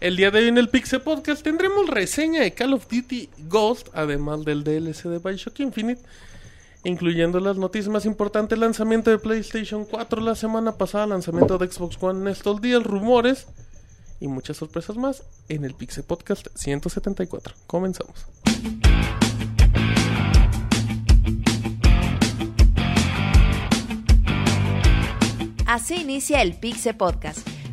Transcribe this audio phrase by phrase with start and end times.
[0.00, 3.88] El día de hoy en el Pixel Podcast tendremos reseña de Call of Duty Ghost,
[3.94, 6.00] además del DLC de Bioshock Infinite,
[6.84, 12.00] incluyendo las noticias más importantes, lanzamiento de PlayStation 4 la semana pasada, lanzamiento de Xbox
[12.00, 13.48] One estos días, rumores
[14.20, 17.56] y muchas sorpresas más en el Pixel Podcast 174.
[17.66, 18.24] Comenzamos.
[25.66, 27.46] Así inicia el Pixel Podcast,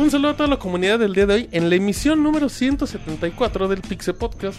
[0.00, 3.68] Un saludo a toda la comunidad del día de hoy en la emisión número 174
[3.68, 4.58] del Pixel Podcast.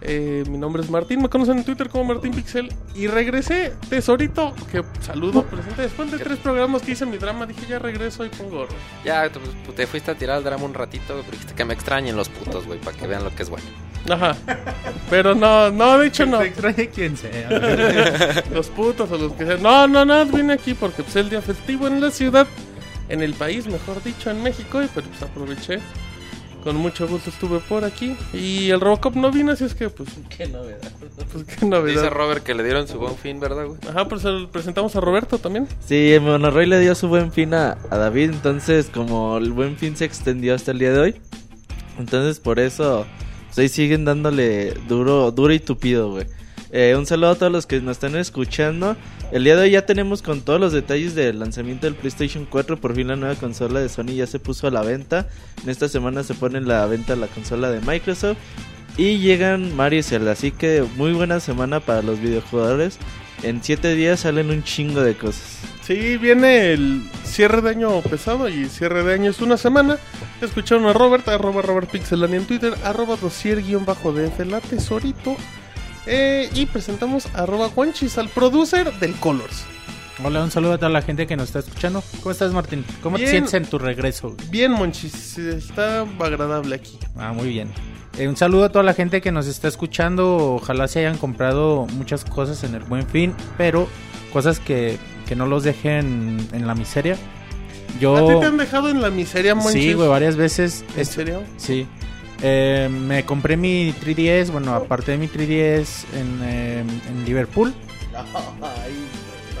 [0.00, 2.74] Eh, mi nombre es Martín, me conocen en Twitter como Martín Pixel.
[2.92, 5.82] Y regresé, tesorito, que saludo, presente.
[5.82, 8.74] Después de tres programas que hice mi drama, dije ya regreso y pongo oro.
[9.04, 11.74] Ya, te, pues, te fuiste a tirar el drama un ratito, pero dijiste que me
[11.74, 13.66] extrañen los putos, güey, para que vean lo que es bueno.
[14.10, 14.36] Ajá.
[15.08, 16.40] Pero no, no, de hecho no.
[16.40, 18.42] Te extrañe quien sea.
[18.52, 19.62] Los putos o los que sean.
[19.62, 22.46] No, no, no, vine aquí porque pues, el día festivo en la ciudad,
[23.08, 25.78] en el país, mejor dicho, en México, y pero pues aproveché.
[26.62, 28.16] Con mucho gusto estuve por aquí.
[28.32, 30.78] Y el Robocop no vino, así es que pues, Qué novedad.
[31.30, 32.00] pues qué novedad.
[32.02, 33.78] Dice Robert que le dieron su buen fin, ¿verdad, güey?
[33.86, 35.68] Ajá, pues el- presentamos a Roberto también.
[35.86, 39.94] Sí, Monoroy le dio su buen fin a, a David, entonces como el buen fin
[39.94, 41.14] se extendió hasta el día de hoy,
[41.98, 43.06] entonces por eso
[43.48, 46.26] pues ahí siguen dándole duro, duro y tupido, güey.
[46.72, 48.96] Eh, un saludo a todos los que nos están escuchando.
[49.32, 52.76] El día de hoy ya tenemos con todos los detalles del lanzamiento del PlayStation 4.
[52.76, 55.28] Por fin la nueva consola de Sony ya se puso a la venta.
[55.62, 58.38] En esta semana se pone en la venta la consola de Microsoft.
[58.96, 60.32] Y llegan Mario y Zelda.
[60.32, 62.98] Así que muy buena semana para los videojugadores.
[63.42, 65.58] En 7 días salen un chingo de cosas.
[65.82, 69.98] Sí, viene el cierre de año pesado y cierre de año es una semana.
[70.40, 75.36] Escucharon a Robert, arroba Robert Pixelani en Twitter, arroba dosier-df, la tesorito.
[76.06, 79.64] Eh, y presentamos arroba Juanchis, al producer del Colors.
[80.22, 82.02] Hola, un saludo a toda la gente que nos está escuchando.
[82.20, 82.84] ¿Cómo estás, Martín?
[83.02, 83.26] ¿Cómo Bien.
[83.26, 84.36] te sientes en tu regreso?
[84.50, 86.98] Bien, Monchis, está agradable aquí.
[87.16, 87.68] Ah, muy bien.
[88.18, 90.36] Eh, un saludo a toda la gente que nos está escuchando.
[90.54, 93.88] Ojalá se hayan comprado muchas cosas en el buen fin, pero
[94.32, 97.16] cosas que, que no los dejen en la miseria.
[98.00, 98.16] Yo.
[98.16, 99.72] ¿A ti te han dejado en la miseria, Monchis?
[99.82, 100.84] Sí, güey, varias veces.
[100.94, 101.42] ¿En Es- serio?
[101.56, 101.88] Sí.
[102.42, 107.72] Eh, me compré mi 3DS, bueno, aparte de mi 3DS en, eh, en Liverpool.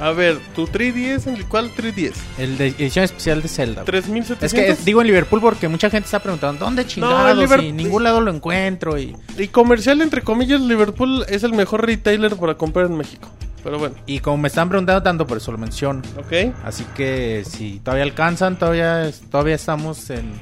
[0.00, 2.14] A ver, tu 3DS, ¿en cuál 3DS?
[2.38, 3.84] El de edición especial de Zelda.
[3.84, 4.42] 3700.
[4.42, 7.62] Es que digo en Liverpool porque mucha gente está preguntando ¿dónde chingados?
[7.62, 11.86] y en ningún lado lo encuentro y, Y comercial, entre comillas, Liverpool es el mejor
[11.86, 13.28] retailer para comprar en México.
[13.62, 16.02] Pero bueno, y como me están preguntando tanto por eso lo menciono.
[16.18, 16.54] ok.
[16.64, 20.32] Así que si todavía alcanzan, todavía todavía estamos en,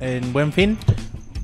[0.00, 0.76] en buen fin.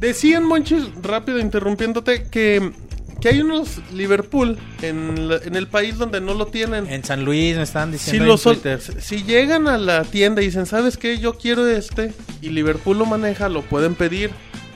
[0.08, 2.72] Decían, Monchis, rápido interrumpiéndote, que,
[3.20, 6.86] que hay unos Liverpool en, la- en el país donde no lo tienen.
[6.88, 8.80] En San Luis me están Si, diciendo lo en sol- Twitter.
[9.00, 11.18] si llegan a la tienda y dicen, ¿sabes qué?
[11.18, 12.12] Yo quiero este,
[12.42, 14.30] y Liverpool lo maneja, lo pueden pedir.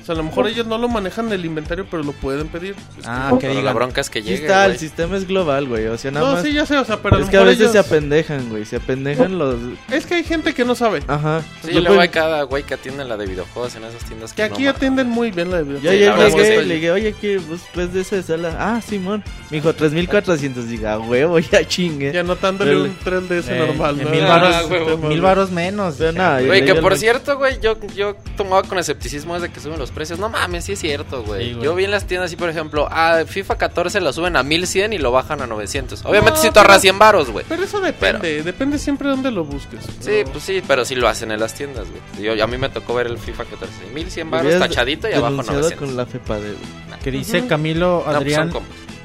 [0.08, 2.48] O sea, a lo mejor ellos no lo manejan en el inventario, pero lo pueden
[2.48, 2.74] pedir.
[3.04, 5.86] Ah, que Pero la bronca es que llegue, está, el sistema es global, güey.
[5.88, 6.42] O sea, nada No, más.
[6.42, 8.64] sí, ya sé, o sea, pero a lo es que a veces se apendejan, güey.
[8.64, 9.56] Se apendejan los.
[9.90, 11.02] Es que hay gente que no sabe.
[11.08, 11.42] Ajá.
[11.62, 14.32] Sí, Yo, luego pues, hay cada güey que atiende la de videojuegos en esas tiendas
[14.32, 16.64] Que aquí atienden muy bien la de Yo Sí, ayer es que llegué sí.
[16.68, 17.40] le dije, oye, ¿qué?
[17.46, 18.56] Pues, pues de esa de sala.
[18.58, 19.22] Ah, Simón.
[19.50, 20.68] Me dijo 3400.
[20.70, 22.12] Diga, huevo, ya chingue.
[22.14, 24.10] Y anotándole un 3DS Eh, normal, en ¿no?
[24.10, 25.08] mil Ah, varos, huevo.
[25.08, 25.96] mil varos menos.
[26.18, 29.90] Ah, Güey, que por cierto, güey, yo, yo tomaba con escepticismo desde que suben los
[29.98, 30.18] precios.
[30.18, 31.48] No mames, sí es cierto, güey.
[31.48, 31.64] Sí, güey.
[31.64, 34.92] yo vi en las tiendas así, por ejemplo, a FIFA 14 lo suben a 1100
[34.92, 36.04] y lo bajan a 900.
[36.04, 37.44] Obviamente No, si tú ahorras pero- 100 varos, güey.
[37.48, 39.80] Pero eso depende, depende siempre de dónde lo busques.
[40.00, 42.36] Sí, pues sí, pero sí lo hacen en las tiendas, güey.
[42.36, 43.74] Yo, a mí me tocó ver el FIFA 14.
[43.92, 45.88] 1100 Me varos hubieras tachadito y abajo denunciado 900.
[45.88, 47.00] con la FEPADE, güey.
[47.02, 47.46] Que dice.
[47.46, 48.52] Camilo No, pues Adrián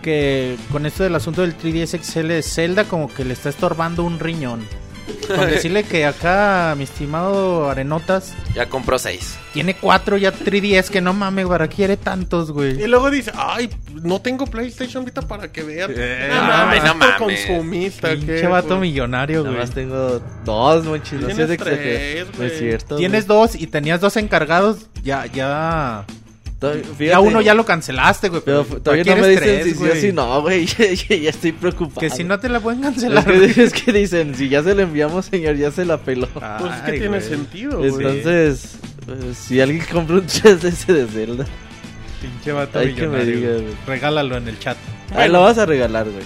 [0.03, 4.03] que con esto del asunto del 3DS XL de Zelda como que le está estorbando
[4.03, 4.65] un riñón.
[5.27, 9.37] Con decirle que acá mi estimado Arenotas Ya compró 6.
[9.53, 12.87] tiene cuatro ya 3DS que no mames, ¿para qué quiere tantos, Y güey?
[12.87, 13.69] luego dice, ay,
[14.01, 15.91] no tengo PlayStation ahorita para que vean.
[15.95, 17.17] Eh, no, ay, mames, no mames.
[17.45, 18.09] consumista.
[18.11, 18.89] Pinche ¿qué, vato güey?
[18.91, 19.61] millonario, Nada güey.
[19.61, 21.13] más tengo dos, monchis.
[21.19, 22.27] No Tienes seas tres.
[22.31, 22.47] No güey.
[22.51, 22.95] es cierto.
[22.97, 23.37] Tienes güey.
[23.39, 26.05] dos y tenías dos encargados, ya, ya...
[26.99, 28.41] Ya uno ya lo cancelaste, güey.
[28.43, 30.01] Pero todavía ¿para no me dicen tres, si sí o güey?
[30.01, 30.65] si no, güey.
[31.09, 31.99] Ya, ya estoy preocupado.
[31.99, 33.25] Que si no te la pueden Es cancelar.
[33.25, 33.59] que, güey.
[33.59, 36.27] es que dicen, si ya se le enviamos, señor, ya se la peló.
[36.27, 37.21] Pues es que Ay, tiene güey.
[37.29, 37.89] sentido, güey.
[37.91, 38.75] Entonces,
[39.07, 41.45] eh, si alguien compra un 3DS de Zelda.
[42.21, 43.61] Pinche vato Hay que me millonario, diga, güey.
[43.63, 43.75] güey.
[43.87, 44.77] Regálalo en el chat.
[45.15, 46.23] Ahí lo vas a regalar, güey.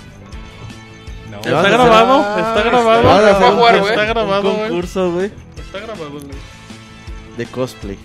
[1.31, 1.37] No.
[1.37, 3.09] Está hacer- grabado, Ah, está está grabado.
[3.09, 3.91] Hacer a jugar, un, güey.
[3.93, 4.69] Está grabado, güey.
[4.69, 6.23] güey, Está grabado, güey.
[7.37, 7.97] de cosplay.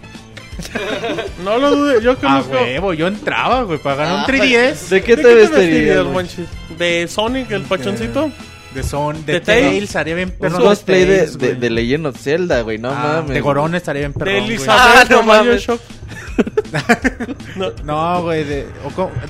[1.44, 2.53] No lo dude, yo A conozco.
[2.53, 6.05] huevo, yo entraba, güey, para ganar un Ah, 3DS ¿De qué ¿De te vestirías?
[6.06, 6.47] Monchis?
[6.79, 8.31] ¿De Sonic, el pachoncito?
[8.75, 9.69] de Son, de, ¿De Tails?
[9.69, 10.62] Tails, estaría bien Un perrón.
[10.62, 12.79] cosplay de, de, de Legend of Zelda, güey.
[12.79, 13.35] No Ah, mames.
[13.35, 14.47] De Gorón estaría bien ¿De perrón, güey.
[14.47, 15.67] Elizabeth Ah, no de mames.
[17.56, 18.67] No, No, güey, de,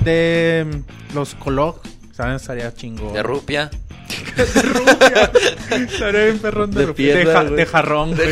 [0.04, 0.64] de
[1.10, 1.80] mm, los Colog,
[2.12, 2.36] ¿saben?
[2.36, 3.12] Estaría chingón.
[3.14, 3.68] De rupia.
[5.70, 7.56] Estaría bien perrón de, De rupi- piedra, de, ja- güey.
[7.56, 8.28] de jarrón, güey.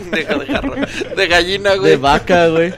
[0.00, 0.40] Pendejo
[1.16, 1.90] de gallina, güey.
[1.92, 2.72] De vaca, güey.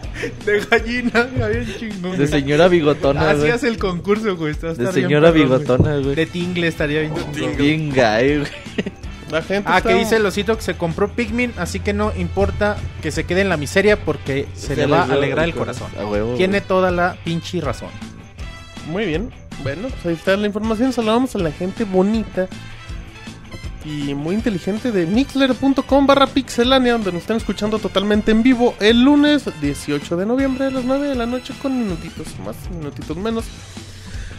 [0.44, 2.18] de gallina, bien chingón.
[2.18, 3.50] De señora bigotona, güey.
[3.50, 4.52] Hacías el concurso, güey.
[4.52, 5.58] está- De bien señora perrón, güey.
[5.60, 6.26] bigotona, De.
[6.26, 7.56] Tingle estaría bien chingón.
[7.56, 8.50] Bien gay, güey.
[9.30, 9.90] la gente Ah, está...
[9.90, 13.42] que dice el osito que se compró Pikmin, así que no importa que se quede
[13.42, 15.88] en la miseria porque se, le va a alegrar el corazón.
[15.96, 16.34] Huevo.
[16.36, 16.68] Tiene güey.
[16.68, 17.90] toda la pinche razón.
[18.86, 19.30] Muy bien.
[19.62, 20.92] Bueno, pues ahí está la información.
[20.92, 22.48] Saludamos a la gente bonita
[23.84, 29.02] y muy inteligente de mixler.com barra pixelania, donde nos están escuchando totalmente en vivo el
[29.02, 33.44] lunes 18 de noviembre a las 9 de la noche con minutitos más, minutitos menos.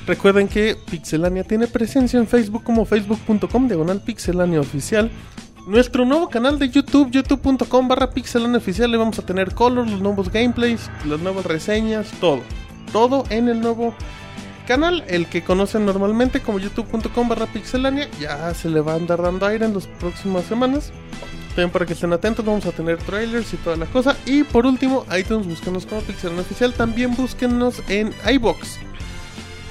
[0.06, 5.12] Recuerden que Pixelania tiene presencia en Facebook como facebook.com diagonal pixelania oficial.
[5.68, 10.02] Nuestro nuevo canal de YouTube, youtube.com barra pixelania oficial, le vamos a tener color, los
[10.02, 12.42] nuevos gameplays, las nuevas reseñas, todo.
[12.92, 13.94] Todo en el nuevo
[14.70, 19.20] canal, el que conocen normalmente como youtube.com barra pixelania, ya se le va a andar
[19.20, 20.92] dando aire en las próximas semanas.
[21.48, 24.16] También para que estén atentos, vamos a tener trailers y toda la cosa.
[24.28, 26.72] Y por último, iTunes, búsquenos como Pixelania Oficial.
[26.74, 28.78] También búsquenos en iBox.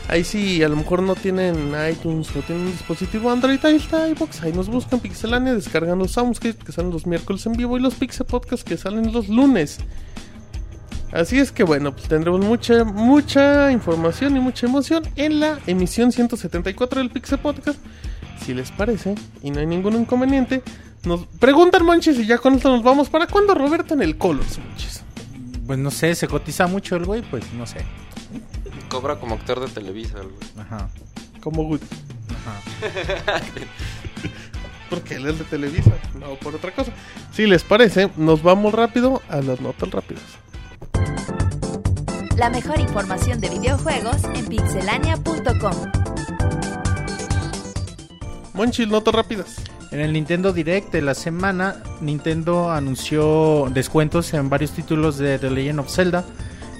[0.08, 4.08] Ahí sí, a lo mejor no tienen iTunes o tienen un dispositivo Android, ahí está
[4.08, 4.42] iBox.
[4.42, 7.94] Ahí nos buscan Pixelania, descargan los Soundscape que salen los miércoles en vivo y los
[7.94, 9.78] Pixel Podcast que salen los lunes.
[11.12, 16.12] Así es que bueno, pues tendremos mucha, mucha información y mucha emoción en la emisión
[16.12, 17.78] 174 del Pixel Podcast.
[18.44, 20.62] Si les parece, y no hay ningún inconveniente,
[21.04, 23.08] nos preguntan Monchis y ya con esto nos vamos.
[23.08, 25.02] ¿Para cuándo Roberto en el Colors, Monchis?
[25.66, 27.78] Pues no sé, se cotiza mucho el güey, pues no sé.
[28.88, 30.34] Cobra como actor de Televisa, güey.
[30.58, 30.88] Ajá.
[31.40, 31.84] Como Woody.
[32.30, 33.40] Ajá.
[34.90, 36.92] Porque él es de Televisa, no por otra cosa.
[37.32, 40.22] Si les parece, nos vamos rápido a las notas rápidas.
[42.38, 45.72] La mejor información de videojuegos en pixelania.com.
[48.54, 49.56] Monchis, notas rápidas.
[49.90, 55.50] En el Nintendo Direct de la semana, Nintendo anunció descuentos en varios títulos de The
[55.50, 56.24] Legend of Zelda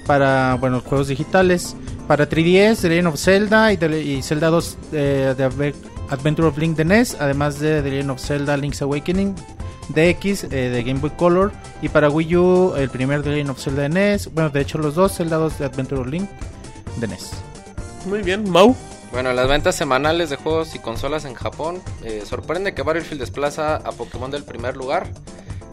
[0.05, 1.75] para, bueno, juegos digitales.
[2.07, 5.43] Para 3DS, The Legend of Zelda y, The- y Zelda 2 eh, de
[6.09, 9.35] Adventure of Link de NES, además de The Legend of Zelda Link's Awakening
[9.89, 11.51] DX eh, de Game Boy Color
[11.81, 14.77] y para Wii U el primer The Legend of Zelda de NES, bueno, de hecho
[14.77, 16.29] los dos Zelda 2 de Adventure of Link
[16.97, 17.31] de NES.
[18.05, 18.75] Muy bien, Mau.
[19.11, 23.77] Bueno, las ventas semanales de juegos y consolas en Japón eh, sorprende que Battlefield desplaza
[23.77, 25.07] a Pokémon del primer lugar.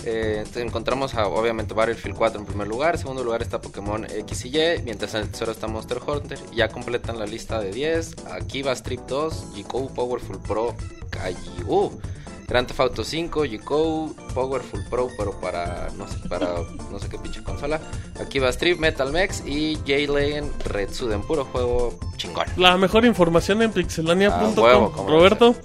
[0.09, 4.45] Eh, encontramos a, obviamente Battlefield 4 en primer lugar, en segundo lugar está Pokémon X
[4.45, 6.39] y Y, mientras en el tercero está Monster Hunter.
[6.55, 8.15] Ya completan la lista de 10.
[8.31, 10.77] Aquí va Strip 2, Jikou Powerful Pro,
[11.11, 12.01] Kaiju.
[12.47, 16.55] Grand Theft Auto 5, Jikou, Powerful Pro, pero para no sé, para
[16.93, 17.81] no sé qué pinche consola.
[18.21, 22.47] Aquí va Strip, Metal Mex y J-Legend Red Suden, puro juego chingón.
[22.57, 24.93] La mejor información en pixelania.com.
[24.95, 25.57] Ah, Roberto.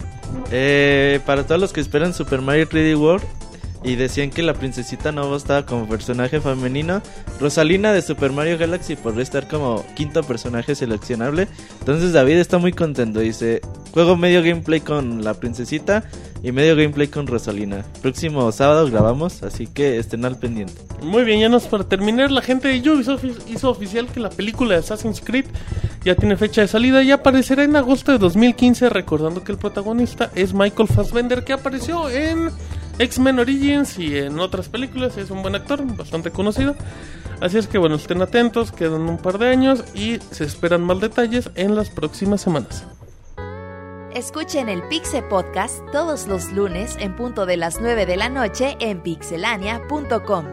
[0.49, 3.40] Eh, para todos los que esperan Super Mario 3D World
[3.83, 7.01] y decían que la princesita no estaba como personaje femenino,
[7.39, 11.47] Rosalina de Super Mario Galaxy podría estar como quinto personaje seleccionable.
[11.79, 13.19] Entonces David está muy contento.
[13.19, 13.61] Dice,
[13.91, 16.03] juego medio gameplay con la princesita
[16.43, 17.85] y medio gameplay con Rosalina.
[18.01, 20.73] Próximo sábado grabamos, así que estén al pendiente.
[21.01, 24.73] Muy bien, ya nos para terminar, la gente de Ubisoft hizo oficial que la película
[24.73, 25.45] de Assassin's Creed
[26.03, 30.31] ya tiene fecha de salida y aparecerá en agosto de 2015, recordando que el protagonista
[30.33, 32.49] es Michael Fassbender, que apareció en
[33.01, 36.75] X-Men Origins y en otras películas, es un buen actor, bastante conocido.
[37.39, 40.99] Así es que bueno, estén atentos, quedan un par de años y se esperan más
[40.99, 42.85] detalles en las próximas semanas.
[44.13, 48.75] Escuchen el Pixe Podcast todos los lunes en punto de las 9 de la noche
[48.79, 50.45] en pixelania.com.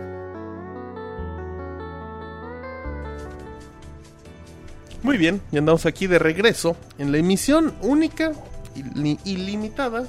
[5.02, 8.32] Muy bien, y andamos aquí de regreso en la emisión única
[8.74, 10.04] y li- ilimitada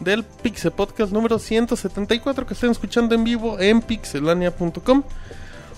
[0.00, 5.02] del Pixel Podcast número 174 que están escuchando en vivo en pixelania.com.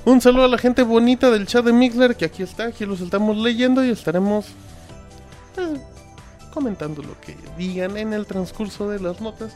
[0.05, 3.01] Un saludo a la gente bonita del chat de Mixler que aquí está, aquí los
[3.01, 4.47] estamos leyendo y estaremos
[5.55, 5.81] pues,
[6.53, 9.55] comentando lo que digan en el transcurso de las notas.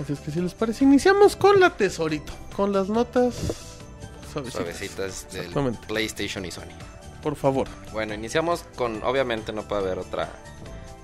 [0.00, 3.34] Así es que si les parece, iniciamos con la tesorito, con las notas
[4.32, 4.52] Suavecitas.
[4.52, 5.78] suavecitas del.
[5.86, 6.64] PlayStation y Sony.
[7.22, 7.66] Por favor.
[7.92, 10.30] Bueno, iniciamos con, obviamente no puede haber otra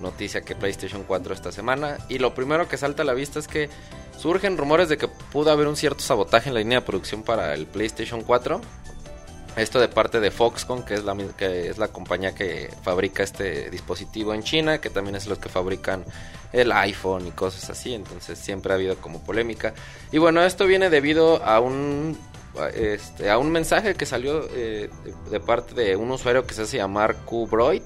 [0.03, 1.97] noticia que PlayStation 4 esta semana.
[2.09, 3.69] Y lo primero que salta a la vista es que
[4.19, 7.55] surgen rumores de que pudo haber un cierto sabotaje en la línea de producción para
[7.55, 8.61] el PlayStation 4.
[9.55, 13.69] Esto de parte de Foxconn, que es la, que es la compañía que fabrica este
[13.69, 16.03] dispositivo en China, que también es los que fabrican
[16.51, 17.93] el iPhone y cosas así.
[17.93, 19.73] Entonces siempre ha habido como polémica.
[20.11, 22.17] Y bueno, esto viene debido a un
[22.75, 26.61] este, a un mensaje que salió eh, de, de parte de un usuario que se
[26.61, 27.81] hace llamar Qbroid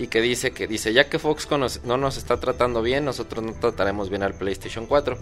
[0.00, 3.52] y que dice que dice ya que Foxconn no nos está tratando bien, nosotros no
[3.52, 5.16] trataremos bien al PlayStation 4.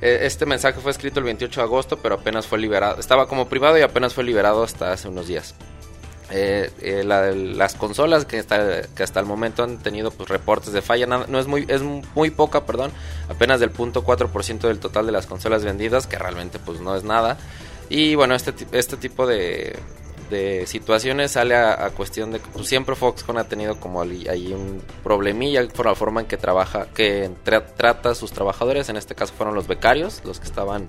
[0.00, 3.00] Eh, Este mensaje fue escrito el 28 de agosto, pero apenas fue liberado.
[3.00, 5.54] Estaba como privado y apenas fue liberado hasta hace unos días.
[6.30, 10.72] Eh, eh, la- las consolas que hasta, que hasta el momento han tenido pues, reportes
[10.72, 12.90] de falla, nada- no es muy, es muy poca, perdón,
[13.28, 17.36] apenas del 0.4% del total de las consolas vendidas, que realmente pues no es nada.
[17.90, 19.78] Y bueno, este, este tipo de,
[20.32, 24.82] de situaciones sale a, cuestión de que pues, siempre Foxconn ha tenido como ahí un
[25.04, 29.14] problemilla por la forma en que trabaja, que tra- trata a sus trabajadores, en este
[29.14, 30.88] caso fueron los becarios, los que estaban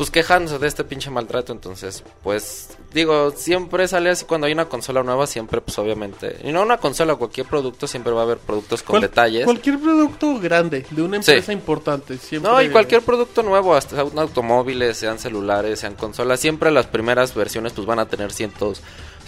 [0.00, 4.64] pues quejándose de este pinche maltrato, entonces, pues, digo, siempre sale así cuando hay una
[4.66, 8.38] consola nueva, siempre, pues, obviamente, y no una consola, cualquier producto, siempre va a haber
[8.38, 9.44] productos con Cual- detalles.
[9.44, 11.32] Cualquier producto grande de una Sí.
[11.32, 12.16] empresa importante.
[12.16, 12.50] Siempre...
[12.50, 17.34] No, y cualquier producto nuevo, hasta sean automóviles, sean celulares, sean consolas, siempre las primeras
[17.34, 18.80] versiones pues van a tener ciertos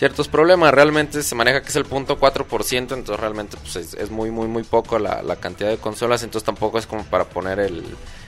[0.03, 0.75] ciertos problemas.
[0.75, 4.65] Realmente se maneja que es el punto 4%, entonces realmente pues es, muy muy muy
[4.65, 7.85] poco la, la cantidad de consolas, entonces tampoco es como para poner el,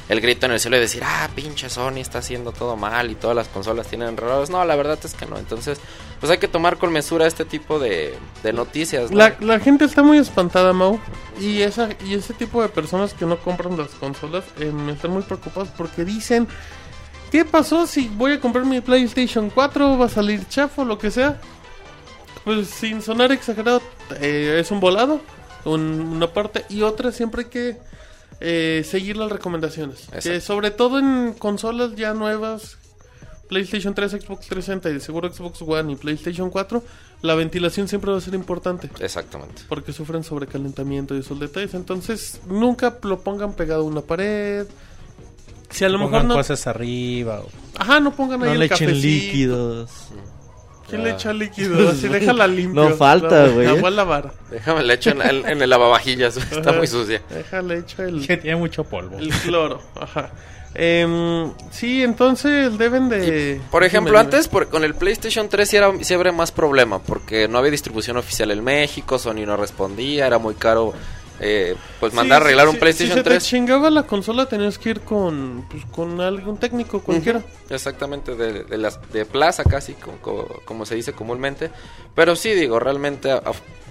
[0.08, 3.16] el grito en el cielo y decir, ah, pinche Sony está haciendo todo mal y
[3.16, 4.50] todas las consolas tienen errores.
[4.50, 5.36] No, la verdad es que no.
[5.36, 5.80] Entonces,
[6.20, 8.14] pues hay que tomar con mesura este tipo de,
[8.52, 9.10] noticias.
[9.10, 9.18] ¿no?
[9.18, 11.00] La, la gente está muy espantada, Mau.
[11.40, 15.24] Y esa y ese tipo de personas que no compran las consolas eh, están muy
[15.24, 16.46] preocupadas porque dicen:
[17.32, 19.98] ¿Qué pasó si voy a comprar mi PlayStation 4?
[19.98, 20.84] ¿Va a salir chafo?
[20.84, 21.40] Lo que sea.
[22.44, 23.80] Pues sin sonar exagerado,
[24.20, 25.20] eh, es un volado.
[25.64, 25.80] un-
[26.16, 26.66] una parte.
[26.68, 27.76] Y otra, siempre hay que
[28.40, 30.08] eh, seguir las recomendaciones.
[30.22, 32.76] Que sobre todo en consolas ya nuevas.
[33.48, 36.82] PlayStation 3, Xbox 360 y de seguro Xbox One y PlayStation 4,
[37.22, 39.62] la ventilación siempre va a ser importante Exactamente.
[39.68, 41.72] porque sufren sobrecalentamiento y esos detalles.
[41.74, 44.66] Entonces, nunca lo pongan pegado a una pared.
[45.70, 46.34] Si a lo mejor no.
[46.34, 47.40] cosas arriba.
[47.40, 47.48] o-
[47.78, 49.06] Ajá, no pongan ahí No el le echen cafecito.
[49.26, 49.90] líquidos.
[50.88, 51.88] ¿Quién le echa líquido?
[51.90, 52.88] Así déjala limpio.
[52.90, 53.66] No falta, güey.
[53.66, 54.32] La voy a lavar.
[54.50, 57.22] Déjame le echo en, en- en el lavavajillas, está muy sucia.
[57.30, 59.18] Déjale echa el, Que tiene mucho polvo.
[59.18, 59.80] el cloro.
[60.00, 60.30] Ajá.
[60.76, 63.60] Em, sí, entonces deben de.
[63.70, 64.36] Por ejemplo, Dime, dime.
[64.36, 67.70] antes por- con el PlayStation 3 sí, era, sí habría más problema, porque no había
[67.70, 70.92] distribución oficial en México, Sony no respondía, era muy caro
[71.40, 73.42] eh, pues Sí, mandar a arreglar sí, un sí, PlayStation si se 3.
[73.42, 77.42] te chingaba la consola, tenías que ir con, pues, con algún técnico cualquiera.
[77.70, 81.70] Exactamente, de, de las, de plaza casi, como, como- como se dice comúnmente.
[82.14, 83.42] Pero sí, digo, realmente, a-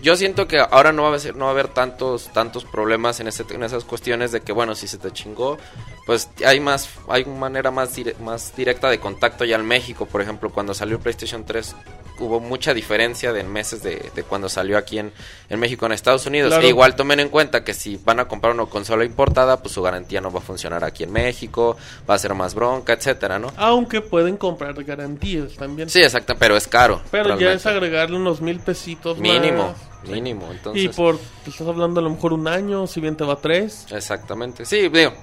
[0.02, 3.20] yo siento que ahora no va a haber, no va a haber tantos, tantos problemas
[3.22, 5.58] en, ese, en esas cuestiones de que, bueno, si se te chingó,
[6.06, 10.06] pues hay más, hay una manera más, dire- más directa de contacto ya en México.
[10.06, 11.76] Por ejemplo, cuando salió el PlayStation 3
[12.20, 15.12] hubo mucha diferencia de meses de, de cuando salió aquí en,
[15.50, 16.50] en México, en Estados Unidos.
[16.50, 16.64] Claro.
[16.64, 19.82] E igual tomen en cuenta que si van a comprar una consola importada, pues su
[19.82, 21.76] garantía no va a funcionar aquí en México,
[22.10, 23.52] va a ser más bronca, etcétera, ¿no?
[23.58, 25.90] Aunque pueden comprar garantías también.
[25.90, 27.02] Sí, exacto, pero es caro.
[27.12, 30.10] Pero ya es agregarle unos mil pesitos Mínimo, más.
[30.10, 30.84] mínimo, entonces.
[30.84, 31.18] Y por,
[31.48, 33.86] estás hablando a lo mejor un año, si bien te va tres.
[33.92, 35.14] Exactamente, sí, digo,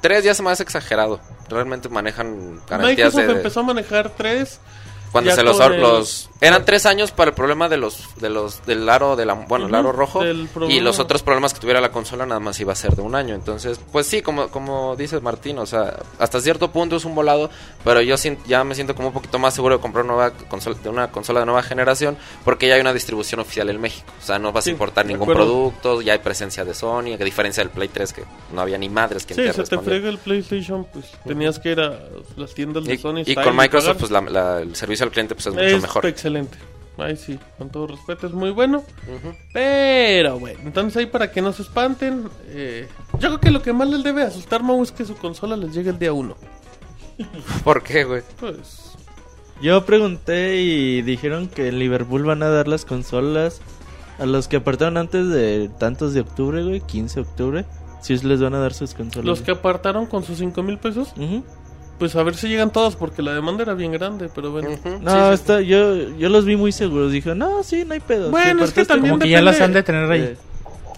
[0.00, 1.20] tres ya es más exagerado.
[1.48, 3.32] Realmente manejan garantías Microsoft de...
[3.32, 4.60] empezó a manejar tres.
[5.12, 8.30] Cuando se los, con el- los eran tres años para el problema de los de
[8.30, 10.22] los del aro de la bueno el aro rojo
[10.68, 13.14] y los otros problemas que tuviera la consola nada más iba a ser de un
[13.14, 13.34] año.
[13.34, 17.50] Entonces pues sí como como dice Martín o sea hasta cierto punto es un volado
[17.84, 18.14] pero yo
[18.46, 21.10] ya me siento como un poquito más seguro de comprar una nueva consola de una
[21.10, 24.06] consola de nueva generación porque ya hay una distribución oficial en México.
[24.20, 25.44] O sea no vas Sí, a importar ningún acuerdo.
[25.44, 28.88] producto ya hay presencia de Sony a diferencia del Play 3 que no había ni
[28.88, 31.98] madres que Sí, se te frega el PlayStation, pues tenías que ir a
[32.36, 33.22] las tiendas de y, Sony.
[33.26, 36.02] y con Microsoft pues la- la- el servicio al cliente pues es mucho mejor
[36.38, 36.58] excelente.
[36.98, 38.78] Ahí sí, con todo respeto, es muy bueno.
[38.78, 39.34] Ujú.
[39.54, 42.28] Pero bueno, entonces ahí para que no se espanten.
[42.48, 45.56] eh, yo creo que lo que más les debe asustar, Mau, es que su consola
[45.56, 46.36] les llegue el día uno.
[47.64, 48.22] ¿por qué güey?
[48.38, 48.94] Pues.
[49.62, 53.60] Yo pregunté y dijeron que en Liverpool van a dar las consolas
[54.18, 57.64] a los que apartaron antes de tantos de octubre, güey, 15 de octubre.
[58.02, 59.26] Si les van a dar sus consolas.
[59.26, 61.44] Los que apartaron con sus 5 mil pesos, Ujú.
[62.00, 64.70] Pues a ver si llegan todas, porque la demanda era bien grande, pero bueno.
[64.70, 64.98] Ujú.
[65.00, 65.34] No, Sí, sí, sí.
[65.34, 67.12] está, yo, yo los vi muy seguros.
[67.12, 68.30] Dije, no, sí, no hay pedo.
[68.32, 70.34] Bueno, es que también Como que ya las han de tener ahí.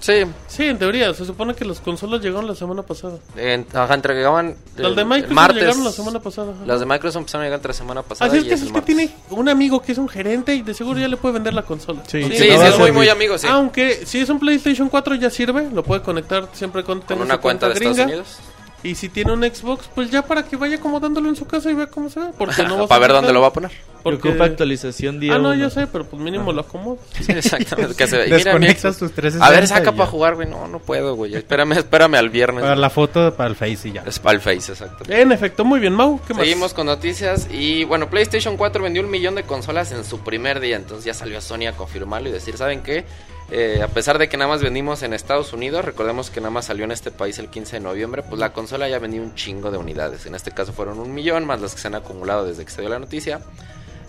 [0.01, 0.15] Sí,
[0.49, 1.15] Sí, en teoría.
[1.15, 3.19] Se supone que las consolas llegaron la semana pasada.
[3.37, 5.61] en- ajá, entregaban Las el- de el Microsoft martes.
[5.63, 6.53] llegaron la semana pasada.
[6.53, 6.67] ajá.
[6.67, 8.29] Las de Microsoft empezaron a llegar la semana pasada.
[8.29, 10.57] Así es y que, es es el que tiene un amigo que es un gerente
[10.57, 12.03] y de seguro ya le puede vender la consola.
[12.09, 13.47] Sí, Sí, Sí, sí, no es muy, muy amigo, sí.
[13.49, 17.35] Aunque si es un PlayStation 4 ya sirve, lo puede conectar siempre con, Con una
[17.37, 18.13] su cuenta de Estados gringa.
[18.13, 18.39] Unidos.
[18.85, 21.75] Y si tiene un Xbox, pues ya para que vaya acomodándolo en su casa y
[21.75, 22.27] vea cómo se ve.
[22.37, 23.71] Porque no va a Para ver ser dónde lo va a poner.
[24.03, 25.55] Porque ocupa actualización día Ah, no, uno.
[25.55, 26.99] yo sé, pero pues mínimo lo acomodo.
[27.21, 27.95] Sí, exactamente.
[27.95, 28.23] que se ve.
[28.25, 30.49] Y mira, Desconectas tus 360 A ver, saca para jugar, güey.
[30.49, 31.35] No, no puedo, güey.
[31.37, 32.63] Espérame, espérame al viernes.
[32.63, 34.03] Para la foto para el Face y ya.
[34.05, 35.05] Es para el Face, exacto.
[35.09, 36.21] En efecto, muy bien, Mau.
[36.27, 36.43] ¿Qué más?
[36.43, 40.59] Seguimos con noticias y bueno, PlayStation 4 vendió un millón de consolas en su primer
[40.59, 43.05] día, entonces ya salió Sony a confirmarlo y decir, ¿saben qué?
[43.55, 46.65] Eh, a pesar de que nada más vendimos en Estados Unidos, recordemos que nada más
[46.65, 49.71] salió en este país el 15 de noviembre, pues la consola ya vendió un chingo
[49.71, 52.65] de unidades, en este caso fueron un millón más las que se han acumulado desde
[52.65, 53.43] que se dio la noticia.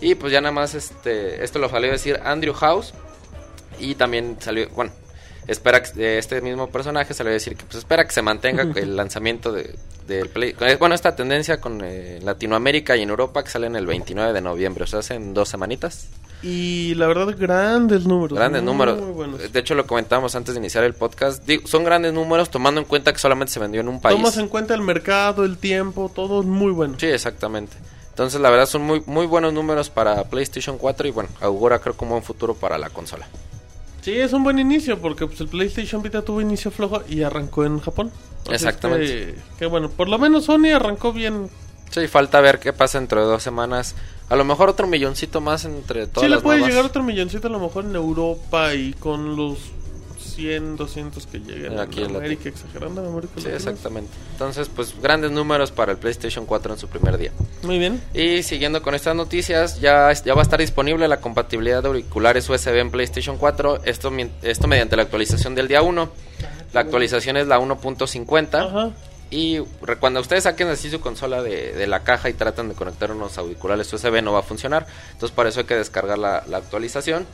[0.00, 2.94] Y pues ya nada más este, esto lo salió decir Andrew House.
[3.78, 4.92] Y también salió, bueno,
[5.46, 8.62] espera que eh, este mismo personaje salió a decir que pues espera que se mantenga
[8.74, 9.74] el lanzamiento de,
[10.06, 13.76] del Play, con- bueno, esta tendencia con eh, Latinoamérica y en Europa que sale en
[13.76, 16.08] el 29 de noviembre, o sea, hace en dos semanitas.
[16.42, 18.36] Y la verdad, grandes números.
[18.38, 19.50] Grandes muy números.
[19.52, 21.42] De hecho, lo comentábamos antes de iniciar el podcast.
[21.46, 24.14] Digo, son grandes números tomando en cuenta que solamente se vendió en un país.
[24.18, 26.96] Tomas en cuenta el mercado, el tiempo, todo es muy bueno.
[26.98, 27.74] Sí, exactamente.
[28.10, 31.96] Entonces, la verdad, son muy, muy buenos números para PlayStation 4 y bueno, augura creo
[31.96, 33.26] como un futuro para la consola.
[34.04, 37.64] Sí, es un buen inicio porque pues, el PlayStation Vita tuvo inicio flojo y arrancó
[37.64, 38.12] en Japón.
[38.42, 39.06] Así es Exactamente.
[39.06, 41.48] Que, que bueno, por lo menos Sony arrancó bien.
[41.88, 43.94] Sí, falta ver qué pasa dentro de dos semanas.
[44.28, 46.74] A lo mejor otro milloncito más entre todas sí, le puede nuevas.
[46.74, 49.58] llegar otro milloncito a lo mejor en Europa y con los
[50.34, 53.32] 100, 200 que lleguen Aquí en en América, exagerando en América.
[53.36, 54.10] Sí, exactamente.
[54.32, 57.32] Entonces, pues grandes números para el PlayStation 4 en su primer día.
[57.62, 58.00] Muy bien.
[58.12, 62.48] Y siguiendo con estas noticias, ya, ya va a estar disponible la compatibilidad de auriculares
[62.48, 64.12] USB en PlayStation 4, esto,
[64.42, 66.10] esto mediante la actualización del día 1.
[66.72, 68.90] La actualización es la 1.50 Ajá.
[69.30, 69.60] y
[70.00, 73.38] cuando ustedes saquen así su consola de, de la caja y tratan de conectar unos
[73.38, 77.26] auriculares USB no va a funcionar, entonces para eso hay que descargar la, la actualización.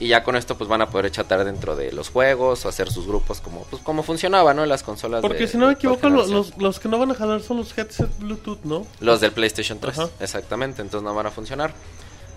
[0.00, 2.90] Y ya con esto pues van a poder chatar dentro de los juegos o hacer
[2.90, 4.62] sus grupos como pues como funcionaba, ¿no?
[4.64, 6.36] En las consolas Porque de- si no me equivoco, lo- generación.
[6.36, 8.86] los, los que no van a jalar son los headsets Bluetooth, ¿no?
[9.00, 10.08] Los del PlayStation 3, Ajá.
[10.20, 11.72] exactamente, entonces no van a funcionar.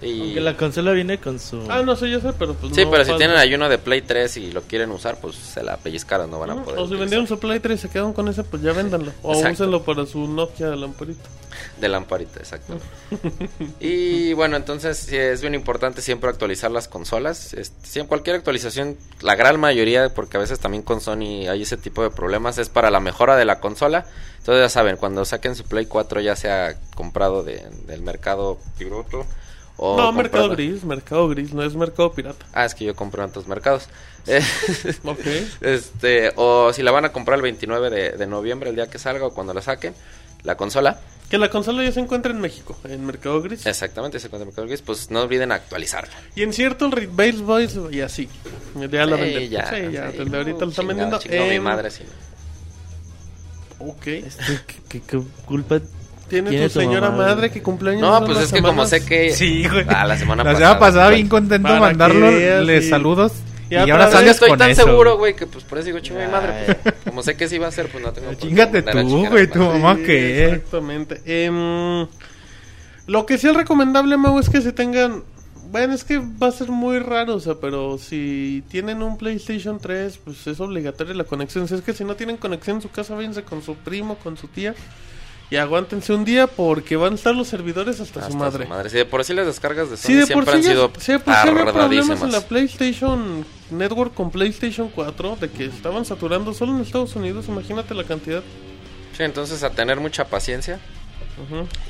[0.02, 0.22] Y...
[0.22, 1.66] Aunque la consola viene con su...
[1.70, 3.78] Ah, no sé, yo sé, pero pues Sí, no pero si tienen ahí uno de
[3.80, 6.68] Play 3 y lo quieren usar, pues se la pellizcaron, no van a poder.
[6.80, 7.00] O si utilizar.
[7.00, 9.12] vendieron su Play 3 y se quedaron con ese, pues ya véndanlo.
[9.24, 9.64] O Exacto.
[9.64, 11.24] úsenlo para su Nokia de lamparita.
[11.82, 12.78] De lamparita, exacto.
[13.80, 17.54] y bueno, entonces sí, es bien importante siempre actualizar las consolas.
[17.54, 22.04] Este, cualquier actualización, la gran mayoría, porque a veces también con Sony hay ese tipo
[22.04, 24.06] de problemas, es para la mejora de la consola.
[24.40, 29.26] Entonces ya saben, cuando saquen su Play 4 ya sea comprado de- del mercado piloto
[29.78, 32.46] o no, mercado gris, mercado gris, no es mercado pirata.
[32.54, 33.88] Ah, es que yo compro en otros mercados.
[34.26, 34.42] Eh,
[35.06, 35.26] Ok.
[35.62, 39.00] Este, o si la van a comprar el 29 de, de noviembre, el día que
[39.00, 39.94] salga o cuando la saquen,
[40.44, 43.66] la consola, Que la consola ya se encuentra en México, en mercado gris.
[43.66, 46.14] exactamente, se encuentra en Mercado Gris, pues no olviden actualizarla.
[46.36, 48.30] Y en cierto Base Boys y así.
[48.76, 49.50] Ya la Sí, venden.
[49.50, 51.20] ya, sí, ya, sí, desde ahorita lo están vendiendo.
[51.20, 52.04] chingado mi Em, madre, sí.
[53.80, 54.08] Ok.
[54.08, 55.80] Este, ¿qué, qué- qué culpa
[56.30, 58.02] Tiene, tiene tu señora mamá, madre que cumpleaños.
[58.02, 59.32] No, pues es que como sé que...
[59.32, 59.86] Sí, güey.
[59.88, 60.68] Ah, la semana La pasada.
[60.74, 63.32] semana pasada bien contento mandarlo, les y- saludos.
[63.70, 64.84] y ahora sales estoy con tan eso.
[64.84, 66.76] seguro, güey, que pues por eso digo, chingo mi madre.
[66.84, 69.60] pues, como sé que sí va a ser, pues no tengo Chingate tú, güey, tú.
[69.60, 69.82] madre.
[69.82, 70.46] ¿Cómo que?
[70.46, 71.22] Exactamente.
[71.26, 72.08] Em,
[73.08, 75.24] lo que sí es recomendable, Mau, es que se tengan.
[75.70, 79.80] Bueno, es que va a ser muy raro, o sea, pero si tienen un PlayStation
[79.80, 81.68] 3, pues es obligatoria la conexión.
[81.68, 84.38] Si es que si no tienen conexión en su casa, váyanse con su primo, con
[84.38, 84.74] su tía.
[85.50, 88.90] Y aguántense un día porque van a estar los servidores hasta, Hasta su madre.
[88.90, 90.88] Si de por sí las descargas de Sony Sí, de por siempre sí, han sido
[91.00, 96.04] sí, por sí había problemas en la PlayStation Network con PlayStation 4 de que estaban
[96.04, 97.48] saturando solo en Estados Unidos.
[97.48, 98.44] Imagínate la cantidad.
[99.16, 100.82] Sí, entonces a tener mucha paciencia.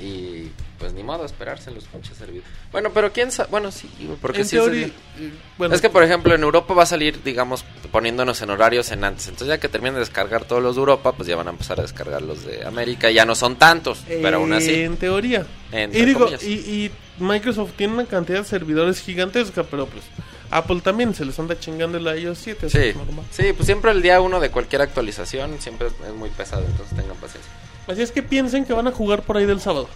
[0.02, 2.48] Y pues ni modo, esperarse en los pinches servidores.
[2.72, 3.50] Bueno, pero quién sabe.
[3.50, 3.90] Bueno, sí,
[4.22, 6.86] porque en sí es teoría, el- bueno, Es que, por ejemplo, en Europa va a
[6.86, 9.26] salir, digamos, poniéndonos en horarios en antes.
[9.28, 11.80] Entonces, ya que terminen de descargar todos los de Europa, pues ya van a empezar
[11.80, 13.10] a descargar los de América.
[13.10, 14.74] Ya no son tantos, pero aún así.
[14.82, 15.46] En teoría.
[15.74, 20.04] Y digo, y, y Microsoft tiene una cantidad de servidores gigantesca, pero pues
[20.52, 23.26] Apple también se les anda chingando el iOS 7, eso Sí, es normal.
[23.32, 27.18] sí, pues siempre el día uno de cualquier actualización siempre es muy pesado, entonces tengan
[27.18, 27.52] paciencia.
[27.88, 29.88] Así es que piensen que van a jugar por ahí del sábado.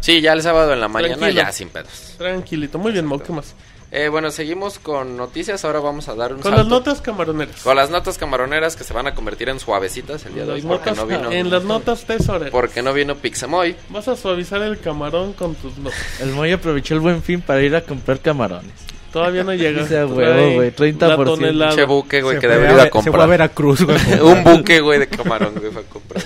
[0.00, 1.42] Sí, ya el sábado en la mañana, Tranquilo.
[1.42, 2.14] ya sin pedos.
[2.18, 3.54] Tranquilito, muy bien, Mau, ¿qué más?
[3.90, 5.64] Eh, bueno, seguimos con noticias.
[5.64, 6.58] Ahora vamos a dar un Con salto.
[6.58, 7.62] las notas camaroneras.
[7.62, 10.60] Con las notas camaroneras que se van a convertir en suavecitas el día de hoy.
[10.62, 12.50] Porque no vino, en las notas tesoreras.
[12.50, 13.74] porque no vino Pixemoy.
[13.88, 15.98] Vas a suavizar el camarón con tus notas.
[16.20, 18.74] El Moy aprovechó el buen fin para ir a comprar camarones.
[19.10, 19.86] Todavía no llega.
[19.86, 20.98] Trae huevo, güey, 30%.
[21.08, 21.70] la tonelada.
[21.70, 23.28] Pinche buque, güey, que debe ir a Ve- Se fue a comprar.
[23.30, 23.98] Veracruz, güey.
[24.22, 26.22] un buque, güey, de camarón, güey, fue a comprar.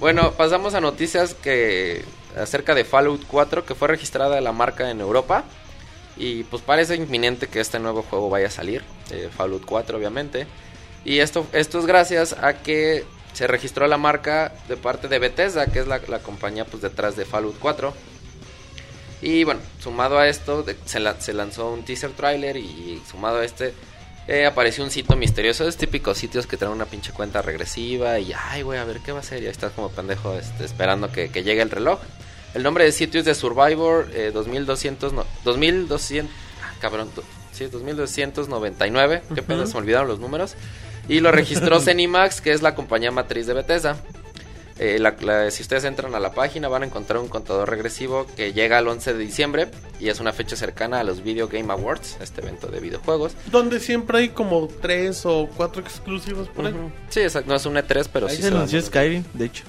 [0.00, 5.02] Bueno, pasamos a noticias que acerca de Fallout 4 que fue registrada la marca en
[5.02, 5.44] Europa
[6.16, 10.46] y pues parece inminente que este nuevo juego vaya a salir, eh, Fallout 4 obviamente.
[11.04, 15.66] Y esto esto es gracias a que se registró la marca de parte de Bethesda,
[15.66, 17.92] que es la, compañía pues detrás de Fallout 4.
[19.20, 23.74] Y bueno, sumado a esto, se, se lanzó un teaser trailer y sumado a este,
[24.30, 25.66] eh, apareció un sitio misterioso.
[25.66, 29.10] Es típicos sitios que traen una pinche cuenta regresiva y, ay, güey, a ver qué
[29.10, 29.42] va a ser.
[29.42, 31.98] Y ahí estás como pendejo este, esperando que, que llegue el reloj.
[32.54, 37.10] El nombre del sitio es de Survivor eh, 2200, no, 2200, ah, cabrón,
[37.52, 39.22] sí, 2299.
[39.34, 40.54] Qué pena, se me olvidaron los números.
[41.08, 43.96] Y lo registró Zenimax, que es la compañía matriz de Bethesda.
[44.82, 48.26] Eh, la- la- si ustedes entran a la página van a encontrar un contador regresivo
[48.34, 49.68] que llega al 11 de diciembre
[50.00, 53.32] y es una fecha cercana a los Video Game Awards, este evento de videojuegos.
[53.52, 56.74] Donde siempre hay como tres o cuatro exclusivos por ahí.
[57.10, 59.64] Sí, exacto, no es un E3, pero Ahí sí se se anunció Skyrim, de hecho.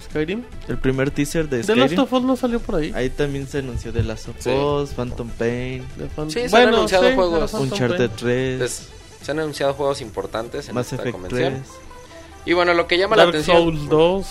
[0.00, 0.42] Skyrim.
[0.68, 2.00] El primer teaser de The Last Skyrim.
[2.04, 2.92] of Us no salió por ahí.
[2.94, 4.50] Ahí también se anunció The Last of Sí.
[4.50, 5.84] Us, Phantom Pain,
[6.16, 7.52] Phantom- Sí, se han anunciado sí, juegos.
[7.54, 8.16] Uncharted Pain.
[8.16, 8.88] 3, Entonces,
[9.22, 11.52] se han anunciado juegos importantes en Mass esta Effect convención.
[11.62, 11.91] 3.
[12.44, 13.56] Y bueno, lo que llama la Dark atención...
[13.58, 14.26] Souls 2.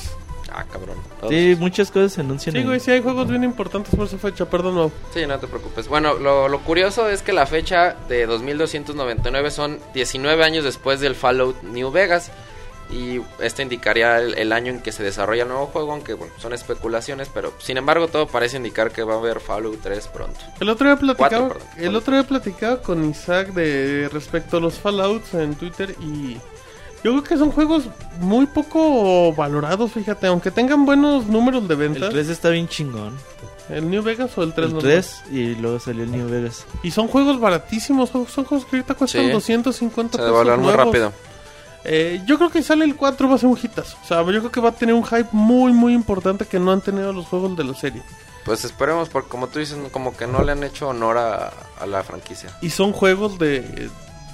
[0.54, 0.98] Ah, cabrón.
[1.30, 2.54] Sí, muchas cosas se anuncian.
[2.54, 4.92] Sí, güey, sí hay juegos bien importantes por esa fecha, perdón, Mau.
[5.14, 5.88] Sí, no te preocupes.
[5.88, 11.16] Bueno, lo, lo curioso es que la fecha de 2299 son 19 años después del
[11.16, 12.32] Fallout New Vegas.
[12.90, 16.34] Y esto indicaría el, el año en que se desarrolla el nuevo juego, aunque bueno,
[16.38, 20.38] son especulaciones, pero sin embargo todo parece indicar que va a haber Fallout 3 pronto.
[20.60, 21.86] El otro día platicaba, Cuatro, perdón.
[21.86, 26.36] el otro día platicaba con Isaac de respecto a los Fallouts en Twitter y
[27.04, 27.86] yo creo que son juegos
[28.20, 32.10] muy poco valorados, fíjate, aunque tengan buenos números de El ventas.
[32.10, 33.18] 3 está bien chingón.
[33.70, 34.68] ¿El New Vegas o el 3?
[34.68, 34.80] El no?
[34.80, 36.66] 3 y luego salió el New Vegas.
[36.84, 39.32] Y son juegos baratísimos, son son juegos que ahorita cuestan Sí.
[39.32, 41.14] 250 Se pesos va a muy rápido.
[41.84, 43.98] Eh, yo creo que sale el 4 va a ser un hitazo.
[44.04, 46.72] O sea, yo creo que va a tener un hype muy, muy importante que no
[46.72, 48.04] han tenido los juegos de la serie.
[48.46, 51.86] Pues esperemos, porque como tú dices, como que no le han hecho honor a, a
[51.86, 52.56] la franquicia.
[52.62, 53.90] Y son juegos de,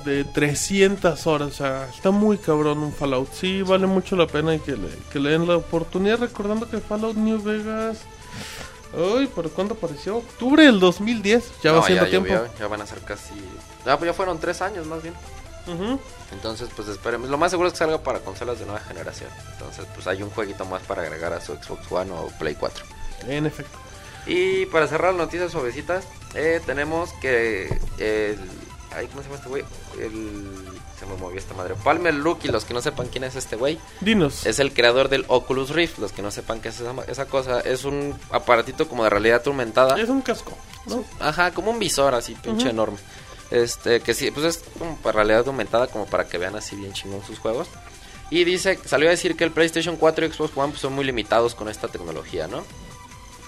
[0.07, 1.47] de 300 horas.
[1.47, 3.31] O sea, está muy cabrón un Fallout.
[3.33, 6.19] Sí, vale mucho la pena y que le, que le den la oportunidad.
[6.19, 7.99] Recordando que Fallout New Vegas.
[8.93, 10.17] Uy, ¿por cuándo apareció?
[10.17, 11.61] Octubre del 2010.
[11.61, 12.29] Ya va siendo ya, tiempo.
[12.29, 13.33] ya, ya van a ser casi...
[13.85, 15.13] Ya, pues ya fueron tres años más bien.
[16.31, 17.29] Entonces, pues esperemos.
[17.29, 19.29] Lo más seguro es que salga para consolas de nueva generación.
[19.53, 22.85] Entonces, pues hay un jueguito más para agregar a su Xbox One o Play 4.
[23.27, 23.77] En efecto.
[24.25, 28.39] Y para cerrar las noticias suavecitas, eh, tenemos que el...
[28.97, 29.63] Ay, ¿Cómo se llama este güey?
[29.99, 30.49] El...
[30.99, 31.75] Se me movió esta madre.
[31.83, 34.47] Palmer Lucky, los que no sepan quién es este güey, Dinos.
[34.47, 35.99] es el creador del Oculus Rift.
[35.99, 39.43] Los que no sepan qué es esa, esa cosa, es un aparatito como de realidad
[39.45, 39.95] aumentada.
[40.01, 40.57] Es un casco.
[40.87, 41.05] ¿no?
[41.19, 42.97] Ajá, como un visor así, pinche enorme.
[43.51, 46.93] Este, que sí, pues es como para realidad aumentada, como para que vean así bien
[46.93, 47.67] chingón sus juegos.
[48.29, 51.05] Y dice, salió a decir que el PlayStation 4 y Xbox One pues, son muy
[51.05, 52.63] limitados con esta tecnología, ¿no?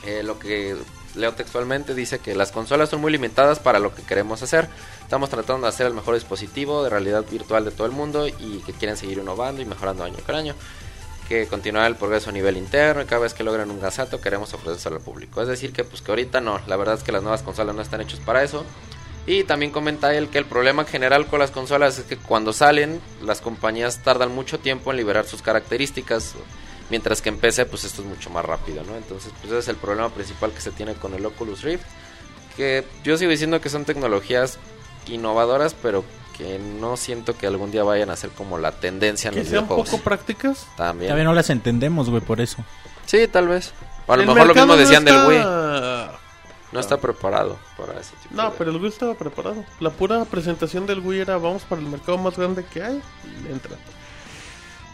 [0.05, 0.77] Eh, lo que
[1.19, 4.67] leo textualmente dice que las consolas son muy limitadas para lo que queremos hacer.
[5.01, 8.63] Estamos tratando de hacer el mejor dispositivo de realidad virtual de todo el mundo y
[8.65, 10.55] que quieren seguir innovando y mejorando año con año.
[11.27, 14.53] Que continuar el progreso a nivel interno y cada vez que logren un gasato queremos
[14.53, 15.41] ofrecerlo al público.
[15.41, 17.81] Es decir, que pues que ahorita no, la verdad es que las nuevas consolas no
[17.81, 18.65] están hechas para eso.
[19.27, 22.99] Y también comenta él que el problema general con las consolas es que cuando salen,
[23.21, 26.33] las compañías tardan mucho tiempo en liberar sus características,
[26.89, 28.95] mientras que en PC pues esto es mucho más rápido, ¿no?
[28.95, 31.83] Entonces pues ese es el problema principal que se tiene con el Oculus Rift,
[32.57, 34.57] que yo sigo diciendo que son tecnologías
[35.07, 36.03] innovadoras, pero
[36.37, 39.49] que no siento que algún día vayan a ser como la tendencia en Que los
[39.49, 39.89] sean videojuegos.
[39.89, 40.67] poco prácticas.
[40.77, 41.09] También.
[41.09, 42.63] Todavía no las entendemos, güey, por eso.
[43.05, 43.73] Sí, tal vez.
[44.07, 45.37] O a lo El mejor lo mismo no decían del Wii.
[45.37, 46.19] está-
[46.71, 49.65] No está preparado para ese tipo No, de- pero el Wii estaba preparado.
[49.79, 53.51] La pura presentación del Wii era vamos para el mercado más grande que hay y
[53.51, 53.75] entra.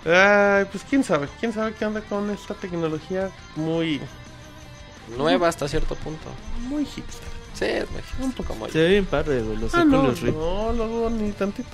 [0.06, 4.00] Ay, pues quién sabe, quién sabe qué anda con esta tecnología muy,
[5.18, 6.26] Nueva hasta cierto punto.
[6.68, 7.28] muy hipster.
[7.54, 8.50] Sí, es muy Un poco.
[8.50, 10.36] como Se ve bien padre, güey, los Ah, no, Oculus Rift.
[10.38, 11.70] no, luego ni tantito.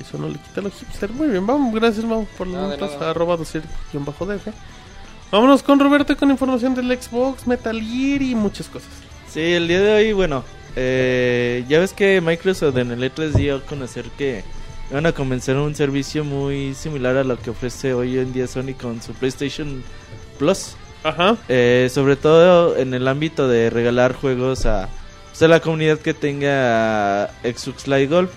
[0.00, 1.10] Eso no le quita lo hipster.
[1.10, 3.00] Muy bien, vamos, gracias, Mau, por las No, notas.
[3.02, 4.48] Arroba bajo DF.
[5.30, 8.90] Vámonos con Roberto con información del Xbox, Metal Gear y muchas cosas.
[9.30, 10.44] Sí, el día de hoy, bueno,
[10.76, 14.44] eh, ya ves que Microsoft en el E3 dio a conocer que
[14.92, 18.74] van a comenzar un servicio muy similar a lo que ofrece hoy en día Sony
[18.78, 19.82] con su PlayStation
[20.38, 20.76] Plus.
[21.02, 21.36] Ajá.
[21.48, 24.88] Eh, sobre todo en el ámbito de regalar juegos a,
[25.30, 28.28] pues, a la comunidad que tenga Xbox Live Gold.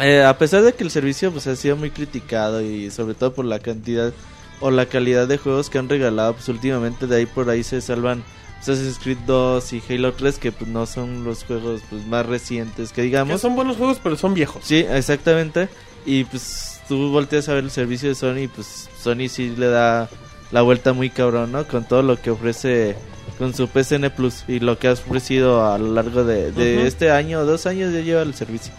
[0.00, 3.32] Eh, a pesar de que el servicio pues ha sido muy criticado y sobre todo
[3.32, 4.12] por la cantidad
[4.60, 7.80] o la calidad de juegos que han regalado, pues últimamente de ahí por ahí se
[7.80, 8.24] salvan
[8.60, 12.92] Assassin's Creed 2 y Halo 3, que pues no son los juegos pues más recientes
[12.92, 13.34] que digamos.
[13.34, 14.64] Que son buenos juegos, pero son viejos.
[14.64, 15.68] Sí, exactamente.
[16.04, 19.68] Y pues tú volteas a ver el servicio de Sony y pues Sony sí le
[19.68, 20.08] da
[20.52, 21.66] la vuelta muy cabrón, ¿no?
[21.66, 22.96] Con todo lo que ofrece
[23.38, 27.10] con su PSN Plus y lo que ha ofrecido a lo largo de, de este
[27.10, 28.72] año o dos años ya lleva el servicio.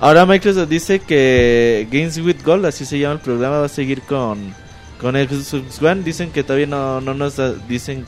[0.00, 4.02] Ahora Microsoft dice que Games with Gold, así se llama el programa, va a seguir
[4.02, 4.54] con,
[5.00, 6.02] con Xbox One.
[6.02, 8.04] Dicen que todavía no, no nos dicen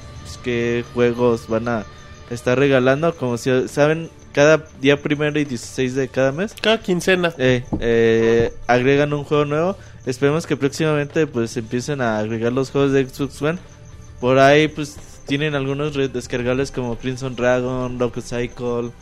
[0.46, 1.84] qué juegos van a
[2.30, 3.14] estar regalando.
[3.16, 7.34] Como si saben, cada día primero y 16 de cada mes Cada quincena.
[7.38, 9.76] eh, eh, agregan un juego nuevo.
[10.06, 13.58] Esperemos que próximamente pues empiecen a agregar los juegos de Xbox One.
[14.20, 18.92] Por ahí pues tienen algunos descargables como Crimson Dragon, Rocket Cycle.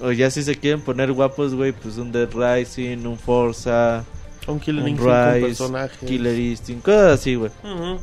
[0.00, 4.02] O ya si se quieren poner guapos, güey, pues un Dead Rising, un Forza,
[4.48, 6.08] Un Killer un Instinct con Rise, personajes.
[6.08, 7.50] Killer Instinct, cosas así, güey.
[7.62, 8.00] Ujú.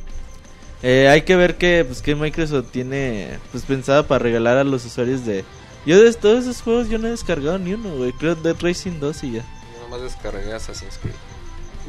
[0.83, 4.85] Eh, hay que ver que pues que Microsoft tiene pues pensado para regalar a los
[4.85, 5.43] usuarios de
[5.87, 8.11] yo de todos esos juegos yo no he descargado ni uno, güey.
[8.13, 9.39] Creo Dead Racing 2 y ya.
[9.41, 11.15] Yo nomás descargué Assassin's Creed.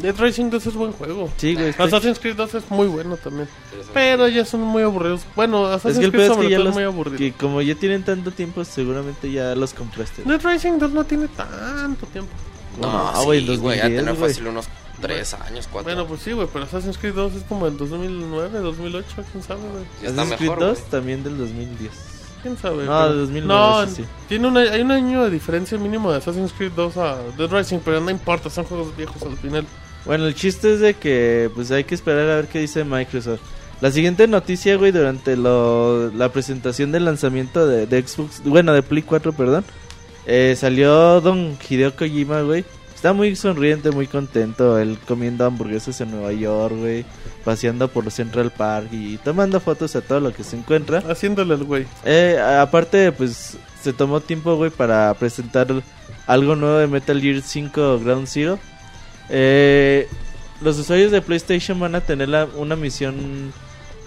[0.01, 1.29] Dead Racing 2 es buen juego.
[1.37, 1.75] Sí, güey.
[1.77, 3.49] Assassin's Creed 2 es muy bueno también.
[3.93, 5.23] Pero ya son muy aburridos.
[5.35, 6.85] Bueno, Es Assassin's que el Creed pedo es sobre que ya todo los, es muy
[6.85, 7.19] aburrido.
[7.19, 10.23] que como ya tienen tanto tiempo, seguramente ya los compraste.
[10.23, 12.31] Dead Racing 2 no tiene tanto tiempo.
[12.81, 14.31] No, No, güey, sí, güey, ya 2010, tener güey.
[14.31, 14.67] fácil unos
[15.01, 18.59] 3 años, 4 Bueno, pues sí, güey, pero Assassin's Creed 2 es como el 2009,
[18.59, 19.85] 2008, quién sabe, güey.
[20.13, 20.91] Assassin's Creed mejor, 2 güey.
[20.91, 21.91] también del 2010.
[22.43, 22.85] ¿Quién sabe?
[22.85, 24.05] No, pero- de 2009, No, sí, sí.
[24.29, 27.79] Tiene una, hay un año de diferencia mínimo de Assassin's Creed 2 a Dead Rising,
[27.85, 29.67] pero no importa, son juegos viejos al final.
[30.05, 33.41] Bueno, el chiste es de que pues hay que esperar a ver qué dice Microsoft.
[33.81, 38.83] La siguiente noticia, güey, durante lo- la presentación del lanzamiento de, de Xbox, bueno, de
[38.83, 39.65] Play 4, perdón,
[40.27, 42.65] eh, salió Don Hideo Kojima, güey.
[42.99, 47.05] Está muy sonriente, muy contento, él comiendo hamburguesas en Nueva York, güey,
[47.45, 50.99] paseando por Central Park y tomando fotos a todo lo que se encuentra.
[51.09, 51.87] Haciéndole el güey.
[52.05, 55.69] Eh, aparte, pues se tomó tiempo, güey, para presentar
[56.27, 58.59] algo nuevo de Metal Gear 5 Ground Zero.
[59.31, 60.09] Eh,
[60.61, 63.53] los usuarios de PlayStation van a tener la- una misión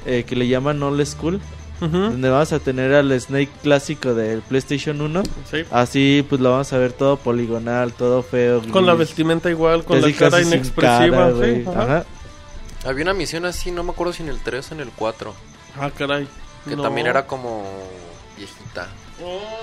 [0.06, 1.40] eh, que le llaman All School,
[1.82, 5.24] Donde vamos a tener al Snake clásico del PlayStation 1.
[5.50, 5.58] Sí.
[5.72, 8.62] Así, pues lo vamos a ver todo poligonal, todo feo.
[8.72, 11.18] Con la vestimenta igual, con casi, la cara inexpresiva.
[11.18, 11.66] cara, sí, güey.
[11.68, 11.82] ajá.
[11.84, 12.06] Ajá.
[12.86, 15.34] Había una misión así, no me acuerdo si en el 3 o en el 4,
[15.80, 16.28] Ah, caray.
[16.68, 16.84] que No.
[16.84, 17.64] también era como
[18.38, 18.88] viejita.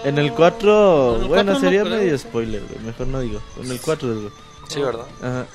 [0.04, 2.84] En el 4, En el bueno, 4 no sería medio spoiler, güey.
[2.84, 3.40] Mejor no digo.
[3.62, 4.28] En el 4, güey.
[4.68, 5.06] Sí, ¿verdad?
[5.22, 5.46] Ajá.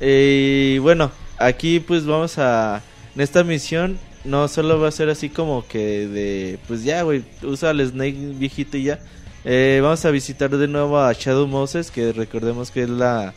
[0.00, 2.82] Eh, Y bueno, aquí pues vamos a...
[3.14, 6.58] En esta misión no solo va a ser así como que de...
[6.66, 8.98] Pues ya, güey, usa al Snake viejito y ya.
[9.44, 13.34] Eh, vamos a visitar de nuevo a Shadow Moses, que recordemos que es la...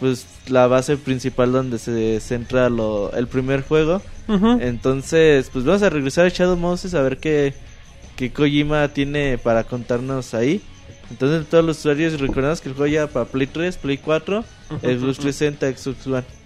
[0.00, 4.00] Pues la base principal donde se centra lo, el primer juego.
[4.60, 7.54] Entonces, pues vamos a regresar a Shadow Moses a ver qué,
[8.14, 10.62] qué Kojima tiene para contarnos ahí.
[11.10, 14.44] Entonces, todos los usuarios recordamos que el juego ya para Play 3, Play 4,
[14.82, 16.37] Xbox 360, Xbox One.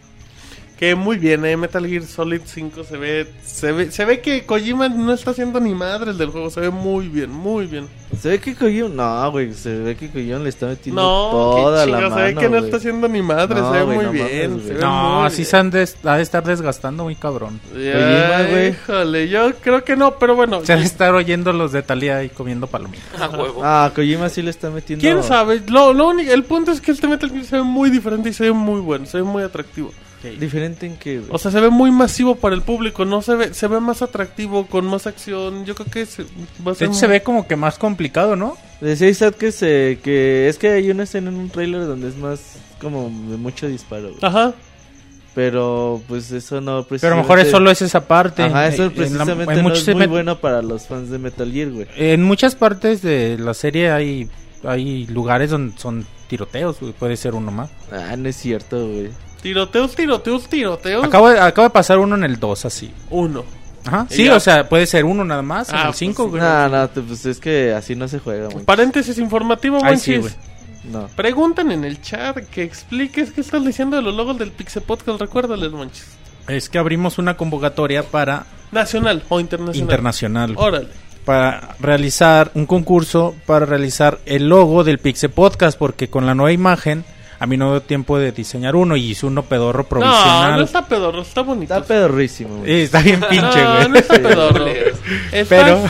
[0.82, 1.56] Que muy bien, eh.
[1.56, 5.60] Metal Gear Solid 5 se ve, se ve, se ve que Kojima no está haciendo
[5.60, 7.86] ni madres del juego, se ve muy bien, muy bien.
[8.20, 11.84] Se ve que Kojima, no, güey, se ve que Kojima le está metiendo No, toda
[11.84, 12.16] qué la mano.
[12.16, 14.50] se ve que no está haciendo ni madres, No, se ve muy no bien.
[14.50, 14.74] mames, se güey.
[14.74, 15.46] ve No, muy así bien.
[15.46, 17.60] se han de, ha de estar desgastando muy cabrón.
[17.68, 18.68] Kojima.
[18.68, 20.64] Híjole, yo creo que no, pero bueno.
[20.66, 23.20] Se ha de estar oyendo los de Talía y comiendo palomitas.
[23.20, 23.60] A huevo.
[23.62, 25.00] Ah, Kojima sí le está metiendo.
[25.00, 25.62] ¿Quién sabe?
[25.68, 28.32] Lo, lo único, el punto es que este Metal Gear se ve muy diferente y
[28.32, 29.92] se ve muy bueno, se ve muy atractivo.
[30.30, 31.30] Diferente en que, güey.
[31.32, 34.02] O sea, se ve muy masivo para el público, no se ve, se ve más
[34.02, 35.64] atractivo, con más acción.
[35.64, 36.22] Yo creo que se,
[36.66, 38.56] va a De hecho, se ve como que más complicado, ¿no?
[38.80, 42.16] Decía Isaac que se, que es que hay una escena en un trailer donde es
[42.16, 44.18] más como de mucho disparo, güey.
[44.22, 44.54] Ajá.
[45.34, 48.42] Pero pues eso no Pero a lo mejor es precisamente- solo es esa parte.
[48.42, 51.70] Ajá, eso la- precisamente no es muy met- bueno para los fans de Metal Gear,
[51.70, 51.86] güey.
[51.96, 54.28] En muchas partes de la serie hay,
[54.62, 57.70] hay lugares donde son tiroteos, güey, puede ser uno más.
[57.90, 59.08] Ah, no es cierto, güey.
[59.42, 61.04] Tiroteos, tiroteos, tiroteos.
[61.04, 62.92] Acabo de, acabo de pasar uno en el 2 así.
[63.10, 63.44] Uno.
[63.84, 64.06] Ajá.
[64.08, 64.36] Sí, ya.
[64.36, 66.28] o sea, puede ser uno nada más, en Ah, el pues 5, sí.
[66.30, 66.42] güey.
[66.42, 68.64] No, no, pues es que así no se juega, güey.
[68.64, 70.32] Paréntesis informativo, Ay, sí, güey.
[70.84, 71.08] No.
[71.16, 75.20] Preguntan en el chat que expliques qué estás diciendo de los logos del Pixel Podcast.
[75.20, 76.06] Recuérdales, Monchis.
[76.48, 79.80] Es que abrimos una convocatoria para Nacional o internacional.
[79.82, 80.54] internacional.
[80.56, 80.88] Órale.
[81.24, 86.50] Para realizar un concurso para realizar el logo del Pixel Podcast, porque con la nueva
[86.52, 87.04] imagen
[87.42, 90.56] a mí no dio tiempo de diseñar uno y hice uno pedorro No, provisional.
[90.58, 91.74] no está pedorro, está bonito.
[91.74, 92.82] Está pedorrísimo, güey.
[92.82, 93.88] Está bien pinche, no, güey.
[93.88, 94.66] no está pedorro.
[95.32, 95.80] Está Pero,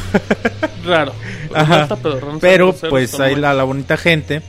[0.87, 1.13] raro.
[1.53, 1.83] No Ajá.
[1.83, 2.27] está pedorro.
[2.29, 4.41] no está pero grosero, pues ahí la, la bonita gente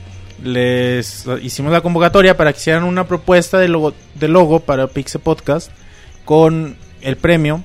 [0.42, 5.20] les hicimos la convocatoria para que hicieran una propuesta de logo, de logo para Pixel
[5.20, 5.70] Podcast
[6.24, 7.62] con el premio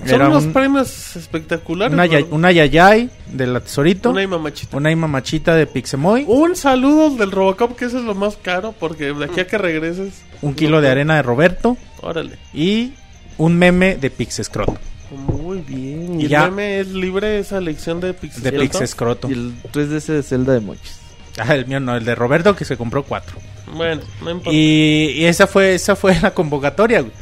[0.00, 1.92] Son Era unos un- premios espectaculares.
[1.94, 2.32] una, ya- ¿verdad?
[2.32, 4.10] una Yayay de la Tesorito.
[4.10, 4.76] Una y mamachita.
[4.76, 6.24] Una mamachita de Pixemoy.
[6.26, 9.58] Un saludo del Robocop, que eso es lo más caro, porque de aquí a que
[9.58, 10.22] regreses.
[10.40, 11.76] Un kilo de arena de Roberto.
[12.00, 12.36] Órale.
[12.52, 12.92] Y
[13.38, 14.76] un meme de Pixescroto.
[15.10, 16.20] Muy bien.
[16.20, 18.42] Y el meme es libre esa lección de Pixel.
[18.42, 19.28] De Pixescroto.
[19.28, 20.98] Y el 3DS de Zelda de Mochis.
[21.38, 23.36] Ah, el mío no, el de Roberto que se compró cuatro.
[23.74, 24.50] Bueno, no importa.
[24.52, 27.12] Y, y esa fue esa fue la convocatoria, güey.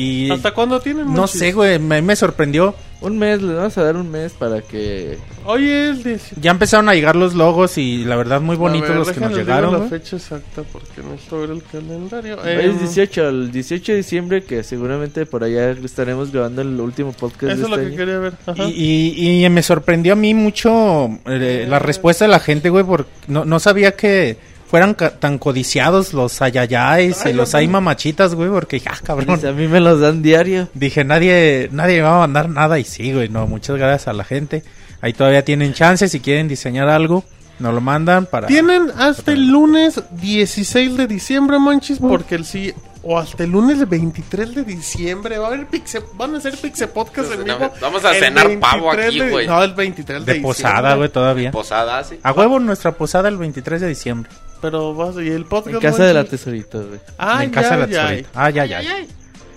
[0.00, 1.12] Y ¿Hasta cuándo tienen?
[1.12, 2.74] no sé, güey, me, me sorprendió.
[3.02, 5.16] Un mes, le vamos a dar un mes para que...
[5.46, 6.32] Hoy es 10.
[6.38, 9.34] Ya empezaron a llegar los logos y la verdad muy bonitos ver, los que nos
[9.34, 12.44] llegaron, la fecha exacta porque necesito ver el calendario.
[12.44, 17.12] Em, es 18, el 18 de diciembre, que seguramente por allá estaremos grabando el último
[17.12, 17.96] podcast Eso de es lo este que año.
[17.96, 18.32] quería ver.
[18.46, 18.64] Ajá.
[18.68, 22.84] Y, y- y me sorprendió a mí mucho eh, la respuesta de la gente, güey,
[22.84, 24.36] porque no, no sabía que
[24.70, 27.72] fueran ca- tan codiciados los ayayayes Ay, y los no, ay no.
[27.74, 29.34] mamachitas, güey, porque dije, ah, cabrón.
[29.36, 30.68] Dice, a mí me los dan diario.
[30.74, 34.12] Dije, nadie, nadie me va a mandar nada y sí, güey, no, muchas gracias a
[34.12, 34.62] la gente.
[35.02, 37.24] Ahí todavía tienen chance, si quieren diseñar algo,
[37.58, 38.46] nos lo mandan para...
[38.46, 42.72] Tienen hasta el lunes 16 de diciembre, Monchis, porque el sí.
[43.02, 46.86] O hasta el lunes 23 de diciembre va a haber Pixe, van a hacer Pixe
[46.86, 47.72] Podcast en vivo.
[47.80, 49.46] vamos a cenar pavo 23 aquí, güey.
[49.46, 50.96] No, el 23 de, De posada, diciembre.
[50.98, 51.50] güey, todavía.
[51.50, 52.18] Posada, sí.
[52.22, 54.30] A huevo nuestra posada el 23 de diciembre.
[54.60, 55.74] Pero vas y el podcast.
[55.76, 57.00] En casa de la tesorita, güey.
[57.18, 58.02] Ah, en casa ya, de la ya.
[58.08, 58.28] tesorita.
[58.34, 58.82] Ah, ya, ya.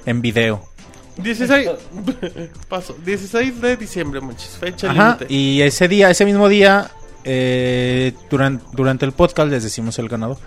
[0.06, 0.64] En video.
[1.18, 1.70] 16.
[2.70, 2.96] Paso.
[3.06, 4.58] 16 de diciembre, Monchis.
[4.60, 5.34] Fecha Ajá, límite.
[5.34, 6.90] y ese día, ese mismo día,
[7.24, 10.38] eh, durante, durante el podcast les decimos el ganador.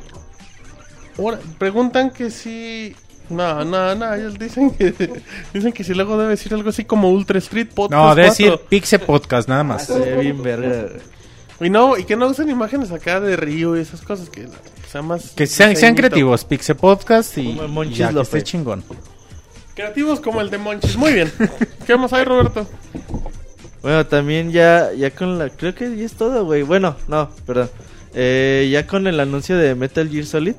[1.18, 2.94] Ahora, preguntan que si.
[3.28, 4.92] No, no, no, ellos dicen que
[5.52, 7.90] dicen que si luego debe decir algo así como Ultra Street Podcast.
[7.92, 8.44] No, debe 4.
[8.44, 9.88] decir Pixe Podcast, nada más.
[9.88, 10.88] Ve bien verga.
[11.60, 14.46] Y no, y que no usen imágenes acá de río y esas cosas que
[14.90, 18.42] sea más Que sean, sean creativos, Pixe Podcast y Como el Monchis ya, que esté
[18.42, 18.84] chingón.
[19.74, 20.96] Creativos como el de Monchis.
[20.96, 21.32] Muy bien.
[21.86, 22.66] ¿Qué más hay, Roberto?
[23.82, 25.50] Bueno, también ya, ya con la...
[25.50, 26.62] Creo que ya es todo, güey.
[26.62, 27.70] Bueno, no, perdón.
[28.14, 30.54] Eh, ya con el anuncio de Metal Gear Solid.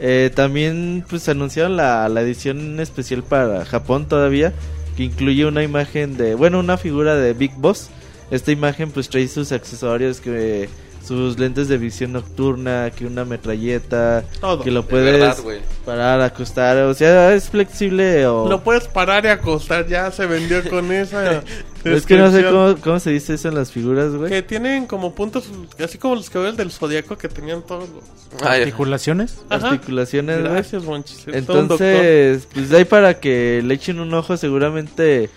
[0.00, 4.52] eh, también pues anunciaron la, la edición especial para Japón todavía.
[4.96, 6.34] Que incluye una imagen de...
[6.34, 7.88] Bueno, una figura de Big Boss.
[8.30, 10.68] Esta imagen pues trae sus accesorios que...
[11.04, 14.62] Sus lentes de visión nocturna, que una metralleta, Todo.
[14.62, 15.60] que lo De puedes verdad, güey.
[15.86, 18.46] parar, acostar, o sea, es flexible o...
[18.46, 19.86] Lo puedes parar y acostar.
[19.86, 21.42] Ya se vendió con esa.
[21.84, 24.28] es que no sé cómo, cómo se dice eso en las figuras, güey.
[24.28, 25.48] Que tienen como puntos,
[25.82, 28.42] así como los caballos del zodiaco que tenían todos los.
[28.46, 29.38] Ay, Articulaciones.
[29.48, 29.68] Ajá.
[29.70, 30.52] Articulaciones, güey.
[30.52, 31.24] Gracias, Monchis.
[31.28, 35.30] Entonces, pues ahí para que le echen un ojo, seguramente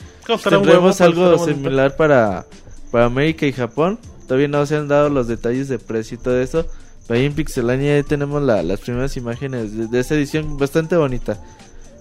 [0.49, 2.45] tendremos algo similar para,
[2.91, 3.97] para América y Japón.
[4.27, 6.65] Todavía no se han dado los detalles de precio y todo eso.
[7.07, 10.95] Pero ahí en Pixelania ya tenemos la- las primeras imágenes de, de esta edición bastante
[10.95, 11.37] bonita.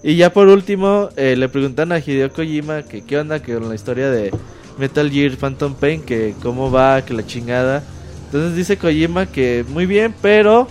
[0.03, 3.67] Y ya por último, eh, le preguntan a Hideo Kojima que qué onda que con
[3.69, 4.31] la historia de
[4.77, 7.83] Metal Gear Phantom Pain, que cómo va, que la chingada.
[8.25, 10.67] Entonces dice Kojima que muy bien, pero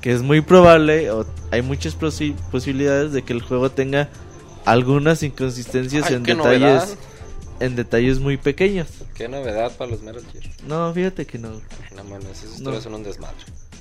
[0.00, 4.08] que es muy probable o hay muchas posi- posibilidades de que el juego tenga
[4.64, 6.88] algunas inconsistencias Ay, en detalles novedad.
[7.60, 8.88] En detalles muy pequeños.
[9.14, 10.44] Qué novedad para los Metal Gear.
[10.66, 11.48] No, fíjate que no.
[11.50, 12.80] Ay, No mames, esas No.
[12.80, 13.36] son un desmadre.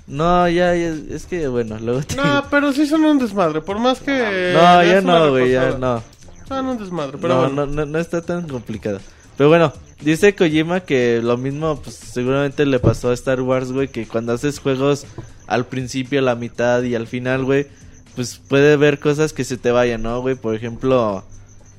[0.07, 2.15] No, ya, ya, es que bueno, luego te...
[2.15, 3.61] No, pero sí son un desmadre.
[3.61, 4.51] Por más que.
[4.53, 6.03] No, ya no, güey, ya no.
[6.47, 7.65] Son un desmadre, pero No, bueno.
[7.65, 8.99] no, no, no está tan complicado.
[9.37, 13.87] Pero bueno, dice Kojima que lo mismo, pues seguramente le pasó a Star Wars, güey,
[13.87, 15.05] que cuando haces juegos
[15.47, 17.67] al principio, a la mitad y al final, güey,
[18.15, 20.35] pues puede ver cosas que se te vayan, ¿no, güey?
[20.35, 21.23] Por ejemplo,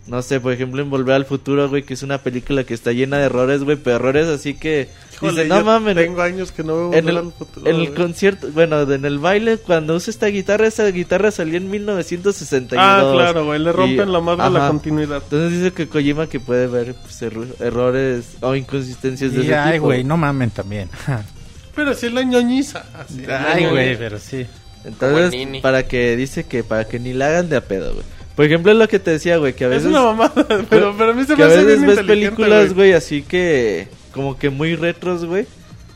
[0.07, 2.91] no sé, por ejemplo, en Volver al Futuro, güey, que es una película que está
[2.93, 4.89] llena de errores, güey, pero errores así que...
[5.15, 7.83] Híjole, dice, no mames, Tengo años que no veo en el, al Futuro, en el
[7.87, 7.95] güey.
[7.95, 12.85] concierto, bueno, en el baile, cuando usa esta guitarra, esa guitarra salió en 1962.
[12.85, 13.61] Ah, claro, güey.
[13.61, 14.69] Le rompen Y- la madre a la ajá.
[14.71, 15.23] continuidad.
[15.23, 19.55] Entonces dice que Kojima que puede ver pues, erro- errores o inconsistencias de Y, ese
[19.55, 19.85] ay, tipo.
[19.87, 20.89] güey, no mamen también.
[21.77, 22.85] Pero sí es la ñoñiza.
[22.99, 23.71] Así, la ay, ñoñiza.
[23.71, 24.45] güey, pero sí.
[24.85, 28.05] Entonces, para que dice que para que ni la hagan de a pedo, güey.
[28.37, 30.33] Por ejemplo, es lo que te decía, güey, que a Es veces una mamada,
[30.71, 32.93] pero, pero a mí se me a hace veces bien ves películas, güey.
[32.93, 35.47] así que como que muy retros, güey.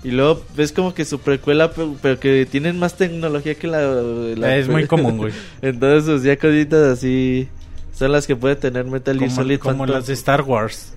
[0.05, 3.81] Y luego ves como que su precuela, pe- pero que tienen más tecnología que la...
[3.81, 5.33] la- Es muy común, güey.
[5.62, 7.49] Entonces, pues, ya cositas así
[7.99, 9.96] son las que puede tener Metal Gear Solid como Phantom.
[9.96, 10.92] las de Star Wars.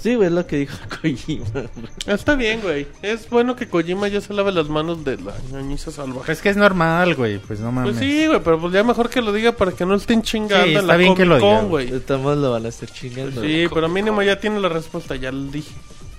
[0.00, 1.44] Sí, güey, es lo que dijo Kojima.
[1.52, 1.68] güey.
[2.06, 2.86] Está bien, güey.
[3.02, 6.30] Es bueno que Kojima ya se lave las manos de la ñoñiza salvaje.
[6.30, 7.94] Es que es normal, güey, pues no mames.
[7.96, 10.64] Pues sí, güey, pero pues ya mejor que lo diga para que no estén chingando
[10.66, 11.92] Sí, en está la bien que lo diga, güey.
[11.92, 13.42] Estamos lo van a estar chingando.
[13.42, 15.74] Sí, pero mínimo ya tiene la respuesta, ya lo dije.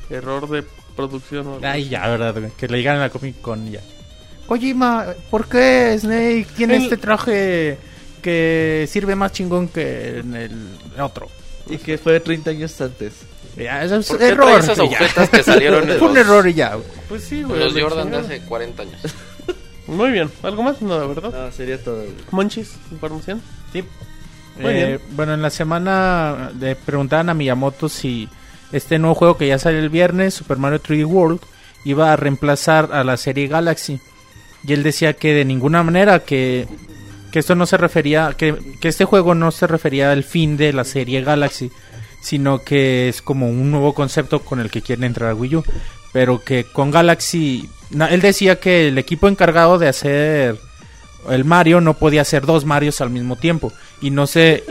[0.10, 0.64] Error de
[0.96, 1.48] producción.
[1.48, 1.60] algo.
[1.64, 2.52] Ay, ya, verdad, güey.
[2.58, 3.80] Que le digan a la Comic Con ya.
[4.48, 7.78] Kojima, ¿por qué Snake tiene El- este traje
[8.22, 10.52] que sirve más chingón que en el
[11.00, 11.28] otro?
[11.70, 13.14] Y que fue 30 años antes.
[13.60, 14.60] Ya, eso es ¿Por qué error.
[14.60, 14.84] esas ya.
[14.84, 16.78] agujetas que salieron en Fue un los- error y ya.
[17.08, 17.60] Pues sí, güey.
[17.60, 19.02] Los Jordan de hace 40 años.
[19.88, 20.30] Muy bien.
[20.44, 20.82] ¿Algo más?
[20.82, 21.32] No, ¿verdad?
[21.32, 22.04] No, sería todo.
[22.32, 23.42] Monchis, información.
[23.74, 23.84] Sí.
[24.60, 25.00] Muy Eh, bien.
[25.12, 28.30] bueno, en la semana le preguntaban a Miyamoto si
[28.72, 31.40] este nuevo juego que ya sale el viernes, Super Mario 3D World,
[31.86, 34.00] iba a reemplazar a la serie Galaxy.
[34.64, 36.68] Y él decía que de ninguna manera, que,
[37.32, 40.74] que esto no se refería, que, que este juego no se refería al fin de
[40.74, 41.72] la serie Galaxy,
[42.22, 45.64] sino que es como un nuevo concepto con el que quieren entrar a Wii U.
[46.12, 47.70] Pero que con Galaxy,
[48.10, 50.58] él decía que el equipo encargado de hacer
[51.28, 53.72] el Mario no podía hacer dos Marios al mismo tiempo.
[54.02, 54.64] Y no se.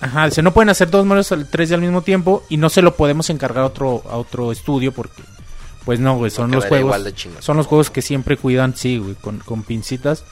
[0.00, 2.44] Ajá, se no pueden hacer dos Marios al 3D al mismo tiempo.
[2.48, 5.22] Y no se lo podemos encargar a otro, a otro estudio porque.
[5.84, 6.96] Pues no, güey, son los juegos.
[7.40, 10.24] Son los juegos que siempre cuidan, sí, güey, con, con pincitas.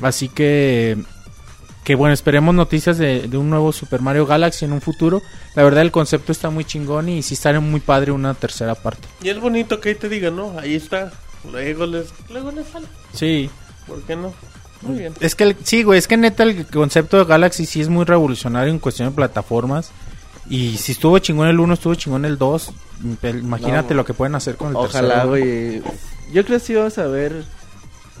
[0.00, 0.98] Así que.
[1.84, 5.20] Que bueno, esperemos noticias de, de un nuevo Super Mario Galaxy en un futuro.
[5.56, 9.08] La verdad, el concepto está muy chingón y sí estaría muy padre una tercera parte.
[9.22, 10.56] Y es bonito que ahí te digan, ¿no?
[10.58, 11.12] Ahí está.
[11.50, 12.86] Luego les, luego les sale.
[13.12, 13.50] Sí,
[13.88, 14.32] ¿Por qué no?
[14.82, 15.12] Muy bien.
[15.18, 18.04] Es que, el- sí, güey, es que neta el concepto de Galaxy sí es muy
[18.04, 19.90] revolucionario en cuestión de plataformas.
[20.48, 22.70] Y si estuvo chingón el 1, estuvo chingón el 2.
[23.20, 25.28] Pel- Imagínate No, lo que pueden hacer con el Ojalá, tercero.
[25.30, 25.82] güey.
[26.32, 27.44] Yo creo que sí vamos a ver.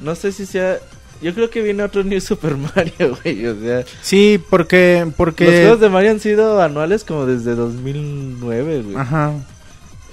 [0.00, 0.78] No sé si sea.
[1.22, 3.46] Yo creo que viene otro New Super Mario, güey.
[3.46, 5.10] O sea, Sí, porque...
[5.16, 8.96] porque los juegos de Mario han sido anuales como desde 2009, güey.
[8.96, 9.32] Ajá.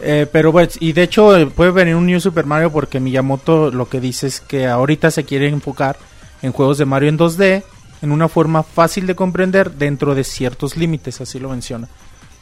[0.01, 3.69] Eh, pero pues, y de hecho eh, puede venir un New Super Mario porque Miyamoto
[3.71, 5.97] lo que dice es que ahorita se quiere enfocar
[6.41, 7.63] en juegos de Mario en 2D
[8.01, 11.89] en una forma fácil de comprender dentro de ciertos límites, así lo menciona.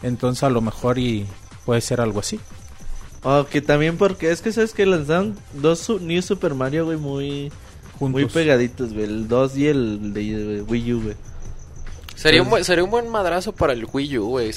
[0.04, 1.26] Entonces a lo mejor y
[1.66, 2.40] puede ser algo así.
[3.24, 7.52] O que también porque es que sabes que lanzaron dos New Super Mario, güey, muy,
[8.00, 8.32] muy Juntos.
[8.34, 9.06] pegaditos, güey.
[9.06, 11.16] El 2 y el de Wii U, güey.
[12.16, 14.52] Sería un, buen, sería un buen madrazo para el Wii U, güey,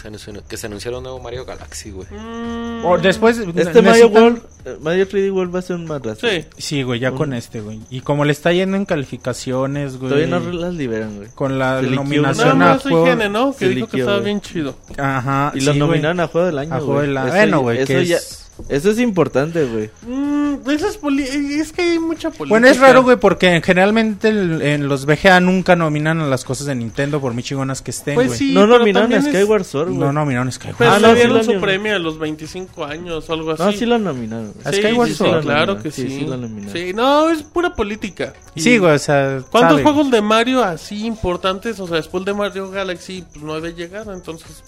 [0.49, 2.07] que se anunciara un nuevo Mario Galaxy, güey.
[2.11, 6.27] Mm, O después Este Mario World, eh, Mario 3D World va a ser un madrazo.
[6.27, 6.47] Sí.
[6.57, 7.81] Sí, güey, ya con este, güey.
[7.91, 10.09] Y como le está yendo en calificaciones, güey.
[10.11, 11.29] Todavía no las liberan, güey.
[11.35, 13.05] Con la Se nominación Nada a juego.
[13.05, 13.53] higiene, ¿no?
[13.53, 14.25] Que se dijo que estaba güey.
[14.25, 14.75] bien chido.
[14.97, 15.53] Ajá.
[15.55, 15.91] Y lo sí, güey.
[15.91, 17.31] nominaron a Juego del Año, A Juego del Año.
[17.31, 19.91] Bueno, güey, Eso, que ya- es- eso es importante, güey.
[20.07, 22.49] Mm, eso es, poli- es que hay mucha política.
[22.49, 26.67] Bueno, es raro, güey, porque generalmente el- en los VGA nunca nominan a las cosas
[26.67, 28.39] de Nintendo por muy chingonas que estén, Pues güey.
[28.39, 29.99] sí, no nominaron a Skyward Sword, güey.
[30.01, 30.77] No nominaron Skyward.
[30.79, 31.63] Pero Ah, le no, sí dieron lo su nominaron.
[31.69, 33.63] premio a los 25 años o algo así.
[33.63, 34.53] No, sí lo nominaron.
[34.65, 35.43] A Sí, Skyward sí, sí, Sword.
[35.43, 36.09] claro que Sí, sí.
[36.21, 36.73] sí lo nominaron.
[36.73, 38.35] Sí, no, es pura política.
[38.55, 39.43] Y Sí, güey, o sea.
[39.51, 39.83] ¿Cuántos sabe.
[39.83, 44.07] juegos de Mario así importantes, o sea, después de Mario Galaxy, pues no debe llegar,
[44.13, 44.63] entonces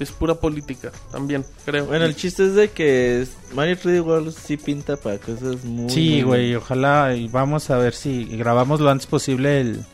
[0.00, 1.86] es pura política también, creo.
[1.86, 5.90] Bueno, el chiste es de que Mario 3D World sí pinta para cosas muy...
[5.90, 9.84] Sí, muy güey, ojalá y vamos a ver si grabamos lo antes posible el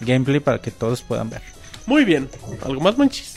[0.00, 1.42] gameplay para que todos puedan ver.
[1.86, 2.28] Muy bien,
[2.64, 3.34] ¿algo más, Manchis?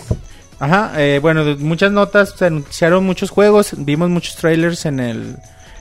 [0.59, 5.35] Ajá, eh, bueno, muchas notas, se anunciaron muchos juegos, vimos muchos trailers en el,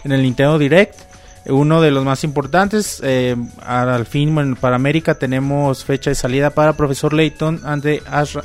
[0.04, 1.00] en el Nintendo Direct.
[1.48, 6.50] Uno de los más importantes, eh, al fin, bueno, para América tenemos fecha de salida
[6.50, 8.42] para Profesor Layton and the Ashra-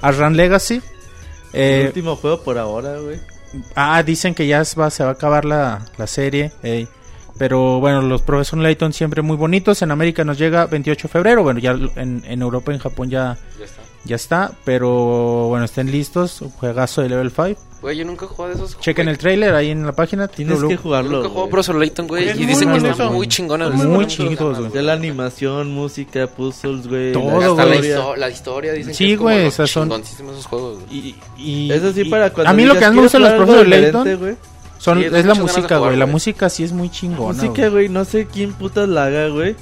[0.00, 0.80] Ashram Legacy.
[1.54, 3.18] El Eh, último juego por ahora, güey.
[3.76, 6.52] ah, dicen que ya se va, se va a acabar la, la serie.
[6.62, 6.88] ey.
[7.36, 9.82] Pero bueno, los Profesor Layton siempre muy bonitos.
[9.82, 11.42] En América nos llega 28 de febrero.
[11.42, 13.82] Bueno, ya en, en Europa y en Japón ya, Ya está.
[14.04, 14.52] Ya está.
[14.64, 16.40] Pero bueno, estén listos.
[16.42, 17.60] Un juegazo de level 5.
[17.82, 20.26] Güey, yo nunca he jugado de esos Chequen el trailer ahí en la página.
[20.26, 21.50] Tienes que Yo jugarlo, nunca he jugado güey.
[21.78, 22.30] Layton, güey.
[22.30, 23.68] Y dicen que está muy chingona.
[23.68, 24.16] Muy muchas
[24.58, 24.70] güey.
[24.72, 27.12] De la animación, música, puzzles, güey.
[27.12, 27.96] Todo, la Hasta la, historia.
[27.98, 30.98] histo- la historia dicen Sí, güey, sea, son- esos juegos, güey.
[30.98, 33.18] Y, y- Eso sí y- para cuando A mí lo que más me "Quiero gusta
[33.18, 34.36] de los algo Layton güey".
[34.78, 35.96] son, Sí, es la música, güey.
[35.96, 36.12] La güey.
[36.12, 37.34] música sí es muy chingona.
[37.34, 37.70] Música, güey.
[37.70, 39.56] güey, no sé quién putas la haga, güey.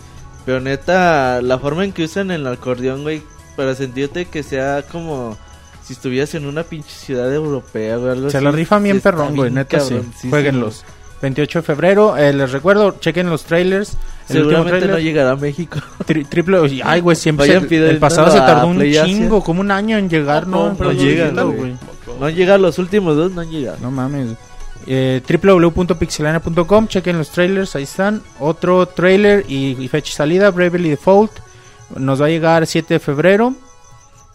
[0.47, 3.23] Pero neta, la forma en que usan el acordeón, güey,
[3.57, 5.37] para sentirte que sea como
[5.85, 8.13] si estuvieras en una pinche ciudad europea, güey.
[8.13, 8.45] Algo Se así.
[8.45, 9.51] la rifan bien perrón, güey.
[9.51, 10.01] Neta, sí.
[10.31, 10.85] Jueguenlos.
[11.21, 12.17] 28 de febrero.
[12.17, 13.97] eh, les recuerdo, chequen los trailers.
[14.29, 15.79] El Seguramente no llegará a México.
[16.07, 16.59] tri- triple.
[16.85, 17.47] Ay, güey, siempre.
[17.47, 19.05] Se- el pasado se tardó un Play Asia.
[19.07, 20.69] chingo, como un año en llegar, ¿no?
[20.71, 21.75] No, no no llega, güey.
[22.19, 23.79] No han llegado los últimos dos, no han llegado.
[23.81, 24.31] No mames.
[24.87, 28.23] Eh, www.pixelania.com, chequen los trailers, ahí están.
[28.41, 31.33] Otro trailer y, y fecha de salida, Bravely Default.
[31.97, 33.55] Nos va a llegar 7 de febrero.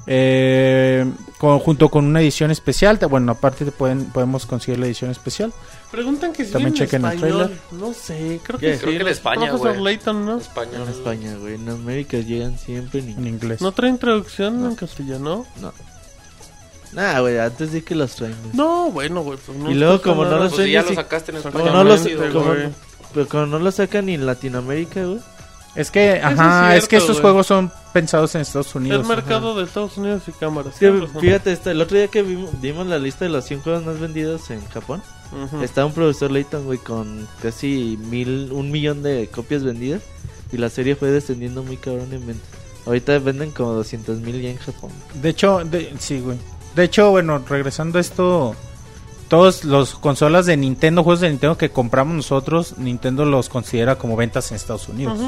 [0.09, 1.05] Eh,
[1.37, 2.97] con- junto con una edición especial.
[3.09, 5.51] Bueno, aparte te pueden, podemos conseguir la edición especial.
[5.91, 7.37] Preguntan que si También en chequen el español.
[7.47, 7.59] trailer.
[7.73, 8.79] No sé, creo que sí.
[8.79, 9.83] Creo que en España, Profesor güey.
[9.83, 10.37] Layton, ¿no?
[10.37, 10.83] Español.
[10.83, 11.55] En España, güey.
[11.55, 13.33] En América llegan siempre en En inglés.
[13.33, 13.61] inglés.
[13.61, 15.45] ¿No traen traducción en castellano?
[15.61, 15.73] No.
[16.93, 18.35] Nah, güey, antes de que los traen.
[18.43, 18.55] güey.
[18.55, 19.37] No, bueno, güey.
[19.45, 21.49] Pues no Y luego, como no los Pues si ya Sí, lo sacaste en Como
[21.59, 21.73] español.
[21.73, 22.69] no los, como, güey.
[23.13, 25.19] pero como no lo sacan ni en Latinoamérica, güey.
[25.77, 27.21] Es que, es ajá, es, que estos güey.
[27.21, 29.01] juegos son pensados en Estados Unidos.
[29.03, 30.75] Es mercado de Estados Unidos y cámaras.
[31.21, 33.99] Fíjate, este, el otro día que vimos, vimos la lista de los 100 juegos más
[33.99, 35.01] vendidos en Japón,
[35.31, 35.61] Ujú.
[35.61, 40.01] está un profesor Layton, güey, con casi mil, un millón de copias vendidas.
[40.51, 42.47] Y la serie fue descendiendo muy cabrón en ventas.
[42.85, 44.89] Ahorita venden como 200 mil ya en Japón.
[45.13, 46.37] De hecho, de- sí, güey.
[46.75, 48.55] De hecho, bueno, regresando a esto,
[49.27, 54.15] todos los consolas de Nintendo, juegos de Nintendo que compramos nosotros, Nintendo los considera como
[54.15, 55.19] ventas en Estados Unidos.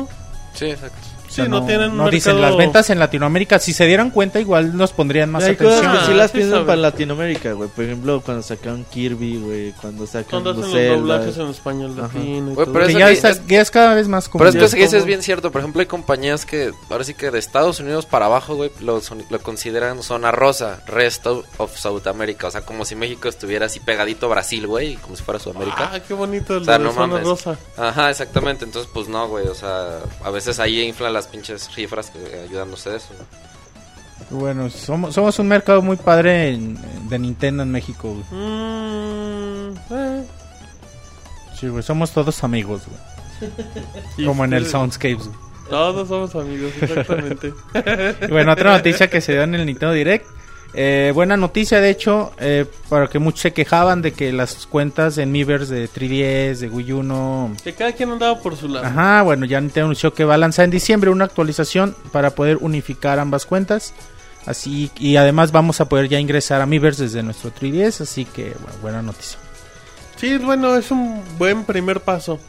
[0.59, 1.18] Sí, exacto.
[1.45, 3.59] Sí, no, tienen no dicen mercado- las ventas en Latinoamérica.
[3.59, 5.79] Si se dieran cuenta, igual nos pondrían más Hay atención.
[5.85, 7.69] cosas que sí las Sí piensan para Latinoamérica, güey.
[7.69, 9.71] Por ejemplo, cuando sacaron Kirby, güey.
[9.73, 12.73] Cuando sacan Cuando hacen los doblajes en español latino y Güey, todo.
[12.73, 14.47] pero ya, es- ya es cada vez más común.
[14.51, 15.51] Pero es que eso, es bien cierto.
[15.51, 19.01] Por ejemplo, hay compañías que ahora sí que de Estados Unidos para abajo, güey, lo,
[19.01, 22.47] son- lo consideran zona rosa, rest of, of South America.
[22.47, 25.91] O sea, como si México estuviera así pegadito a Brasil, güey, como si fuera Sudamérica.
[25.93, 27.23] Ah, qué bonito el O sea, de no zona mames.
[27.27, 27.57] rosa.
[27.77, 28.65] Ajá, exactamente.
[28.65, 29.47] Entonces, pues no, güey.
[29.47, 33.07] O sea, a veces ahí inflan las pinches cifras que ayudan a ustedes.
[34.29, 36.77] Bueno, somos, somos un mercado muy padre en-
[37.09, 38.25] de Nintendo en México, güey.
[38.41, 40.23] Mm, eh.
[41.59, 44.25] Sí, güey, somos todos amigos, güey.
[44.27, 45.37] Como en el Soundscapes, güey.
[45.69, 47.53] Todos somos amigos, exactamente.
[48.27, 50.25] Y bueno, otra noticia que se dio en el Nintendo Direct.
[50.73, 55.17] Eh, buena noticia, de hecho, eh, para que muchos se quejaban de que las cuentas
[55.17, 57.51] en Miiverse de 3DS, de Wii U no...
[57.63, 58.85] que cada quien andaba por su lado.
[58.85, 62.57] Ajá, bueno, ya Nintendo anunció que va a lanzar en diciembre una actualización para poder
[62.61, 63.93] unificar ambas cuentas.
[64.45, 68.53] Así, y además vamos a poder ya ingresar a Miiverse desde nuestro 3DS, así que,
[68.61, 69.39] bueno, buena noticia.
[70.17, 72.39] Sí, bueno, es un buen primer paso.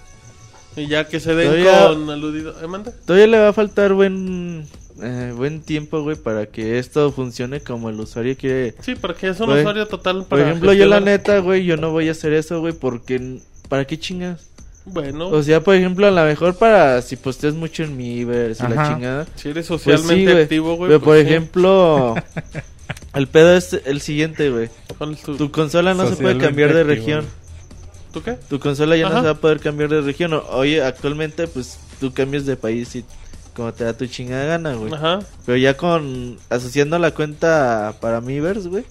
[0.76, 2.54] Y ya que se den Todavía- con aludido.
[2.62, 2.92] ¿Eh, manda?
[3.06, 4.66] Todavía le va a faltar buen,
[5.02, 8.74] eh, buen tiempo, güey, para que esto funcione como el usuario quiere.
[8.80, 10.48] Sí, porque es un usuario total Por para.
[10.48, 13.38] ejemplo, yo la neta, güey, yo no voy a hacer eso, güey, porque...
[13.68, 14.46] ¿Para qué chingas?
[14.86, 18.68] Bueno, O sea, por ejemplo, a lo mejor para si posteas mucho en Miiverse y
[18.74, 18.94] la Ajá.
[18.94, 19.26] chingada.
[19.36, 20.42] si eres Pues socialmente sí, güey.
[20.42, 20.88] activo, güey.
[20.88, 21.30] Pero pues por sí.
[21.32, 22.14] ejemplo,
[23.14, 24.68] el pedo es el siguiente, güey.
[24.98, 27.26] ¿Cuál es tu, Tu consola no se puede cambiar de región.
[28.12, 28.36] ¿tú qué?
[28.48, 29.14] Tu consola ya Ajá.
[29.16, 30.32] no se va a poder cambiar de región.
[30.50, 33.04] Oye, actualmente, pues tú cambias de país y
[33.60, 34.90] como te da tu chingada gana, güey.
[34.94, 35.20] Ajá.
[35.44, 38.84] Pero ya con asociando la cuenta para Miiverse, güey,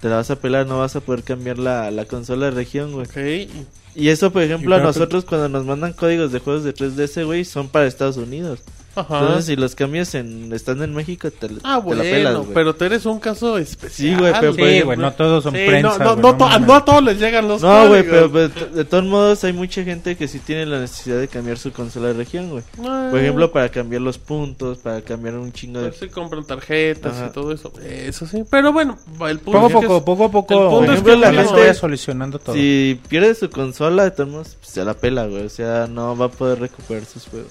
[0.00, 2.92] te la vas a pelar, no vas a poder cambiar la, la consola de región,
[2.92, 3.06] güey.
[3.06, 3.50] Ok.
[3.94, 7.44] y- eso, por ejemplo, a nosotros cuando nos mandan códigos de juegos de 3DS, güey,
[7.44, 8.58] son para Estados Unidos.
[8.96, 9.20] Ajá.
[9.20, 12.48] Entonces, si los cambias en estando en México, te, ah, te bueno, la pelas, güey.
[12.54, 13.92] pero tú eres un caso especial.
[14.14, 16.32] Sí, güey, pero Sí, ejemplo- güey, no todos son Sí, prensa, no, no, güey, no
[16.32, 16.68] no to- a- mames.
[16.68, 20.16] no a todos les llegan los No, güey, pero, de todos modos hay mucha gente
[20.16, 22.62] que sí tiene la necesidad de cambiar su consola de región, güey.
[22.86, 25.88] Ah, Por ejemplo, para cambiar los puntos, para cambiar un chingo de...
[25.88, 27.26] pues sí compran tarjetas Ajá.
[27.26, 27.72] y todo eso.
[27.84, 28.44] Eso sí.
[28.50, 30.74] Pero bueno, el punto Poco a es que poco, es- poco a poco, el punto
[30.76, 32.54] Por es ejemplo, que la gente- vaya solucionando todo.
[32.54, 35.46] Si pierde su consola, de todos modos, pues, se la pela, güey.
[35.46, 37.50] O sea, no va a poder recuperar sus juegos.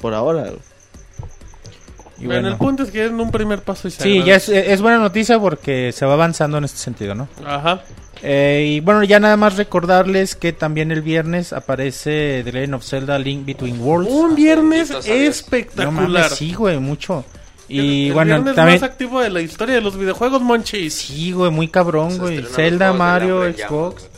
[0.00, 0.50] Por ahora.
[2.18, 2.48] Y bueno, bueno.
[2.50, 4.72] el punto es que es un primer paso y se Sí, ya es, agradece.
[4.72, 7.28] es buena noticia porque se va avanzando en este sentido, ¿no?
[7.44, 7.82] Ajá.
[8.22, 12.84] Eh, y bueno, ya nada más recordarles que también el viernes aparece The Legend of
[12.84, 14.10] Zelda Link Between Worlds.
[14.12, 15.06] Un viernes Dios.
[15.06, 16.08] No espectacular.
[16.08, 17.24] mames, sí, güey, mucho.
[17.68, 18.80] El- Y el bueno, viernes también...
[18.80, 20.94] más activo de la historia de los videojuegos, Monchis.
[20.94, 22.42] Sí, güey, muy cabrón, güey.
[22.44, 24.08] Zelda, Mario, Xbox.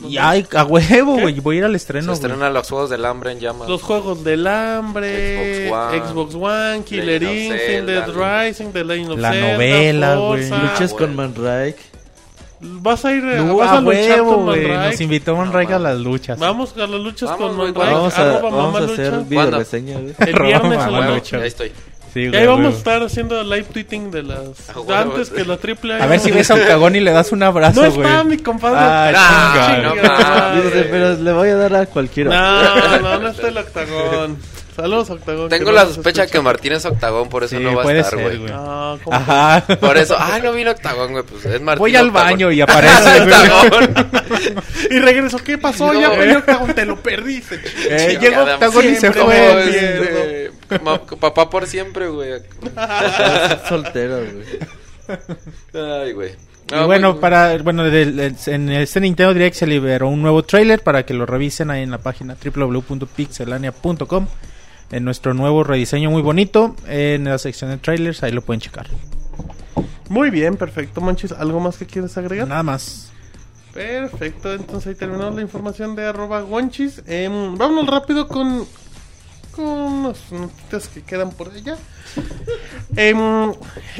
[0.00, 0.14] Güey.
[0.14, 1.40] Y ay, a huevo, güey.
[1.40, 2.14] Voy a ir al Se estreno, güey.
[2.14, 3.68] estrenan los juegos del hambre en llamas.
[3.68, 9.18] Los juegos del hambre, Xbox Xbox One, One, Killer Instinct, Dead Rising, The Legend of
[9.20, 10.50] La Zelda, novela, güey.
[10.50, 11.14] Luchas Ah, con bueno.
[11.34, 11.94] Mandrake.
[12.66, 14.60] Vas a ir a, Lu- vas a a luchar huevo, con güey.
[14.62, 14.90] Mandrake.
[14.92, 16.38] Nos invitó Mandrake a las luchas.
[16.38, 17.92] Vamos a las luchas Vamos, con güey, Mandrake.
[17.94, 20.14] Vamos a, vamos a hacer video reseña, güey.
[20.18, 21.36] El viernes a la noche.
[21.36, 21.72] ahí estoy.
[22.14, 24.70] Sí, Y güey, ahí vamos a estar haciendo live tweeting de las...
[24.70, 24.94] A huevo.
[24.94, 27.82] Antes que la triple A ver si ves a Octagón y le das un abrazo,
[27.82, 28.06] No güey.
[28.06, 28.78] está mi compadre.
[28.80, 29.82] Ah, Ah, chinga.
[29.88, 30.28] no Chinga mames.
[30.28, 30.62] madre.
[30.62, 32.30] Dice, pero le voy a dar a cualquiera.
[32.30, 34.38] No, no, no está el octagón.
[34.74, 35.48] Saludos, octagón.
[35.48, 36.40] Tengo la sospecha que.
[36.40, 38.38] Martín es octagón, por eso Sí, no va a estar, güey.
[38.40, 39.64] No, ¿cómo Ajá.
[39.80, 41.78] Por eso, ah, no vino octagón, güey, pues es Martín.
[41.78, 42.30] Voy al Octagón.
[42.30, 43.32] baño y aparece, güey.
[43.32, 43.94] Octagón.
[44.90, 45.92] Y regreso, ¿qué pasó?
[45.92, 46.20] No, ya güey.
[46.20, 47.60] vení octagón, te lo perdiste.
[47.88, 50.50] Eh, llegó Octagón y se fue.
[51.20, 52.32] papá por siempre, güey.
[53.68, 54.44] soltero, güey.
[55.74, 56.30] Ay, güey.
[56.30, 57.20] Y Ah, bueno, güey.
[57.20, 61.70] para bueno en este Nintendo Direct se liberó un nuevo trailer para que lo revisen
[61.70, 64.26] ahí en la página www.pixelania.com
[64.90, 68.86] en nuestro nuevo rediseño muy bonito en la sección de trailers ahí lo pueden checar.
[70.08, 71.32] Muy bien, perfecto, Manchis.
[71.32, 72.46] ¿Algo más que quieres agregar?
[72.46, 73.10] Nada más.
[73.72, 77.02] Perfecto, entonces ahí terminamos la información de arroba guanchis.
[77.06, 78.64] Em, vámonos rápido con,
[79.54, 81.76] con unas notitas que quedan por allá.
[82.96, 83.52] Em,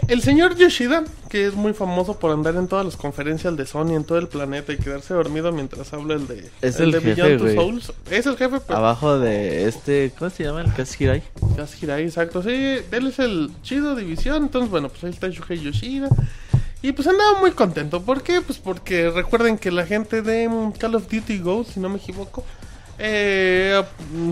[0.08, 3.94] el señor Yoshida, que es muy famoso por andar en todas las conferencias de Sony
[3.94, 7.36] en todo el planeta y quedarse dormido mientras habla el de, Es el de jefe,
[7.36, 7.54] Beyond.
[7.54, 7.92] Souls.
[8.10, 10.60] Es el jefe, pero Abajo de este, ¿cómo se llama?
[10.60, 11.22] El Kazuhirai.
[11.56, 12.42] Gas Hirai, exacto.
[12.42, 12.50] Sí,
[12.90, 14.44] él es el chido división.
[14.44, 16.08] Entonces, bueno, pues ahí está Shuhei Yoshida.
[16.82, 18.02] Y pues andaba muy contento.
[18.02, 18.40] ¿Por qué?
[18.42, 22.44] Pues porque recuerden que la gente de Call of Duty Go, si no me equivoco,
[22.98, 23.82] eh,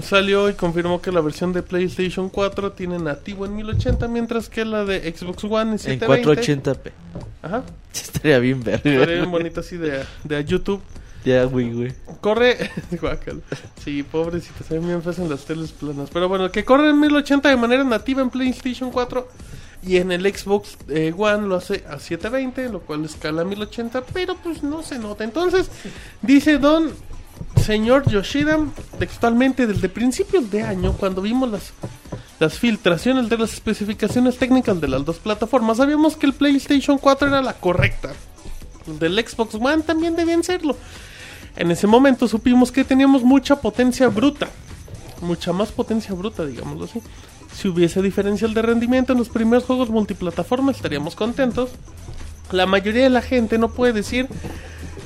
[0.03, 4.65] salió y confirmó que la versión de PlayStation 4 tiene nativo en 1080, mientras que
[4.65, 6.63] la de Xbox One en En 720.
[6.73, 6.93] 480p.
[7.43, 7.65] Ajá.
[7.95, 9.15] Estaría bien Estaría verga.
[9.17, 10.81] bien bonito así de, de YouTube.
[11.25, 11.93] Ya, güey, güey.
[12.21, 12.71] Corre.
[13.85, 16.09] Sí, pobrecito, se ven bien feas en las teles planas.
[16.13, 19.29] Pero bueno, que corre en 1080 de manera nativa en PlayStation 4
[19.85, 24.05] y en el Xbox eh, One lo hace a 720, lo cual escala a 1080,
[24.13, 25.25] pero pues no se nota.
[25.25, 25.69] Entonces,
[26.23, 26.93] dice Don
[27.63, 28.59] señor Yoshida,
[28.99, 35.05] textualmente desde principios de año, cuando vimos las, filtraciones de las especificaciones técnicas de las
[35.05, 38.13] dos plataformas, sabíamos que el PlayStation 4 era la correcta.
[38.87, 40.77] Del Xbox One también debían serlo.
[41.57, 44.49] En ese momento supimos que teníamos mucha potencia bruta.
[45.21, 47.01] Mucha más potencia bruta, digámoslo así.
[47.55, 51.71] Si hubiese diferencial de rendimiento en los primeros juegos multiplataforma estaríamos contentos.
[52.51, 54.29] La mayoría de la gente no puede decir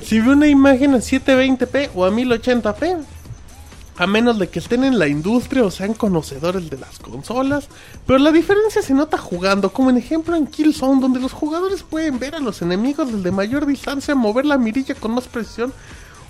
[0.07, 3.03] si ve una imagen a 720p o a 1080p.
[3.99, 7.67] A menos de que estén en la industria o sean conocedores de las consolas.
[8.05, 12.19] Pero la diferencia se nota jugando, como en ejemplo en Killzone, donde los jugadores pueden
[12.19, 15.73] ver a los enemigos desde mayor distancia mover la mirilla con más precisión.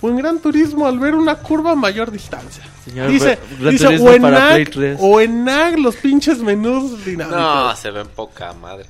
[0.01, 2.63] O en Gran Turismo al ver una curva a mayor distancia.
[2.85, 3.37] Señor, dice,
[3.99, 4.99] o, en para Play NAC, 3.
[5.01, 7.39] o en NAC los pinches menús dinámicos.
[7.39, 8.85] No, se ven poca madre.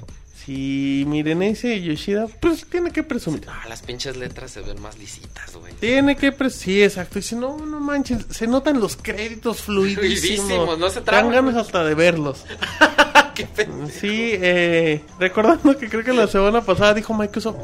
[0.47, 3.45] Sí, miren, ese Yoshida, pues tiene que presumir.
[3.45, 5.73] No, las pinches letras se ven más lisitas, güey.
[5.73, 6.63] Tiene que presumir.
[6.63, 7.15] Sí, exacto.
[7.15, 10.45] Dice, no, no manches, se notan los créditos fluidísimos.
[10.45, 12.45] Fluidísimos, no se traban, ganas hasta de verlos.
[13.35, 13.45] Qué.
[13.91, 17.57] Sí, eh, recordando que creo que la semana pasada dijo Microsoft,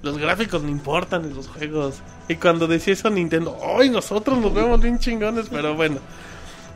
[0.00, 1.96] los gráficos no importan en los juegos.
[2.26, 5.48] Y cuando decía eso Nintendo, ¡ay, nosotros nos vemos bien chingones!
[5.50, 6.00] Pero bueno.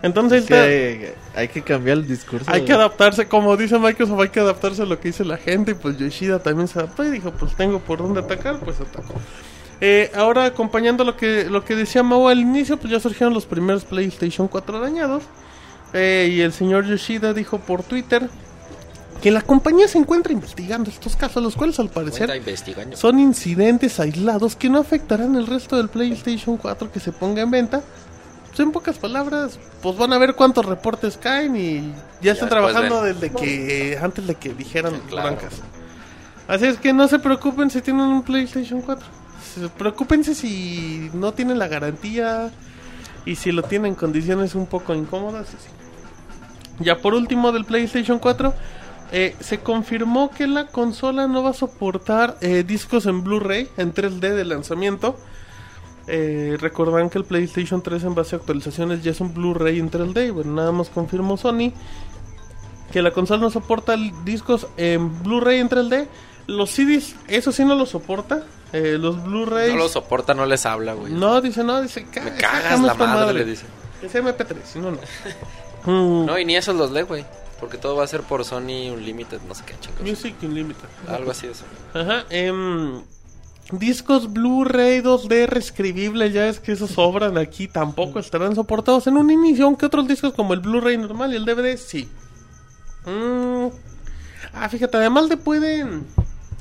[0.04, 2.44] Entonces Es que ahorita hay, hay que cambiar el discurso.
[2.50, 5.70] hay que adaptarse, como dice Microsoft, hay que adaptarse a lo que dice la gente.
[5.70, 9.14] Y pues Yoshida también se adaptó y dijo, pues tengo por dónde atacar, pues ataco.
[9.80, 13.46] Eh, ahora, acompañando lo que, lo que decía Mau al inicio, pues ya surgieron los
[13.46, 15.22] primeros PlayStation 4 dañados.
[15.94, 18.28] Eh, y el señor Yoshida dijo por Twitter
[19.22, 22.30] que la compañía se encuentra investigando estos casos, los cuales al parecer
[22.92, 27.50] son incidentes aislados que no afectarán el resto del PlayStation 4 que se ponga en
[27.50, 27.82] venta.
[28.54, 33.02] Pues en pocas palabras, pues van a ver cuántos reportes caen y ya están trabajando
[33.02, 35.28] desde que antes de que dijeran Sí, las claro.
[35.30, 35.54] blancas.
[36.46, 39.04] Así es que no se preocupen si tienen un PlayStation 4.
[39.56, 42.52] Se- Preocúpense si no tienen la garantía
[43.26, 45.48] y si lo tienen en condiciones un poco incómodas.
[46.78, 48.54] Ya por último del PlayStation 4,
[49.10, 53.92] eh, se confirmó que la consola no va a soportar eh, discos en Blu-ray en
[53.92, 55.18] 3D de lanzamiento.
[56.06, 59.90] Eh, recordarán que el PlayStation 3 en base a actualizaciones ya es un Blu-ray en
[59.90, 60.26] 3D.
[60.26, 61.72] y Bueno, nada más confirmó Sony
[62.92, 66.06] que la consola no soporta el- discos en Blu-ray en 3D.
[66.46, 68.44] Los CDs, eso sí no lo soporta.
[68.72, 69.72] Eh, los Blu-rays.
[69.72, 71.12] No lo soporta, no les habla, güey.
[71.12, 73.64] No, dice, no, dice, "Ca- Me cagas la madre, le dice.
[74.02, 74.98] Es MP3, si no, no.
[75.86, 77.24] Mm, No, y ni esos los lee, güey.
[77.60, 80.00] Porque todo va a ser por Sony Unlimited, no sé qué chingos.
[80.02, 80.88] Music Unlimited.
[81.08, 81.64] Algo así de eso.
[81.94, 83.02] Ajá, em,
[83.78, 89.30] discos Blu-ray 2D reescribibles, ya es que esos sobran aquí, tampoco estarán soportados en un
[89.30, 92.08] inicio, aunque otros discos como el Blu-ray normal y el DVD sí.
[93.06, 93.68] Mm,
[94.54, 96.06] Ah, fíjate, además de pueden,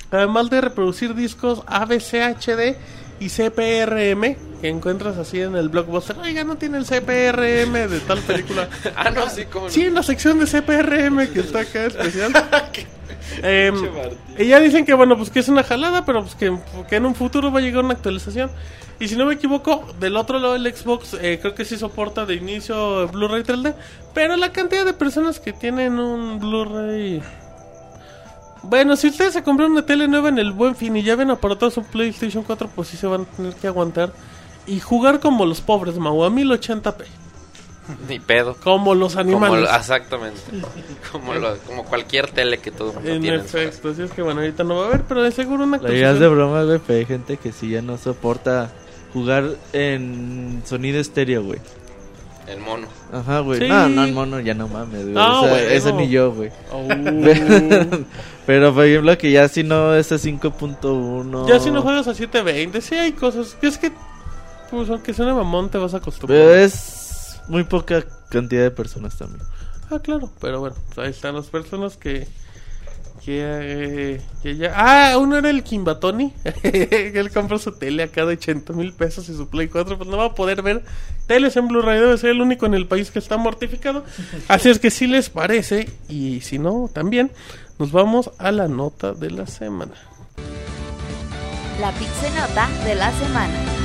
[0.10, 2.76] además de reproducir discos ABCHD
[3.20, 8.20] y CPRM, que encuentras así en el blockbuster, oiga, no tiene el CPRM de tal
[8.20, 8.68] película.
[8.96, 9.70] Ah, no, sí, como.
[9.70, 12.34] Sí, en la sección de CPRM que está acá especial.
[13.42, 14.18] Martín.
[14.38, 16.56] y ya dicen que bueno, pues que es una jalada, pero pues que,
[16.90, 18.50] que en un futuro va a llegar una actualización.
[19.00, 22.26] Y si no me equivoco, del otro lado del Xbox eh, creo que sí soporta
[22.26, 23.76] de inicio Blu-ray 3D,
[24.14, 27.22] pero la cantidad de personas que tienen un Blu-ray...
[28.62, 31.32] Bueno, si ustedes se compraron una tele nueva en el Buen Fin y ya ven
[31.32, 34.14] aparatados un PlayStation 4, pues sí se van a tener que aguantar
[34.66, 37.04] y jugar como los pobres, Mau, a 1080p,
[38.08, 38.56] Ni pedo.
[38.64, 39.70] como los animales.
[39.78, 40.40] exactamente.
[41.12, 43.38] Como, lo- como cualquier tele que todo mundo En tiene.
[43.38, 45.78] en efecto, así es que bueno, ahorita no va a haber, pero de seguro una
[45.78, 48.72] La idea es de broma, güey, pero hay gente que sí ya no soporta
[49.14, 51.60] jugar en sonido estéreo, güey.
[52.48, 52.88] El mono.
[53.12, 53.60] Ajá, güey.
[53.60, 53.68] Sí.
[53.70, 55.14] No, no, el mono ya no mames, güey.
[55.14, 56.00] No, O sea, güey, ese no.
[56.00, 56.50] ni yo, güey.
[56.72, 56.88] Oh.
[58.46, 61.48] Pero por ejemplo que ya si no es a 5.1.
[61.48, 63.56] Ya si no juegas a 720, sí hay cosas.
[63.62, 63.92] Es que,
[64.70, 66.40] pues aunque suene mamón, te vas a acostumbrar.
[66.40, 66.74] Pero es
[67.48, 69.44] muy poca cantidad de personas también.
[69.90, 72.28] Ah, claro, pero bueno, pues ahí están las personas que
[73.24, 74.74] Que, eh, que ya...
[74.76, 76.34] Ah, uno era el Kimbatoni.
[76.62, 79.98] que él compró su tele acá de 80 mil pesos y su Play 4.
[79.98, 80.84] Pues no va a poder ver
[81.26, 82.02] teles en Blu-ray.
[82.02, 84.04] Debe ser el único en el país que está mortificado.
[84.50, 87.32] Así es que si les parece, y si no, también,
[87.80, 89.94] nos vamos a la nota de la semana.
[91.80, 93.83] La Pixenota de la semana.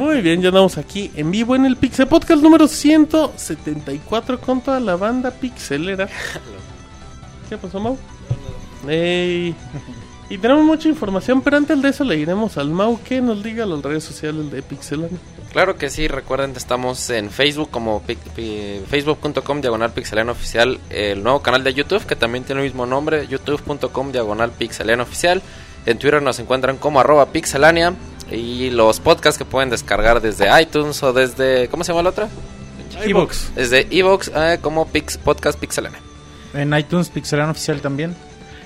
[0.00, 4.80] Muy bien, ya andamos aquí en vivo en el Pixel Podcast número 174 con toda
[4.80, 6.08] la banda pixelera.
[7.50, 7.98] ¿Qué pasó, Mau?
[8.88, 9.54] Ey.
[10.30, 13.66] Y tenemos mucha información, pero antes de eso le iremos al Mau que nos diga
[13.66, 15.18] las redes sociales de Pixelania.
[15.52, 21.42] Claro que sí, recuerden que estamos en Facebook como facebook.com diagonal pixelano oficial, el nuevo
[21.42, 25.42] canal de YouTube que también tiene el mismo nombre, youtube.com diagonal pixelano oficial.
[25.84, 27.94] En Twitter nos encuentran como arroba pixelania
[28.30, 32.28] y los podcasts que pueden descargar desde iTunes o desde, ¿cómo se llama la otra?
[33.02, 33.54] Evox.
[33.54, 36.00] Desde Evox eh, como Pix, Podcast Pixelania.
[36.54, 38.14] En iTunes, Pixelano Oficial también.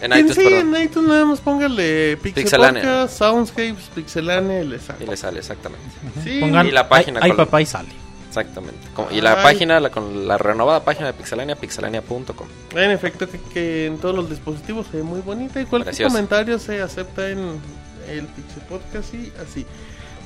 [0.01, 0.75] En iTunes, sí, perdón.
[0.77, 2.83] en iTunes nada más póngale Pixel Pixelania.
[2.83, 5.05] Podcast, Soundscapes, Pixelania y le sale.
[5.05, 5.87] Y le sale, exactamente.
[6.23, 7.89] Sí, Pongan Y la página Ay, con- papá y sale.
[8.29, 8.81] Exactamente.
[8.95, 9.43] Como- y la Ay.
[9.45, 12.49] página, la, con la renovada página de Pixelania, pixelania.com.
[12.75, 16.13] En efecto, que, que en todos los dispositivos se ve muy bonita y cualquier Preciosa.
[16.13, 17.61] comentario se acepta en
[18.09, 19.67] el Pixel Podcast y así.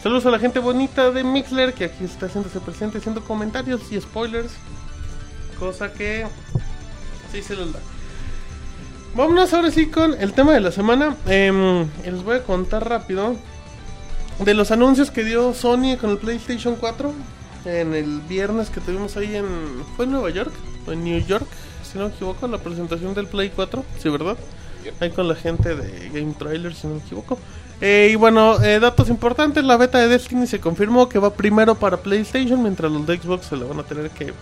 [0.02, 4.00] Saludos a la gente bonita de Mixler que aquí está haciéndose presente, haciendo comentarios y
[4.00, 4.52] spoilers.
[5.58, 6.26] Cosa que
[7.32, 7.80] sí se les da.
[9.14, 11.16] Vámonos ahora sí con el tema de la semana.
[11.26, 13.36] Em, les voy a contar rápido
[14.44, 17.12] de los anuncios que dio Sony con el PlayStation 4
[17.64, 19.46] en el viernes que tuvimos ahí en.
[19.96, 20.52] ¿Fue en Nueva York?
[20.86, 21.46] ¿O en New York?
[21.82, 23.84] Si no me equivoco, la presentación del Play 4.
[24.00, 24.36] Sí, ¿verdad?
[25.00, 27.38] Ahí con la gente de Game Trailer, si no me equivoco.
[27.80, 31.74] Eh, y bueno, eh, datos importantes: la beta de Destiny se confirmó que va primero
[31.74, 34.32] para PlayStation, mientras los de Xbox se la van a tener que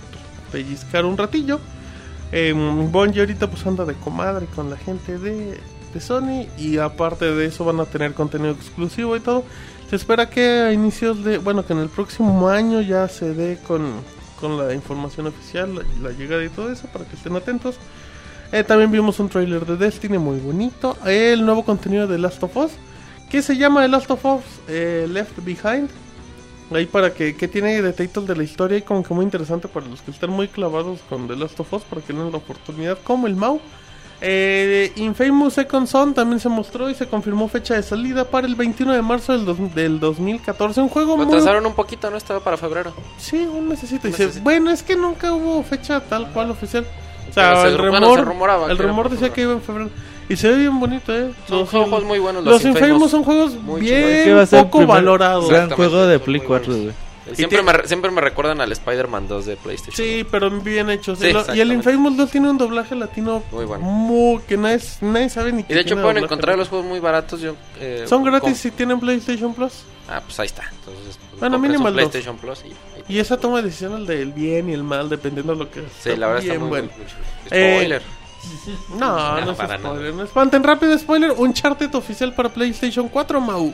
[0.51, 1.61] pellizcar un ratillo.
[2.32, 5.61] Eh, Bungie ahorita pues anda de comadre con la gente de,
[5.95, 9.45] de Sony y aparte de eso van a tener contenido exclusivo y todo.
[9.89, 13.59] Se espera que a inicios de, bueno, que en el próximo año ya se dé
[13.68, 13.93] con,
[14.41, 17.76] con la información oficial, la, llegada y todo eso para que estén atentos.
[18.51, 20.97] Eh, también vimos un trailer de Destiny muy bonito.
[21.05, 22.72] El nuevo contenido de Last of Us
[23.30, 25.88] que se llama The Last of Us eh, Left Behind.
[26.72, 29.86] Ahí para que, que tiene detallitos de la historia y como que muy interesante para
[29.86, 32.98] los que están muy clavados con The Last of Us para que den la oportunidad
[33.04, 33.60] como el Mau.
[34.20, 38.54] Eh, Infamous Second Son también se mostró y se confirmó fecha de salida para el
[38.54, 40.80] 21 de marzo del, dos- del 2014.
[40.80, 41.26] Un juego Lo muy...
[41.36, 42.16] atrasaron un poquito, ¿no?
[42.16, 42.94] Estaba para febrero.
[43.18, 44.08] Sí, un mesecito.
[44.08, 46.86] Dice, bueno, es que nunca hubo fecha tal cual oficial.
[47.30, 49.60] O sea, se el ru- bueno, rumor, se rumoraba el rumor decía que iba en
[49.60, 49.90] febrero.
[50.28, 51.32] Y se ve bien bonito, ¿eh?
[51.48, 54.46] Son Los- juegos muy buenos Los, los, Infamous son juegos Muy bien Que va a
[54.46, 55.48] ser el poco valorados.
[55.48, 56.84] Gran juego de Play muy 4, buenos.
[56.94, 57.06] güey.
[57.34, 59.94] Siempre, tiene- me, siempre me recuerdan al Spider-Man 2 de PlayStation.
[59.96, 61.18] Sí, pero bien hechos.
[61.18, 61.72] Sí, Y lo- y el.
[61.72, 63.84] Infamous 2 tiene un doblaje latino Muy bueno.
[63.84, 67.00] muy- que nadie, nadie sabe ni Y de hecho tiene pueden encontrar los juegos muy
[67.00, 67.40] baratos.
[67.40, 69.72] Yo, eh, Son gratis si tienen PlayStation Plus.
[70.08, 70.70] Ah, pues ahí está.
[70.78, 71.94] Entonces, pues, Bueno, mínimo el.
[71.94, 73.12] PlayStation Plus y...
[73.12, 76.10] Y esa toma de decisión del bien y el mal, dependiendo de lo que Sí,
[76.16, 76.88] la verdad está bien muy bueno.
[76.96, 77.10] bueno.
[77.50, 78.00] Eh,
[78.99, 80.16] No, no, es para spoiler, nada.
[80.16, 80.62] no espanten.
[80.64, 83.72] Rápido spoiler: Uncharted oficial para PlayStation 4, Mau.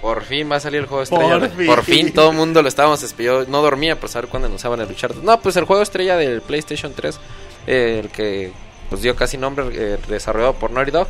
[0.00, 1.40] Por fin va a salir el juego estrella.
[1.40, 1.66] Por.
[1.66, 3.46] Por fin todo el mundo lo estábamos esperando.
[3.50, 5.22] No dormía por saber cuándo anunciaban el Uncharted.
[5.22, 7.18] No, pues el juego estrella del PlayStation 3.
[7.66, 8.52] eh, el que
[8.88, 11.08] pues dio casi nombre, eh, desarrollado por Naughty Dog.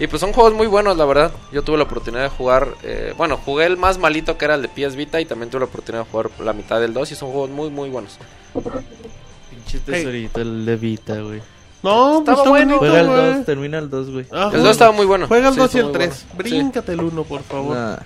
[0.00, 1.32] Y pues son juegos muy buenos, la verdad.
[1.52, 2.68] Yo tuve la oportunidad de jugar.
[2.82, 5.20] eh, bueno, jugué el más malito que era el de PS Vita.
[5.20, 7.12] Y también tuve la oportunidad de jugar la mitad del 2.
[7.12, 8.16] Y son juegos muy, muy buenos.
[9.50, 11.40] Pinche tesorito, el de Vita, güey.
[11.82, 12.78] No, pues Estaba está bueno.
[12.78, 13.34] Juega el güey.
[13.36, 14.26] 2, termina el 2, güey.
[14.32, 15.28] Ah, El juega- 2 estaba muy bueno.
[15.28, 16.08] Juega el Sí, 2 y está el muy 3.
[16.08, 16.30] bueno.
[16.30, 16.36] Sí.
[16.50, 17.76] Bríncate el 1, por favor.
[17.76, 17.96] Nah.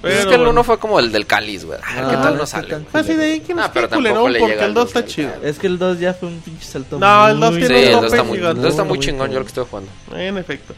[0.00, 0.64] Pues es Pero que el 1 bueno.
[0.64, 1.78] fue como el del cáliz, güey.
[1.82, 2.78] Ah, Ah, ¿Qué tal no no sale?
[2.92, 5.04] Así de ahí que Ah, culerón tampoco le porque llega el al 2 dos está
[5.06, 5.30] chido.
[5.42, 6.98] Es que el 2 ya fue un pinche salto.
[6.98, 8.56] No, el dos muy- Sí, tiene un tope 2 está muy, gigante.
[8.58, 9.30] el dos está muy Muy chingón.
[9.30, 9.90] Yo lo que estoy jugando.
[10.14, 10.74] En efecto.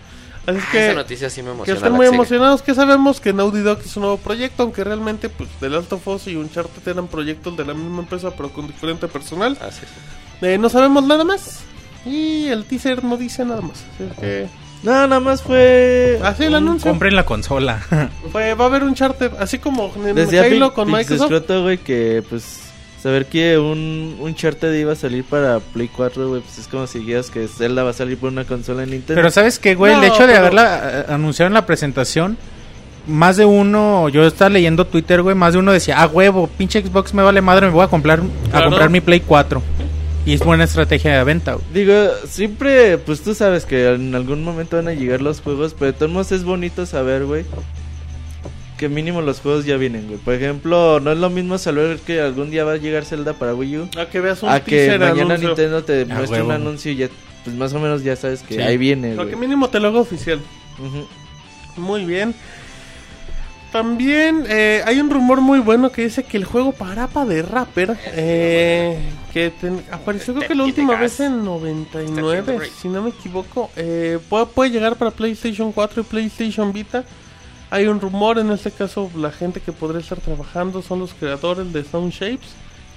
[0.46, 1.76] Así es Ah, que, Esa noticia sí me que emociona.
[1.76, 2.16] estén la muy que sigue.
[2.16, 2.62] emocionados.
[2.62, 4.62] Que sabemos que Naughty Dog es un nuevo proyecto.
[4.62, 8.30] Aunque realmente, pues, The Last of Us y Uncharted eran proyectos de la misma empresa,
[8.30, 9.58] pero con diferente personal.
[9.60, 10.46] Ah, sí, sí.
[10.46, 11.60] Eh, no sabemos nada más.
[12.08, 13.84] Y el teaser no dice nada más.
[13.94, 14.46] Así que.
[14.82, 16.18] No, nada más fue.
[16.22, 16.90] Así el anuncio.
[16.90, 17.80] Compren la consola.
[18.32, 19.32] Fue, va a haber un charter.
[19.40, 21.32] Así como en Decía Halo con Microsoft.
[21.48, 22.64] Güey, que pues.
[23.02, 26.88] Saber que un, un Charted iba a salir para Play 4, güey, pues es como
[26.88, 29.14] si dijeras que Zelda va a salir por una consola en Nintendo.
[29.14, 29.94] Pero ¿sabes qué, güey?
[29.94, 32.36] No, el hecho de haberla eh, anunciado en la presentación,
[33.06, 36.82] más de uno, yo estaba leyendo Twitter, güey, más de uno decía, ah, huevo, pinche
[36.82, 38.20] Xbox me vale madre, me voy a comprar,
[38.52, 39.62] a comprar mi Play 4.
[40.26, 41.64] Y es buena estrategia de venta, güey.
[41.72, 41.94] Digo,
[42.26, 45.98] siempre, pues tú sabes que en algún momento van a llegar los juegos, pero de
[45.98, 47.44] todos modos es bonito saber, güey,
[48.76, 50.18] que mínimo los juegos ya vienen, güey.
[50.18, 53.54] Por ejemplo, no es lo mismo saber que algún día va a llegar Zelda para
[53.54, 53.88] Wii U.
[53.98, 55.48] A que veas un A que mañana anuncio.
[55.48, 57.08] Nintendo te Ah, muestre un anuncio y ya,
[57.44, 58.60] pues más o menos ya sabes que Sí.
[58.60, 60.40] ahí viene, Lo que mínimo te lo haga oficial.
[60.78, 61.06] Ujú.
[61.80, 62.34] Muy bien.
[63.72, 67.98] También eh, hay un rumor muy bueno que dice que el juego Parapa de Rapper,
[68.06, 68.98] eh,
[69.32, 72.42] que ten- apareció creo que la última vez en 99,
[72.80, 77.04] si no me equivoco, eh, puede, puede llegar para PlayStation 4 y PlayStation Vita.
[77.70, 81.70] Hay un rumor, en este caso la gente que podría estar trabajando son los creadores
[81.70, 82.48] de Sound Shapes.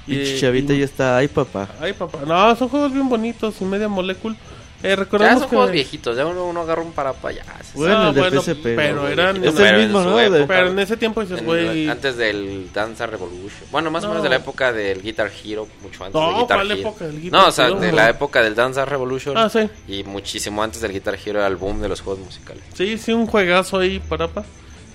[0.07, 1.67] Y Chavita ya está ahí, papá.
[1.81, 2.19] Ay, papá.
[2.25, 4.35] No, son juegos bien bonitos y media molecule.
[4.83, 5.55] Eh, Ya recordemos son que...
[5.55, 7.43] juegos viejitos, ya uno, uno agarra un para allá.
[7.73, 8.63] Bueno, Ah, el de bueno, PSP.
[8.75, 10.17] pero eran- Es Pero el en mismo, ¿no?
[10.17, 10.45] De- época.
[10.47, 11.87] Pero en ese tiempo dices, güey...
[11.89, 13.69] antes del Dance Revolution.
[13.71, 14.13] Bueno, más o No.
[14.13, 16.79] menos de la época del Guitar Hero, mucho antes No, del Guitar ¿cuál Hero.
[16.81, 17.79] época del Guitar no, o sea, Hero?
[17.79, 19.37] de la época del Dance Revolution.
[19.37, 19.69] Ah, sí.
[19.87, 22.63] Y muchísimo antes del Guitar Hero era el boom de los juegos musicales.
[22.73, 24.43] Sí, sí, un juegazo ahí, Parapa.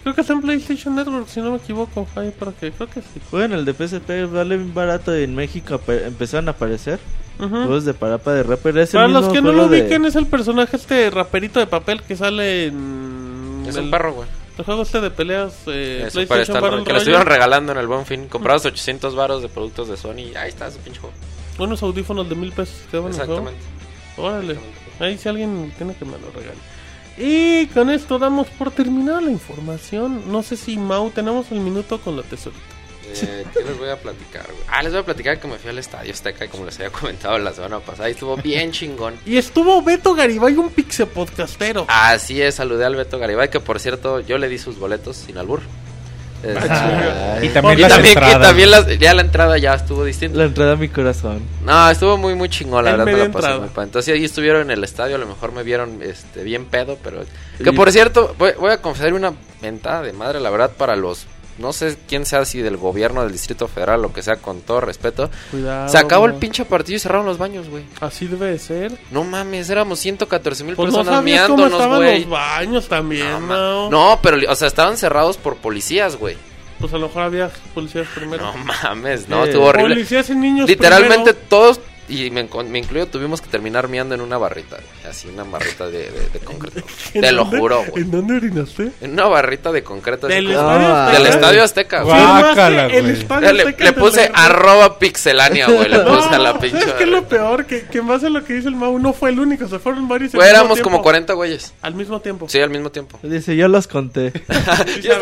[0.02, 2.06] Creo que está en PlayStation Network, si no me equivoco.
[2.14, 3.20] Ahí para que, creo que sí.
[3.32, 5.80] Bueno, el de PSP vale bien barato en México.
[5.88, 7.00] Empezaron a aparecer
[7.38, 7.48] Ujú.
[7.48, 8.78] juegos de Parapa de Rapper.
[8.78, 12.02] Es Para los que no lo de- ubiquen, es el personaje este raperito de papel
[12.02, 13.64] que sale en...
[13.68, 14.28] Es el, un perro, güey.
[14.58, 17.78] El juego este de peleas eh, Es PlayStation Superstar, Battle que lo estuvieron regalando en
[17.78, 18.26] el Buen Fin.
[18.28, 21.14] Comprabas 800 varos de productos de Sony y ahí está su pinche juego.
[21.58, 23.48] Unos audífonos de mil pesos que daban en el juego.
[23.50, 24.20] Exactamente.
[24.54, 24.58] Órale.
[24.98, 26.56] Ahí si alguien tiene que me lo regale.
[27.18, 30.22] Y con esto damos por terminada la información.
[30.32, 32.60] No sé si Mau tenemos el minuto con la tesorita.
[33.08, 34.58] Eh, ¿Qué les voy a platicar, güey?
[34.68, 37.38] Ah, les voy a platicar que me fui al Estadio Azteca, como les había comentado
[37.38, 38.08] la semana pasada.
[38.08, 39.14] Y estuvo bien chingón.
[39.24, 41.86] Y estuvo Beto Garibay, un pixe podcastero.
[41.88, 45.38] Así es, saludé al Beto Garibay, que por cierto, yo le di sus boletos sin
[45.38, 45.60] albur.
[46.42, 48.42] Este, Y también Y las también, y entradas.
[48.48, 50.38] también las- ya la entrada ya estuvo distinta.
[50.38, 51.42] La entrada a mi corazón.
[51.64, 53.84] No, estuvo muy muy chingón, la En verdad me la pasé muy.
[53.84, 57.24] Entonces ahí estuvieron en el estadio, a lo mejor me vieron este bien pedo, pero
[57.62, 59.32] que por cierto, voy, voy a confesar una
[59.62, 61.26] ventada de madre, la verdad, para los
[61.58, 64.80] no sé quién sea si del gobierno del Distrito Federal o que sea con todo
[64.80, 65.30] respeto.
[65.50, 65.88] Cuidado.
[65.88, 67.84] Se acabó el pinche partido y cerraron los baños, güey.
[68.00, 68.98] Así debe de ser.
[69.10, 72.20] No mames, éramos 114 mil Pues no personas cómo miándonos, estaban güey.
[72.20, 73.90] los baños también, No, ¿no?
[73.90, 76.36] no, pero o sea, estaban cerrados por policías, güey.
[76.78, 78.52] Pues a lo mejor había policías primero.
[78.52, 79.94] No mames, no, Eh, estuvo horrible.
[79.94, 81.46] Policías y niños Literalmente primero.
[81.48, 82.48] todos, y me,
[82.78, 85.10] incluyo, tuvimos que terminar miando en una barrita, güey.
[85.10, 86.80] Así, una barrita de, de- de concreto.
[87.14, 88.02] ¿En Te lo dónde- juro, güey.
[88.04, 88.90] ¿En dónde orinaste?
[89.00, 90.26] En una barrita de concreto.
[90.26, 91.18] así Del estadio Ah, Azteca.
[91.18, 92.16] del Estadio Azteca, güey.
[92.96, 95.88] El estadio Le, Azteca le en puse arroba pixelania, güey.
[95.88, 96.80] Le No, puse a la pinche.
[96.80, 97.36] ¿Sabes qué es lo barrita.
[97.36, 97.66] peor?
[97.66, 99.78] Que, que en base a lo que dice el Mau, no fue el único, se
[99.78, 100.32] fueron varios.
[100.32, 101.02] Güey, éramos como tiempo.
[101.02, 101.74] 40 güeyes.
[101.82, 102.48] Al mismo tiempo.
[102.48, 103.18] Sí, al mismo tiempo.
[103.22, 104.32] Dice, yo los conté.
[105.02, 105.12] Yo,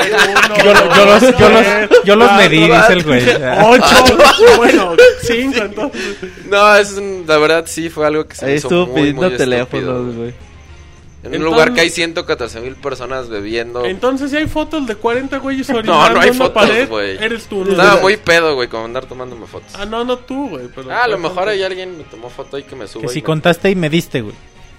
[2.17, 3.23] lo- los, medí, dice el güey.
[3.65, 4.17] Ocho.
[4.57, 6.01] bueno, cinco entonces.
[6.49, 8.95] No, es un- la verdad sí fue algo que se me Ahí hizo estuvo muy,
[9.01, 10.17] pidiendo muy teléfonos, güey.
[10.17, 10.29] güey.
[10.29, 13.85] En Entonces- un lugar que hay 114 mil personas bebiendo.
[13.87, 17.17] Entonces, si hay fotos de 40 güeyes orinando No, no hay en fotos, güey.
[17.17, 17.65] eres tú.
[17.65, 17.71] ¿no?
[17.71, 19.73] Estaba muy pedo, güey, como andar tomándome fotos.
[19.75, 20.69] Ah, no, no tú, güey.
[20.91, 23.03] Ah, a lo mejor hay alguien me tomó foto y que me subo.
[23.03, 24.35] Que si me- contaste y me diste, güey.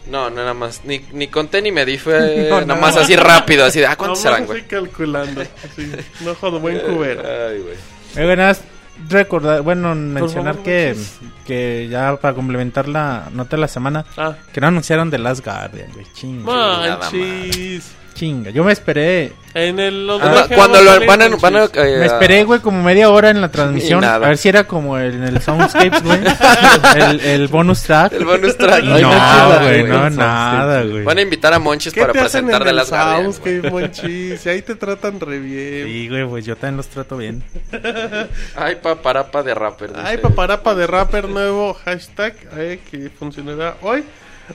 [0.07, 0.81] No, no, nada más.
[0.85, 3.95] Ni, ni conté ni me di, fue No, nada más así rápido, así de, ah,
[3.95, 4.67] ¿cuántos serán, güey?
[4.67, 5.41] calculando.
[5.41, 5.91] Así,
[6.23, 7.23] no jodo, buen cubero.
[7.25, 7.75] Ay, güey.
[8.17, 8.61] Eh, nada más
[9.09, 10.95] recordar, bueno, mencionar que,
[11.45, 15.43] que ya para complementar la nota de la semana, Ah, que no anunciaron The Last
[15.45, 16.05] Guardian, güey.
[16.43, 17.91] Manchis.
[18.16, 18.49] Chinga.
[18.49, 19.34] Yo me esperé.
[19.53, 20.07] En el.
[20.07, 20.20] los
[20.53, 23.49] Cuando, lo van a, van a, eh, Me esperé, güey, como media hora en la
[23.51, 24.01] transmisión.
[24.01, 24.26] Nada.
[24.26, 26.20] A ver si era como el- en el Soundscapes, güey.
[26.95, 28.13] el, el bonus track.
[28.13, 28.84] El bonus track.
[28.84, 30.91] No, güey, no, El nada, Soundscapes.
[30.91, 31.03] güey.
[31.03, 33.13] Van a invitar a Monchis ¿Qué para te hacen presentar en de las Guardian.
[33.16, 33.34] güey.
[33.34, 34.45] Soundscape, manchis?
[34.45, 35.86] Y ahí te tratan re bien.
[35.88, 37.43] Sí, güey, pues yo también los trato bien.
[38.55, 39.91] Ay, paparapa de rapper.
[40.03, 44.03] Ay, paparapa de rapper nuevo hashtag eh, que funcionará hoy.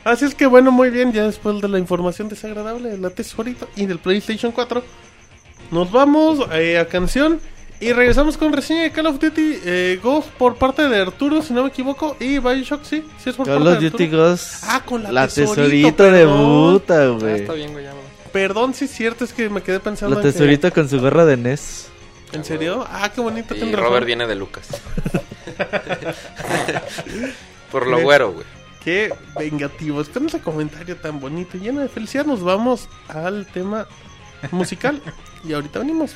[0.05, 3.67] Así es que bueno, muy bien, ya después de la información desagradable de la tesorita
[3.77, 4.83] y del PlayStation 4,
[5.71, 7.41] nos vamos eh, a canción
[7.81, 11.53] y regresamos con reseña de Call of Duty eh, Ghost por parte de Arturo, si
[11.55, 14.23] no me equivoco, y Bioshock, sí, sí es por Call parte of de Duty Arturo.
[14.29, 14.65] Ghost.
[14.67, 16.13] Ah, con la La tesorito, tesorito perdón.
[16.15, 17.35] debuta, Ah, güey.
[17.41, 17.87] está bien, güey.
[18.33, 21.01] Perdón, sí es cierto, es que me quedé pensando La en que- tesorito con su
[21.01, 21.89] gorra de NES.
[22.33, 22.87] ¿En serio?
[22.89, 23.57] Ah, qué bonito.
[23.57, 24.07] Y Robert razón.
[24.07, 24.69] viene de Lucas.
[27.73, 28.47] Por lo güero, güey.
[28.85, 30.09] Qué vengativos.
[30.09, 33.87] Con ese comentario tan bonito y lleno de felicidad nos vamos al tema
[34.51, 35.03] musical.
[35.45, 36.15] y ahorita venimos.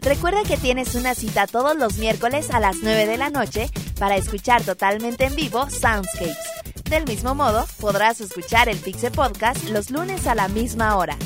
[0.00, 3.68] Recuerda que tienes una cita todos los miércoles a las 9 de la noche
[3.98, 6.36] para escuchar totalmente en vivo Soundscapes.
[6.88, 11.16] Del mismo modo, podrás escuchar el Pixe Podcast los lunes a la misma hora.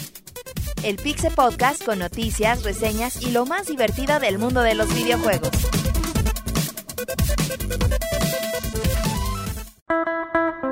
[0.82, 5.50] El Pixe Podcast con noticias, reseñas y lo más divertido del mundo de los videojuegos.
[7.03, 7.20] Thank
[10.64, 10.69] you.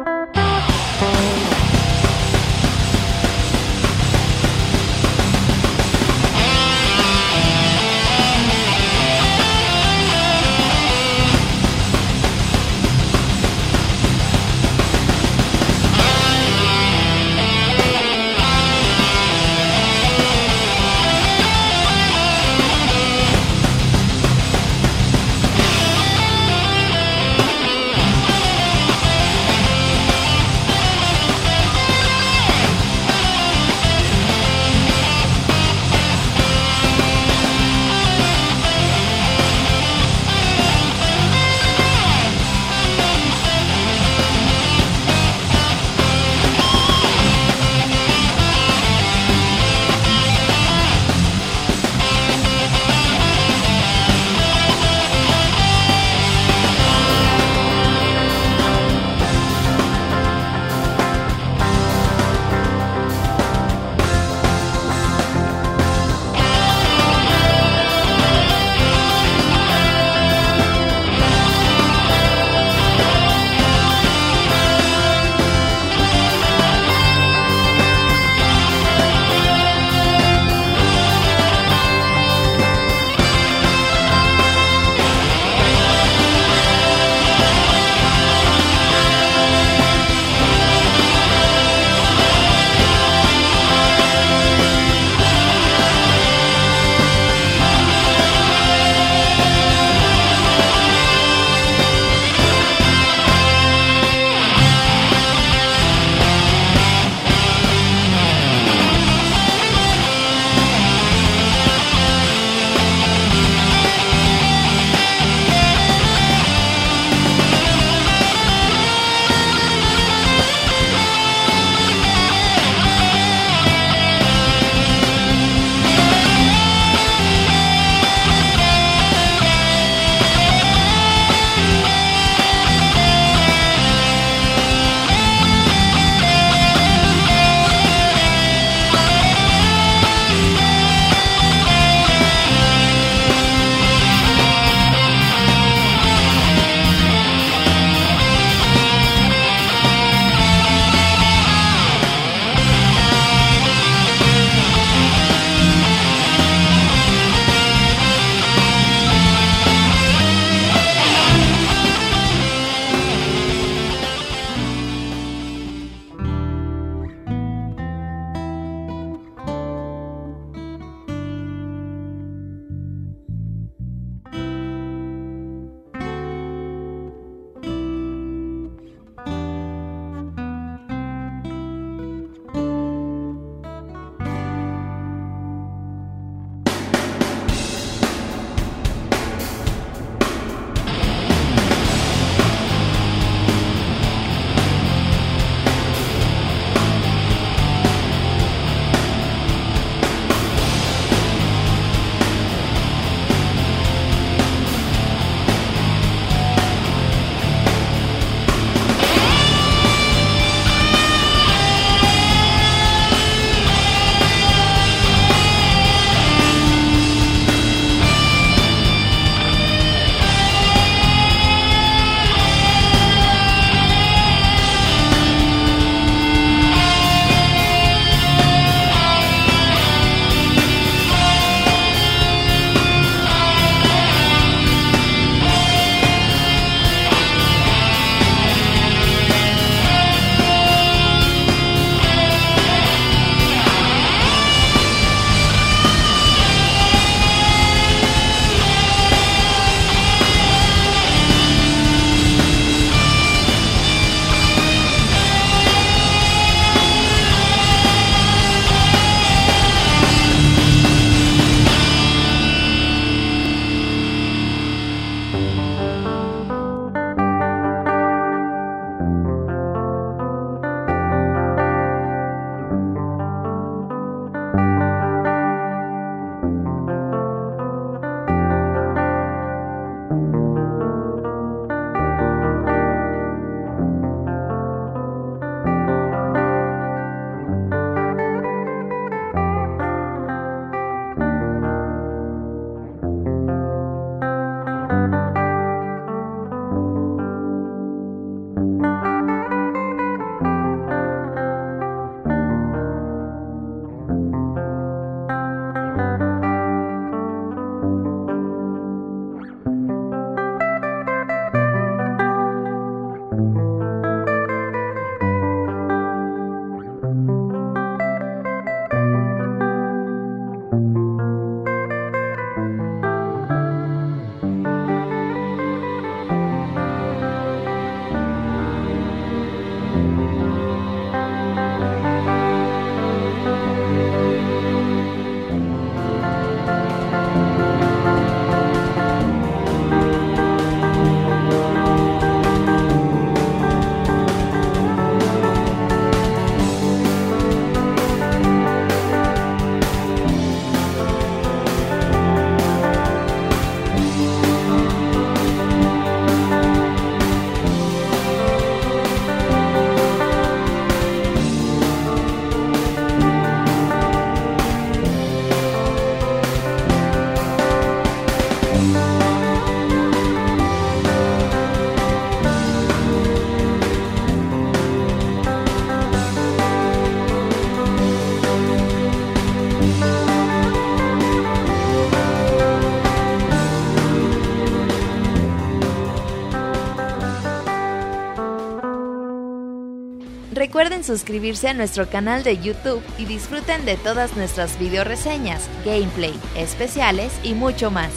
[390.79, 396.39] Recuerden suscribirse a nuestro canal de YouTube y disfruten de todas nuestras video reseñas, gameplay,
[396.55, 398.13] especiales y mucho más.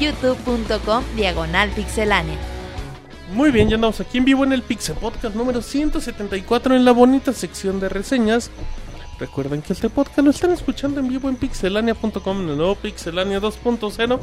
[0.00, 2.38] youtube.com diagonal pixelánea.
[3.34, 6.92] Muy bien, ya andamos aquí en vivo en el Pixel Podcast número 174 en la
[6.92, 8.50] bonita sección de reseñas.
[9.20, 13.38] Recuerden que este podcast lo están escuchando en vivo en pixelania.com, en el nuevo Pixelania
[13.38, 14.18] 2.0.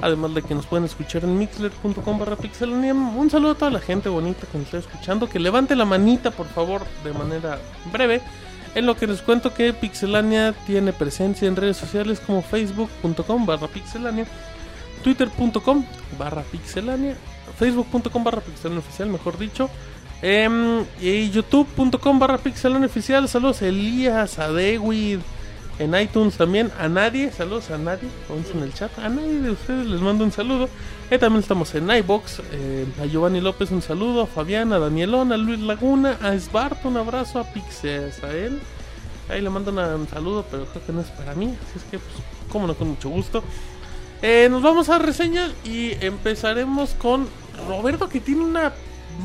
[0.00, 2.94] Además de que nos pueden escuchar en mixler.com barra pixelania.
[2.94, 5.28] Un saludo a toda la gente bonita que nos está escuchando.
[5.28, 7.58] Que levante la manita, por favor, de manera
[7.92, 8.22] breve.
[8.76, 13.66] En lo que les cuento que Pixelania tiene presencia en redes sociales como facebook.com barra
[13.68, 14.24] pixelania,
[15.04, 15.84] twitter.com
[16.16, 17.16] barra pixelania,
[17.58, 19.68] facebook.com barra pixelania oficial, mejor dicho.
[20.22, 23.28] Em, y youtube.com barra pixelania oficial.
[23.28, 25.18] Saludos a Elías, a Dewid,
[25.78, 26.70] en iTunes también.
[26.78, 28.08] A nadie, saludos a nadie.
[28.28, 28.96] Vamos en el chat.
[28.98, 30.68] A nadie de ustedes les mando un saludo.
[31.10, 32.40] Eh, también estamos en iBox.
[32.52, 34.22] eh, a Giovanni López un saludo.
[34.22, 37.38] A Fabián, a Danielón, a Luis Laguna, a Esbarto un abrazo.
[37.40, 38.60] A Pixes, a él.
[39.28, 41.46] Ahí le mando una- un saludo, pero creo que no es para mí.
[41.46, 42.14] Así es que, pues,
[42.50, 43.42] como no, con mucho gusto.
[44.20, 47.26] Eh, nos vamos a reseña y empezaremos con
[47.66, 48.72] Roberto que tiene una,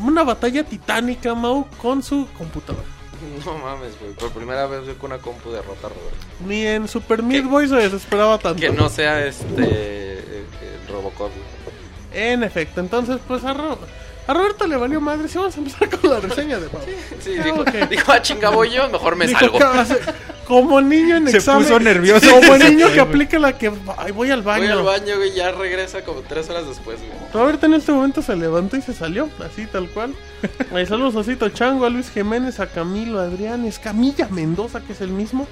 [0.05, 2.85] una batalla titánica, Mau, con su computadora.
[3.45, 4.13] No mames, güey.
[4.13, 6.17] Por primera vez veo que una compu derrota a Roberto.
[6.45, 8.59] Ni en Super Meat Boy se desesperaba tanto.
[8.61, 9.45] Que no sea este.
[9.57, 10.45] eh,
[10.87, 12.23] el Robocop, güey.
[12.23, 13.79] En efecto, entonces, pues a, Ro-
[14.27, 15.27] a Roberto le valió madre.
[15.27, 16.81] Si vamos a empezar con la reseña de Mau.
[17.19, 17.89] Sí, Ah, dijo, ok.
[17.89, 19.57] dijo, ah, chinga, voy yo, mejor me Dijo salgo.
[19.63, 19.99] hace-
[20.47, 21.63] como niño en Se examen.
[21.63, 22.25] puso nervioso.
[22.31, 24.61] Como niño que aplica la que ay, voy al baño.
[24.63, 27.11] Voy al baño, güey, ya regresa como tres horas después, güey.
[27.33, 30.15] Roberto en este momento se levantó y se salió, así tal cual.
[30.87, 35.01] Saludos a Cito Chango, a Luis Jiménez, a Camilo Adrián, es Camilla Mendoza, que es
[35.01, 35.47] el mismo.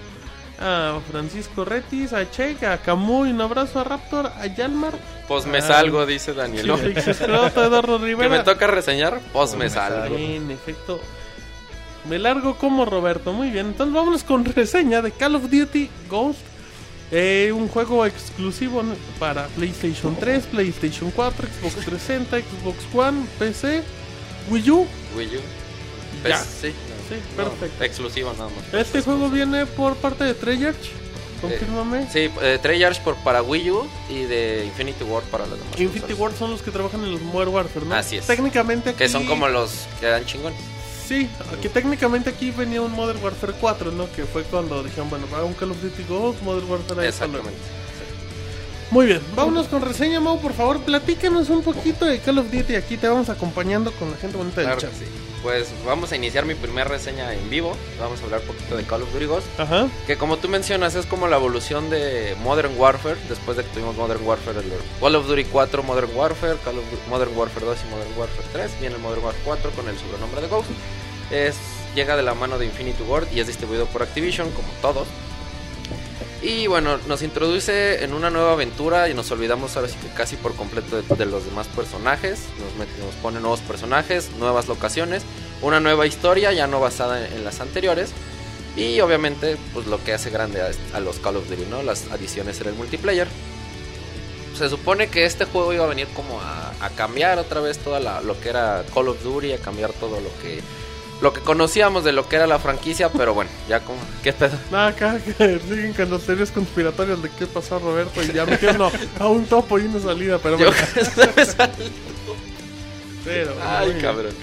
[0.60, 4.94] A Francisco Retis, a Che, a Camuy, un abrazo a Raptor, a Yalmar.
[5.28, 6.70] Pues me Ah, salgo, dice Daniel.
[6.70, 10.16] Eduardo Que me toca reseñar, pues me salgo.
[10.16, 11.02] En efecto,
[12.10, 13.34] me largo como Roberto.
[13.34, 16.40] Muy bien, entonces vámonos con reseña de Call of Duty Ghost.
[17.12, 18.82] Eh, un juego exclusivo
[19.20, 23.84] para PlayStation 3, PlayStation 4, Xbox 360, Xbox One, PC,
[24.50, 24.88] Wii U.
[25.16, 25.40] Wii U.
[26.28, 26.40] Ya.
[26.40, 26.74] Pues,
[27.10, 27.16] sí.
[27.16, 27.84] Sí, no, perfecto.
[27.84, 28.74] exclusivo nada más.
[28.74, 30.92] Este juego viene por parte de Treyarch.
[31.42, 32.08] Confírmame.
[32.12, 35.80] Sí, eh, Treyarch por para Wii U y de Infinity War para las demás.
[35.80, 36.14] Infinity.
[36.14, 37.96] Ward son los que trabajan en los Modern Warfare, ¿no?
[37.96, 38.26] Así es.
[38.26, 38.98] Técnicamente aquí...
[39.00, 40.60] Que son como los que dan chingones.
[41.08, 41.30] Sí,
[41.62, 44.12] que técnicamente aquí venía un Modern Warfare 4, ¿no?
[44.14, 47.08] Que fue cuando dijeron, bueno, va un Call of Duty Ghost, Modern Warfare.
[47.08, 47.52] Exactamente.
[48.90, 52.76] Muy bien, vámonos con reseña, Mau, por favor, platícanos un poquito de Call of Duty.
[52.76, 54.92] Aquí te vamos acompañando con la gente bonita del Claro chat.
[54.92, 55.12] que sí.
[55.46, 57.78] Pues vamos a iniciar mi primera reseña en vivo.
[58.00, 59.46] Vamos a hablar un poquito de Call of Duty Ghost.
[59.60, 59.88] Ajá.
[60.08, 63.16] Que como tú mencionas es como la evolución de Modern Warfare.
[63.30, 66.84] Después de que tuvimos Modern Warfare, el Call of Duty 4 Modern Warfare, Call of
[66.92, 68.72] Duty- Modern Warfare 2 y Modern Warfare 3.
[68.80, 70.68] Viene el Modern Warfare 4 con el sobrenombre de Ghost.
[71.30, 71.56] Es,
[71.94, 75.08] llega de la mano de Infinity Ward y es distribuido por Activision, como todos.
[76.42, 80.36] Y bueno, nos introduce en una nueva aventura y nos olvidamos ahora sí que casi
[80.36, 82.42] por completo de, los demás personajes.
[82.60, 85.24] Nos, mete- nos pone nuevos personajes, nuevas locaciones,
[85.62, 88.12] una nueva historia ya no basada en, las anteriores.
[88.76, 90.62] Y obviamente, pues lo que hace grande
[90.94, 91.82] a, los Call of Duty, ¿no?
[91.82, 93.28] Las adiciones en el multiplayer.
[94.58, 98.00] Se supone que este juego iba a venir como a, a cambiar otra vez todo
[98.00, 100.62] lo que era Call of Duty, a cambiar todo lo que
[101.22, 104.58] lo que conocíamos de lo que era la franquicia, pero bueno, ya como qué pedo.
[104.72, 108.46] Nada, acá que siguen con las teorías conspiratorias de qué pasó a Roberto y ya
[108.46, 110.72] me no, a un topo y una salida, pero bueno.
[113.26, 114.34] Pero, Ay, bien, cabrón.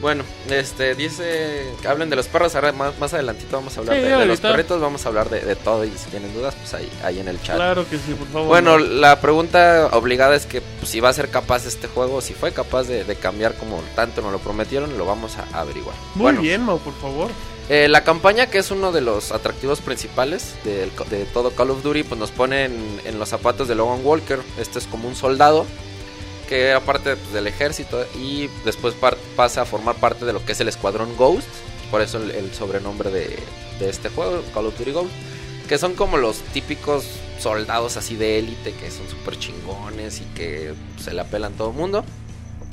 [0.00, 3.96] Bueno, este dice que hablen de los perros, ahora más, más adelantito vamos a hablar
[3.96, 6.54] Sí, de, de los perritos, vamos a hablar de, de todo y si tienen dudas,
[6.54, 7.56] pues ahí, ahí en el chat.
[7.56, 8.48] Claro que sí, por favor.
[8.48, 12.32] Bueno, la pregunta obligada es que pues, si va a ser capaz este juego, si
[12.34, 15.94] fue capaz de, de cambiar como tanto nos lo prometieron, lo vamos a averiguar.
[16.14, 17.30] Muy bueno, bien, Mau, por favor.
[17.68, 20.54] eh, la campaña, que es uno de los atractivos principales
[20.96, 24.00] co- de, todo Call of Duty, pues nos pone en, en los zapatos de Logan
[24.04, 24.40] Walker.
[24.58, 25.66] Este es como un soldado
[26.48, 28.94] que era parte pues, del ejército y después
[29.36, 31.48] pasa a formar parte de lo que es el escuadrón Ghost.
[31.90, 33.38] Por eso el, sobrenombre de,
[33.80, 35.10] este juego, Call of Duty Ghost.
[35.68, 37.04] Que son como los típicos
[37.40, 41.76] soldados así de élite que son súper chingones y que se le apelan todo el
[41.76, 42.04] mundo.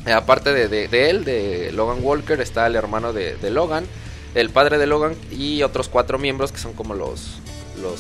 [0.06, 3.86] Eh, aparte de, él, de Logan Walker, está el hermano de, Logan,
[4.36, 7.40] el padre de Logan y otros cuatro miembros que son como los,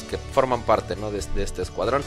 [0.09, 1.11] que forman parte ¿no?
[1.11, 2.03] de este escuadrón.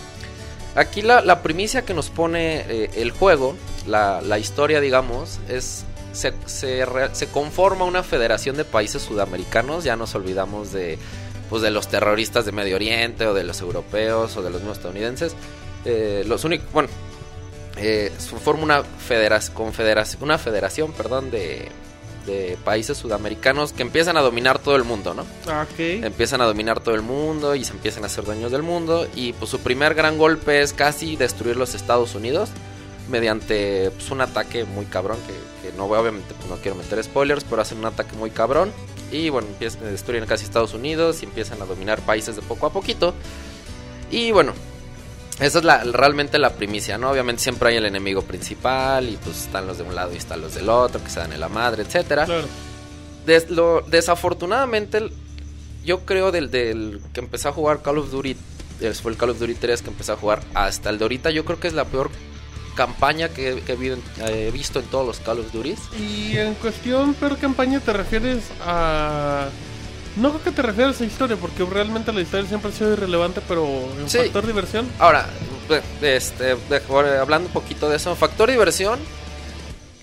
[0.77, 6.33] Aquí la, primicia que nos pone eh, el juego, la, la historia digamos, es se,
[6.47, 10.99] se, se conforma una federación de países sudamericanos, ya nos olvidamos de,
[11.49, 14.79] pues, de los terroristas de Medio Oriente o de los europeos o de los mismos
[14.79, 15.35] estadounidenses.
[15.85, 16.89] Eh, los únicos, bueno,
[17.77, 21.69] eh, se forma una federación, confederación, una federación, perdón, de,
[22.27, 25.23] de países sudamericanos que empiezan a dominar todo el mundo, ¿no?
[25.23, 25.79] Ok.
[25.79, 29.07] Empiezan a dominar todo el mundo y se empiezan a hacer dueños del mundo.
[29.15, 32.51] Y pues su primer gran golpe es casi destruir los Estados Unidos
[33.09, 35.19] mediante pues, un ataque muy cabrón.
[35.27, 38.31] Que, que no voy, obviamente pues, no quiero meter spoilers, pero hacen un ataque muy
[38.31, 38.73] cabrón.
[39.11, 42.73] Y bueno, empiezan destruir casi Estados Unidos y empiezan a dominar países de poco a
[42.73, 43.15] poquito.
[44.11, 44.53] Y bueno,
[45.41, 47.11] esa es la, realmente la primicia, ¿no?
[47.11, 50.41] Obviamente siempre hay el enemigo principal y pues están los de un lado y están
[50.41, 52.25] los del otro, que se dan en la madre, etcétera.
[52.25, 52.47] Claro.
[53.27, 55.11] Des- lo- desafortunadamente,
[55.85, 58.37] yo creo del, del que empecé a jugar Call of Duty,
[58.81, 61.31] eh, fue el Call of Duty 3 que empecé a jugar, hasta el de ahorita,
[61.31, 62.11] yo creo que es la peor
[62.75, 65.75] campaña que, que he, vi- eh, he visto en todos los Call of Duty.
[65.99, 69.49] Y en cuestión peor campaña te refieres a...
[70.17, 73.41] No creo que te refieras a historia, porque realmente la historia siempre ha sido irrelevante,
[73.47, 73.67] pero
[74.01, 74.19] en Sí.
[74.19, 74.89] factor diversión.
[74.99, 75.27] Ahora,
[76.01, 76.57] de- este,
[76.89, 78.99] ahora, hablando un poquito de eso, factor diversión.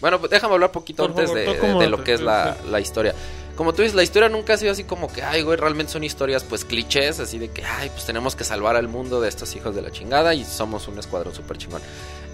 [0.01, 3.15] Bueno, pues, déjame hablar un poquito Por antes favor, de, lo que es la historia.
[3.55, 6.03] Como tú dices, la historia nunca ha sido así como que, ay, güey, realmente son
[6.03, 9.55] historias, pues clichés, así de que, ay, pues tenemos que salvar al mundo de estos
[9.55, 11.81] hijos de la chingada y somos un escuadrón súper chingón.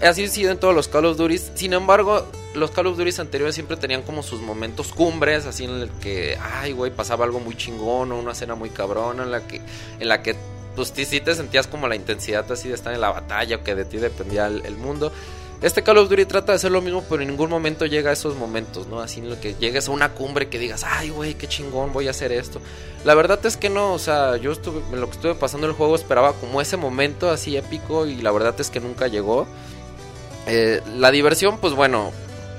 [0.02, 1.36] Así ha sido en todos los Call of Duty.
[1.54, 5.72] Sin embargo, los Call of Duty anteriores siempre tenían como sus momentos cumbres, así en
[5.72, 9.46] el que, ay, güey, pasaba algo muy chingón o una escena muy cabrona en la
[9.46, 9.60] que,
[9.98, 10.36] en la que
[10.74, 13.74] pues sí, te sentías como la intensidad así de estar en la batalla o que
[13.74, 15.12] de ti dependía el mundo.
[15.62, 18.12] Este Call of Duty trata de hacer lo mismo, pero en ningún momento llega a
[18.14, 19.00] esos momentos, ¿no?
[19.00, 22.08] Así en lo que llegues a una cumbre que digas, ay, güey, qué chingón, voy
[22.08, 22.62] a hacer esto.
[23.04, 25.74] La verdad es que no, o sea, yo estuve, en lo que estuve pasando el
[25.74, 29.46] juego esperaba como ese momento así épico y la verdad es que nunca llegó.
[30.46, 32.10] Eh, la diversión, pues bueno,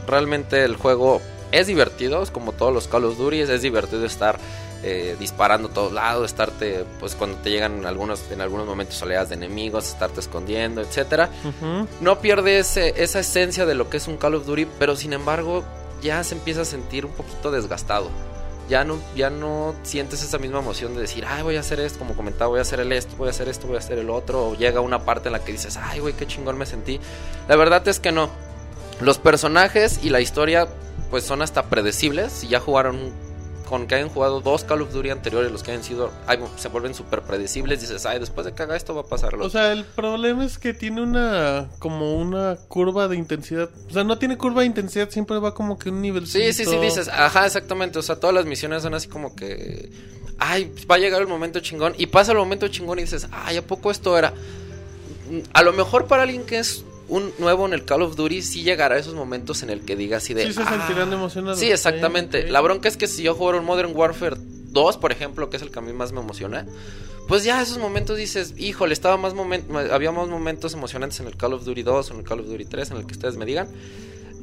[0.06, 1.22] realmente el juego
[1.52, 4.38] es divertido, es como todos los Call of Duty, es divertido estar
[4.84, 9.30] eh, disparando a todos lados, estarte, pues cuando te llegan algunos, en algunos momentos oleadas
[9.30, 11.30] de enemigos, estarte escondiendo, etcétera.
[11.44, 11.88] Ujú.
[12.02, 15.14] No pierde ese- esa esencia de lo que es un Call of Duty, pero sin
[15.14, 15.64] embargo
[16.02, 18.10] ya se empieza a sentir un poquito desgastado.
[18.70, 22.00] Ya no, ya no sientes esa misma emoción de decir, ay, voy a hacer esto,
[22.00, 24.10] como comentaba, voy a hacer el esto, voy a hacer esto, voy a hacer el
[24.10, 24.48] otro.
[24.50, 27.00] O llega una parte en la que dices, ay, güey, qué chingón me sentí.
[27.50, 28.30] La verdad es que no.
[29.02, 30.68] Los personajes y la historia,
[31.10, 32.32] pues son hasta predecibles.
[32.32, 33.12] Si ya jugaron
[33.72, 36.68] con que hayan jugado dos Call of Duty anteriores, los que hayan sido, ay, se
[36.68, 37.80] vuelven súper predecibles.
[37.80, 40.46] Dices, ay, después de que haga esto va a pasar lo O sea, el problema
[40.46, 43.70] es que tiene una como una curva de intensidad.
[43.90, 46.28] O sea, no tiene curva de intensidad, siempre va como que un nivel.
[46.28, 47.98] Sí, sí, sí, dices, ajá, exactamente.
[47.98, 49.90] O sea, todas las misiones son así como que.
[50.38, 51.96] Ay, va a llegar el momento chingón.
[51.98, 54.34] Y pasa el momento chingón y dices, ay, ¿a poco esto era?
[55.54, 58.64] A lo mejor para alguien que es un nuevo en el Call of Duty, sí
[58.64, 60.48] llegará a esos momentos en el que diga así de.
[60.48, 60.86] Sí se "Ah".
[60.88, 61.60] sentirán emocionados.
[61.60, 62.40] Sí, exactamente.
[62.42, 62.52] Sí, sí.
[62.52, 65.62] La bronca es que si yo jugara un Modern Warfare 2, por ejemplo, que es
[65.64, 66.66] el que a mí más me emociona,
[67.28, 69.34] pues ya esos momentos dices, híjole, estaba más
[69.92, 72.48] había más momentos emocionantes en el Call of Duty 2 o en el Call of
[72.48, 73.68] Duty 3, en el que ustedes me digan.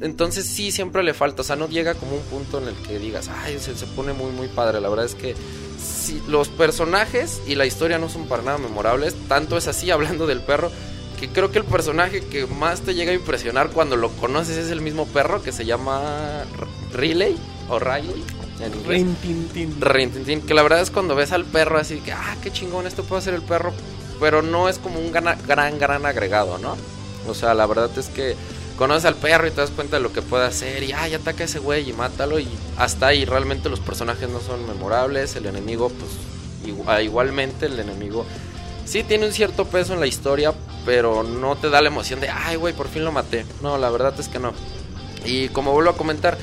[0.01, 2.99] Entonces sí, siempre le falta, o sea, no llega como un punto en el que
[2.99, 4.79] digas, ay, se, se pone muy, muy padre.
[4.79, 5.35] La verdad es que
[5.77, 10.25] si los personajes y la historia no son para nada memorables, tanto es así, hablando
[10.27, 10.71] del perro,
[11.19, 14.71] que creo que el personaje que más te llega a impresionar cuando lo conoces es
[14.71, 16.45] el mismo perro que se llama
[16.93, 17.35] Riley
[17.69, 18.23] o Riley
[18.61, 18.85] en inglés.
[18.87, 19.81] Rin, tin, tin.
[19.81, 23.03] Rintintín, que la verdad es cuando ves al perro así que, ah, qué chingón, esto
[23.03, 23.73] puede ser el perro,
[24.19, 26.75] pero no es como un gana- gran, gran agregado, ¿no?
[27.27, 28.35] O sea, la verdad es que
[28.77, 31.43] conoces al perro y te das cuenta de lo que puede hacer y, ay, ataca
[31.43, 32.47] a ese güey y mátalo y
[32.77, 36.11] hasta ahí realmente los personajes no son memorables, el enemigo, pues,
[36.65, 38.25] igua- igualmente el enemigo
[38.89, 40.53] sí tiene un cierto peso en la historia,
[40.85, 43.45] pero no te da la emoción de, ay, güey, por fin lo maté.
[43.61, 44.53] No, la verdad es que no.
[45.25, 46.37] Y como vuelvo a comentar,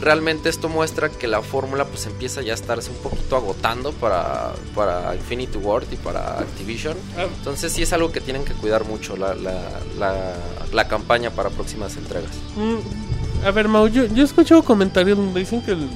[0.00, 4.52] realmente esto muestra que la fórmula pues empieza ya a estarse un poquito agotando para,
[4.74, 6.96] para Infinity Ward y para Activision.
[7.16, 9.60] Ah, Entonces sí es algo que tienen que cuidar mucho la, la,
[9.98, 10.34] la,
[10.72, 12.32] la campaña para próximas entregas.
[12.56, 15.88] mm, a ver, Mau, yo, yo he escuchado comentarios donde dicen que el,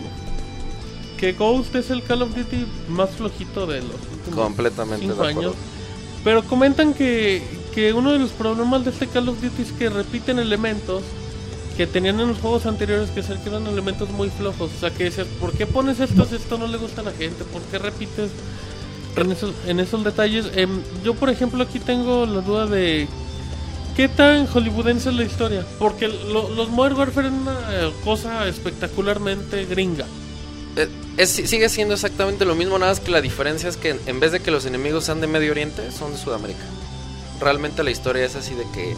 [1.17, 5.31] que Ghost es el Call of Duty más flojito de los últimos Completamente cinco de
[5.31, 5.55] acuerdo.
[6.27, 7.41] Pero comentan que,
[7.73, 11.05] que uno de los problemas de este Call of Duty es que repiten elementos
[11.77, 14.73] que tenían en los juegos anteriores que ser que eran elementos muy flojos.
[14.77, 17.13] O sea, que dices, ¿por qué pones esto si esto no le gusta a la
[17.13, 17.45] gente?
[17.45, 18.31] ¿Por qué repites
[19.15, 20.47] en esos, en esos detalles?
[20.57, 23.07] Em, yo, por ejemplo, aquí tengo la duda de
[23.95, 25.65] qué tan hollywoodense es la historia.
[25.79, 27.57] Porque lo- los Modern Warfare eran una
[28.05, 30.07] cosa espectacularmente gringa.
[30.77, 34.01] Eh, es- sigue siendo exactamente lo mismo, nada más que la diferencia es que en-
[34.07, 36.61] en vez de que los enemigos sean de Medio Oriente, son de Sudamérica.
[37.41, 38.97] Realmente la historia es así de que...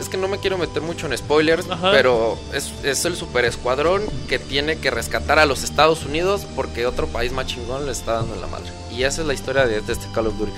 [0.00, 1.90] Es que no me quiero meter mucho en spoilers, Ajá.
[1.90, 6.84] pero es, es el super escuadrón que tiene que rescatar a los Estados Unidos porque
[6.86, 8.70] otro país más chingón le está dando en la madre.
[8.92, 10.52] Y esa es la historia de, de este Call of Duty.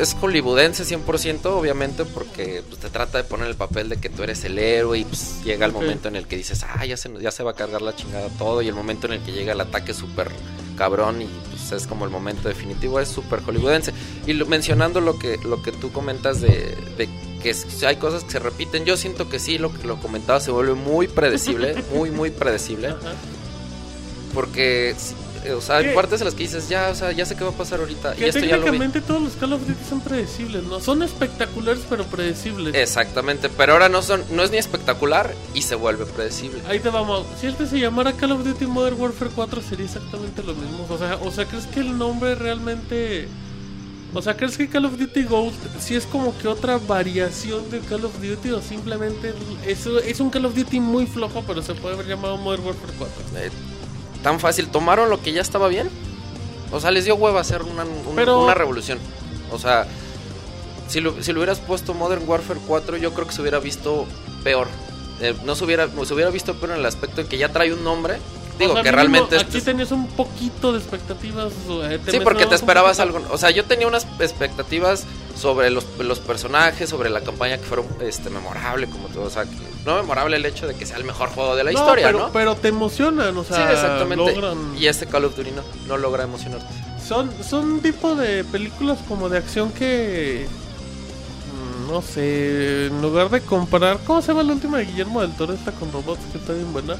[0.00, 4.22] Es hollywoodense 100%, obviamente, porque pues, te trata de poner el papel de que tú
[4.22, 7.10] eres el héroe y pues, llega el momento en el que dices, ah, ya se,
[7.20, 9.52] ya se va a cargar la chingada todo, y el momento en el que llega
[9.52, 10.30] el ataque súper
[10.76, 13.92] cabrón y pues, es como el momento definitivo, es súper hollywoodense.
[14.26, 17.08] Y lo- mencionando lo que, lo que tú comentas de, de
[17.42, 20.40] que es- hay cosas que se repiten, yo siento que sí, lo que lo comentaba
[20.40, 22.94] se vuelve muy predecible, muy, muy predecible.
[24.34, 24.94] Porque,
[25.52, 27.50] o sea, hay partes en las que dices, ya, o sea, ya sé qué va
[27.50, 28.14] a pasar ahorita.
[28.14, 28.70] Y Que esto ya lo vi.
[28.70, 30.80] técnicamente todos los Call of Duty son predecibles, ¿no?
[30.80, 32.74] Son espectaculares pero predecibles.
[32.74, 36.60] Exactamente, pero ahora no son, no es ni espectacular y se vuelve predecible.
[36.68, 37.26] Ahí te vamos.
[37.40, 40.86] Si este se llamara Call of Duty Modern Warfare 4 sería exactamente lo mismo.
[40.88, 43.28] O sea, o sea, ¿crees que el nombre realmente...
[44.14, 47.80] O sea, ¿crees que Call of Duty Ghost sí es como que otra variación de
[47.80, 49.34] Call of Duty o simplemente
[49.66, 52.92] es, es un Call of Duty muy flojo pero se puede haber llamado Modern Warfare
[52.96, 53.14] 4?
[53.36, 53.50] Eh,
[54.22, 55.88] tan fácil, tomaron lo que ya estaba bien.
[56.72, 58.98] O sea, les dio hueva hacer una, un- Pero- una revolución.
[59.50, 59.86] O sea,
[60.88, 64.06] si lo, si lo hubieras puesto Modern Warfare 4, yo creo que se hubiera visto
[64.44, 64.68] peor.
[65.20, 67.72] Eh, no se hubiera, se hubiera visto peor en el aspecto de que ya trae
[67.72, 68.18] un nombre.
[68.58, 69.36] Digo, O sea, que realmente...
[69.36, 71.52] es- Aquí tenías un poquito de expectativas.
[71.84, 73.20] eh, Sí, porque te esperabas algo.
[73.30, 75.04] O sea, yo tenía unas expectativas
[75.36, 79.24] sobre los, los personajes, sobre la campaña que fueron este, memorable, como todo.
[79.24, 79.50] O sea, que-
[79.88, 82.18] no memorable el hecho de que sea el mejor juego de la No, historia, pero,
[82.18, 82.32] ¿no?
[82.32, 84.34] Pero te emocionan, o sea, sí, exactamente.
[84.36, 86.66] logran- Y este Call of Duty no, no logra emocionarte.
[87.06, 90.46] Son, son un tipo de películas como de acción que.
[91.86, 93.98] mm, No sé, en lugar de comparar.
[94.06, 95.54] ¿Cómo se llama la última de Guillermo del Toro?
[95.54, 96.96] Esta con robots que está bien buena.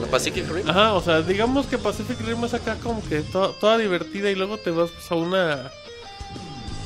[0.00, 0.68] ¿La Pacific Rim?
[0.68, 4.34] Ajá, o sea, digamos que Pacific Rim es acá como que to- toda divertida y
[4.36, 5.72] luego te vas pues, a una.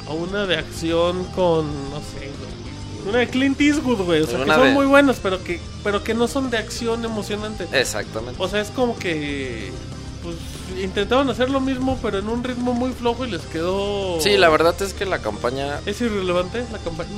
[0.09, 1.67] A una de acción con.
[1.91, 2.31] No sé.
[3.07, 4.23] Una de Clint Eastwood, güey.
[4.23, 7.05] O sea, que son de- muy buenas, pero que, pero que no son de acción
[7.05, 7.67] emocionante.
[7.73, 8.43] Exactamente.
[8.43, 9.73] O sea, es como que.
[10.23, 10.37] Pues
[10.81, 14.21] intentaban hacer lo mismo, pero en un ritmo muy flojo y les quedó.
[14.21, 15.81] Sí, la verdad es que la campaña.
[15.85, 17.11] Es irrelevante la campaña.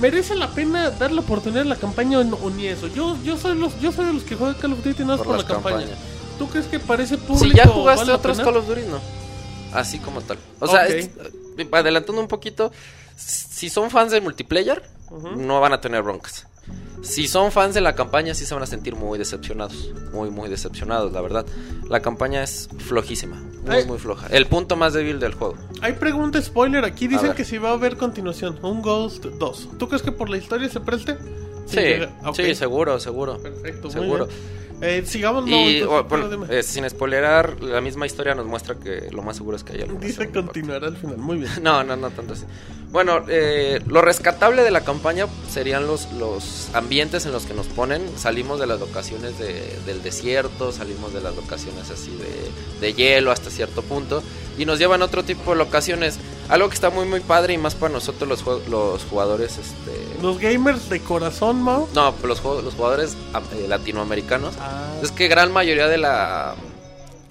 [0.00, 2.88] Merece la pena dar la oportunidad a la campaña o, ni eso.
[2.88, 5.18] Yo, yo soy los, yo soy de los que juegan Call of Duty nada más
[5.18, 5.76] Por por, la campaña.
[5.78, 5.98] campañas.
[6.36, 8.38] ¿Tú crees que para ese público Si ya jugaste vale otros?
[8.40, 9.00] Call of Duty, no.
[9.72, 10.38] Así como tal.
[10.58, 11.06] O sea, es-
[11.58, 12.72] eh, adelantando un poquito,
[13.58, 14.82] si son fans del multiplayer,
[15.36, 16.46] no van a tener broncas.
[17.02, 19.92] Si son fans de la campaña, sí se van a sentir muy decepcionados.
[20.12, 21.44] Muy, muy decepcionados, la verdad.
[21.88, 23.34] La campaña es flojísima.
[23.64, 23.86] Muy, Ay.
[23.86, 24.28] muy floja.
[24.28, 25.56] El punto más débil del juego.
[25.80, 27.08] Hay pregunta spoiler aquí.
[27.08, 28.60] Dicen que si va a haber continuación.
[28.62, 29.70] Un Ghost 2.
[29.76, 31.18] ¿Tú crees que por la historia se preste?
[31.66, 31.80] Sí,
[32.34, 33.38] sí, seguro, seguro.
[33.38, 34.26] Perfecto, Seguro.
[34.26, 34.67] muy bien.
[34.80, 35.44] Eh, sigamos.
[35.46, 39.22] no, Y entonces, pero bueno, eh, sin spoilerar, la misma historia nos muestra que lo
[39.22, 41.16] más seguro es que haya alguna Dice continuar al final.
[41.18, 41.50] Muy bien.
[41.62, 42.44] No, no, no tanto así.
[42.90, 47.66] Bueno, eh, lo rescatable de la campaña serían los, los ambientes en los que nos
[47.66, 48.02] ponen.
[48.16, 53.30] Salimos de las locaciones de- del desierto, salimos de las locaciones así de, de hielo
[53.32, 54.22] hasta cierto punto.
[54.56, 56.18] Y nos llevan a otro tipo de locaciones.
[56.48, 59.58] Algo que está muy, muy padre y más para nosotros los, los jugadores.
[59.58, 61.88] Este, Los gamers de corazón, Mao.
[61.94, 63.16] no, los, jue- los jugadores
[63.52, 64.54] eh, latinoamericanos.
[64.58, 66.54] Ah, Es que gran mayoría de la,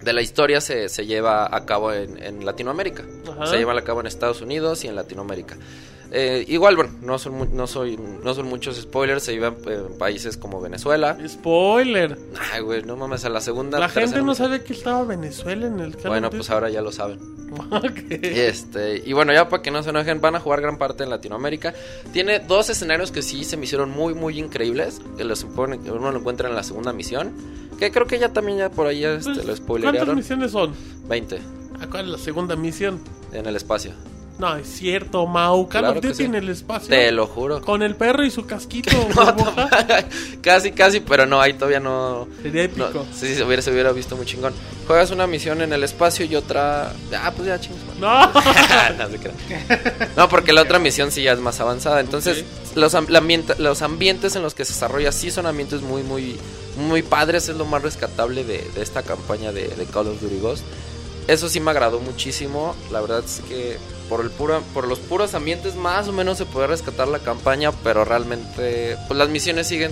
[0.01, 3.03] de la historia se, se lleva a cabo en, en Latinoamérica.
[3.31, 3.47] Ajá.
[3.47, 5.57] Se lleva a cabo en Estados Unidos y en Latinoamérica.
[6.11, 10.37] Eh, igual, bueno, no son, no, soy, no son muchos spoilers, se eh, en países
[10.37, 11.17] como Venezuela.
[11.27, 12.17] Spoiler.
[12.53, 13.79] Ay, güey, no mames, a la segunda...
[13.79, 16.91] La gente no sabe que estaba Venezuela en el Call Bueno, pues ahora ya lo
[16.91, 17.19] saben.
[17.71, 18.11] Ok.
[18.11, 21.09] Este, y bueno, ya para que no se enojen, van a jugar gran parte en
[21.09, 21.73] Latinoamérica.
[22.11, 25.01] Tiene dos escenarios que sí se me hicieron muy, muy increíbles.
[25.17, 27.31] Que los supone que uno lo encuentra en la segunda misión.
[27.79, 30.15] Que creo que ya también ya por ahí este, Pues, lo ¿Cuántas spoilearon.
[30.15, 30.73] misiones son?
[31.07, 31.39] 20
[31.79, 32.99] ¿A cuál es la segunda misión?
[33.31, 33.93] en el espacio.
[34.39, 35.67] No, es cierto, Mau.
[35.67, 36.23] Call Claro of que Duty sí.
[36.25, 36.89] en el espacio.
[36.89, 37.59] Te lo juro.
[37.61, 38.91] Con el perro y su casquito.
[39.17, 39.35] No,
[40.41, 42.27] casi, casi, pero no, ahí todavía no.
[42.41, 43.05] Sería no épico.
[43.13, 44.53] sí, sí, se hubiera, se hubiera visto muy chingón.
[44.85, 46.93] Juegas una misión en el espacio y otra.
[47.13, 47.81] Ah, pues ya chingos.
[47.99, 48.27] No.
[48.31, 50.09] no, se crea.
[50.15, 51.99] No, porque la otra misión sí ya es más avanzada.
[51.99, 52.45] Entonces,
[52.75, 52.95] los,
[53.57, 56.37] los ambientes en los que se desarrolla sí son ambientes muy, muy,
[56.77, 57.49] muy padres.
[57.49, 60.63] Es lo más rescatable de, de esta campaña de, de Call of Duty Ghost.
[61.27, 62.75] Eso sí me agradó muchísimo.
[62.91, 63.77] La verdad es que
[64.09, 67.71] por el puro, por los puros ambientes más o menos se puede rescatar la campaña,
[67.83, 69.91] pero realmente pues las misiones siguen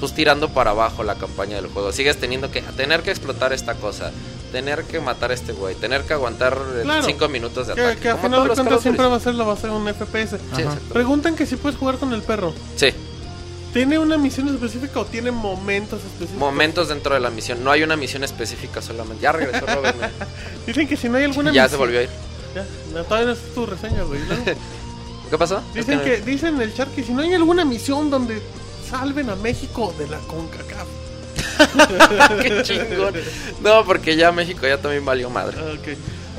[0.00, 1.92] pues tirando para abajo la campaña del juego.
[1.92, 4.10] Sigues teniendo que tener que explotar esta cosa,
[4.52, 7.28] tener que matar a este güey, tener que aguantar 5 Claro.
[7.30, 8.00] minutos de que, ataque.
[8.00, 10.36] que a final de cuentas siempre va a ser la base de un FPS.
[10.56, 10.62] Sí.
[10.92, 12.52] Preguntan que si puedes jugar con el perro.
[12.76, 12.88] Sí,
[13.72, 16.38] ¿Tiene una misión específica o tiene momentos específicos?
[16.38, 17.64] momentos dentro de la misión.
[17.64, 19.20] No hay una misión específica solamente.
[19.22, 19.96] Ya regresó Robert.
[20.66, 21.70] Dicen que si no hay alguna ya misión...
[21.70, 22.08] se volvió a ir.
[22.54, 24.20] Ya, no, todavía no es tu reseña, güey.
[25.30, 25.58] ¿Qué pasó?
[25.74, 28.40] Es Dicen no- que, dicen en el chat que si no hay alguna misión donde
[28.88, 30.86] salven a México de la CONCACAF.
[32.42, 33.14] Qué chingón.
[33.62, 35.56] No, porque ya México ya también valió madre.
[35.60, 35.88] Ah, ok.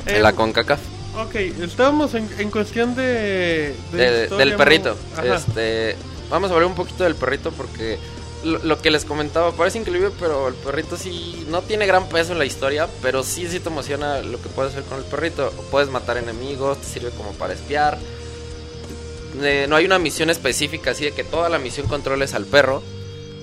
[0.07, 0.79] En Eh, la CONCACAF.
[1.17, 3.73] Ok, estábamos en, en cuestión de...
[3.91, 4.97] de De- historia, del perrito.
[5.17, 5.35] Ajá.
[5.35, 5.95] Este,
[6.29, 7.97] vamos a hablar un poquito del perrito porque
[8.45, 12.39] lo, que les comentaba parece increíble, pero el perrito sí no tiene gran peso en
[12.39, 15.51] la historia, pero sí sí te emociona lo que puedes hacer con el perrito.
[15.71, 17.97] Puedes matar enemigos, te sirve como para espiar.
[19.41, 22.81] Eh, no hay una misión específica así de que toda la misión controles al perro,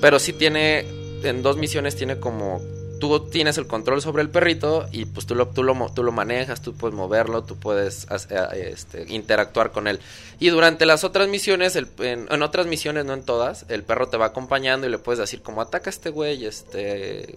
[0.01, 0.87] pero sí tiene
[1.23, 2.63] en dos misiones tiene como
[3.03, 6.13] tú tienes el control sobre el perrito y pues tú lo, tú lo, tú lo
[6.13, 9.99] manejas, tú puedes moverlo, tú puedes eh, este, interactuar con él.
[10.39, 14.19] Y durante las otras misiones, el- en, otras misiones, no en todas, el perro te
[14.19, 17.37] va acompañando y le puedes decir como ataca a este güey, este,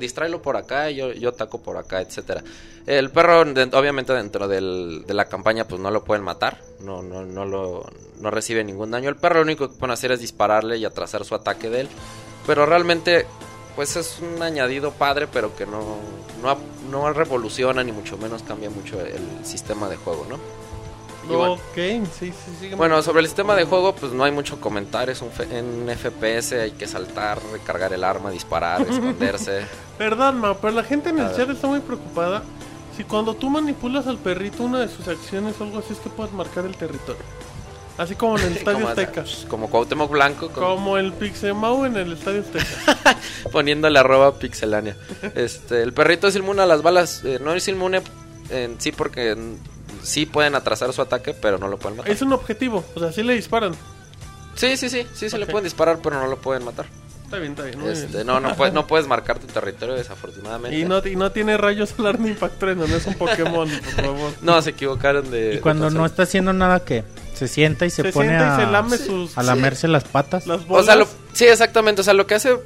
[0.00, 2.42] distráelo por acá, yo, yo ataco por acá, etcétera.
[2.86, 7.26] El perro, obviamente dentro del- de la campaña, pues no lo pueden matar, no, no,
[7.26, 7.84] no lo,
[8.22, 9.10] no recibe ningún daño.
[9.10, 11.88] El perro lo único que pueden hacer es dispararle y atrasar su ataque de él.
[12.46, 13.26] Pero realmente
[13.78, 15.98] pues es un añadido padre, pero que no,
[16.42, 16.56] no,
[16.90, 20.34] no revoluciona ni mucho menos cambia mucho el sistema de juego, ¿no?
[21.32, 22.74] Y bueno, Ok, sí, sí, sí.
[22.74, 25.12] bueno, sobre el sistema de juego, pues no hay mucho comentario.
[25.12, 29.64] Es un, fe- en FPS hay que saltar, recargar el arma, disparar, esconderse.
[29.96, 32.42] Perdón, ma, pero la gente en el chat está muy preocupada.
[32.96, 36.10] Si cuando tú manipulas al perrito, una de sus acciones o algo así es que
[36.10, 37.22] puedes marcar el territorio.
[37.98, 39.24] Así como en el Estadio como, Azteca.
[39.48, 43.18] como Cuauhtémoc Blanco con- Como el Pixemau en el Estadio Azteca.
[43.52, 44.96] poniéndole arroba pixelania.
[45.34, 47.22] Este, el perrito es inmune a las balas.
[47.24, 48.00] eh, no es inmune
[48.50, 49.36] en sí porque
[50.02, 52.12] sí pueden atrasar su ataque, pero no lo pueden matar.
[52.12, 53.74] es un objetivo, o sea, sí le disparan.
[54.54, 56.86] Sí, sí, sí, sí se le pueden disparar, pero no lo pueden matar.
[57.24, 57.78] Está bien, está bien.
[57.78, 58.26] muy Este, bien.
[58.26, 60.78] no, no, puedes, no puedes marcar tu territorio, desafortunadamente.
[60.78, 64.32] Y no, y no tiene rayos solar ni impactreno, no es un Pokémon, por favor.
[64.40, 65.54] No, se equivocaron de.
[65.54, 67.04] Y cuando de no está haciendo nada, que
[67.38, 69.04] se sienta y se, Se pone sienta y a, se lame Sí.
[69.06, 70.46] sus a lamerse las patas.
[70.46, 70.86] las O bolas.
[70.86, 72.00] sea, lo- sí, exactamente.
[72.00, 72.56] O sea, lo que hace,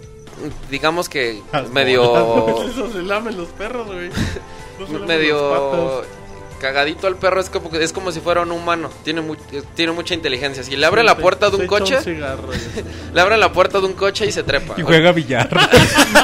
[0.71, 2.67] digamos que Las medio.
[2.69, 4.11] Eso se lamen los perros, güey.
[4.91, 6.03] No medio
[6.61, 9.65] cagadito al perro es como que es como si fuera un humano tiene mu- eh,
[9.75, 12.51] tiene mucha inteligencia si le abre la Se- puerta de un coche cigarro,
[13.15, 15.49] le abre la puerta de un coche y se trepa Y juega billar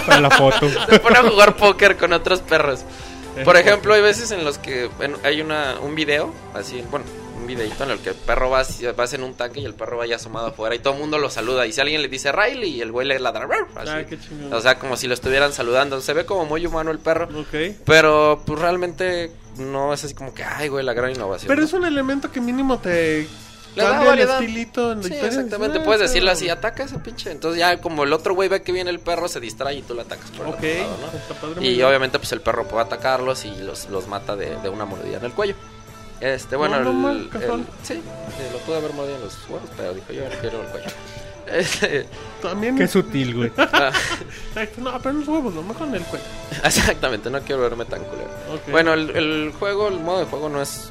[0.06, 0.68] para la foto.
[0.88, 2.82] se pone a jugar póker con otros perros
[3.44, 4.88] por ejemplo hay veces en los que
[5.24, 7.04] hay una un video así bueno
[7.38, 8.62] un videito en el que el perro va,
[8.96, 11.30] vas en un tanque y el perro vaya asomado afuera y todo el mundo lo
[11.30, 13.90] saluda y si alguien le dice Riley y el güey le ladra así.
[13.90, 14.18] Ah, qué
[14.54, 17.76] o sea como si lo estuvieran saludando se ve como muy humano el perro Ok.
[17.84, 21.48] Pero pues realmente no es así como que, ay, güey, la gran innovación.
[21.48, 21.66] Pero ¿no?
[21.66, 23.26] es un elemento que mínimo te
[23.74, 24.40] Le da variedad.
[24.40, 25.78] estilito en la Sí, exactamente.
[25.78, 27.30] Ah, Puedes decirle así, ataca a ese pinche.
[27.30, 29.94] Entonces ya como el otro güey ve que viene el perro, se distrae y tú
[29.94, 31.18] lo atacas por el Ok, otro lado, ¿no?
[31.18, 31.54] está padre.
[31.56, 34.84] muy Y obviamente pues el perro puede atacarlos y los, los mata de, de una
[34.84, 35.54] mordida en el cuello.
[36.20, 36.96] Este, bueno, No, no el,
[37.28, 40.62] mal, el- sí, eh, lo pude haber mordido en los huevos, pero dijo yo quiero
[40.62, 40.88] el cuello.
[41.50, 42.06] Este,
[42.42, 42.76] También.
[42.76, 43.50] Qué sutil, güey.
[43.56, 43.90] ah,
[44.50, 46.24] Exacto, No, pero los huevos, lo mejor en el cuello.
[46.64, 48.28] exactamente, no quiero verme tan culero.
[48.52, 48.70] Ok.
[48.70, 50.90] Bueno, el, el juego, el modo de juego no es.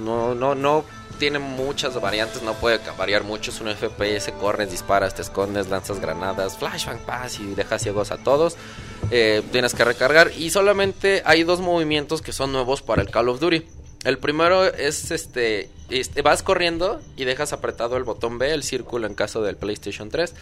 [0.00, 0.84] No, no, no
[1.18, 3.50] tiene muchas variantes, no puede variar mucho.
[3.50, 8.16] Es un FPS, corres, disparas, te escondes, lanzas granadas, flashbang, pass y dejas ciegos a
[8.18, 8.56] todos.
[9.10, 13.28] Eh, tienes que recargar y solamente hay dos movimientos que son nuevos para el Call
[13.28, 13.66] of Duty.
[14.04, 19.06] El primero es este, este, vas corriendo y dejas apretado el botón B, el círculo
[19.06, 20.34] en caso del PlayStation 3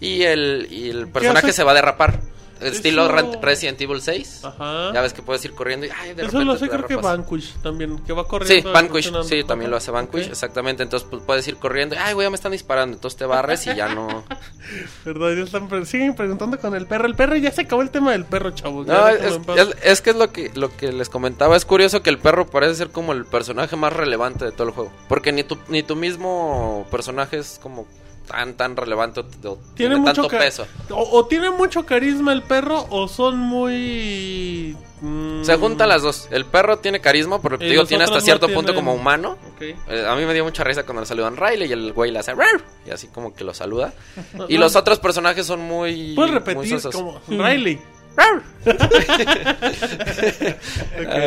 [0.00, 2.20] y el, y el personaje se va a derrapar.
[2.60, 4.44] Estilo Eso- Resident Evil 6.
[4.44, 4.92] Ajá.
[4.92, 6.96] Ya ves que puedes ir corriendo y ay, de Eso lo sé, creo que.
[6.96, 8.72] Vanquish también, que va Sí, corriendo.
[8.72, 9.28] Vanquish, funcionando.
[9.28, 10.82] sí, también lo hace Vanquish, exactamente.
[10.82, 11.96] Entonces pues, puedes ir corriendo.
[11.98, 12.94] Ay, güey, ya me están disparando.
[12.96, 14.24] Entonces te barres y ya no.
[15.04, 17.06] Verdad, ya están pre- siguen preguntando con el perro.
[17.06, 18.86] El perro ya se acabó el tema del perro, chavos.
[18.86, 21.56] No, es que es lo que, lo que les comentaba.
[21.56, 24.74] Es curioso que el perro parece ser como el personaje más relevante de todo el
[24.74, 24.92] juego.
[25.08, 27.86] Porque ni tu, ni tu mismo personaje es como
[28.28, 30.66] tan, tan relevante o, Tiene tiene, mucho tanto peso.
[30.90, 34.76] O, o tiene mucho carisma el perro o son muy...
[35.00, 36.28] mm, Se juntan las dos.
[36.30, 39.36] El perro tiene carisma, porque Y digo, tiene hasta cierto punto como humano.
[39.60, 42.20] Eh, a mí me dio mucha risa cuando le saludan Riley y el güey le
[42.20, 43.92] hace "Rar", y así como que lo saluda.
[44.48, 46.14] Y los otros personajes son muy.
[46.14, 47.80] Puedes repetir como Riley.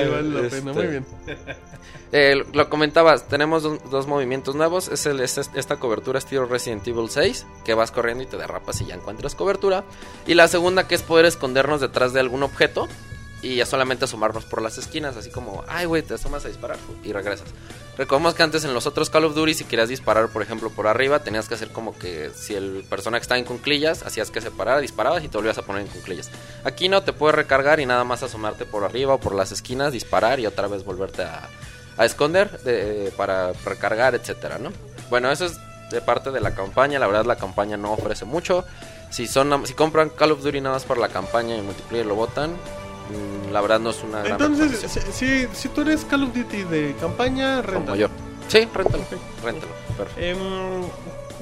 [0.10, 1.06] Vale la este- pena, muy bien.
[2.14, 4.90] Eh, lo comentabas, tenemos dos, dos movimientos nuevos.
[4.90, 8.82] Es, el, es esta cobertura estilo Resident Evil 6, que vas corriendo y te derrapas
[8.82, 9.86] y ya encuentras cobertura.
[10.28, 12.90] Y la segunda, que es poder escondernos detrás de algún objeto
[13.42, 16.78] y ya solamente asomarnos por las esquinas, así como, ay, güey, te asomas a disparar
[17.04, 17.48] y regresas.
[17.98, 20.88] Recordemos que antes en los otros Call of Duty, si querías disparar, por ejemplo, por
[20.88, 24.52] arriba, tenías que hacer como que si el personaje estaba en cunclillas, hacías que se
[24.52, 26.30] parara, disparabas y te volvías a poner en cunclillas.
[26.64, 29.92] Aquí no, te puedes recargar y nada más asomarte por arriba o por las esquinas,
[29.92, 31.50] disparar y otra vez volverte a,
[32.06, 34.72] esconder de- para recargar, etcétera, ¿no?
[35.10, 35.58] Bueno, eso es
[35.92, 36.98] de parte de la campaña.
[37.00, 38.66] La verdad, la campaña no ofrece mucho.
[39.10, 42.16] Si son, si compran Call of Duty nada más por la campaña y multiplayer lo
[42.16, 42.56] botan,
[43.52, 46.64] la verdad no es una gran Entonces, si, si, si tú eres Call of Duty
[46.64, 47.96] de campaña, renta.
[47.96, 48.08] yo.
[48.48, 49.44] Sí, réntalo, Ok.
[49.44, 49.72] réntalo.
[49.98, 50.22] Perfecto.
[50.22, 50.38] Em,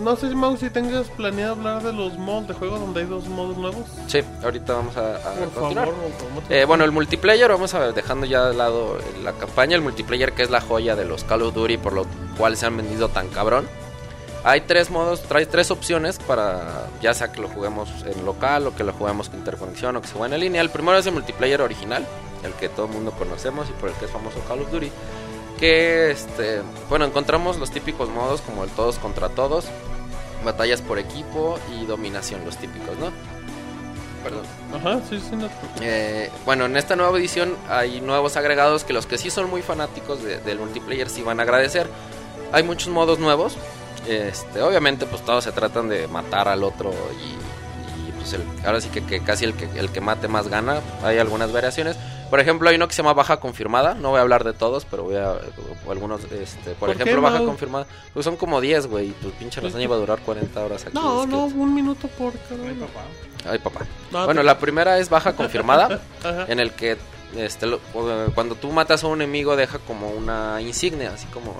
[0.03, 3.27] no sé, Mau, si tengas planeado hablar de los modos de juego donde hay dos
[3.27, 3.83] modos nuevos.
[4.07, 5.85] Sí, ahorita vamos a, a Por continuar.
[5.87, 9.81] favor, Eh, bueno, el multiplayer, vamos a ver, dejando ya de lado la campaña, el
[9.81, 12.05] multiplayer que es la joya de los Call of Duty, por lo
[12.37, 13.67] cual se han vendido tan cabrón.
[14.43, 18.75] Hay tres modos, trae tres opciones para ya sea que lo juguemos en local o
[18.75, 20.61] que lo juguemos con interconexión o que se juegue en línea.
[20.61, 22.05] El primero es el multiplayer original,
[22.43, 24.91] el que todo el mundo conocemos y por el que es famoso Call of Duty.
[25.59, 29.65] Que, este, bueno, encontramos los típicos modos como el todos contra todos,
[30.45, 33.11] batallas por equipo y dominación, los típicos, ¿no?
[34.23, 34.43] Perdón.
[34.73, 35.49] Ajá, sí, sí, no.
[35.81, 39.61] Eh, bueno, en esta nueva edición hay nuevos agregados que los que sí son muy
[39.61, 41.87] fanáticos de- del multiplayer sí van a agradecer.
[42.53, 43.57] Hay muchos modos nuevos.
[44.07, 48.81] Este, obviamente, pues todos se tratan de matar al otro y, y, pues el- ahora
[48.81, 50.81] sí que, que casi el que, el que mate más gana.
[51.03, 51.97] Hay algunas variaciones.
[52.29, 53.95] Por ejemplo, hay uno que se llama baja confirmada.
[53.95, 55.33] No voy a hablar de todos, pero voy a
[55.89, 56.23] algunos.
[56.25, 57.87] Este, por, ¿Por qué, ejemplo, baja confirmada.
[58.13, 59.07] Pues son como 10, güey.
[59.07, 60.93] y Tu pinche reseña va a durar 40 horas aquí.
[60.93, 63.51] No, no, un minuto por cada.
[63.51, 63.81] Ay, papá.
[64.11, 65.99] No, Bueno, te- la primera es baja confirmada.
[66.23, 66.45] Ajá.
[66.47, 66.97] en el que
[67.35, 67.79] este, lo-
[68.35, 71.55] cuando tú matas a un enemigo deja como una insignia, así como,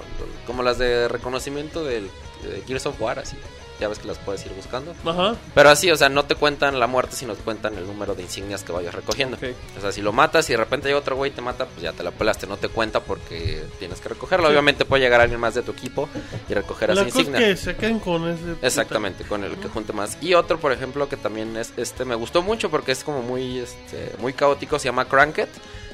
[0.47, 2.09] como las de reconocimiento del
[2.43, 3.37] de Gears of War, así.
[3.79, 4.93] Ya ves que las puedes ir buscando.
[5.05, 5.37] Ajá.
[5.55, 8.23] Pero así, o sea, no te cuentan la muerte, sino te cuentan el número de
[8.23, 9.37] insignias que vayas recogiendo.
[9.77, 11.81] O sea, si lo matas y de repente llega otro güey y te mata, pues
[11.81, 14.47] ya te la pelaste, no te cuenta porque tienes que recogerlo.
[14.47, 14.51] Sí.
[14.51, 16.09] Obviamente puede llegar alguien más de tu equipo
[16.49, 17.39] y recoger esa insignia.
[17.39, 18.55] que se queden con ese.
[18.61, 20.17] Exactamente, con el que junte más.
[20.19, 23.59] Y otro, por ejemplo, que también es este me gustó mucho porque es como muy
[23.59, 25.49] este muy caótico, se llama Cranket,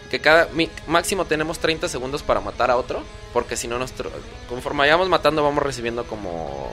[0.09, 3.01] que cada mi- máximo tenemos 30 segundos para matar a otro,
[3.33, 4.11] porque si no nuestro
[4.47, 6.69] conforme vayamos matando vamos recibiendo como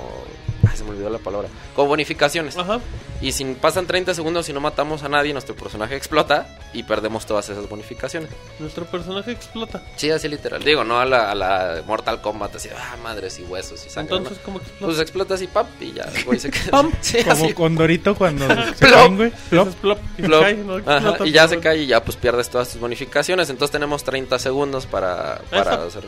[0.69, 2.57] ay, se me olvidó la palabra, como bonificaciones.
[2.57, 2.81] Ajá.
[3.21, 7.25] Y si pasan 30 segundos y no matamos a nadie, nuestro personaje explota y perdemos
[7.25, 8.31] todas esas bonificaciones.
[8.59, 9.81] Nuestro personaje explota.
[9.97, 10.65] Sí, así literal.
[10.65, 14.17] Digo, no a la, a la Mortal Kombat así, ah, madres y huesos y sangre.
[14.17, 14.45] Entonces, ¿no?
[14.45, 14.85] ¿cómo explota?
[14.87, 16.71] Pues explota así, pap, y ya, güey se queda.
[16.71, 16.91] Pam.
[17.01, 17.55] Sí, Como así.
[17.55, 18.91] con Dorito cuando se Plop.
[18.93, 19.33] caen, güey.
[19.51, 19.69] Plop.
[19.75, 20.43] Plop, y Flop.
[20.43, 23.49] cae, no Ajá, explota, y ya se cae y ya pues pierdes todas tus bonificaciones.
[23.51, 26.05] Entonces tenemos 30 segundos para, para hacer.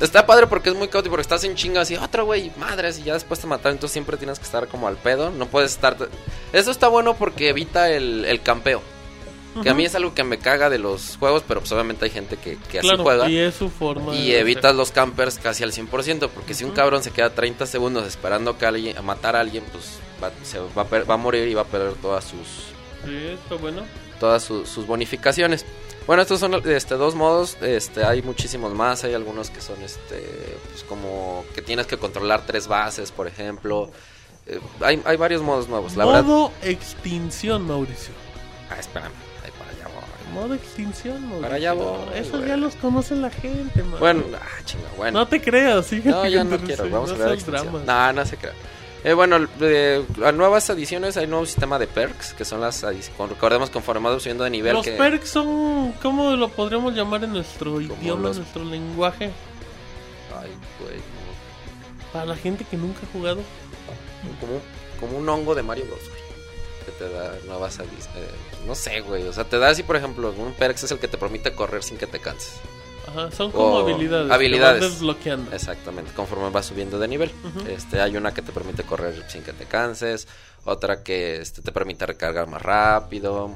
[0.00, 3.04] Está padre porque es muy caótico, porque estás en chinga así, otro güey, madres, y
[3.04, 3.74] ya después te mataron.
[3.76, 5.30] Entonces siempre tienes que estar como al pedo.
[5.30, 5.96] No puedes estar.
[6.52, 8.82] Eso está bueno porque evita el, el campeo.
[9.62, 12.10] Que a mí es algo que me caga de los juegos, pero pues obviamente hay
[12.10, 13.30] gente que, que así juega.
[13.30, 14.12] y es su forma.
[14.12, 17.64] Y de evitas los campers casi al 100%, porque si un cabrón se queda 30
[17.66, 21.16] segundos esperando que alguien, a matar a alguien, pues va, se va, a va a
[21.16, 22.40] morir y va a perder todas sus.
[23.04, 23.82] Sí, está bueno.
[24.18, 25.64] todas su- sus bonificaciones.
[26.06, 30.58] Bueno, estos son este, dos modos, este, hay muchísimos más, hay algunos que son este,
[30.70, 33.90] pues como que tienes que controlar tres bases, por ejemplo.
[34.46, 36.22] Eh, hay, hay varios modos nuevos, la verdad.
[36.24, 38.12] Modo extinción, Mauricio.
[38.70, 39.12] Ah, espérame,
[39.42, 40.34] ahí para allá voy.
[40.34, 41.40] Modo extinción, Mauricio.
[41.40, 42.48] Para allá voy, Eso güey.
[42.48, 43.98] ya los conoce la gente, man.
[43.98, 45.20] Bueno, ah, chinga, bueno.
[45.20, 46.10] No te creas, sigue.
[46.10, 47.38] No, ya no quiero, vamos no a ver.
[47.86, 48.52] No, no se crea.
[49.04, 52.82] Eh, bueno, de, a nuevas ediciones hay un nuevo sistema de perks, que son las
[52.82, 57.32] recordemos conforme vamos subiendo de nivel Los que perks son, ¿cómo lo podríamos llamar en
[57.34, 59.30] nuestro idioma, los- nuestro lenguaje?
[60.40, 60.50] ay,
[60.80, 61.00] güey,
[62.14, 63.42] Para la gente que nunca ha jugado.
[64.40, 64.60] como,
[64.98, 66.00] como un hongo de Mario Bros.
[66.08, 66.22] güey,
[66.86, 68.30] que te da nuevas adic- eh,
[68.66, 71.08] no sé, güey, o sea, te da así, por ejemplo, un perks es el que
[71.08, 72.54] te permite correr sin que te canses.
[73.16, 74.30] Ajá, son como habilidades.
[74.30, 74.80] habilidades.
[74.80, 75.52] Que vas desbloqueando.
[75.52, 77.30] Exactamente, conforme vas subiendo de nivel.
[77.44, 77.68] Ujú.
[77.68, 80.26] Este, hay una que te permite correr sin que te canses,
[80.64, 83.50] otra que este, te permite recargar más rápido.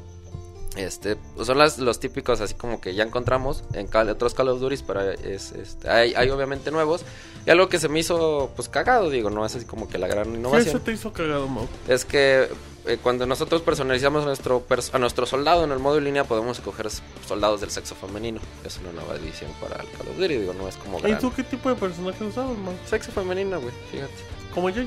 [0.77, 4.49] Este, pues son las, los típicos así como que ya encontramos en Call- otros Call
[4.51, 7.03] of Duty, pero es, este, hay, hay obviamente nuevos.
[7.47, 10.07] Y algo que se me hizo pues cagado, digo, no es así como que la
[10.07, 10.81] gran ¿Qué se innovación.
[10.83, 11.67] te hizo cagado, Mau?
[11.89, 12.49] Es que
[12.89, 16.25] eh, cuando nosotros personalizamos a nuestro, pers- a nuestro soldado en el modo en línea
[16.25, 16.89] podemos escoger
[17.27, 18.41] soldados del sexo femenino.
[18.65, 21.19] Es una nueva edición para el Call of Duty, digo, no es como ¿Y gran...
[21.21, 22.75] tú qué tipo de personaje usabas, Mau?
[22.87, 24.13] Sexo femenino, güey, fíjate.
[24.55, 24.83] Como yo.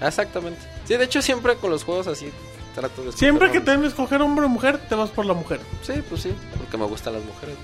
[0.00, 0.60] Exactamente.
[0.86, 2.30] Sí, de hecho siempre con los juegos así
[2.74, 3.12] trato de...
[3.12, 5.60] Siempre que te deben escoger hombre o mujer, te vas por la mujer.
[5.82, 7.56] Sí, pues sí, porque me gustan las mujeres.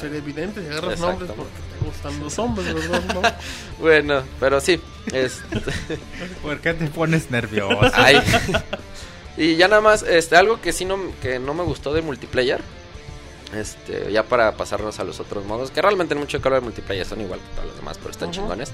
[0.00, 2.66] Sería evidente si agarras nombres porque te gustan los hombres.
[3.80, 4.80] Bueno, pero sí.
[5.12, 5.60] Este...
[6.42, 7.90] ¿Por qué te pones nervioso?
[7.94, 8.22] Ay.
[9.36, 12.62] Y ya nada más, este, algo que sí no, que no me gustó de multiplayer.
[13.54, 17.06] Este, ya para pasarnos a los otros modos, que realmente en mucho calor de multiplayer
[17.06, 18.72] son igual que todos los demás, pero están chingones.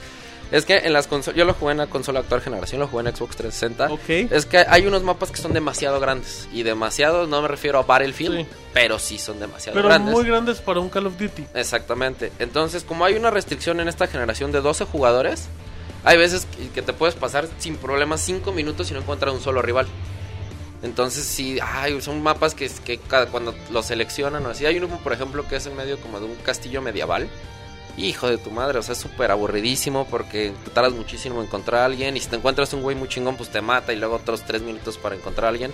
[0.53, 3.09] Es que en las consolas, yo lo jugué en la consola actual generación, lo jugué
[3.09, 3.91] en Xbox 360.
[3.93, 4.31] Ok.
[4.31, 6.47] Es que hay unos mapas que son demasiado grandes.
[6.53, 8.47] Y demasiado, no me refiero a Battlefield, Sí.
[8.75, 10.15] pero sí son demasiado Pero grandes.
[10.15, 11.47] muy grandes para un Call of Duty.
[11.55, 12.31] Exactamente.
[12.39, 15.49] Entonces, como hay una restricción en esta generación de 12 jugadores,
[16.05, 19.41] hay veces que- que te puedes pasar sin problemas 5 minutos y no encontrar un
[19.41, 19.87] solo rival.
[20.83, 24.67] Entonces sí, ay, son mapas que, que cada, cuando los seleccionan o así.
[24.67, 27.29] Hay uno, por ejemplo, que es en medio como de un castillo medieval.
[27.97, 31.85] Hijo de tu madre, o sea, es súper aburridísimo porque tardas muchísimo en encontrar a
[31.85, 32.17] alguien.
[32.17, 34.63] Y si te encuentras un güey muy chingón, pues te mata y luego otros tres
[34.63, 35.73] minutos para encontrar a alguien.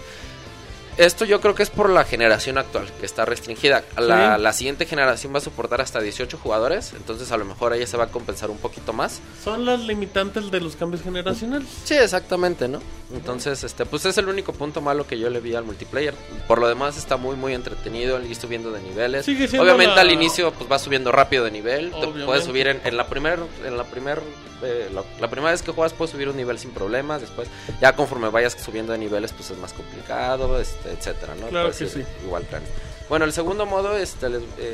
[0.99, 3.85] Esto yo creo que es por la generación actual, que está restringida.
[3.97, 4.43] La, Sí.
[4.43, 7.97] la siguiente generación va a soportar hasta 18 jugadores, entonces a lo mejor ella se
[7.97, 9.21] va a compensar un poquito más.
[9.43, 11.69] Son las limitantes de los cambios generacionales.
[11.85, 12.81] Sí, exactamente, ¿no?
[13.15, 16.15] Entonces, este, pues es el único punto malo que yo le vi al multiplayer.
[16.47, 19.25] Por lo demás está muy, muy entretenido, ir subiendo de niveles.
[19.25, 21.93] Sigue siendo Obviamente la- al inicio, pues va subiendo rápido de nivel.
[21.93, 24.21] Te puedes subir en, en la primer, en la primer,
[24.63, 27.21] eh, la, la primera vez que juegas puedes subir un nivel sin problemas.
[27.21, 27.49] Después,
[27.81, 31.49] ya conforme vayas subiendo de niveles, pues es más complicado, este, etcétera, ¿no?
[31.49, 32.07] Claro Puedes que sí.
[32.25, 32.65] Igual, claro.
[33.09, 34.27] Bueno, el segundo modo este,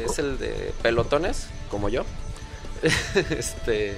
[0.05, 2.05] es el de pelotones, como yo.
[3.31, 3.97] este,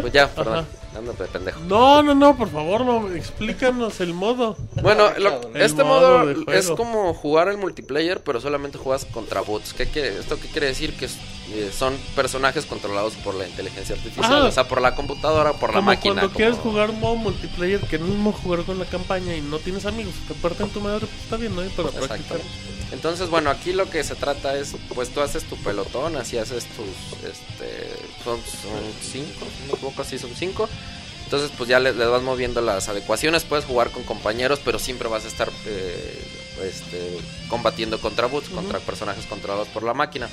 [0.00, 1.60] pues ya, perdón, ando de pendejo.
[1.60, 4.56] No, no, no, por favor, no, explícanos el modo.
[4.82, 9.72] Bueno, lo- El este modo es como jugar el multiplayer, pero solamente juegas contra bots.
[9.74, 10.94] ¿Qué quiere, ¿Esto qué quiere decir?
[10.96, 11.18] Que es-
[11.52, 14.44] eh, son personajes controlados por la inteligencia artificial, Ajá.
[14.44, 16.14] o sea, por la computadora, por la máquina.
[16.14, 19.40] cuando como- quieres jugar modo multiplayer, que no es mismo jugar con la campaña y
[19.42, 21.64] no tienes amigos, te parten tu madre, pues está bien, ¿no?
[21.64, 22.18] Y para practicar.
[22.20, 22.76] Exactamente.
[22.92, 26.66] Entonces, bueno, aquí lo que se trata es, pues tú haces tu pelotón, así haces
[26.66, 27.90] tus, este,
[28.24, 30.68] son, son cinco, si no me equivoco, así son cinco.
[31.26, 35.08] Entonces, pues ya le, le vas moviendo las adecuaciones, puedes jugar con compañeros, pero siempre
[35.08, 36.24] vas a estar eh,
[36.62, 40.28] este, combatiendo contra bots, contra personajes controlados por la máquina.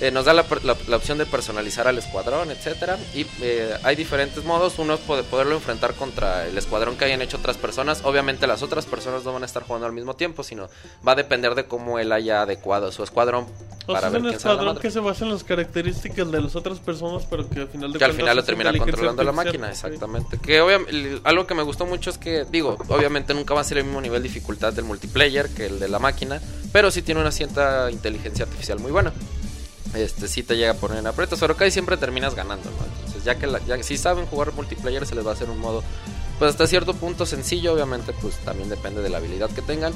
[0.00, 2.98] Eh, nos da la, la- la opción de personalizar al escuadrón, etcétera.
[3.14, 4.78] Y eh, hay diferentes modos.
[4.78, 8.00] Uno es poder- poderlo enfrentar contra el escuadrón que hayan hecho otras personas.
[8.04, 10.68] Obviamente las otras personas no van a estar jugando al mismo tiempo, sino
[11.06, 13.44] va a depender de cómo él haya adecuado su escuadrón
[13.86, 16.30] O sea, para es ver un será la escuadrón que se basa en las características
[16.32, 18.72] de las otras personas, pero que al final de Que al final lo es termina
[18.76, 19.72] controlando la máquina, Sí.
[19.86, 20.38] exactamente.
[20.38, 23.76] Que obviamente algo que me gustó mucho es que, digo, obviamente nunca va a ser
[23.78, 26.40] el mismo nivel de dificultad del multiplayer que el de la máquina,
[26.72, 29.12] pero sí tiene una cierta inteligencia artificial muy buena.
[29.94, 32.84] Este sí te llega a poner en aprietos, pero casi siempre terminas ganando, ¿no?
[32.96, 35.50] Entonces, ya que la- ya que si saben jugar multiplayer se les va a hacer
[35.50, 35.82] un modo
[36.38, 39.92] pues hasta cierto punto sencillo, obviamente pues también depende de la habilidad que tengan.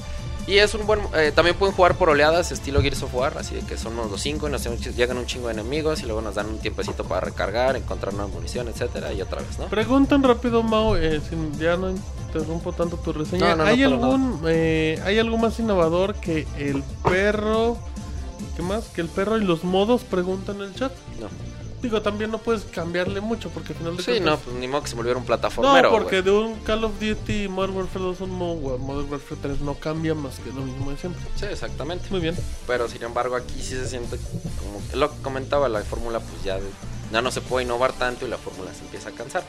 [0.47, 3.55] Y es un buen eh, también pueden jugar por oleadas, estilo Gears of War, así
[3.55, 4.63] de que somos los cinco y nos
[4.95, 8.29] llegan un chingo de enemigos y luego nos dan un tiempecito para recargar, encontrar nueva
[8.31, 9.69] munición, etcétera, y otra vez, ¿no?
[9.69, 11.19] Preguntan rápido, Mao, eh,
[11.59, 11.95] ya no
[12.27, 13.51] interrumpo tanto tu reseña.
[13.51, 17.79] No, no, no, ¿Hay, algún, eh, ¿Hay algo más innovador que el perro?
[18.57, 18.85] ¿Qué más?
[18.89, 20.93] Que el perro y los modos preguntan en el chat.
[21.21, 21.29] No.
[21.83, 24.83] Digo, también no puedes cambiarle mucho porque al final de Sí, no, pues ni modo
[24.85, 25.91] que se volviera un No, plataformero.
[25.91, 26.23] porque güey.
[26.23, 29.75] de un Call of Duty Modern Warfare 2 a un Mo- Modern Warfare 3 no
[29.75, 31.21] cambia más que lo mismo de siempre.
[31.37, 32.09] Sí, exactamente.
[32.09, 32.35] Muy bien.
[32.67, 34.17] Pero sin embargo aquí sí se siente
[34.59, 36.63] como lo que comentaba la fórmula pues ya de-
[37.13, 39.45] ya no se puede innovar tanto y la fórmula se empieza a cansar.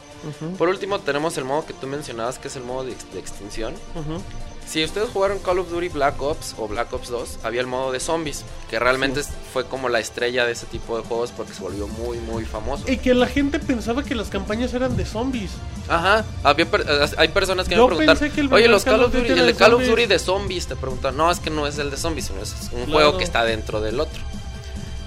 [0.58, 3.20] Por último tenemos el modo que tú mencionabas que es el modo de, ex- de
[3.20, 3.74] extinción.
[3.96, 4.22] ujú.
[4.68, 7.92] Si ustedes jugaron Call of Duty Black Ops o Black Ops 2, había el modo
[7.92, 9.22] de zombies, que realmente
[9.54, 12.84] fue como la estrella de ese tipo de juegos porque se volvió muy muy famoso.
[12.88, 15.52] Y que la gente pensaba que las campañas eran de zombies.
[15.88, 19.14] Ajá, había per- eh, hay personas que Yo me preguntan, que oye, los Call of
[19.14, 19.90] Duty el de Call of zombies".
[19.92, 22.54] Duty de zombies, te preguntan, no, es que no es el de zombies, sino es
[22.72, 22.92] un Claro.
[22.92, 24.22] juego que está dentro del otro.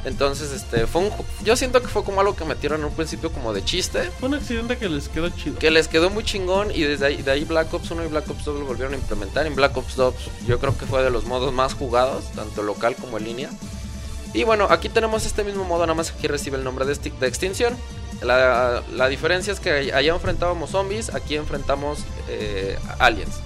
[0.04, 1.10] Entonces, este, fue un,
[1.44, 4.28] yo siento que fue como algo que metieron en un principio como de chiste, Fue
[4.28, 5.58] un accidente que les quedó chido.
[5.58, 8.30] que les quedó muy chingón y desde ahí, de ahí Black Ops 1 y Black
[8.30, 9.46] Ops 2 lo volvieron a implementar.
[9.46, 10.14] En Black Ops 2
[10.46, 13.50] yo creo que fue de los modos más jugados, tanto local como en línea.
[14.34, 16.92] Y bueno, aquí tenemos este mismo modo, nada más que aquí recibe el nombre de
[17.26, 17.74] extinción.
[18.22, 23.36] La, la diferencia es que allá enfrentábamos zombies, aquí enfrentamos eh, aliens.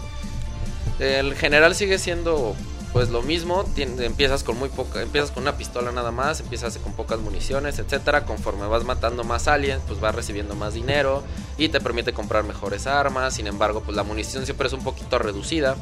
[0.99, 2.55] El general sigue siendo
[2.93, 6.93] pues lo mismo, empiezas con muy poca, empiezas con una pistola nada más, empiezas con
[6.93, 11.23] pocas municiones, etcétera, conforme vas matando más aliens, pues vas recibiendo más dinero
[11.57, 15.19] y te permite comprar mejores armas, sin embargo, pues la munición siempre es un poquito
[15.19, 15.77] reducida.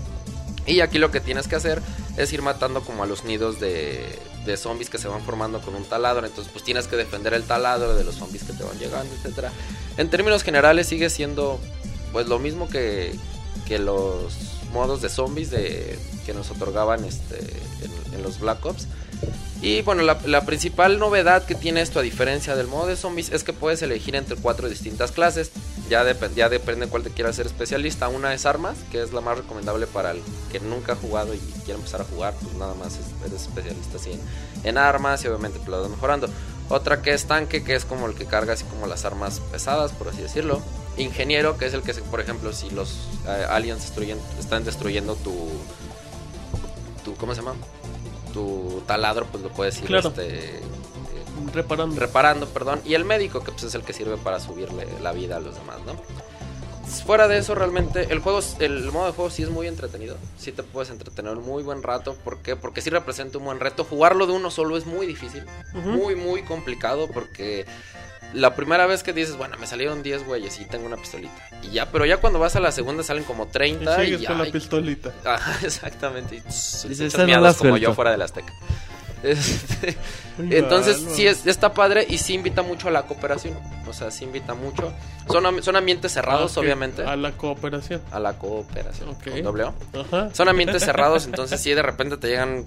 [0.67, 1.83] Y aquí lo que tienes que hacer
[2.17, 5.75] es ir matando como a los nidos de, de zombies que se van formando con
[5.75, 6.25] un taladro.
[6.25, 9.51] Entonces pues tienes que defender el taladro de los zombies que te van llegando, etcétera.
[9.97, 11.59] En términos generales sigue siendo
[12.13, 13.15] pues lo mismo que,
[13.67, 18.87] que los modos de zombies de, que nos otorgaban este, en, en los Black Ops.
[19.63, 23.31] Y bueno, la, la principal novedad que tiene esto a diferencia del modo de zombies
[23.31, 25.51] es que puedes elegir entre cuatro distintas clases.
[25.91, 28.09] Ya, dep- ya depende cuál te quieras ser especialista.
[28.09, 31.39] Una es armas, que es la más recomendable para el que nunca ha jugado y
[31.65, 32.33] quiere empezar a jugar.
[32.41, 34.21] Pues nada más es- eres especialista así en,
[34.65, 36.29] en armas y obviamente pues, lo vas mejorando.
[36.71, 39.93] Otra que es tanque, que es como el que carga así como las armas pesadas,
[39.93, 40.63] por así decirlo.
[41.01, 45.17] Ingeniero, que es el que, se- por ejemplo, si los eh, aliens destruyen, están destruyendo
[45.17, 45.35] tu,
[47.05, 47.15] tu...
[47.17, 47.55] ¿Cómo se llama?
[48.33, 50.09] Tu taladro, pues lo puedes ir Claro.
[50.11, 50.61] este, eh,
[51.53, 51.99] Reparando.
[51.99, 55.37] reparando, perdón, y el médico que pues es el que sirve para subirle la vida
[55.37, 55.95] a los demás, ¿no?
[57.07, 60.17] fuera de eso, realmente, el juego, el modo de juego sí es muy entretenido.
[60.39, 62.15] Sí te puedes entretener un muy buen rato.
[62.25, 62.57] ¿Por qué?
[62.57, 63.85] Porque sí representa un buen reto.
[63.85, 65.45] Jugarlo de uno solo es muy difícil.
[65.73, 67.65] Muy, muy complicado porque
[68.33, 71.35] la primera vez que dices, bueno, me salieron 10 güeyes y tengo una pistolita.
[71.63, 74.39] Y ya, pero ya cuando vas a la segunda salen como 30 y, y con
[74.39, 75.13] la pistolita.
[75.25, 76.37] Ajá, exactamente.
[76.37, 76.41] Y,
[76.89, 78.53] dices, no como yo fuera del Azteca.
[79.23, 79.97] Este,
[80.39, 83.55] entonces, sí, es, está padre y sí invita mucho a la cooperación.
[83.87, 84.93] O sea, sí invita mucho.
[85.29, 87.03] Son, son ambientes cerrados, ah, obviamente.
[87.03, 88.01] A la cooperación.
[88.11, 89.17] A la cooperación.
[89.43, 89.67] doble
[90.33, 92.67] Son ambientes cerrados, entonces sí, de repente te llegan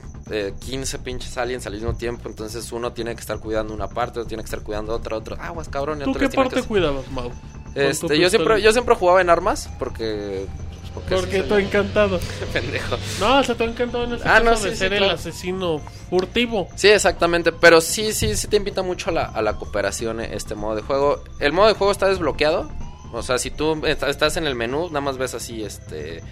[0.60, 2.30] 15 eh, pinches aliens al mismo tiempo.
[2.30, 5.38] Entonces uno tiene que estar cuidando una parte, otro tiene que estar cuidando otra, otro.
[5.40, 6.00] Aguas, cabrón.
[6.04, 7.32] ¿Tú qué parte cuidabas, Mau?
[7.76, 10.46] Este, yo siempre, yo siempre jugaba en armas porque
[10.94, 12.20] porque, ha encantado.
[12.54, 12.98] Pendejo.
[13.20, 15.80] No, o sea, ha encantado en ese ah, no, de ser el asesino
[16.10, 16.70] furtivo.
[16.76, 17.52] Sí, exactamente.
[17.52, 20.82] Pero sí, sí, sí te invita mucho a la, a la cooperación este modo de
[20.82, 21.24] juego.
[21.40, 22.70] El modo de juego está desbloqueado.
[23.12, 26.24] O sea, si tú estás en el menú, nada más ves así este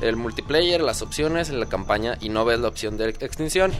[0.00, 3.72] el multiplayer, las opciones la campaña y no ves la opción de extinción.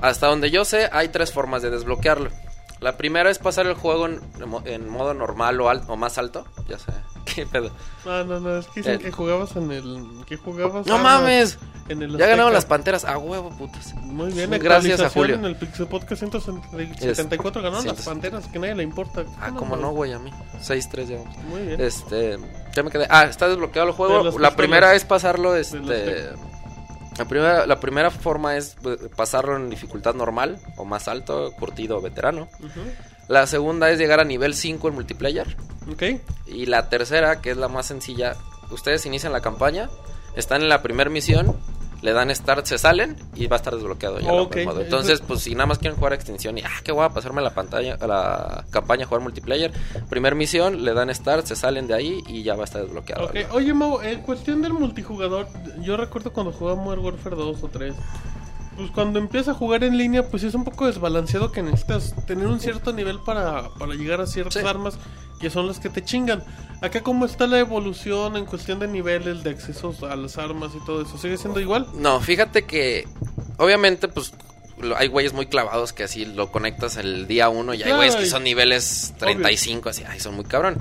[0.00, 2.30] Hasta donde yo sé, hay tres formas de desbloquearlo.
[2.80, 4.20] La primera es pasar el juego en,
[4.64, 6.46] en modo normal o, alto, o más alto.
[6.68, 6.92] Ya sé.
[7.34, 7.70] ¿Qué pedo?
[8.04, 8.58] No, no, no.
[8.58, 10.24] Es que dicen que jugabas en el.
[10.26, 10.86] que jugabas?
[10.86, 11.58] ¡No mames!
[11.88, 13.04] En el ya ganaron las panteras.
[13.04, 13.94] A huevo, putas.
[13.94, 15.34] Muy bien, Gracias a Julio.
[15.36, 19.24] En el Pixel Podcast 174 ganaron las panteras, que nadie le importa.
[19.40, 20.30] Ah, como no, güey, a mí.
[20.62, 21.36] 6-3 llevamos.
[21.44, 21.80] Muy bien.
[21.80, 22.38] Este.
[22.74, 23.06] Ya me quedé.
[23.10, 24.38] Ah, está desbloqueado el juego.
[24.38, 26.30] La primera es pasarlo, este.
[27.18, 31.98] La primera, la primera forma es eh, pasarlo en dificultad normal o más alto, curtido
[31.98, 32.48] o veterano.
[33.26, 35.56] La segunda es llegar a nivel 5 en multiplayer.
[35.92, 36.02] Ok.
[36.46, 38.36] Y la tercera, que es la más sencilla,
[38.70, 39.90] ustedes inician la campaña,
[40.36, 41.56] están en la primera misión,
[42.02, 44.30] le dan start, se salen y va a estar desbloqueado ya.
[44.80, 47.96] Entonces, pues si nada más quieren jugar extinción y, ah, qué guay, pasarme la pantalla,
[47.96, 49.72] la campaña, jugar multiplayer,
[50.08, 53.26] primer misión, le dan start, se salen de ahí y ya va a estar desbloqueado.
[53.26, 53.46] Okay.
[53.50, 55.48] Oye, Mau, en cuestión del multijugador,
[55.80, 57.94] yo recuerdo cuando jugaba Modern Warfare 2 o 3
[58.78, 62.46] pues cuando empiezas a jugar en línea, pues es un poco desbalanceado que necesitas tener
[62.46, 64.96] un cierto nivel para, para llegar a ciertas armas
[65.40, 66.44] que son las que te chingan.
[66.80, 70.84] Acá cómo está la evolución en cuestión de niveles, de accesos a las armas y
[70.86, 71.88] todo eso, ¿sigue siendo igual?
[71.94, 73.08] No, fíjate que
[73.56, 74.32] obviamente pues
[74.96, 78.26] hay güeyes muy clavados que así lo conectas el día uno y hay güeyes que
[78.26, 80.76] son niveles 35, así, ay, son muy cabrón.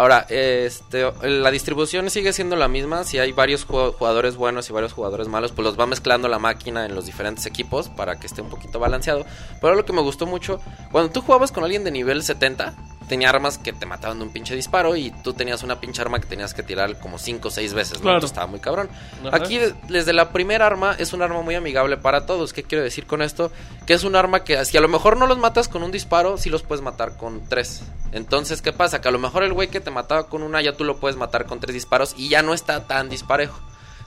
[0.00, 3.04] Ahora, este, la distribución sigue siendo la misma.
[3.04, 6.86] Si hay varios jugadores buenos y varios jugadores malos, pues los va mezclando la máquina
[6.86, 9.26] en los diferentes equipos para que esté un poquito balanceado.
[9.60, 10.58] Pero lo que me gustó mucho,
[10.90, 12.72] cuando tú jugabas con alguien de nivel 70,
[13.10, 16.20] tenía armas que te mataban de un pinche disparo y tú tenías una pinche arma
[16.20, 18.16] que tenías que tirar como 5 o 6 veces, ¿no?
[18.18, 18.88] estaba muy cabrón.
[19.32, 19.58] Aquí,
[19.88, 22.52] desde la primera arma, es un arma muy amigable para todos.
[22.52, 23.50] ¿Qué quiero decir con esto?
[23.84, 26.38] Que es un arma que, si a lo mejor no los matas con un disparo,
[26.38, 27.82] sí los puedes matar con 3.
[28.12, 29.00] Entonces, ¿qué pasa?
[29.00, 31.16] Que a lo mejor el güey que te mataba con una, ya tú lo puedes
[31.16, 33.58] matar con 3 disparos y ya no está tan disparejo.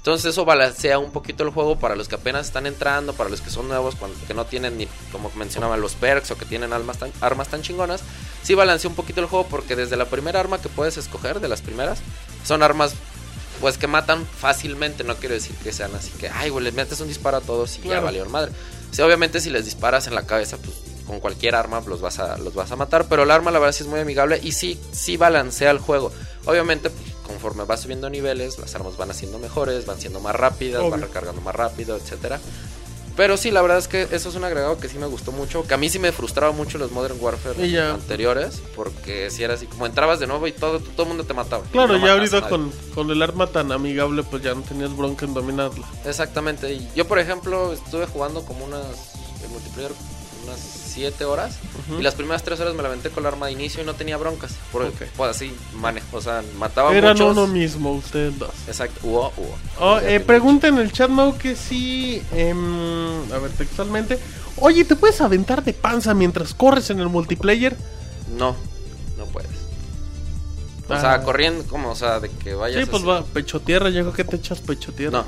[0.04, 3.40] Entonces eso balancea un poquito el juego para los que apenas están entrando, para los
[3.40, 6.74] que son nuevos, cuando, que no tienen ni, como mencionaba, los perks o que tienen
[6.74, 8.02] armas tan, armas tan chingonas.
[8.42, 11.48] Sí balancea un poquito el juego porque desde la primera arma que puedes escoger, de
[11.48, 12.00] las primeras,
[12.44, 12.96] son armas
[13.62, 15.06] pues que matan fácilmente.
[15.06, 17.80] No quiero decir que sean así que, ay, güey, le metes un disparo a todos
[17.82, 18.52] y ya valió madre.
[18.92, 20.76] Sí, obviamente si les disparas en la cabeza, pues
[21.08, 23.06] con cualquier arma los vas a, los vas a matar.
[23.08, 26.12] Pero el arma la verdad sí es muy amigable y sí, sí balancea el juego.
[26.44, 30.88] Obviamente, pues, conforme vas subiendo niveles, las armas van haciendo mejores, van siendo más rápidas,
[30.90, 32.40] van recargando más rápido, etcétera.
[33.16, 35.68] Pero sí, la verdad es que eso es un agregado que sí me gustó mucho.
[35.68, 38.62] Que a mí sí me frustraba mucho los Modern Warfare anteriores.
[38.76, 41.64] Porque si era así, como entrabas de nuevo y todo, todo el mundo te mataba.
[41.72, 45.36] Claro, ya ahorita con, con, el arma tan amigable, pues ya no tenías bronca en
[45.36, 45.86] dominarla.
[46.06, 46.74] Exactamente.
[46.74, 49.14] Y yo, por ejemplo, estuve jugando como unas.
[49.44, 49.92] El multiplayer
[50.46, 51.58] unas 7 horas.
[51.98, 53.94] Y las primeras 3 horas me la aventé con el arma de inicio y no
[53.94, 54.56] tenía broncas.
[54.72, 58.52] Porque, pues así, manejo, o sea, mataba Eran uno mismo, ustedes dos.
[58.68, 59.56] Exacto, hubo, hubo.
[59.80, 62.22] Oh, eh, pregunta en el chat, Mau, que sí.
[62.34, 64.20] Em, a ver, textualmente.
[64.58, 67.76] Oye, ¿te puedes aventar de panza mientras corres en el multiplayer?
[68.38, 68.56] No,
[69.18, 69.64] no puedes.
[70.88, 71.24] O sea, ah.
[71.24, 72.84] corriendo, como, o sea, de que vayas.
[72.84, 75.20] Sí, pues va, pecho tierra, yo creo que te echas pecho tierra.
[75.20, 75.26] No,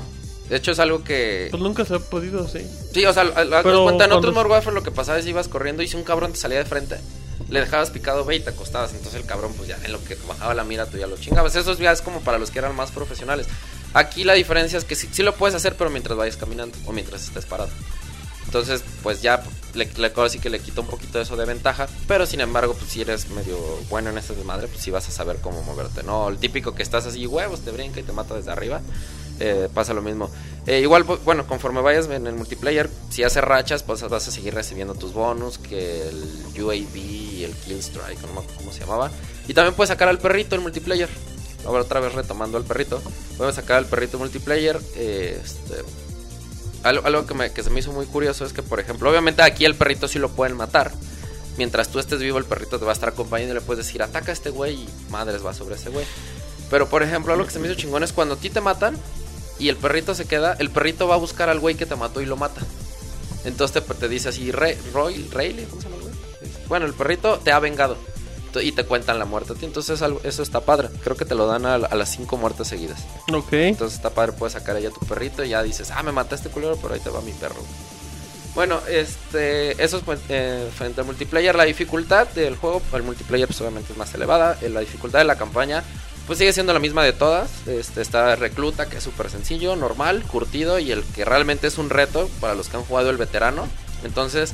[0.48, 1.48] de hecho, es algo que.
[1.50, 2.60] Pues nunca se ha podido, sí.
[2.92, 3.24] Sí, o sea,
[3.62, 6.04] Pero cuenta, en otros Warfare lo que pasaba es que ibas corriendo y si un
[6.04, 6.98] cabrón te salía de frente,
[7.48, 8.92] le dejabas picado ve y te acostabas.
[8.92, 11.56] Entonces el cabrón, pues ya en lo que bajaba la mira, tú ya lo chingabas.
[11.56, 13.48] Eso ya es como para los que eran más profesionales.
[13.92, 17.24] Aquí la diferencia es que sí, lo puedes hacer, pero mientras vayas caminando o mientras
[17.24, 17.70] estés parado.
[18.44, 19.42] Entonces, pues ya
[19.74, 21.88] le, le que le quita un poquito eso de ventaja.
[22.06, 23.58] Pero sin embargo, pues si eres medio
[23.90, 26.04] bueno en este desmadre, pues sí vas a saber cómo moverte.
[26.04, 28.80] No, el típico que estás así, huevos, te brinca y te mata desde arriba.
[29.38, 30.30] Eh, pasa lo mismo.
[30.66, 34.54] Eh, igual, bueno, conforme vayas en el multiplayer, si haces rachas, pues vas a seguir
[34.54, 39.10] recibiendo tus bonus, que el UAV y el Kill Strike, no me cómo se llamaba.
[39.46, 41.08] Y también puedes sacar al perrito en multiplayer.
[41.66, 43.02] ahora otra vez retomando al perrito,
[43.40, 44.80] a sacar al perrito multiplayer.
[44.96, 45.82] eh, este,
[46.82, 49.42] algo, algo que, me- que se me hizo muy curioso es que, por ejemplo, obviamente
[49.42, 50.92] aquí el perrito sí lo pueden matar.
[51.58, 54.02] Mientras tú estés vivo, el perrito te va a estar acompañando y le puedes decir,
[54.02, 56.04] ataca a este güey y madres va sobre ese güey.
[56.70, 58.96] Pero, por ejemplo, algo que se me hizo chingón es cuando a ti te matan
[59.58, 62.20] y el perrito se queda, el perrito va a buscar al güey que te mató
[62.20, 62.60] y lo mata.
[63.44, 66.14] Entonces te, te dice así, Re- Roy, Rayleigh, ¿cómo se llama el güey?
[66.68, 67.96] Bueno, el perrito te ha vengado
[68.60, 69.52] y te cuentan la muerte.
[69.60, 70.88] Entonces eso está padre.
[71.04, 73.00] Creo que te lo dan a, a las cinco muertes seguidas.
[73.32, 73.52] Ok.
[73.52, 76.48] Entonces está padre, puedes sacar ahí a tu perrito y ya dices, ah, me mataste
[76.48, 77.62] culero, pero ahí te va mi perro.
[78.54, 81.54] Bueno, este, eso es eh, frente al multiplayer.
[81.54, 84.56] La dificultad del juego, el multiplayer pues obviamente es más elevada.
[84.62, 85.84] Eh, La dificultad de la campaña
[86.26, 87.50] pues sigue siendo la misma de todas.
[87.66, 91.90] Este, está recluta, que es súper sencillo, normal, curtido y el que realmente es un
[91.90, 93.68] reto para los que han jugado el veterano.
[94.04, 94.52] Entonces,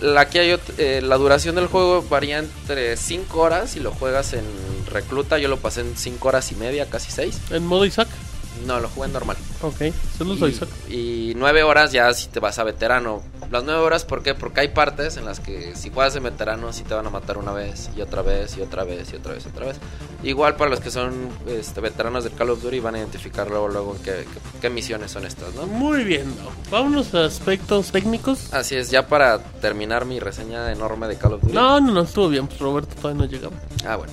[0.00, 4.32] la, aquí hay eh, la duración del juego varía entre 5 horas si lo juegas
[4.32, 4.44] en
[4.90, 5.38] recluta.
[5.38, 7.40] Yo lo pasé en 5 horas y media, casi 6.
[7.50, 8.08] En modo Isaac.
[8.64, 9.36] No, lo jugué normal.
[9.62, 9.92] Ok.
[10.16, 10.68] Solo soy Y, Isaac.
[10.88, 13.22] y nueve horas ya si te vas a veterano.
[13.50, 14.34] Las nueve horas, ¿por qué?
[14.34, 17.38] Porque hay partes en las que si juegas en veterano sí te van a matar
[17.38, 19.76] una vez y otra vez y otra vez y otra vez y otra vez.
[20.22, 23.68] Igual para los que son este, veteranos del Call of Duty van a identificar luego,
[23.68, 25.66] luego en qué, qué- qué misiones son estas, ¿no?
[25.66, 26.50] Muy bien, ¿no?
[26.70, 28.52] Vámonos a aspectos técnicos.
[28.52, 31.52] Así es, ya para terminar mi reseña enorme de Call of Duty.
[31.54, 32.48] No, no, no, estuvo bien.
[32.48, 33.54] Pues Roberto todavía no llegaba.
[33.86, 34.12] Ah, bueno.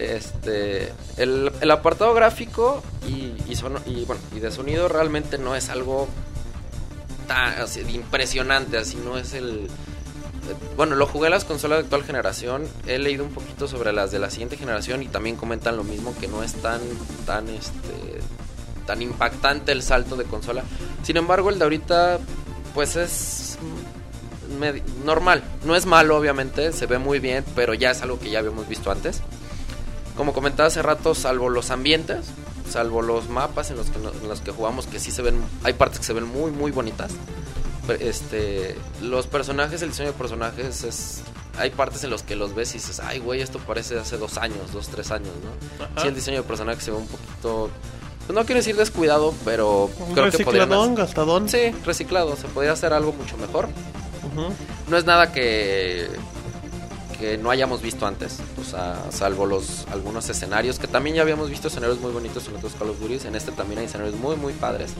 [0.00, 6.08] Este, el, apartado gráfico y, bueno, y de sonido realmente no es algo
[7.26, 9.68] tan así, impresionante, así no es el...
[10.74, 14.10] Bueno, lo jugué en las consolas de actual generación, he leído un poquito sobre las
[14.10, 16.80] de la siguiente generación y también comentan lo mismo, que no es tan,
[17.26, 18.20] tan, este,
[18.86, 20.64] tan impactante el salto de consola.
[21.02, 22.18] Sin embargo, el de ahorita,
[22.74, 23.58] pues es
[25.04, 25.42] normal.
[25.64, 28.66] No es malo, obviamente, se ve muy bien, pero ya es algo que ya habíamos
[28.66, 29.22] visto antes.
[30.20, 32.26] Como comentaba hace rato, salvo los ambientes,
[32.68, 35.72] salvo los mapas en los que, en los que jugamos, que sí se ven, hay
[35.72, 37.12] partes que se ven muy, muy bonitas.
[37.98, 41.22] Este, los personajes, el diseño de personajes es...
[41.56, 44.36] Hay partes en los que los ves y dices, ay, güey, esto parece hace dos
[44.36, 45.84] años, dos, tres años, ¿no?
[45.86, 46.02] Ajá.
[46.02, 47.70] Sí, el diseño de personaje se ve un poquito...
[48.26, 51.48] pues no quiero decir descuidado, pero Un creo que hacer- gastadón.
[51.48, 53.68] Sí, reciclado, se podría hacer algo mucho mejor.
[54.34, 54.52] Ujú.
[54.88, 56.08] No es nada que
[57.20, 61.50] que no hayamos visto antes, o sea, salvo los algunos escenarios que también ya habíamos
[61.50, 64.36] visto escenarios muy bonitos en otros Call of Duty, en este también hay escenarios muy
[64.36, 64.94] muy padres.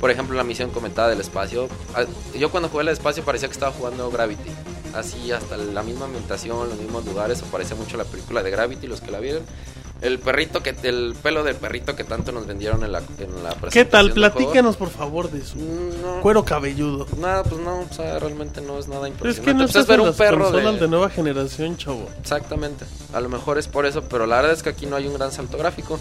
[0.00, 2.04] Por ejemplo, la misión comentada del espacio, ah,
[2.36, 4.50] yo cuando jugué el espacio parecía que estaba jugando Gravity.
[4.94, 9.00] Así hasta la misma ambientación, los mismos lugares, parecía mucho la película de Gravity los
[9.00, 9.42] que la vieron.
[10.02, 13.50] El perrito que el pelo del perrito que tanto nos vendieron en la en la
[13.50, 14.10] presentación ¿Qué tal?
[14.12, 17.06] Platícanos, por favor, de su No, cuero cabelludo.
[17.18, 19.44] Nada, pues no, o sea, realmente no es nada Pero es impresionante.
[19.44, 20.78] que no Pues estás es ver en un las perro de...
[20.80, 20.88] de...
[20.88, 22.08] nueva generación, chavo.
[22.20, 22.84] Exactamente.
[23.14, 25.14] A lo mejor es por eso, pero la verdad es que aquí no hay un
[25.14, 26.00] gran salto gráfico.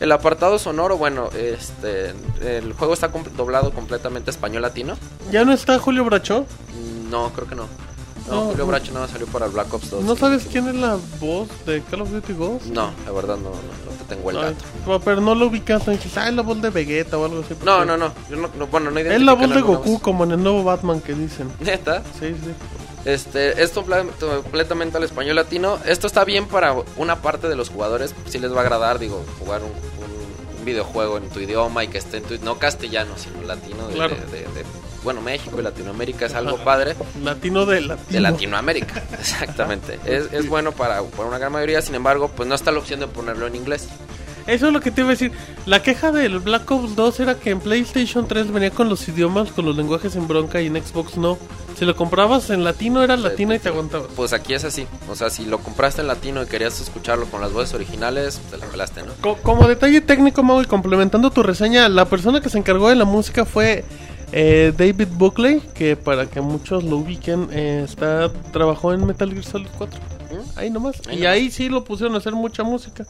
[0.00, 4.96] El apartado sonoro, bueno, este, el juego está doblado completamente español latino.
[5.30, 6.46] ¿Ya no está Julio Bracho?
[6.74, 7.66] Mm, No, creo que no.
[8.28, 8.66] No, Julio.
[8.66, 10.04] Bracho no salió para el Black Ops 2.
[10.04, 12.66] ¿No sabes quién es la voz de Call of Duty Ghost?
[12.66, 15.00] No, la verdad no, no, no te tengo el dato.
[15.04, 17.54] pero no lo ubicas, no dices, ah, es la voz de Vegeta o algo así.
[17.64, 20.24] No, porque no, no, yo no, no, bueno, no Es la voz de Goku, como
[20.24, 21.50] en el nuevo Batman que dicen.
[21.60, 22.02] Neta.
[22.18, 22.52] Sí, sí.
[23.04, 23.84] Este, esto
[24.42, 25.78] completamente al español latino.
[25.84, 28.14] Esto está bien para una parte de los jugadores.
[28.28, 31.88] Si les va a agradar, digo, jugar un, un- un videojuego en tu idioma y
[31.88, 32.38] que esté en tu.
[32.44, 33.88] No castellano, sino latino.
[33.88, 34.14] De, Claro.
[34.14, 34.64] de- de- de-
[35.04, 36.94] bueno, México y Latinoamérica es algo padre.
[37.22, 38.06] Latino de latino.
[38.10, 39.98] De Latinoamérica, exactamente.
[40.04, 41.82] Es, es bueno para, para una gran mayoría.
[41.82, 43.88] Sin embargo, pues no está la opción de ponerlo en inglés.
[44.46, 45.30] Eso es lo que te iba a decir.
[45.66, 49.52] La queja del Black Ops 2 era que en PlayStation 3 venía con los idiomas,
[49.52, 51.38] con los lenguajes en bronca y en Xbox no.
[51.78, 54.08] Si lo comprabas en latino era latino y te aguantabas.
[54.16, 54.84] Pues aquí es así.
[55.08, 58.56] O sea, si lo compraste en latino y querías escucharlo con las voces originales, te
[58.58, 59.12] la pelaste, ¿no?
[59.20, 62.96] Co- como detalle técnico, Mau, y complementando tu reseña, la persona que se encargó de
[62.96, 63.84] la música fue
[64.32, 69.44] eh, David Buckley, que para que muchos lo ubiquen, eh, está trabajó en Metal Gear
[69.44, 70.00] Solid 4.
[70.00, 70.58] ¿Mm?
[70.58, 71.00] Ahí nomás.
[71.06, 71.32] Ahí y nomás.
[71.32, 73.06] ahí sí lo pusieron a hacer mucha música.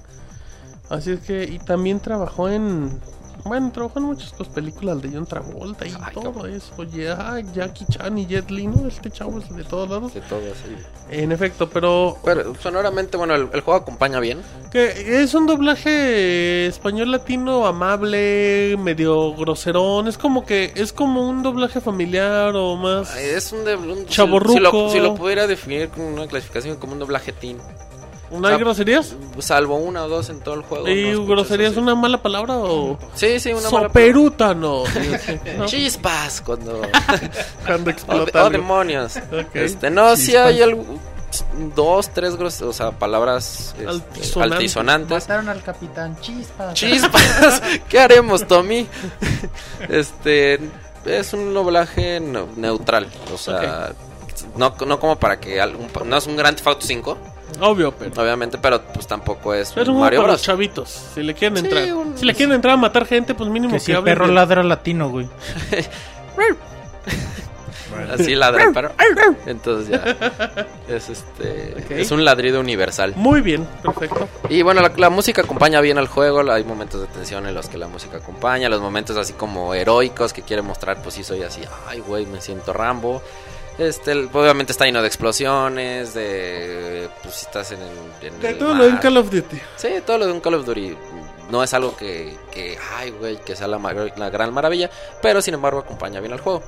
[0.90, 3.00] Así es que, y también trabajó en.
[3.44, 6.54] Bueno, trabajó en muchas cosas, películas de John Travolta y Ay, todo cabrón.
[6.54, 6.84] eso.
[6.84, 8.86] Ya, Jackie Chan y Jet Li, ¿no?
[8.86, 10.14] Este chavo es de todos lados.
[10.14, 10.76] De todo así.
[11.10, 14.40] En efecto, pero Pero sonoramente, bueno, el, el juego acompaña bien.
[14.70, 20.08] que es un doblaje español latino amable, medio groserón.
[20.08, 23.12] Es como que es como un doblaje familiar o más.
[23.14, 24.52] Ay, Es un, de, un Chavorruco.
[24.54, 27.58] Si, lo, si lo pudiera definir con una clasificación como un doblaje teen.
[28.32, 29.14] ¿No hay o sea, groserías?
[29.38, 30.88] Salvo una o dos en todo el juego.
[30.88, 31.78] ¿Y no así.
[31.78, 32.98] una mala palabra o.?
[33.14, 34.84] Sí, sí, una mala Soperuta, no.
[35.66, 36.82] Chispas cuando.
[37.66, 38.38] Cuando oh, explota.
[38.42, 38.50] oh, algo.
[38.58, 39.16] demonios.
[39.16, 39.54] Ok.
[39.54, 40.46] Este, no, sí Chispas.
[40.46, 40.84] hay algo.
[41.76, 44.56] dos, tres gros- o sea, palabras este, Altisonantes.
[44.58, 45.22] altisonantes.
[45.24, 46.72] Mataron al capitán Chispa.
[46.72, 48.86] Chispas, ¿qué haremos, Tommy?
[49.88, 50.58] Este
[51.04, 53.92] es un doblaje neutral, o sea,
[54.56, 57.18] no, no como para que algún, no es un Grand Theft Auto 5,
[57.60, 58.10] Obvio, pero.
[58.22, 60.88] obviamente, pero pues tampoco es Es un Mario para los chavitos.
[61.14, 61.92] Si le quieren Sí, entrar.
[61.94, 64.26] un- Si le quieren entrar a matar gente, pues mínimo Que que, si el perro
[64.26, 65.28] de- ladra latino, güey.
[68.10, 68.92] Así ladra el perro.
[69.46, 70.16] Entonces ya
[70.88, 73.12] es este es un ladrido universal.
[73.16, 74.28] Muy bien, perfecto.
[74.48, 77.68] Y bueno, la, la música acompaña bien al juego, hay momentos de tensión en los
[77.68, 81.42] que la música acompaña, los momentos así como heroicos que quiere mostrar, pues sí soy
[81.42, 83.22] así, ay güey, me siento Rambo.
[83.78, 88.74] Este, obviamente está lleno de explosiones, de pues estás en, el- en De el todo
[88.74, 88.98] lo de un.
[88.98, 89.60] Call of Duty.
[89.76, 90.96] Sí, todo lo de un Call of Duty
[91.50, 93.78] no es algo que, que ay güey, que sea la
[94.30, 94.90] gran maravilla,
[95.22, 96.62] pero sin embargo acompaña bien al juego.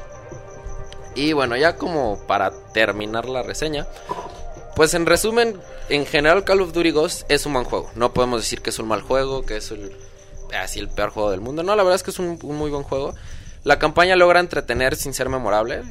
[1.15, 3.87] Y bueno, ya como para terminar la reseña,
[4.75, 5.61] pues en resumen,
[5.91, 7.91] en general Call of Duty Ghost es un buen juego.
[7.95, 9.95] No podemos decir que es un mal juego, que es el,
[10.59, 11.63] así el peor juego del mundo.
[11.63, 13.15] No, la verdad es que es un, un muy buen juego.
[13.63, 15.83] La campaña logra entretener sin ser memorable.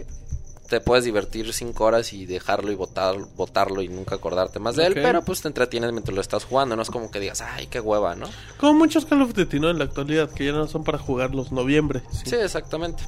[0.67, 4.87] Te puedes divertir 5 horas y dejarlo y botar, botarlo y nunca acordarte más de
[4.87, 6.75] él, pero pues te entretienes mientras lo estás jugando.
[6.75, 8.27] No es como que digas, ay, qué hueva, ¿no?
[8.57, 9.69] Como muchos Call of Duty, ¿no?
[9.69, 12.01] En la actualidad, que ya no son para jugarlos noviembre.
[12.11, 12.29] Sí.
[12.31, 13.03] Sí, exactamente.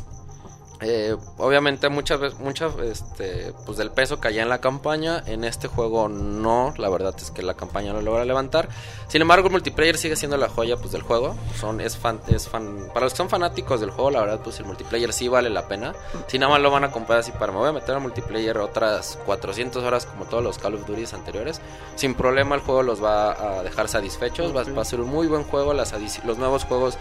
[0.81, 5.23] Eh, obviamente muchas veces, muchas, este, pues del peso caía en la campaña.
[5.26, 8.69] En este juego no, la verdad es que la campaña no logra levantar.
[9.07, 11.35] Sin embargo, el multiplayer sigue siendo la joya, pues del juego.
[11.60, 14.60] Son, es fan, es fan, para los que son fanáticos del juego, la verdad, pues
[14.60, 15.93] el multiplayer sí vale la pena.
[16.27, 18.57] Si nada más lo van a comprar así para me voy a meter al multiplayer
[18.57, 21.61] otras 400 horas como todos los Call of Duty anteriores,
[21.95, 24.56] sin problema el juego los va a dejar satisfechos.
[24.56, 25.73] Va, va a ser un muy buen juego.
[25.73, 25.93] Las
[26.26, 26.97] los nuevos juegos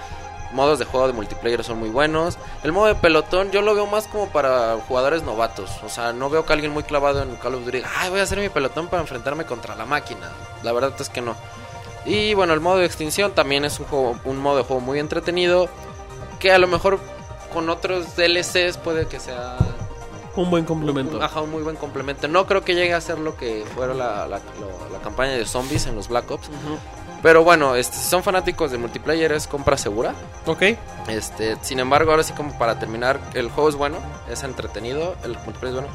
[0.55, 2.39] modos de juego de multiplayer son muy buenos.
[2.63, 5.71] El modo de pelotón yo lo veo más como para jugadores novatos.
[5.85, 8.21] O sea, no veo que alguien muy clavado en Call of Duty diga, ay, voy
[8.21, 10.31] a hacer mi pelotón para enfrentarme contra la máquina.
[10.63, 11.35] La verdad es que no.
[12.07, 14.99] Y bueno, el modo de extinción también es un, juego, un modo de juego muy
[14.99, 15.69] entretenido.
[16.39, 16.99] Que a lo mejor
[17.53, 19.57] con otros DLCs puede que sea
[20.37, 21.17] Un buen complemento.
[21.17, 22.29] un, ajá, un muy buen complemento.
[22.29, 25.47] No creo que llegue a ser lo que fuera la, la- lo- la campaña de
[25.47, 26.49] zombies en los Black Ops.
[26.49, 26.79] Ujú.
[27.25, 30.15] Pero bueno, este, si son fanáticos de multiplayer es compra segura.
[30.45, 30.63] Ok.
[31.09, 33.97] Este, sin embargo, ahora sí como para terminar, el juego es bueno,
[34.31, 35.89] es entretenido, el multiplayer es bueno,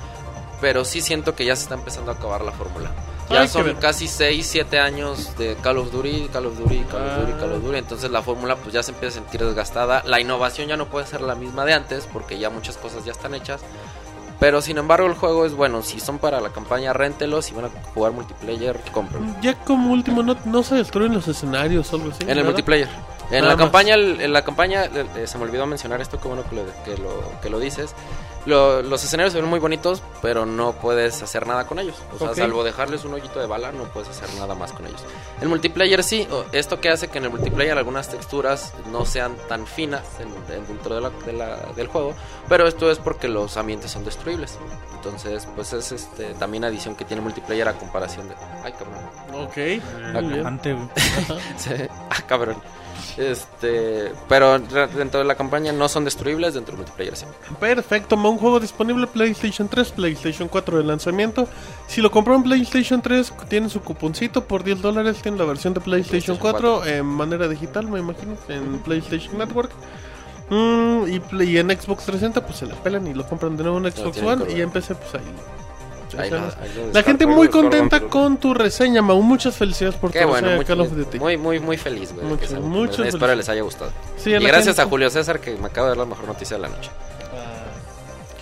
[0.60, 2.89] pero sí siento que ya se está empezando a acabar la fórmula.
[3.30, 7.07] Ya que son casi 6, 7 años de Call of Duty, Call of Duty, Call
[7.07, 7.38] of Duty, Ah.
[7.39, 10.01] Call of Duty, entonces la fórmula pues ya se empieza a sentir desgastada.
[10.07, 13.11] La innovación ya no puede ser la misma de antes porque ya muchas cosas ya
[13.11, 13.61] están hechas.
[14.40, 17.66] Pero sin embargo el juego es bueno, si son para la campaña, réntelos, si van
[17.66, 19.36] a jugar multiplayer, cómprenlo.
[19.41, 22.24] Ya como último, ¿no, no se destruyen los escenarios o algo así?
[22.24, 22.52] En el ¿verdad?
[22.52, 22.88] multiplayer.
[23.32, 26.44] En Nada la campaña, en la campaña eh, se me olvidó mencionar esto, qué bueno
[26.49, 27.94] que lo, que lo, que lo dices.
[28.50, 31.96] Lo- los escenarios se ven muy bonitos, pero no puedes hacer nada con ellos.
[32.16, 32.36] O sea, Ok.
[32.38, 35.04] salvo dejarles un hoyito de bala, no puedes hacer nada más con ellos.
[35.40, 39.68] El multiplayer sí, esto que hace que en el multiplayer algunas texturas no sean tan
[39.68, 42.16] finas en- en- dentro de la- de la- del juego,
[42.48, 44.58] pero esto es porque los ambientes son destruibles.
[44.96, 48.36] Entonces, pues es este también adición que tiene multiplayer a comparación de...
[48.64, 49.46] Ay, cabrón.
[49.46, 49.58] Ok.
[52.10, 52.58] Ah, cabrón.
[53.18, 57.26] Este, pero dentro de la campaña no son destruibles, dentro del multiplayer sí.
[57.60, 61.48] Perfecto, un juego disponible PlayStation 3, PlayStation 4 de lanzamiento.
[61.88, 65.22] Si lo compró en PlayStation 3, tiene su cuponcito por 10 dólares.
[65.22, 69.72] Tiene la versión de PlayStation, PlayStation 4 en manera digital, me imagino, en PlayStation Network.
[70.50, 73.92] Mm, y, en Xbox 360, pues se la pelan y lo compran de nuevo en
[73.92, 74.54] Xbox tienen One.
[74.54, 75.22] Y en PC, pues ahí.
[76.18, 79.22] Ahí o sea, lo- no- ahí lo La gente muy contenta con tu reseña, Mau.
[79.22, 81.19] Muchas felicidades por Qué tu bueno, reseña Call of Duty.
[81.19, 82.26] muy, muy, muy feliz, güey.
[82.61, 83.91] Mucho, Espero les haya gustado.
[84.18, 86.57] Sí, y gracias gente a Julio César que me acaba de dar la mejor noticia
[86.57, 86.90] de la noche.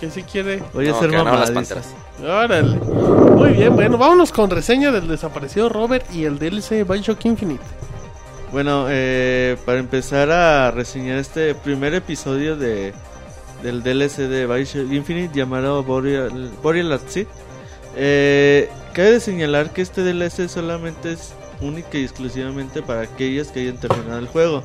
[0.00, 0.62] Que si quiere.
[0.72, 1.50] Voy a No, ser las.
[1.50, 1.88] Panteras.
[2.22, 2.76] Órale.
[2.78, 7.62] Muy bien, bueno, vámonos con reseña del desaparecido Robert y el DLC Bioshock Infinite.
[8.52, 12.94] Bueno, eh, para empezar a reseñar este primer episodio de
[13.62, 17.24] del DLC de Bioshock Infinite llamado Boreal, Boreal at Sea,
[18.00, 23.60] eh, cabe de señalar que este DLC solamente es única y exclusivamente para aquellos que
[23.60, 24.62] hayan terminado el juego.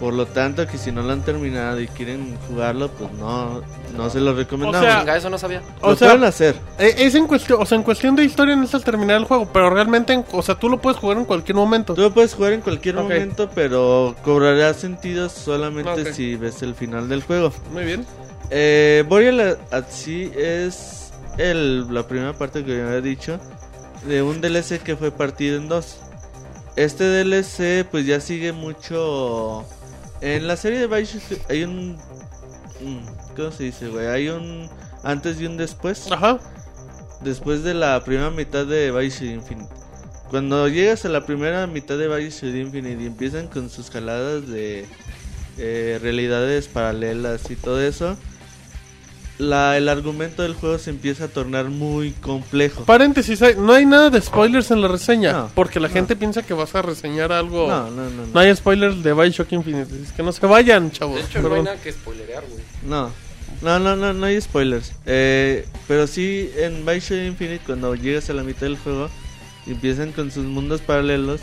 [0.00, 3.62] Por lo tanto, que si no lo han terminado y quieren jugarlo, pues no,
[3.96, 4.88] no se lo recomendamos.
[4.88, 5.60] O sea, eso no sabía.
[5.82, 6.54] lo o sea, pueden hacer.
[6.78, 9.24] Eh, Es en cuestión, o sea, en cuestión de historia no es al terminar el
[9.24, 11.94] juego, pero realmente, en- o sea, tú lo puedes jugar en cualquier momento.
[11.94, 17.08] Tú lo puedes jugar en cualquier momento, pero cobrará sentido solamente si ves el final
[17.08, 17.52] del juego.
[17.72, 18.06] Muy bien.
[18.50, 20.97] Eh, Boreal at Sea es
[21.38, 23.40] el, la primera parte que había dicho
[24.06, 25.96] de un DLC que fue partido en dos.
[26.76, 29.64] Este DLC pues ya sigue mucho...
[30.20, 31.96] En la serie de Bioshock hay un...
[33.36, 34.06] ¿Cómo se dice, güey?
[34.06, 34.68] Hay un
[35.02, 36.10] antes y un después.
[36.10, 36.38] Ajá.
[37.22, 39.70] después de la primera mitad de Bioshock Infinite.
[40.30, 44.86] Cuando llegas a la primera mitad de Bioshock Infinite y empiezan con sus jaladas de
[45.56, 48.16] eh, realidades paralelas y todo eso,
[49.38, 52.84] la, el argumento del juego se empieza a tornar muy complejo.
[52.84, 55.32] Paréntesis, hay- no hay nada de spoilers en la reseña.
[55.32, 55.94] No, porque la no.
[55.94, 57.68] gente piensa que vas a reseñar algo.
[57.68, 58.10] No, no, no.
[58.10, 59.94] No No, hay spoilers de Bioshock Infinite.
[60.02, 61.16] Es que no se vayan, chavos.
[61.16, 62.62] De hecho, no hay nada que spoilerear, güey.
[62.84, 63.10] no,
[63.62, 64.92] no, no, no, no hay spoilers.
[65.06, 69.08] Eh, pero sí, en Bioshock Infinite, cuando llegas a la mitad del juego
[69.66, 71.40] y empiezan con sus mundos paralelos,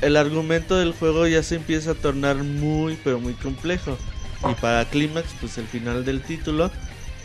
[0.00, 3.98] el argumento del juego ya se empieza a tornar muy, pero muy complejo.
[4.48, 6.70] Y para Clímax, pues el final del título,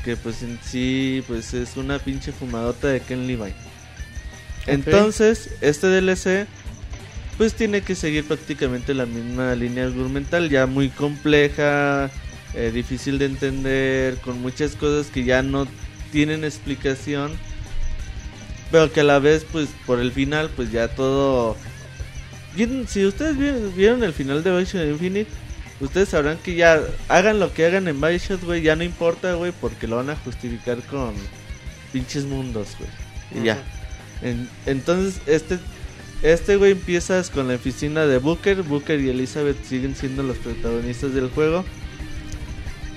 [0.03, 3.53] que pues en sí, pues es una pinche fumadota de Ken Levi.
[4.65, 6.48] Entonces, este DLC,
[7.38, 12.10] pues tiene que seguir prácticamente la misma línea argumental, ya muy compleja,
[12.53, 15.68] eh, difícil de entender, con muchas cosas que ya no
[16.11, 17.31] tienen explicación,
[18.72, 21.57] pero que a la vez, pues por el final, pues ya todo...
[22.88, 25.31] Si ustedes vieron, el final de Bioshock Infinite,
[25.85, 29.51] ustedes sabrán que ya hagan lo que hagan en Bioshock, güey, ya no importa, güey,
[29.60, 31.14] porque lo van a justificar con
[31.91, 32.89] pinches mundos, güey.
[33.41, 33.57] Y ya.
[34.22, 35.60] En- entonces, este
[36.22, 38.61] este güey empiezas con la oficina de Booker.
[38.64, 41.65] Booker y Elizabeth siguen siendo los protagonistas del juego.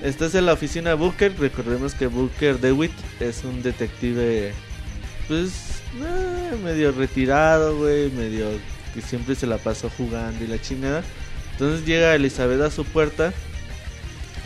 [0.01, 1.33] Estás en la oficina de Booker.
[1.37, 4.53] Recordemos que Booker DeWitt es un detective,
[5.27, 5.51] pues,
[6.01, 8.09] eh, medio retirado, güey.
[8.11, 8.47] Medio
[8.93, 11.03] que siempre se la pasó jugando y la chingada.
[11.59, 13.33] Entonces llega Elizabeth a su puerta.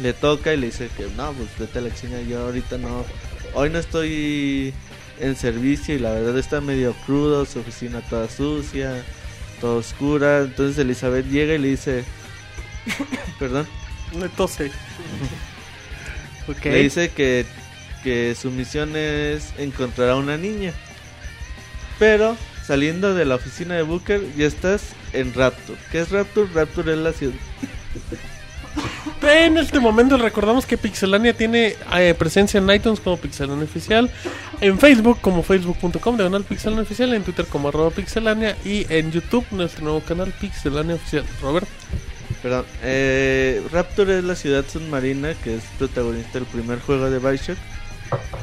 [0.01, 2.21] Le toca y le dice que no, pues vete a la chingada.
[2.21, 3.03] Yo ahorita no.
[3.53, 4.73] Hoy no estoy
[5.19, 9.03] en servicio y la verdad está medio crudo, su oficina toda sucia,
[9.59, 10.39] toda oscura.
[10.39, 12.05] Entonces Elizabeth llega y le dice,
[13.39, 13.67] perdón,
[14.17, 14.71] Me tose.
[16.63, 17.45] le dice que,
[18.05, 20.71] que su misión es encontrar a una niña.
[21.99, 25.77] Pero saliendo de la oficina de Booker ya estás en Rapture.
[25.91, 26.47] ¿Qué es Rapture?
[26.53, 27.35] Rapture es la ciudad.
[29.21, 34.09] En este momento recordamos que Pixelania tiene eh, presencia en iTunes como Pixelania Oficial,
[34.61, 39.45] en Facebook como facebook.com diagonal Pixelania Oficial, en Twitter como arroba Pixelania y en YouTube
[39.51, 41.25] nuestro nuevo canal Pixelania Oficial.
[41.41, 41.67] Robert,
[42.41, 47.57] Perdón, eh, Rapture es la ciudad submarina que es protagonista del primer juego de Bioshock.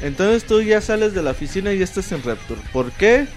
[0.01, 2.61] Entonces tú ya sales de la oficina y estás en Rapture.
[2.71, 3.27] ¿Por qué?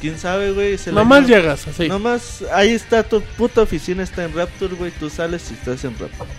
[0.00, 0.78] ¿Quién sabe, güey?
[0.92, 1.88] Nomás llegas así.
[1.88, 4.90] Nomás, ahí está tu puta oficina, está en Rapture, güey.
[4.92, 6.30] Tú sales y estás en Rapture.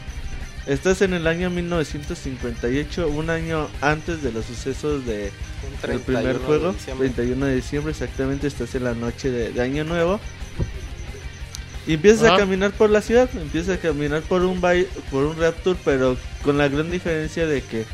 [0.65, 5.31] Estás en el año 1958, un año antes de los sucesos de, del
[5.81, 6.71] 31 primer de juego.
[6.73, 7.09] diciembre.
[7.09, 8.47] 31 de diciembre, exactamente.
[8.47, 10.19] Estás en la noche de, de Año Nuevo.
[11.88, 12.35] Y empiezas Ajá.
[12.35, 13.29] a caminar por la ciudad.
[13.35, 17.61] Empiezas a caminar por un, bai- por un Rapture, pero con la gran diferencia de
[17.61, 17.85] que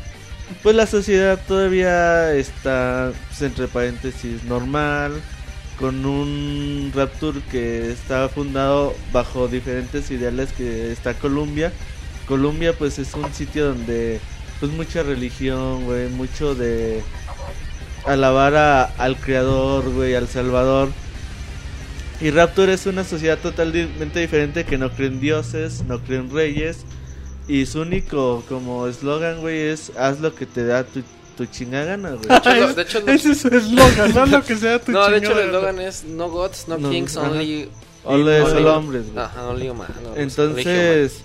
[0.62, 5.12] pues la sociedad todavía está pues, entre paréntesis normal
[5.78, 11.72] con un Rapture que está fundado bajo diferentes ideales que está Colombia.
[12.26, 14.20] Colombia pues es un sitio donde
[14.60, 17.02] pues mucha religión, güey, mucho de
[18.04, 20.88] alabar a- al creador, güey, al salvador.
[22.20, 26.30] Y Rapture es una sociedad totalmente diferente que no cree en dioses, no cree en
[26.30, 26.78] reyes.
[27.46, 31.02] Y su único como eslogan, güey, es haz lo que te da tu,
[31.38, 32.26] tu chingada gana, güey.
[32.36, 35.16] hecho, de hecho, lo- Ese es su eslogan, no lo que sea tu No, de
[35.18, 37.30] hecho el eslogan es No gods, no, No, kings, ajá.
[37.30, 37.68] only...
[38.04, 39.24] Solo hombres, güey.
[39.24, 39.70] Ajá, only
[40.16, 41.20] Entonces,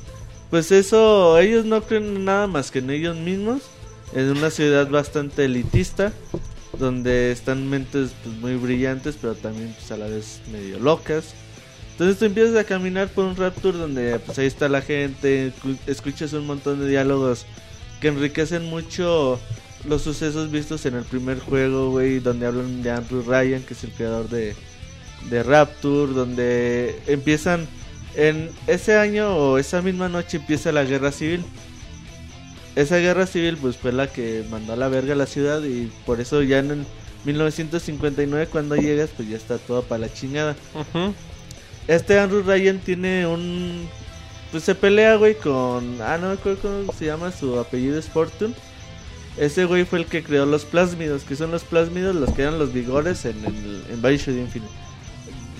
[0.49, 3.61] pues eso, ellos no creen en nada más que en ellos mismos.
[4.13, 6.13] En una ciudad bastante elitista,
[6.77, 11.33] donde están mentes pues, muy brillantes, pero también pues, a la vez medio locas.
[11.93, 15.77] Entonces tú empiezas a caminar por un Rapture donde pues ahí está la gente, cu-
[15.87, 17.45] escuchas un montón de diálogos
[18.01, 19.39] que enriquecen mucho
[19.85, 23.83] los sucesos vistos en el primer juego, güey, donde hablan de Andrew Ryan, que es
[23.83, 24.55] el creador de,
[25.29, 27.67] de Rapture, donde empiezan
[28.15, 31.43] en ese año o esa misma noche empieza la guerra civil.
[32.75, 36.19] Esa guerra civil pues fue la que mandó a la verga la ciudad y por
[36.19, 36.85] eso ya en el
[37.25, 40.55] 1959 cuando llegas pues ya está todo para la chingada.
[41.87, 43.87] Este Andrew Ryan tiene un...
[44.51, 45.99] Pues se pelea, güey, con...
[46.01, 48.53] Ah, no me acuerdo cómo se llama, su apellido es Fortune.
[49.37, 52.59] Ese güey fue el que creó los plásmidos, que son los plásmidos los que eran
[52.59, 54.71] los vigores en, el, en Bioshock Infinite.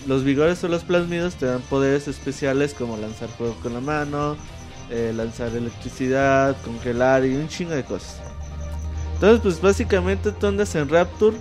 [0.06, 4.36] Los vigores o los plásmidos te dan poderes especiales como lanzar fuego con la mano,
[4.90, 8.18] eh, lanzar electricidad, congelar y un chingo de cosas.
[9.16, 11.38] Entonces, pues básicamente tú andas en Rapture.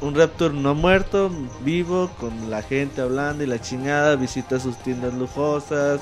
[0.00, 1.30] Un Rapture no muerto,
[1.62, 6.00] vivo, con la gente hablando y la chingada, visita sus tiendas lujosas.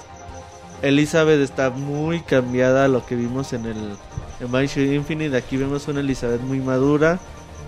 [0.83, 3.97] Elizabeth está muy cambiada a lo que vimos en el
[4.41, 7.19] En Bioshock Infinite aquí vemos una Elizabeth muy madura,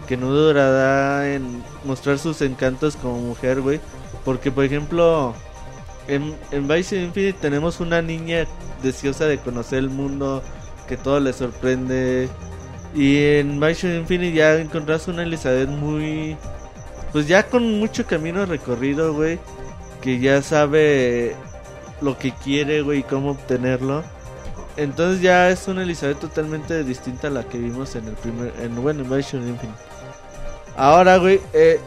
[0.06, 3.80] que no durará en mostrar sus encantos como mujer, güey.
[4.24, 5.34] Porque, por ejemplo,
[6.08, 8.46] en, en Infinite tenemos una niña
[8.82, 10.42] deseosa de conocer el mundo,
[10.88, 12.28] que todo le sorprende.
[12.94, 16.36] Y en Bioshock Infinite ya encontrás una Elizabeth muy...
[17.12, 19.38] Pues ya con mucho camino recorrido, güey.
[20.00, 21.34] Que ya sabe
[22.00, 24.04] lo que quiere, güey, y cómo obtenerlo.
[24.76, 28.52] Entonces ya es una Elizabeth totalmente distinta a la que vimos en el primer...
[28.60, 29.78] En, bueno, en Bioshock Infinite.
[30.76, 31.80] Ahora, güey, eh,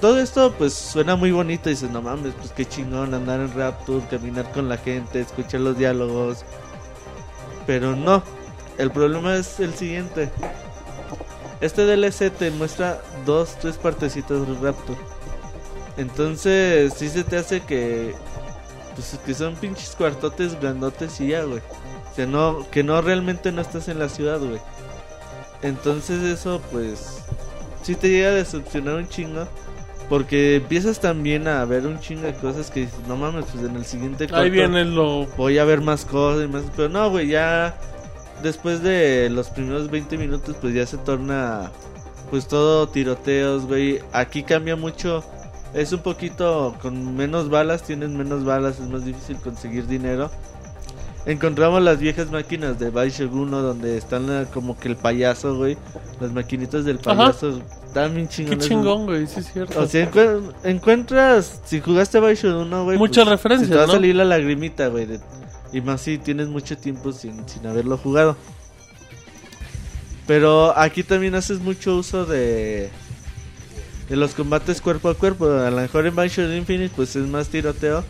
[0.00, 1.68] todo esto pues suena muy bonito.
[1.68, 5.76] Dices, no mames, pues qué chingón andar en Rapture, caminar con la gente, escuchar los
[5.76, 6.44] diálogos.
[7.66, 8.22] Pero no,
[8.78, 10.30] el problema es el siguiente.
[11.60, 14.98] Este DLC te muestra dos, tres partecitas de Rapture.
[15.96, 18.14] Entonces, sí se te hace que.
[18.94, 21.60] Pues que son pinches cuartotes grandotes y ya, güey.
[22.14, 24.60] Sea, no, que no realmente no estás en la ciudad, güey.
[25.62, 27.22] Entonces, eso, pues.
[27.82, 29.46] Sí te llega a decepcionar un chingo.
[30.08, 33.74] Porque empiezas también a ver un chingo de cosas que dices, no mames, pues en
[33.74, 35.26] el siguiente Ahí viene lo...
[35.38, 36.62] voy a ver más cosas y más.
[36.76, 37.78] Pero no, güey, ya
[38.42, 41.72] después de los primeros 20 minutos, pues ya se torna,
[42.30, 44.00] pues todo tiroteos, güey.
[44.12, 45.24] Aquí cambia mucho.
[45.72, 50.30] Es un poquito con menos balas, tienen menos balas, es más difícil conseguir dinero.
[51.26, 52.90] Encontramos las viejas máquinas de
[53.28, 55.78] 1 donde están eh, como que el payaso, güey.
[56.20, 57.62] Las maquinitas del payaso.
[57.86, 59.80] Están bien Qué chingón, güey, sí es cierto.
[59.80, 62.18] O sea, encuent- encuentras, si jugaste
[62.54, 62.98] 1, güey.
[62.98, 63.92] Muchas pues, referencias, Te va ¿no?
[63.92, 65.06] a salir la lagrimita, güey.
[65.06, 65.20] de-
[65.72, 68.36] Y más si tienes mucho tiempo sin, sin haberlo jugado.
[70.26, 72.90] Pero aquí también haces mucho uso de
[74.08, 75.46] de los combates cuerpo a cuerpo.
[75.50, 78.04] A lo mejor en Bioshock Infinite pues es más tiroteo.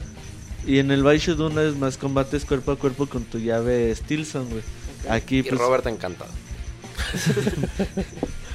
[0.66, 4.48] Y en el Bioshock 1 es más combates cuerpo a cuerpo con tu llave Stilson,
[4.48, 4.62] güey.
[5.08, 6.30] Aquí Y pues Robert encantado.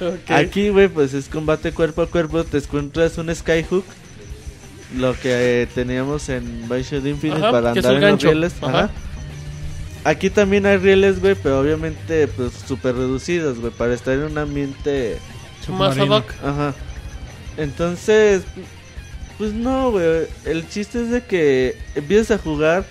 [0.00, 0.30] Ok.
[0.30, 2.42] Aquí, güey, pues es combate cuerpo a cuerpo.
[2.42, 3.84] Te encuentras un Skyhook.
[4.96, 8.54] Lo que eh, teníamos en Bioshock Infinite Ajá, para andar en los rieles.
[8.62, 8.84] Ajá.
[8.84, 8.90] Ajá.
[10.04, 14.38] Aquí también hay rieles, güey, pero obviamente, pues súper reducidos, güey, para estar en un
[14.38, 15.18] ambiente.
[15.68, 16.24] Más ad.
[16.42, 16.74] Ajá.
[17.58, 18.42] Entonces,
[19.40, 20.26] pues no, güey.
[20.44, 22.84] El chiste es de que empiezas a jugar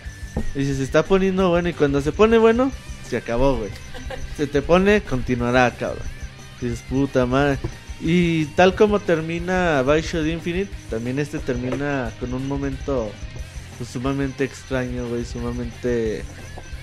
[0.56, 2.72] y si se está poniendo bueno y cuando se pone bueno,
[3.08, 3.70] se acabó, güey.
[4.36, 6.02] Se te pone, continuará, cabrón.
[6.60, 7.60] Dices, puta madre.
[8.02, 13.12] Y tal como termina Bioshock Infinite, también este termina con un momento
[13.78, 16.24] pues, sumamente extraño, güey, sumamente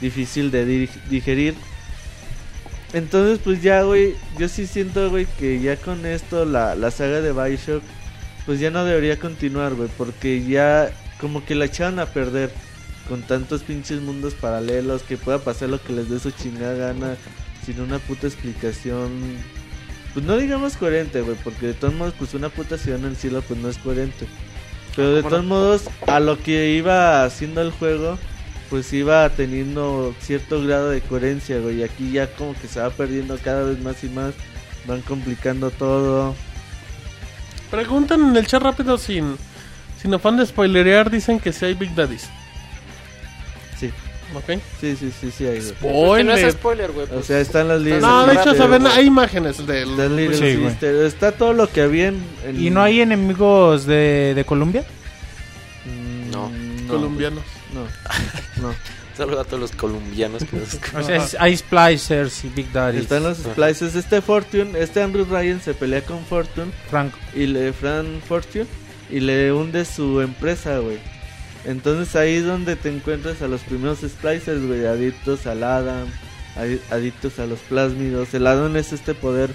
[0.00, 1.54] difícil de di- digerir.
[2.92, 7.20] Entonces, pues ya, güey, yo sí siento, güey, que ya con esto la, la saga
[7.20, 7.82] de Bioshock,
[8.46, 10.90] pues ya no debería continuar, güey, porque ya
[11.20, 12.50] como que la echaron a perder
[13.08, 17.16] con tantos pinches mundos paralelos, que pueda pasar lo que les dé su chingada gana,
[17.64, 19.10] sin una puta explicación,
[20.14, 23.16] pues no digamos coherente, güey, porque de todos modos, pues una puta ciudad en el
[23.16, 24.26] cielo, pues no es coherente.
[24.96, 28.18] Pero de todos modos, a lo que iba haciendo el juego,
[28.70, 31.80] pues iba teniendo cierto grado de coherencia, güey.
[31.80, 34.32] Y aquí ya como que se va perdiendo cada vez más y más.
[34.86, 36.34] Van complicando todo.
[37.70, 39.36] Preguntan en el chat rápido sin,
[40.00, 42.28] sin afán de spoilerear, dicen que si hay Big Daddies.
[43.78, 43.90] Sí,
[44.34, 44.60] ¿Ok?
[44.80, 46.18] sí, sí, sí, sí hay, güey.
[46.18, 46.52] Que no es Spoiler.
[46.52, 47.06] spoiler, güey.
[47.06, 47.26] O pues.
[47.26, 48.02] sea, están las líneas.
[48.02, 49.90] No, de hecho, saben, hay imágenes del...
[49.90, 50.70] Está, el Little Sí, güey.
[50.70, 52.22] Sister, está todo lo que había en...
[52.44, 54.84] en- ¿Y no hay enemigos de, de Colombia?
[55.84, 56.50] Mm, No.
[56.88, 57.42] colombianos.
[57.74, 57.82] No,
[58.68, 58.74] no.
[59.16, 61.00] Saludos a todos los colombianos que nos escuchan.
[61.00, 62.98] O sea, es- hay Splicers y Big Daddy.
[62.98, 63.94] Están los splices.
[63.94, 66.70] Este Fortune, este Andrew Ryan se pelea con Fortune.
[66.90, 67.12] Frank.
[67.34, 68.66] y le Fran Fortune
[69.10, 70.98] y le hunde su empresa, güey.
[71.64, 76.06] Entonces ahí es donde te encuentras a los primeros splicers, güey, adictos al Adam,
[76.56, 78.32] adi- adictos a los plásmidos.
[78.34, 79.50] El Adam es este poder,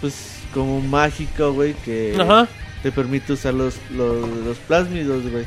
[0.00, 0.14] pues,
[0.52, 2.48] como mágico, güey, que Ajá.
[2.82, 5.44] te permite usar los, los, los plásmidos, güey.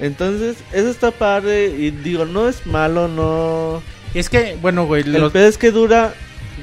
[0.00, 3.82] Entonces, eso está padre y digo, no es malo, no...
[4.14, 6.14] Es que, bueno, güey, El los- pedo es que dura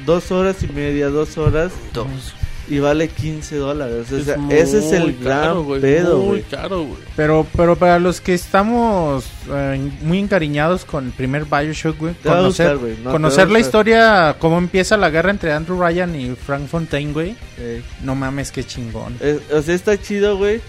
[0.06, 2.06] dos horas y media, dos horas Dos.
[2.68, 4.10] y vale 15 dólares.
[4.10, 5.22] O sea, muy ese es el caro,
[5.54, 6.98] gran güey, pedo, Muy caro, güey.
[7.14, 12.76] pero, pero para los que estamos eh, muy encariñados con el primer Bioshock, güey, conocer,
[12.78, 17.12] gustar, no, conocer la historia, cómo empieza la guerra entre Andrew Ryan y Frank Fontaine,
[17.12, 19.16] güey, Eh, no mames, qué chingón.
[19.20, 20.60] es- o sea, está chido, güey.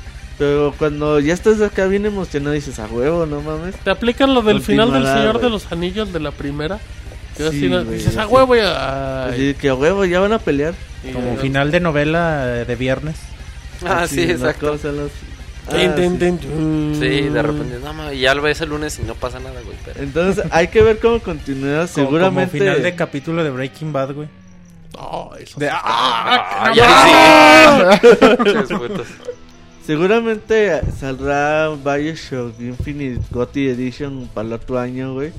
[0.43, 3.75] Pero cuando ya estás acá bien emocionado, dices a huevo, no mames.
[3.77, 6.79] Te aplican lo del final del Señor de los Anillos de la primera.
[7.37, 9.27] Que Sí, así, dices, a huevo, ya.
[9.27, 10.73] Así que a huevo, ya van a pelear.
[11.07, 13.15] Y- Como final de novela eh, de viernes.
[13.85, 14.67] Ah, Así, sí, exacto.
[14.67, 15.11] ¿Cómo son los-
[15.65, 15.77] Ah, sí.
[15.79, 19.77] de repente, no mames, y ya lo ves el lunes y no pasa nada, güey.
[19.85, 21.87] pero- Entonces hay que ver cómo continúa.
[21.87, 22.51] Seguramente.
[22.51, 24.27] Como final de capítulo de Breaking Bad, güey.
[24.93, 25.73] No, eso De- sí.
[25.73, 26.73] ¡Ah!
[26.75, 27.99] Ah,
[29.85, 35.33] Seguramente saldrá Bioshock Infinite GOTY Edition para el otro año, güey.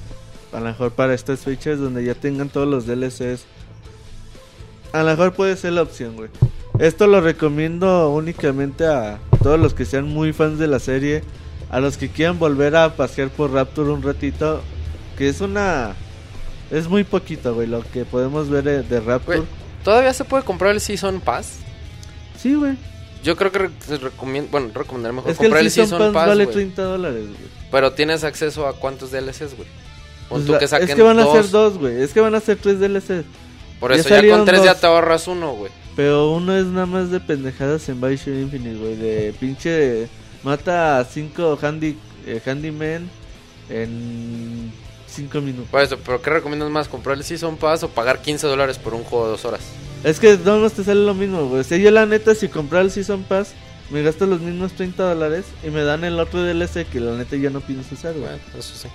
[0.53, 3.47] A lo mejor para estas fechas donde ya tengan todos los DLCs.
[4.93, 6.29] A lo mejor puede ser la opción, güey.
[6.79, 11.23] Esto lo recomiendo únicamente a todos los que sean muy fans de la serie.
[11.71, 14.61] A los que quieran volver a pasear por Rapture un ratito.
[15.17, 15.95] Que es una...
[16.71, 19.43] Es muy poquito, güey, lo que podemos ver de, de Rapture.
[19.83, 21.59] ¿todavía se puede comprar el Season Pass?
[22.37, 22.77] Sí, güey.
[23.25, 26.45] Yo creo que se recomiendo, bueno, recomendar mejor Es que el comprar Season, Pass, vale
[26.45, 26.55] güey.
[26.55, 27.51] 30 dólares, güey.
[27.73, 29.69] Pero tienes acceso a cuántos DLCs, güey.
[30.29, 31.33] Pues tú la- que saquen es que van a dos.
[31.35, 32.01] ser dos, güey.
[32.03, 33.25] Es que van a ser tres DLC.
[33.81, 34.81] Por ya eso ya, salieron con tres ya dos.
[34.81, 35.73] te ahorras uno, güey.
[35.97, 38.97] Pero uno es nada más de pendejadas en Bioshock Infinite, güey.
[38.97, 40.09] De pinche.
[40.43, 41.97] Mata a cinco handy,
[42.27, 43.09] eh, handymen
[43.71, 44.73] en
[45.07, 45.69] cinco minutos.
[45.71, 46.89] Por eso, pero ¿qué recomiendas más?
[46.89, 49.61] ¿Comprar el Season Pass o pagar 15 dólares por un juego de dos horas?
[50.05, 51.61] Es que no más te sale lo mismo, güey.
[51.61, 53.55] O sea, yo la neta, si comprar el Season Pass,
[53.91, 57.37] me gasto los mismos 30 dólares y me dan el otro DLC que la neta
[57.37, 58.25] ya no pienso usar, güey.
[58.25, 58.89] Bueno, eso sí.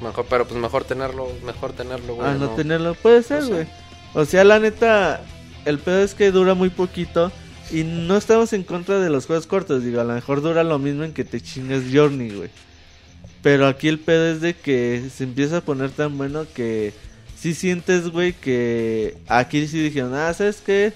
[0.00, 2.28] Mejor, pero pues mejor tenerlo, mejor tenerlo, güey.
[2.28, 2.50] Ah, no, no.
[2.50, 2.94] tenerlo.
[2.94, 3.52] Puede ser, No sé.
[3.52, 3.66] güey.
[4.14, 5.22] O sea, la neta,
[5.64, 7.30] el pedo es que dura muy poquito.
[7.70, 9.84] Y no estamos en contra de los juegos cortos.
[9.84, 12.48] Digo, a lo mejor dura lo mismo en que te chingas Journey, güey.
[13.42, 16.94] Pero aquí el pedo es de que se empieza a poner tan bueno que
[17.38, 20.92] sí sientes, güey, que aquí sí dijeron, ah, ¿sabes qué?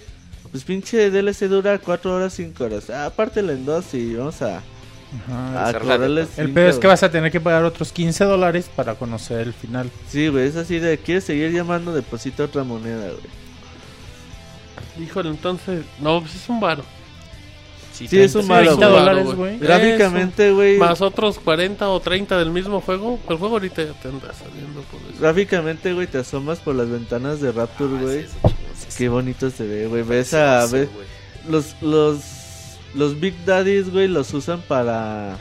[0.50, 2.90] Pues pinche DLC dura 4 horas, 5 horas.
[2.90, 4.58] Ah, pártelo en dos y vamos a,
[5.28, 5.68] Ajá.
[5.68, 9.40] a El pedo es que vas a tener que pagar otros 15 dólares para conocer
[9.46, 9.90] el final.
[10.08, 11.94] Sí, güey, es así de, ¿quieres seguir llamando?
[11.94, 13.42] Deposita otra moneda, güey.
[15.06, 15.84] Híjole, entonces.
[16.00, 16.84] No, pues es un varo.
[18.08, 18.98] Sí, es un malo, 30 güey.
[19.00, 19.58] dólares, Varo, güey.
[19.58, 20.76] Gráficamente, güey.
[20.78, 23.18] Más otros 40 o 30 del mismo juego.
[23.28, 25.20] El juego ahorita ya te anda saliendo por eso.
[25.20, 28.22] Gráficamente, güey, te asomas por las ventanas de Rapture, Ah, güey.
[28.22, 28.86] sí.
[28.98, 30.02] Qué bonito se ve, güey.
[30.02, 31.06] Ves a Sí, ves- güey.
[31.48, 32.18] los los
[32.94, 35.38] los Big Daddies, güey, los usan para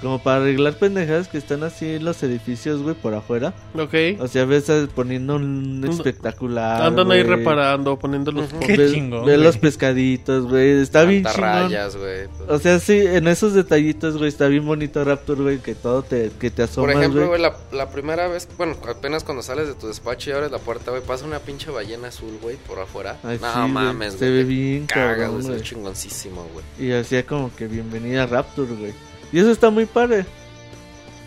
[0.00, 3.54] como para arreglar pendejadas que están así en los edificios, güey, por afuera.
[3.74, 3.94] Ok.
[4.20, 6.82] O sea, ves poniendo un espectacular.
[6.82, 8.52] Andan ahí reparando, poniendo los.
[8.52, 10.80] Qué Ves- chingón, Ves los pescaditos, güey.
[10.82, 11.40] Está bien chingón.
[11.40, 12.28] Mantarrayas, güey.
[12.28, 12.50] pues.
[12.50, 16.30] O sea, sí, en esos detallitos, güey, está bien bonito Rapture, güey, que todo te,
[16.38, 17.40] que te Por asomas, ejemplo, güey.
[17.40, 20.90] la, la primera vez, bueno, apenas cuando sales de tu despacho y abres la puerta,
[20.90, 23.16] güey, pasa una pinche ballena azul, güey, por afuera.
[23.22, 24.30] Ay, no sí, güey, mames, se güey.
[24.32, 25.68] ve te bien caga, cabrón, güey, se ve güey.
[25.68, 26.64] chingoncísimo, güey.
[26.88, 28.92] Y hacía como que bienvenida a Rapture, güey.
[29.32, 30.24] Y eso está muy padre.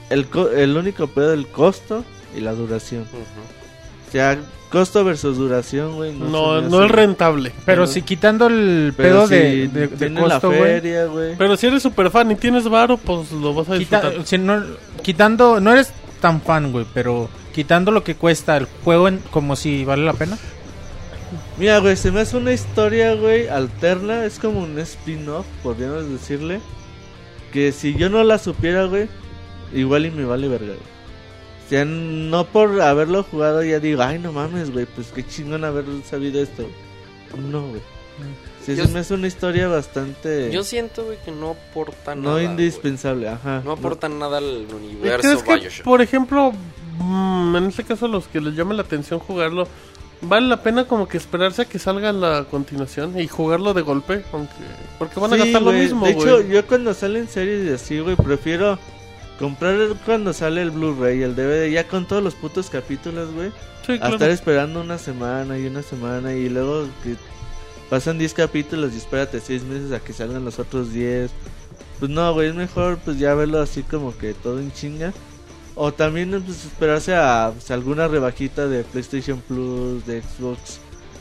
[0.10, 2.04] El, co- el único pedo el costo
[2.36, 3.04] y la duración.
[4.08, 4.38] O sea,
[4.72, 6.14] costo versus duración, güey.
[6.14, 7.52] No, no es rentable.
[7.66, 10.62] Pero si quitando el pedo si de, de, de costo, güey.
[10.62, 11.36] feria, güey.
[11.38, 14.26] Pero si eres super fan y tienes varo, pues lo vas a quita- disfrutar.
[14.28, 14.64] si no,
[15.04, 19.56] quitando, no eres tan fan, güey, pero quitando lo que cuesta el juego en- como
[19.56, 20.38] si vale la pena.
[21.60, 24.26] Mira, güey, se me hace una historia, güey, alterna.
[24.26, 26.62] Es como un spin-off, podríamos decirle.
[27.52, 29.08] Que si yo no la supiera, güey,
[29.74, 31.00] igual y me vale verga, güey.
[31.66, 35.64] O sea, no por haberlo jugado ya digo, ay, no mames, güey, pues qué chingón
[35.64, 36.68] haber sabido esto.
[37.38, 37.82] No, güey.
[38.66, 40.52] Sí, Yo- se me hace una historia bastante...
[40.52, 42.44] Yo siento, güey, que no aporta no nada.
[42.44, 43.62] indispensable, ajá.
[43.64, 45.86] No aporta nada al ¿Y universo ¿Crees que, Bioshock.
[45.86, 46.52] por ejemplo,
[47.00, 49.68] mm, en este caso, los que les llama la atención jugarlo,
[50.22, 54.24] vale la pena como que esperarse a que salga la continuación y jugarlo de golpe?
[54.34, 54.54] Aunque,
[54.98, 58.00] porque van a Sí, gastar lo mismo, De hecho, yo cuando salen series y así,
[58.00, 58.78] güey, prefiero
[59.40, 63.52] comprar el- cuando sale el Blu-ray, el DVD, ya con todos los putos capítulos, güey.
[63.86, 67.16] Sí, A estar esperando una semana y una semana y luego que
[67.90, 71.32] pasan 10 capítulos y espérate 6 meses a que salgan los otros 10.
[72.00, 75.12] Pues no, güey, es mejor pues ya verlo así como que todo en chinga.
[75.82, 80.80] O también pues esperarse a pues, alguna rebajita de PlayStation Plus, de Xbox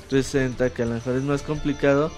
[0.09, 2.11] 360, que a lo mejor es más complicado.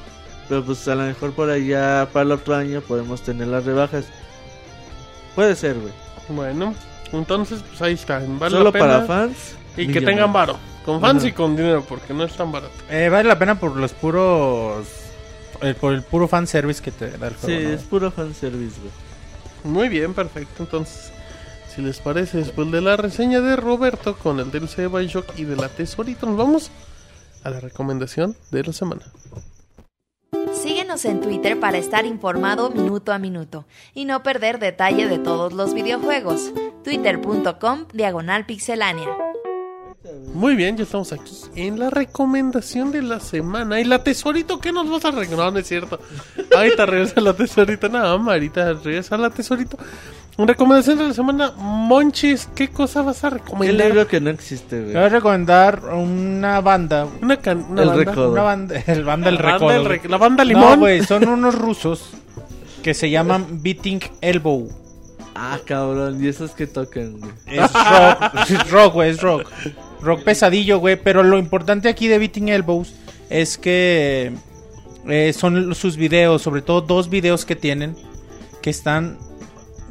[0.48, 4.06] Pero pues a lo mejor por allá para el otro año podemos tener las rebajas.
[5.34, 5.92] Puede ser, güey.
[6.28, 6.74] Bueno,
[7.12, 8.22] entonces, pues ahí está.
[8.26, 8.84] Vale Solo la pena.
[8.86, 9.36] para fans.
[9.76, 10.56] Y que tengan varo.
[10.84, 11.28] Con fans Ajá.
[11.28, 12.72] y con dinero, porque no es tan barato.
[12.88, 14.86] Eh, vale la pena por los puros.
[15.60, 17.68] eh, por el puro fanservice que te da el Sí, juego.
[17.68, 17.74] ¿no?
[17.74, 19.72] es puro fanservice, güey.
[19.74, 20.62] Muy bien, perfecto.
[20.62, 21.09] Entonces,
[21.80, 25.44] si les parece, después de la reseña de Roberto con el DLC de Bioshock y
[25.44, 26.70] de la Tesorito, nos vamos
[27.42, 29.02] a la recomendación de la semana.
[30.52, 35.54] Síguenos en Twitter para estar informado minuto a minuto y no perder detalle de todos
[35.54, 36.52] los videojuegos.
[36.84, 39.08] Twitter.com Diagonal Pixelánea.
[40.34, 43.80] Muy bien, ya estamos aquí en la recomendación de la semana.
[43.80, 45.46] ¿Y la tesorito qué nos vas a recomendar?
[45.46, 45.98] No, no es cierto.
[46.56, 47.88] Ahorita regresa la tesorito.
[47.88, 49.76] No, Marita, regresa la tesorito.
[50.38, 53.86] En recomendación de la semana, Monchis, ¿qué cosa vas a El recomendar?
[53.88, 55.04] libro que no existe, Te voy güey.
[55.04, 57.06] a recomendar una banda.
[57.20, 58.04] Una, can- una El banda.
[58.04, 58.32] Recodo.
[58.32, 59.70] Una banda, el banda El La banda Recodo.
[59.72, 59.98] El güey.
[60.00, 60.78] Rec- la banda No, Limón.
[60.78, 62.10] güey, son unos rusos
[62.82, 64.70] que se llaman Beating Elbow.
[65.34, 66.22] Ah, cabrón.
[66.24, 67.32] ¿Y esos que tocan, güey?
[67.46, 69.46] Es rock, es rock, güey, es rock.
[70.02, 70.96] Rock pesadillo, güey.
[70.96, 72.94] Pero lo importante aquí de Beating Elbows
[73.28, 74.32] es que
[75.08, 77.96] eh, son sus videos, sobre todo dos videos que tienen,
[78.62, 79.18] que están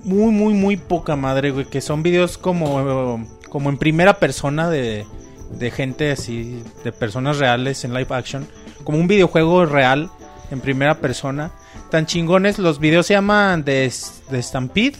[0.03, 1.65] muy, muy, muy poca madre, güey.
[1.65, 5.05] Que son videos como, como en primera persona de,
[5.57, 8.47] de gente así, de personas reales en live action.
[8.83, 10.09] Como un videojuego real
[10.51, 11.51] en primera persona.
[11.89, 13.91] Tan chingones, los videos se llaman de,
[14.29, 14.97] de Stampede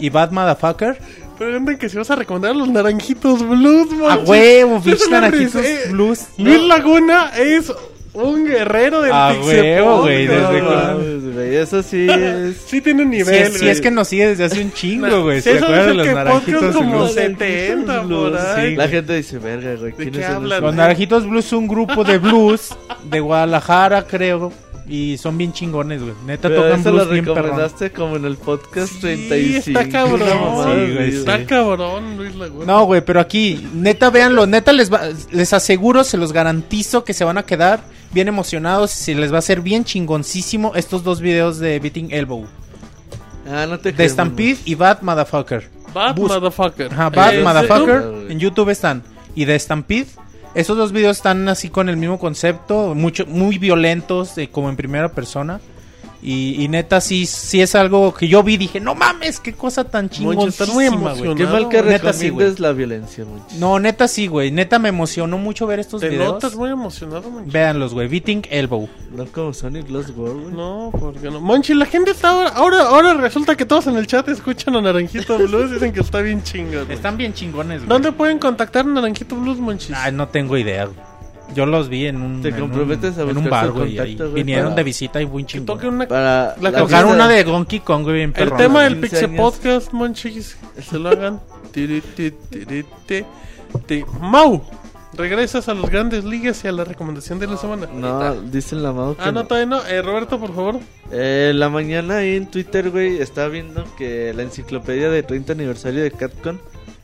[0.00, 0.98] y Bad Motherfucker.
[1.38, 4.28] Preguntan que si vas a recomendar los naranjitos blues, A Monchis.
[4.28, 5.80] huevo, Es bitch, una naranjitos eh.
[5.90, 6.20] blues.
[6.38, 7.72] Luis Laguna es
[8.14, 12.56] un guerrero del A Pixel güey, desde cuando- Eso sí es...
[12.66, 13.70] Sí tiene Si nivel, es, si güey.
[13.70, 15.40] es que nos sigue desde hace un chingo, güey.
[15.40, 17.12] Sí, ¿Se acuerdan de es los naranjitos como blues?
[17.14, 18.70] 70 por ahí.
[18.70, 19.92] Sí, La gente dice, verga, güey.
[19.92, 20.62] ¿De ¿Quiénes qué son hablan?
[20.62, 24.52] Los naranjitos blues son un grupo de blues de Guadalajara, creo.
[24.88, 26.14] Y son bien chingones, güey.
[26.26, 27.42] Neta Pero tocan blues bien perrón.
[27.44, 29.58] recomendaste como en el podcast Sí, 35.
[29.78, 30.20] está cabrón.
[30.20, 31.44] Sí, güey, Está sí.
[31.44, 32.64] cabrón, Luis Laguna.
[32.64, 34.46] No, güey, pero aquí, neta, véanlo.
[34.46, 37.80] Neta, les, va- les aseguro, se los garantizo que se van a quedar
[38.12, 39.06] bien emocionados.
[39.08, 42.46] Y les va a ser bien chingoncísimo estos dos videos de Beating Elbow.
[43.46, 44.12] Ah, no te De creemos.
[44.12, 45.68] Stampede y Bad Motherfucker.
[45.92, 46.92] Bad Bus- Motherfucker.
[46.92, 48.02] Ajá, Bad Eh, Motherfucker.
[48.02, 48.30] YouTube.
[48.30, 49.02] En YouTube están.
[49.34, 50.06] Y de Stampede.
[50.58, 52.92] Esos dos videos están así con el mismo concepto.
[52.96, 55.60] Mucho, muy violentos, como en primera persona.
[56.20, 58.56] Y, y neta, sí, sí es algo que yo vi.
[58.56, 61.34] Dije, no mames, qué cosa tan emocionado.
[61.36, 62.54] Qué mal que Neta, sí, güey.
[62.58, 63.24] la violencia.
[63.58, 64.50] No, neta sí, güey.
[64.50, 66.32] Neta me emocionó mucho ver estos Te videos.
[66.34, 67.50] notas muy emocionado, Monchi.
[67.50, 68.08] Véanlos, güey.
[68.08, 68.88] Beating Elbow.
[69.12, 70.54] No como Sonic Lost World, güey.
[70.54, 71.40] No, porque no.
[71.40, 74.80] Monchi, la gente está ahora, ahora, ahora resulta que todos en el chat escuchan a
[74.80, 76.84] Naranjito Blues, dicen que está bien chingón.
[76.84, 76.96] güey.
[76.96, 77.88] Están bien chingones, güey.
[77.88, 79.94] ¿Dónde pueden contactar a Naranjito Blues, Monchis?
[79.94, 80.96] Ay, no tengo idea, güey.
[81.54, 83.96] Yo los vi en un, Te en un- comprometes a en un bar, güey.
[83.96, 85.84] contacto, güey, Vinieron para- de visita y que chingón.
[85.86, 86.06] una...
[86.06, 89.08] Para La la Tocaron una de Donkey Kong, güey, bien El perrona, tema del 15
[89.28, 89.36] Pixel.
[89.36, 91.40] Podcast, Monchis, que se lo hagan.
[94.20, 94.62] Mau,
[95.14, 97.86] regresas a las grandes ligas y a la recomendación de la semana.
[97.92, 99.84] No, dicen la Mau que Ah, no, todavía no.
[99.86, 100.78] Eh, Roberto, por favor.
[101.10, 106.02] Eh, la mañana ahí en Twitter, güey, estaba viendo que la enciclopedia de 30 aniversario
[106.02, 106.58] de Capcom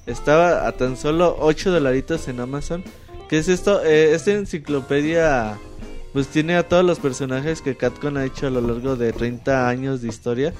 [0.06, 2.84] estaba a tan solo 8 dolaritos en Amazon.
[3.28, 3.82] ¿Qué es esto?
[3.84, 5.56] Eh, esta enciclopedia
[6.12, 9.68] pues tiene a todos los personajes que Capcom ha hecho a lo largo de 30
[9.68, 10.52] años de historia.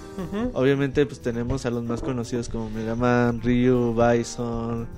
[0.53, 4.89] Obviamente pues tenemos a los más conocidos como Mega Man, Ryu, Bison,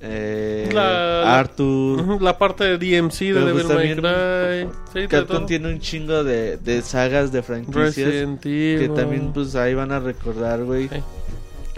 [0.00, 2.22] eh, La- Arthur.
[2.22, 5.02] La parte de DMC de Pero, Devil pues, May Cry.
[5.02, 7.94] Sí, Capcom tiene un chingo de, de sagas de franquicias.
[7.96, 8.94] Resident que Evil.
[8.94, 10.88] también pues ahí van a recordar, güey.
[10.88, 11.02] Sí.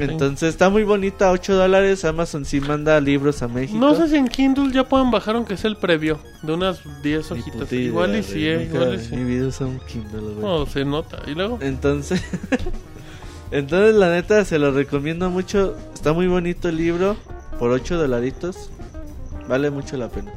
[0.04, 2.04] Entonces está muy bonita, 8 dólares.
[2.04, 3.78] Amazon sí manda libros a México.
[3.78, 7.30] No sé si en Kindle ya pueden bajar aunque sea el previo de unas 10
[7.32, 7.60] Ni hojitas.
[7.60, 9.16] puta idea, igual y güey, sí, eh, nunca igual y sí.
[9.16, 10.40] Mi vida usa un Kindle, güey.
[10.40, 11.18] No, se nota.
[11.26, 12.22] Y luego, Entonces,
[13.50, 15.76] entonces la neta se lo recomiendo mucho.
[15.94, 17.16] Está muy bonito el libro
[17.58, 18.70] por 8 dolaritos.
[19.48, 20.32] Vale mucho la pena.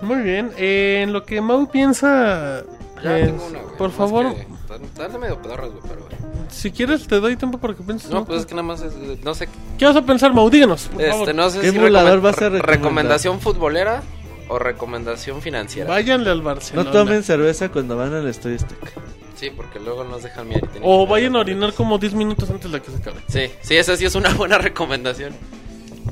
[0.00, 0.50] muy bien.
[0.56, 2.62] eh, en lo que Mau piensa,
[3.02, 3.76] Ya eh, tengo una, güey.
[3.76, 6.00] por Nomás favor, que- Están están medio pedorras, güey, pero...
[6.02, 6.16] güey.
[6.50, 8.10] si quieres te doy tiempo para que pienses.
[8.10, 8.92] No, pues es que nada más es...
[9.24, 9.48] No sé...
[9.78, 10.50] ¿Qué vas a pensar, Mau?
[10.50, 11.34] Díganos, por Este, favor.
[11.34, 12.68] no sé ¿Qué si emulador recomen- vas a recomendar?
[12.76, 14.02] ¿Recomendación futbolera
[14.48, 15.88] o recomendación financiera?
[15.88, 16.90] Váyanle al No Barcelona.
[16.90, 18.90] tomen cerveza cuando van al Estadio Azteca.
[19.36, 22.50] Sí, porque luego nos dejan mirar y tienen O vayan a orinar como 10 minutos
[22.50, 23.20] antes de que se acabe.
[23.28, 25.32] Sí, sí, esa sí es una buena recomendación.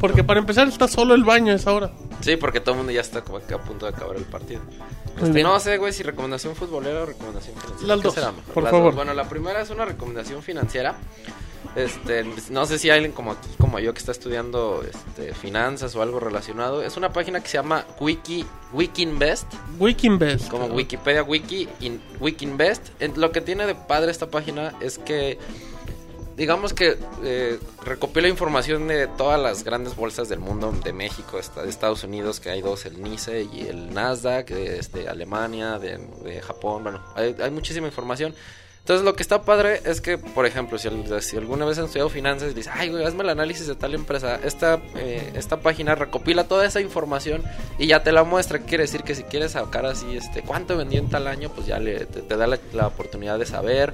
[0.01, 1.91] Porque para empezar está solo el baño a esa hora.
[2.21, 4.61] Sí, porque todo el mundo ya está como que a punto de acabar el partido.
[5.23, 7.87] Este, no sé, güey, si recomendación futbolera o recomendación financiera.
[7.89, 8.53] Las ¿Qué dos, será mejor?
[8.55, 8.87] por Las favor.
[8.89, 8.95] dos.
[8.97, 10.97] Bueno, la primera es una recomendación financiera.
[11.75, 15.95] Este, no sé si hay alguien como aquí, como yo que está estudiando este, finanzas
[15.97, 16.83] o algo relacionado.
[16.83, 19.47] Es una página que se llama Wiki Wikinvest,
[19.79, 20.49] Wikinvest.
[20.49, 22.89] como Wikipedia Wiki in, Wikinvest.
[23.17, 25.39] Lo que tiene de padre esta página es que
[26.37, 31.69] digamos que eh, recopila información de todas las grandes bolsas del mundo, de México, de
[31.69, 36.43] Estados Unidos, que hay dos, el NICE y el Nasdaq, de este, Alemania, de, de
[36.43, 38.35] Japón, bueno, hay, hay muchísima información.
[38.87, 40.89] Entonces lo que está padre es que, por ejemplo, si,
[41.21, 43.97] si alguna vez han estudiado finanzas y dices, ay, güey, hazme el análisis de tal
[43.97, 47.43] empresa, esta, eh, esta página recopila toda esa información
[47.81, 48.61] y ya te la muestra.
[48.61, 51.81] Quiere decir que si quieres sacar así, este, cuánto vendió en tal año, pues ya
[51.81, 53.93] le, te, te da la, la oportunidad de saber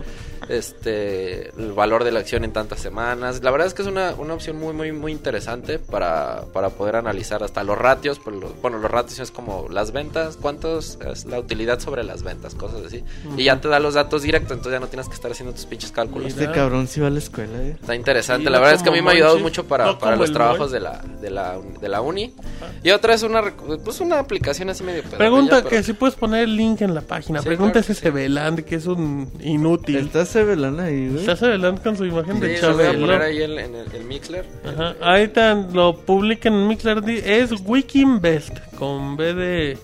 [0.56, 3.43] este el valor de la acción en tantas semanas.
[3.43, 6.97] La verdad es que es una, una opción muy, muy, muy interesante para, para poder
[6.97, 8.19] analizar hasta los ratios.
[8.19, 12.23] pues, lo- bueno, los ratios es como las ventas, cuántos es la utilidad sobre las
[12.23, 13.02] ventas, cosas así.
[13.36, 15.65] Y ya te da los datos directos, entonces ya no tienes que estar haciendo tus
[15.65, 16.29] pinches cálculos.
[16.29, 17.77] Este cabrón sí va a la escuela, eh.
[17.81, 19.99] Está interesante, Sí, la verdad es que a mí me ha ayudado mucho para, no
[19.99, 22.35] para los trabajos de la, de, la, de la uni.
[22.83, 23.43] Y otra es una,
[23.85, 27.01] pues una aplicación así medio Pregunta pero- que si puedes poner el link en la
[27.01, 27.41] página.
[27.41, 29.97] Sí, Pregunta claro ese Beland, que es un inútil.
[29.99, 31.27] Está Sebelana ahí, güey.
[31.27, 33.07] Está Beland con su imagen de Sí, lo voy a Chabelo.
[33.07, 34.45] poner ahí en, en el, el Mixler.
[34.65, 34.95] Ajá.
[35.01, 37.03] Ahí tan, lo publican en Mixler.
[37.09, 39.79] Es Wikinbest con B de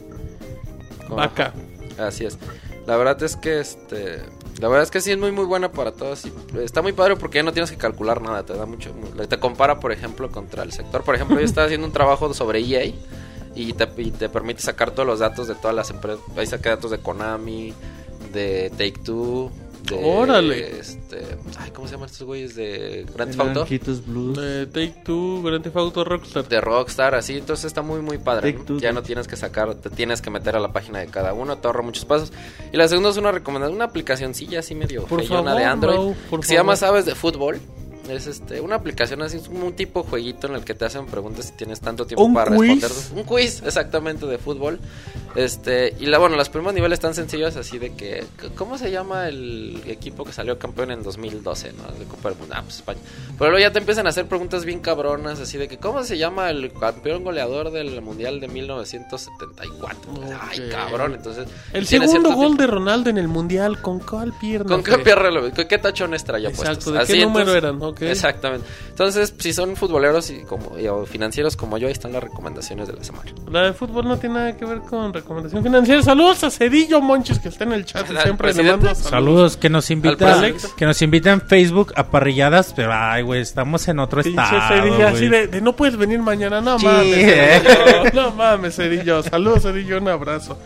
[1.09, 1.53] vaca.
[1.99, 2.39] Así es.
[2.87, 4.23] La verdad es que este
[4.60, 6.24] la verdad es que sí es muy muy buena para todos
[6.60, 8.93] está muy padre porque ya no tienes que calcular nada, te da mucho
[9.28, 11.02] te compara por ejemplo contra el sector.
[11.02, 12.93] Por ejemplo, yo estaba haciendo un trabajo sobre EA
[13.55, 16.22] y te, y te permite sacar todos los datos de todas las empresas.
[16.36, 17.74] Ahí saqué datos de Konami,
[18.32, 19.51] de Take Two,
[19.97, 20.78] de Órale.
[20.81, 21.19] este,
[21.59, 23.66] ay, ¿cómo se llaman estos güeyes de Grand Theft Auto?
[24.06, 24.36] Blues.
[24.36, 26.48] De Take Two, Grand Theft Auto Rockstar.
[26.48, 28.52] de Rockstar, así, entonces está muy muy padre.
[28.52, 28.65] Take ¿no?
[28.65, 31.32] Two, Ya no tienes que sacar, te tienes que meter a la página de cada
[31.32, 32.32] uno, te ahorra muchos pasos.
[32.73, 36.16] Y la segunda es una recomendación, una aplicacioncilla así medio Por feyona favor, de Android,
[36.31, 36.77] por que se llama.
[36.77, 37.60] Sabes de Fútbol.
[38.09, 41.05] Es este, una aplicación así, es como un tipo jueguito en el que te hacen
[41.05, 42.81] preguntas si tienes tanto tiempo ¿Un para quiz?
[42.82, 43.19] responder.
[43.19, 44.81] Un quiz, exactamente, de fútbol.
[45.34, 48.24] Este, y la, bueno, los primeros niveles están sencillos, así de que,
[48.56, 51.84] ¿cómo se llama el equipo que salió campeón en 2012, no?
[51.98, 52.98] De Copa del Mundo, ah, pues España.
[53.38, 56.18] Pero luego ya te empiezan a hacer preguntas bien cabronas, así de que, ¿cómo se
[56.18, 60.12] llama el campeón goleador del Mundial de 1974?
[60.40, 61.46] Ay, cabrón, entonces...
[61.72, 64.68] El segundo gol tipo- de Ronaldo en el Mundial, ¿con cuál pierna?
[64.68, 67.09] ¿Con qué pierna lo- ¿Con qué tachones traía Exacto, puestos?
[67.09, 68.10] ¿de qué número entonces- eran?
[68.10, 68.66] Exactamente.
[68.90, 72.88] Entonces, si son futboleros y como y- o financieros como yo, ahí están las recomendaciones
[72.88, 73.30] de la semana.
[73.50, 76.03] La de fútbol no tiene nada que ver con recomendación financiera.
[76.03, 78.70] Saludos a Cedillo Monchis, que está en el chat siempre le presidente.
[78.86, 79.11] mando saludos.
[79.11, 83.86] Saludos, que nos invita, que nos invita en Facebook a parrilladas, pero ay, güey, estamos
[83.89, 84.82] en otro Pinche estado.
[84.82, 87.15] Cedillo, así de, de no puedes venir mañana, no Sí, mames.
[87.15, 89.23] Cedillo, no mames, Cedillo.
[89.23, 90.59] Saludos, Cedillo, un abrazo.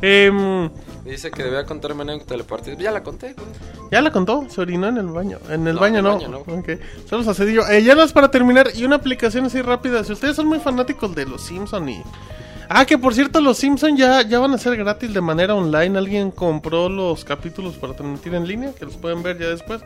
[0.00, 0.70] Em,
[1.04, 2.16] Dice que debía contarme una
[2.46, 2.76] partido.
[2.78, 3.48] Ya la conté, güey.
[3.90, 5.38] ya la contó, se orinó en el baño.
[5.48, 6.14] En el No, baño en no.
[6.14, 6.38] baño no.
[6.40, 6.68] Ok.
[7.08, 7.66] Saludos a Cedillo.
[7.68, 10.04] Eh, ya las para terminar, y una aplicación así rápida.
[10.04, 12.02] Si ustedes son muy fanáticos de los Simpson y.
[12.70, 15.98] Ah, que por cierto, los Simpson ya, ya van a ser gratis de manera online.
[15.98, 19.80] Alguien compró los capítulos para transmitir en línea, que los pueden ver ya después.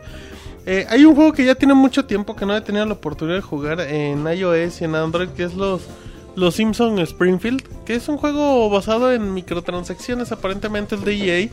[0.65, 3.37] Eh, hay un juego que ya tiene mucho tiempo que no he tenido la oportunidad
[3.37, 5.83] de jugar en iOS y en Android, que es los,
[6.35, 11.49] los Simpson Springfield, que es un juego basado en microtransacciones, aparentemente es de EA.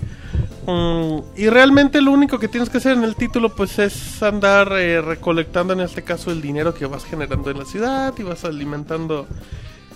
[0.66, 4.72] Mm, y realmente lo único que tienes que hacer en el título pues es andar
[4.72, 8.44] eh, recolectando en este caso el dinero que vas generando en la ciudad y vas
[8.44, 9.26] alimentando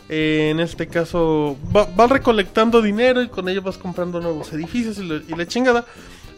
[0.09, 4.99] eh, en este caso va- vas recolectando dinero y con ello vas comprando nuevos edificios
[4.99, 5.85] y, la chingada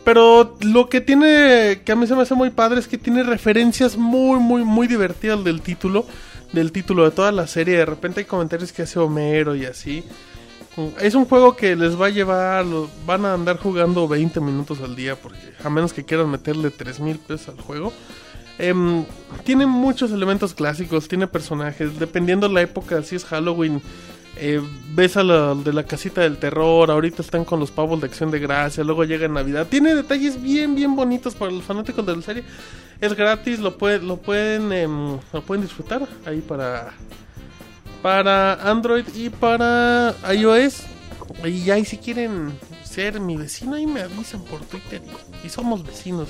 [0.04, 3.22] pero lo que tiene que a mí se me hace muy padre es que tiene
[3.24, 6.06] referencias muy muy muy divertidas del título
[6.52, 10.04] del título de toda la serie de repente hay comentarios que hace Homero y así
[11.00, 12.66] es un juego que les va a llevar,
[13.06, 17.00] van a andar jugando 20 minutos al día, porque a menos que quieran meterle 3
[17.00, 17.92] mil pesos al juego.
[18.58, 19.04] Em,
[19.44, 23.82] tiene muchos elementos clásicos, tiene personajes, dependiendo la época, si es Halloween,
[24.38, 24.60] eh,
[24.94, 28.30] ves a la de la casita del terror, ahorita están con los pavos de acción
[28.30, 29.66] de gracia, luego llega Navidad.
[29.66, 32.44] Tiene detalles bien, bien bonitos para los fanáticos de la serie.
[33.00, 36.92] Es gratis, lo, puede, lo, pueden, em, lo pueden disfrutar ahí para,
[38.02, 40.82] para Android y para iOS.
[41.44, 45.02] Y ahí si quieren ser mi vecino, ahí me avisan por Twitter
[45.44, 46.28] y somos vecinos.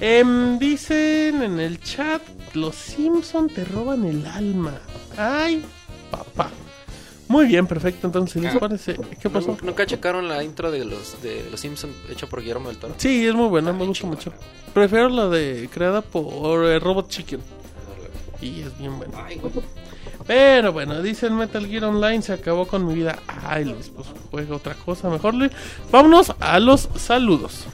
[0.00, 2.22] Em, dicen en el chat,
[2.54, 4.74] los Simpson te roban el alma.
[5.16, 5.64] Ay,
[6.10, 6.50] papá.
[7.26, 8.06] Muy bien, perfecto.
[8.06, 8.58] Entonces, ¿les Ah.
[8.60, 8.96] parece?
[9.20, 9.48] ¿Qué pasó?
[9.48, 12.94] ¿Nunca- ¿Nunca checaron la intro de los de los Simpsons hecho por Guillermo del Toro?
[12.96, 14.32] Sí, es muy buena, me Ay, gusta mucho.
[14.72, 17.40] Prefiero la de creada por eh, Robot Chicken.
[18.40, 19.18] Y es bien buena.
[20.26, 23.18] Pero bueno, dicen Metal Gear Online se acabó con mi vida.
[23.26, 25.50] Ay, Luis, pues juega otra cosa mejor, Luis.
[25.90, 27.64] Vámonos a los saludos.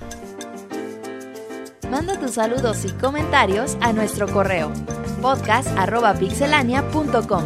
[1.90, 4.72] Manda tus saludos y comentarios a nuestro correo
[5.22, 7.44] podcast.pixelania.com.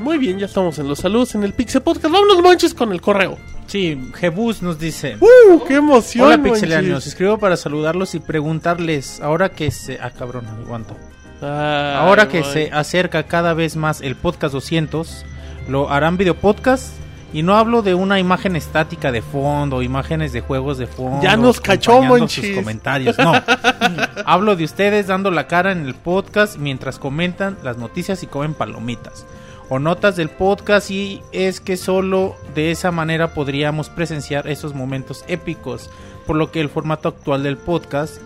[0.00, 2.12] Muy bien, ya estamos en los saludos en el Pixel Podcast.
[2.12, 3.38] Vámonos, manches, con el correo.
[3.66, 5.16] Sí, Jebus nos dice.
[5.20, 5.64] ¡Uh!
[5.66, 6.26] ¡Qué emoción!
[6.26, 9.98] Hola pixelanios, escribo para saludarlos y preguntarles, ahora que se...
[10.00, 10.94] Ah, cabrón, aguanto.
[11.40, 12.52] Ay, Ahora que boy.
[12.52, 15.24] se acerca cada vez más el podcast 200,
[15.68, 16.94] Lo harán video podcast
[17.32, 21.22] y no hablo de una imagen estática de fondo, imágenes de juegos de fondo.
[21.22, 23.18] Ya nos cachó, sus comentarios.
[23.18, 23.32] No.
[24.26, 28.54] hablo de ustedes dando la cara en el podcast mientras comentan las noticias y comen
[28.54, 29.26] palomitas
[29.68, 35.24] o notas del podcast y es que solo de esa manera podríamos presenciar esos momentos
[35.26, 35.90] épicos,
[36.26, 38.20] por lo que el formato actual del podcast,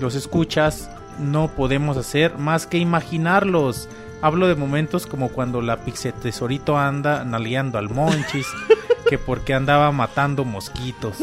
[0.00, 3.88] los escuchas, no podemos hacer más que imaginarlos.
[4.20, 8.48] Hablo de momentos como cuando la Pixie Tesorito anda naleando al Monchis,
[9.08, 11.18] que porque andaba matando mosquitos.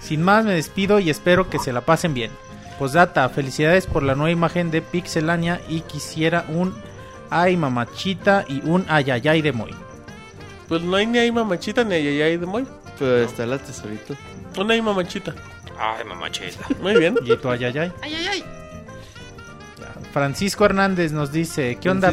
[0.00, 2.30] Sin más me despido y espero que se la pasen bien.
[2.78, 6.74] Postdata, felicidades por la nueva imagen de Pixelania y quisiera un
[7.28, 9.74] ay mamachita y un ayayay de Moy.
[10.68, 12.66] Pues no hay ni ahí mamachita ni ayayay de Moy.
[12.98, 14.14] Pero está la tesorito.
[14.56, 15.34] Una ahí mamachita.
[15.78, 16.66] Ay, mamachita.
[16.82, 17.16] Muy bien.
[17.24, 17.90] ¿Y tu ayayay?
[20.12, 22.12] Francisco Hernández nos dice, ¿qué onda?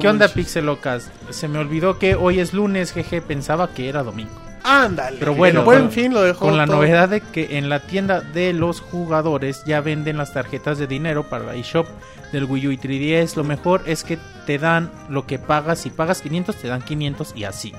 [0.00, 0.28] ¿Qué onda.
[0.28, 1.10] Pixelocas?
[1.30, 4.32] Se me olvidó que hoy es lunes, jeje, pensaba que era domingo.
[4.62, 5.18] Ándale.
[5.18, 6.46] Pero bueno, buen fin lo dejó.
[6.46, 10.78] Con la novedad de que en la tienda de los jugadores ya venden las tarjetas
[10.78, 11.86] de dinero para la eShop
[12.32, 13.36] del Wii U y 3DS.
[13.36, 15.78] Lo mejor es que te dan lo que pagas.
[15.78, 17.72] Si pagas 500, te dan 500 y así.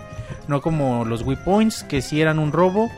[0.48, 2.90] No como los Wii Points, que si eran un robo,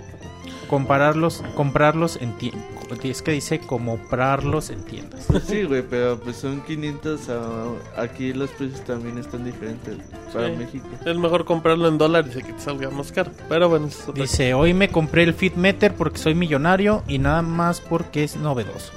[0.69, 2.63] compararlos, comprarlos en tiendas.
[3.03, 5.25] Es que dice comprarlos en tiendas.
[5.47, 7.29] Sí, güey, pero pues son 500.
[7.29, 9.97] a- aquí los precios también están diferentes
[10.33, 10.55] para Sí.
[10.55, 10.87] México.
[11.05, 13.31] Es mejor comprarlo en dólares y que te salga más caro.
[13.47, 17.17] Pero bueno, eso es otra Dice, hoy me compré el Fitmeter porque soy millonario y
[17.19, 18.91] nada más porque es novedoso.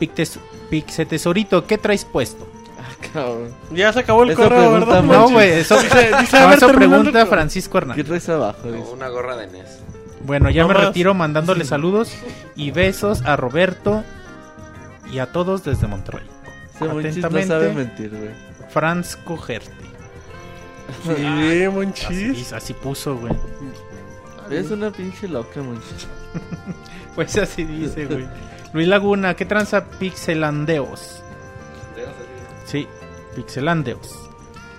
[0.00, 0.38] Pictes-
[0.70, 2.46] Pixe Tesorito, ¿qué traes puesto?
[2.78, 3.48] Ah, cabrón.
[3.72, 5.02] Ya se acabó el Esa correo, pregunta, ¿verdad?
[5.02, 7.26] No, güey, eso, Dice, no, eso pregunta.
[7.26, 8.06] Francisco ¿Qué Hernández.
[8.06, 8.70] traes abajo?
[8.70, 8.88] Dice.
[8.92, 9.80] Una gorra de NES.
[10.20, 10.86] Bueno, ya No me más.
[10.86, 12.12] retiro mandándole saludos
[12.56, 14.04] y besos a Roberto
[15.12, 16.26] y a todos desde Monterrey.
[16.74, 17.46] Ese Monchis no Atentamente.
[17.48, 18.30] sabe mentir, güey.
[18.70, 19.70] Franz Cogerte.
[21.04, 22.52] Sí, Así, Monchis.
[22.52, 23.32] así puso, güey.
[24.50, 26.06] Es una pinche loca, Monchis.
[27.14, 28.26] Pues así dice, güey.
[28.72, 31.22] Luis Laguna, ¿qué tranza pixelandeos?
[32.64, 32.86] Sí,
[33.34, 34.29] pixelandeos.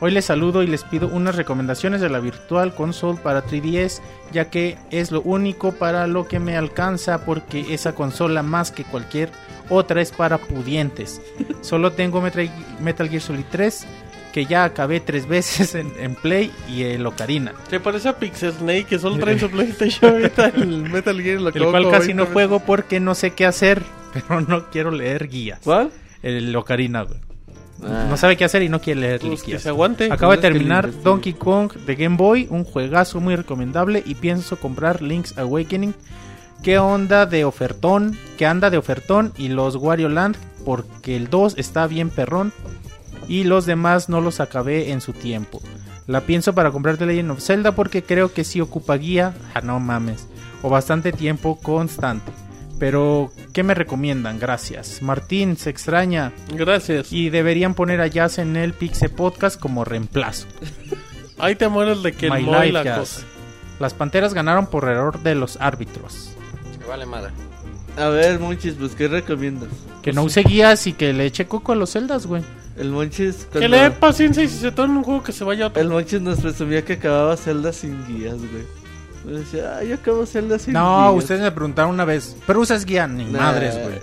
[0.03, 4.49] Hoy les saludo y les pido unas recomendaciones de la Virtual Console para 3DS, ya
[4.49, 9.29] que es lo único para lo que me alcanza, porque esa consola más que cualquier
[9.69, 11.21] otra es para pudientes.
[11.61, 13.85] Solo tengo Metal, Gear Solid 3,
[14.33, 17.53] que ya acabé tres veces en, en Play y el Ocarina.
[17.69, 21.41] ¿Te parece a Pixel Snake que solo trae su PlayStation ahorita el Metal Gear?
[21.41, 24.89] Lo El cual casi 20 no juego porque no sé qué hacer, pero no quiero
[24.89, 25.59] leer guías.
[25.63, 25.91] ¿Cuál?
[26.23, 27.19] El Ocarina, güey.
[27.83, 28.07] Ah.
[28.09, 30.11] No sabe qué hacer y no quiere leer Pues que se aguante.
[30.11, 30.89] Acabo de terminar.
[31.03, 35.93] Donkey Kong de Game Boy, un juegazo muy recomendable y pienso comprar Link's Awakening.
[36.63, 38.17] ¿Qué onda de ofertón?
[38.37, 39.33] ¿Qué anda de ofertón?
[39.37, 42.53] Y los Wario Land porque el 2 está bien perrón
[43.27, 45.61] y los demás no los acabé en su tiempo.
[46.07, 49.61] La pienso para comprar The Legend of Zelda porque creo que sí ocupa guía, ah
[49.61, 50.27] no mames,
[50.61, 52.31] o bastante tiempo constante.
[52.81, 54.39] Pero, ¿qué me recomiendan?
[54.39, 55.03] Gracias.
[55.03, 56.31] Martín, se extraña.
[56.51, 57.13] Gracias.
[57.13, 60.47] Y deberían poner a Jazz en el Pixe Podcast como reemplazo.
[61.37, 62.97] Ahí te mueres de que el My Moy Life la Jazz.
[62.97, 63.21] cosa.
[63.79, 66.31] Las Panteras ganaron por error de los árbitros.
[66.87, 67.31] Vale madre.
[67.97, 69.69] A ver, Monchis, pues, ¿qué recomiendas?
[70.01, 72.41] Que no use guías y que le eche coco a los celdas, güey.
[72.77, 73.45] El Monchis.
[73.45, 75.67] Que cuando- le dé paciencia y si se toma un juego que se vaya a
[75.67, 75.79] otro.
[75.83, 78.80] El Monchis nos presumía que acababa Zelda sin guías, güey.
[79.25, 81.23] Me decía, ah, yo acabo Zelda sin No, guías.
[81.23, 82.35] ustedes me preguntaron una vez.
[82.47, 83.39] Pero usas guía, ni Nah.
[83.39, 83.99] madres, güey.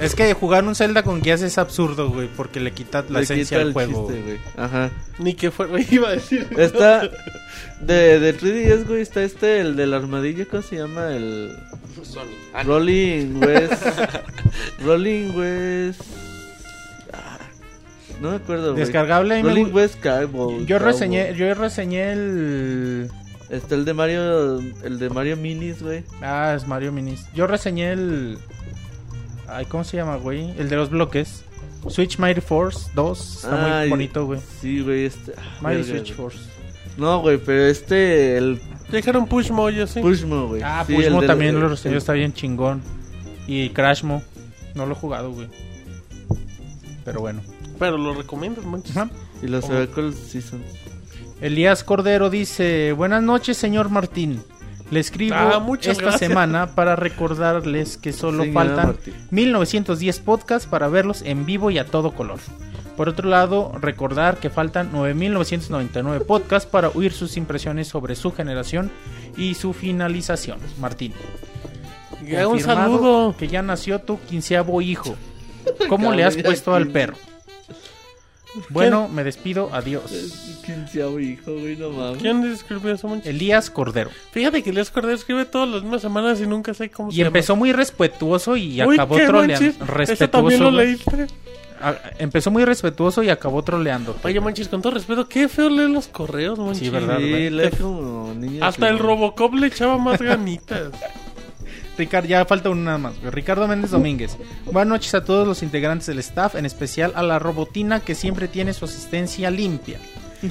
[0.00, 3.24] Es que jugar un Zelda con guías es absurdo, güey, porque le quita la Le
[3.24, 4.06] esencia quita al juego.
[4.08, 4.38] chiste, güey.
[4.56, 4.90] Ajá.
[5.18, 6.46] Ni que fue, iba a decir.
[6.56, 7.08] Está.
[7.80, 11.12] De, de 3DS, güey, está este, el del armadillo, ¿cómo se llama?
[11.12, 11.56] El.
[12.02, 12.22] Sony.
[12.54, 12.70] Ah, no.
[12.74, 13.82] Rolling West.
[14.84, 16.00] Rolling West.
[17.12, 17.38] Ah,
[18.20, 18.84] no me acuerdo, güey.
[18.84, 20.64] Descargable me Rolling gu- West Cowboy.
[20.66, 20.92] Yo Cowboy.
[20.92, 23.10] reseñé, yo reseñé el
[23.50, 24.58] Está el de Mario.
[24.82, 26.04] El de Mario Minis, güey.
[26.20, 27.26] Ah, es Mario Minis.
[27.34, 28.38] Yo reseñé el
[29.48, 30.50] Ay, ¿cómo se llama, güey?
[30.58, 31.42] El de los bloques.
[31.88, 34.40] Switch Mighty Force 2, está muy bonito, güey.
[34.60, 35.32] Sí, güey, este.
[35.38, 36.30] ah, Mighty verga, Switch güey.
[36.30, 36.38] Force.
[36.98, 38.36] No, güey, pero este.
[38.36, 38.60] El
[38.92, 40.00] Dijeron Pushmo, yo sí.
[40.00, 40.62] Pushmo, güey.
[40.62, 42.82] Ah, Sí, Pushmo también lo reseñó, está bien chingón.
[43.46, 44.22] Y Crashmo,
[44.74, 45.48] no lo he jugado, güey.
[47.04, 47.40] Pero bueno.
[47.78, 48.96] Pero lo recomiendas, manches.
[48.96, 49.08] Ajá.
[49.42, 49.64] Y los.
[49.64, 50.62] Circle Seasons.
[51.40, 54.42] Elías Cordero dice, buenas noches señor Martín.
[54.90, 56.28] Le escribo Ah, muchas esta gracias.
[56.28, 59.14] semana para recordarles que solo Señora faltan Martín.
[59.30, 62.38] 1910 podcasts para verlos en vivo y a todo color.
[62.96, 68.90] Por otro lado, recordar que faltan 9999 podcasts para oír sus impresiones sobre su generación
[69.36, 70.58] y su finalización.
[70.80, 71.12] Martín.
[72.26, 73.36] Ya, un saludo.
[73.38, 75.14] Que ya nació tu quinceavo hijo.
[75.88, 77.16] ¿Cómo le has puesto al perro?
[78.70, 80.60] Bueno, me despido, adiós.
[80.64, 82.22] Quinceavo hijo, güey, no mames.
[82.22, 83.08] ¿Quién escribió eso?
[83.24, 84.10] Elías Cordero.
[84.32, 87.22] Fíjate que Elías Cordero escribe todas las mismas semanas y nunca sé cómo Y se
[87.22, 88.82] empezó muy respetuoso y.
[88.82, 89.64] Uy, acabó ¿qué, troleando.
[89.64, 89.82] Monchis?
[89.82, 90.30] ¿Eso Respetuoso.
[90.30, 90.86] también lo güey.
[90.86, 91.26] leíste?
[92.18, 94.16] Empezó muy respetuoso y acabó troleando.
[94.24, 96.84] Oye, Monchis, con todo respeto, qué feo leer los correos, Monchis.
[96.84, 97.18] Sí, ¿verdad?
[97.18, 98.98] Sí, lee como niño Hasta el.
[98.98, 100.90] Robocop le echaba más ganitas.
[101.98, 103.20] Ricardo, ya falta uno nada más.
[103.22, 104.36] Ricardo Méndez Domínguez.
[104.66, 108.46] Buenas noches a todos los integrantes del staff, en especial a la robotina que siempre
[108.46, 109.98] tiene su asistencia limpia.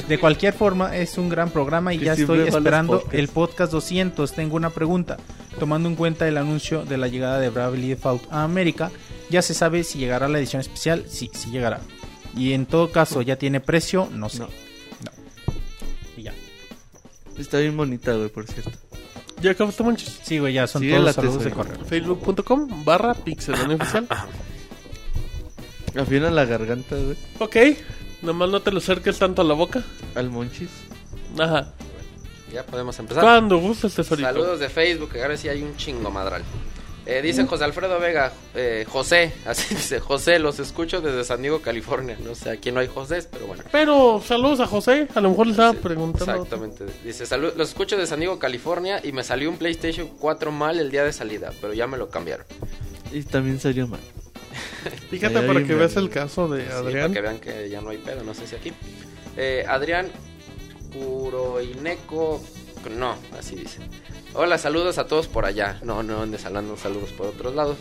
[0.09, 4.33] De cualquier forma, es un gran programa y Que ya estoy esperando el podcast 200.
[4.33, 5.17] Tengo una pregunta.
[5.57, 8.91] Tomando en cuenta el anuncio de la llegada de Bravely Default a América,
[9.29, 11.05] ya se sabe si llegará la edición especial.
[11.07, 11.79] Sí, sí llegará.
[12.35, 14.09] Y en todo caso, ¿ya tiene precio?
[14.11, 14.39] No sé.
[14.39, 14.47] No.
[15.05, 15.11] No.
[16.17, 16.33] Y ya.
[17.37, 18.86] Está bien bonita, güey, por cierto.
[19.41, 20.19] ¿Ya acabaste, Monchis?
[20.23, 21.77] Sí, güey, ya son Sigue todos los saludos de correo.
[21.85, 24.07] Facebook.com barra Pixelania Oficial.
[25.95, 27.17] Afina la garganta, güey.
[27.39, 27.55] Ok,
[28.21, 29.83] nomás no te lo acerques tanto a la boca.
[30.15, 30.69] Al monchis.
[31.37, 31.71] Ajá.
[32.51, 33.23] Ya podemos empezar.
[33.23, 34.27] Cuando gustes, tesorito.
[34.27, 36.43] Saludos de Facebook, que ahora sí hay un chingo madral.
[37.09, 41.61] Eh, dice José Alfredo Vega, eh, José, así dice, José, los escucho desde San Diego,
[41.61, 42.17] California.
[42.21, 43.63] No sé, aquí no hay José, pero bueno.
[43.71, 46.33] Pero saludos a José, a lo mejor le estaba Sí, preguntando.
[46.33, 46.85] Exactamente.
[47.05, 50.79] Dice, "Salud- los escucho de San Diego, California y me salió un PlayStation 4 mal
[50.79, 52.45] el día de salida, pero ya me lo cambiaron.
[53.13, 54.01] Y también salió mal.
[55.09, 57.01] Fíjate para que veas el caso de Sí, Adrián.
[57.03, 58.73] para que vean que ya no hay pedo, no sé si aquí.
[59.37, 60.07] Eh, Adrián
[60.91, 62.41] Kuroineco,
[62.97, 63.79] no, así dice.
[64.39, 65.79] Hola, saludos a todos por allá.
[65.81, 67.75] No, no andes hablando saludos por otros lados.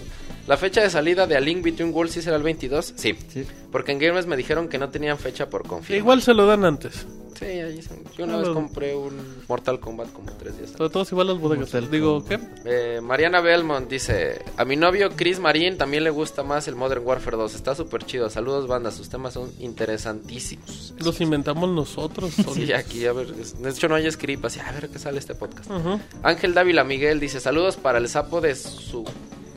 [0.46, 2.94] La fecha de salida de A Link Between Worlds sí será el 22.
[2.96, 3.44] Sí, Sí.
[3.72, 5.98] porque en Gamers me dijeron que no tenían fecha por confirmar.
[5.98, 7.06] Igual se lo dan antes.
[7.38, 7.98] Sí, ahí son.
[8.16, 10.78] Yo una Ah, vez compré un Mortal Kombat como tres días antes.
[10.78, 11.70] Sobre todo si van las bodegas.
[11.70, 12.38] Mortal Digo, ¿qué?
[12.64, 17.04] Eh, Mariana Belmont dice: A mi novio Chris Marín también le gusta más el Modern
[17.04, 17.54] Warfare 2.
[17.54, 18.30] Está súper chido.
[18.30, 18.94] Saludos, bandas.
[18.94, 20.94] Sus temas son interesantísimos.
[20.98, 22.32] Los inventamos nosotros.
[22.54, 23.26] Sí, aquí, a ver.
[23.34, 24.42] De hecho, no hay script.
[24.46, 25.70] Así, a ver qué sale este podcast.
[25.70, 26.00] Ujú.
[26.22, 29.04] Ángel Dávila Miguel dice: Saludos para el sapo de su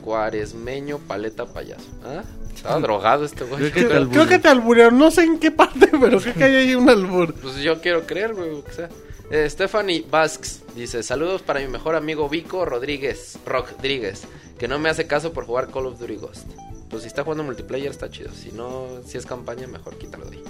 [0.00, 1.88] cuaresmeño paleta payaso.
[2.04, 2.22] ¿Ah?
[2.54, 3.70] Estaba drogado este güey.
[3.70, 6.44] Creo que te Creo, que te alburearon, no sé en qué parte, pero creo que
[6.44, 7.34] hay ahí un albur.
[7.34, 8.88] Pues yo quiero creer, güey, o sea.
[9.30, 14.24] Eh, Stephanie Basks dice: Saludos para mi mejor amigo Vico Rodríguez, Rodríguez,
[14.58, 16.48] que no me hace caso por jugar Call of Duty Ghost.
[16.90, 18.32] Pues si está jugando multiplayer está chido.
[18.34, 20.44] Si no, si es campaña, mejor quítalo de ahí.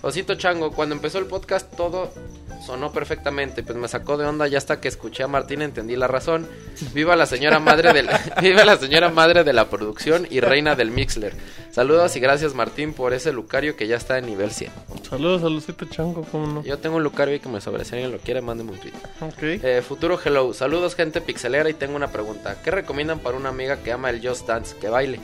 [0.00, 2.10] Osito Chango, cuando empezó el podcast todo
[2.64, 6.06] sonó perfectamente, pues me sacó de onda ya hasta que escuché a Martín entendí la
[6.06, 6.48] razón.
[6.92, 8.08] Viva la señora madre del
[8.42, 11.34] viva la señora madre de la producción y reina del Mixler.
[11.70, 14.70] Saludos y gracias Martín por ese Lucario que ya está en nivel 100.
[15.08, 16.62] Saludos a Lucito Chango, cómo no.
[16.62, 19.60] Yo tengo un Lucario ahí que me sobre si alguien lo quiere, mándeme un tweet.
[19.62, 22.56] Eh, futuro Hello, saludos gente pixelera y tengo una pregunta.
[22.62, 25.20] ¿Qué recomiendan para una amiga que ama el Just Dance, que baile?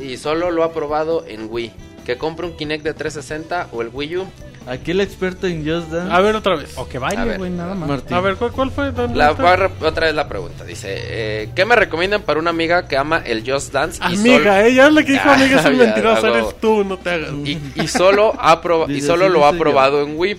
[0.00, 1.72] Y solo lo ha probado en Wii.
[2.04, 4.26] ¿Que compre un Kinect de 360 o el Wii U?
[4.66, 6.12] Aquí el experto en Just Dance.
[6.12, 6.76] A ver otra vez.
[6.76, 7.88] O que baile, güey, nada más.
[7.88, 8.14] Martín.
[8.16, 8.90] A ver, ¿cuál, cuál fue?
[8.92, 10.64] ¿Dónde La, otra vez la pregunta.
[10.64, 14.00] Dice, eh, ¿qué me recomiendan para una amiga que ama el Just Dance?
[14.02, 16.98] y Amiga, ella es la que dijo Ah, amiga, es un mentiroso, eres tú, no
[16.98, 17.30] te hagas.
[17.44, 20.36] y, y solo, ha proba- y solo lo ha probado en Wii.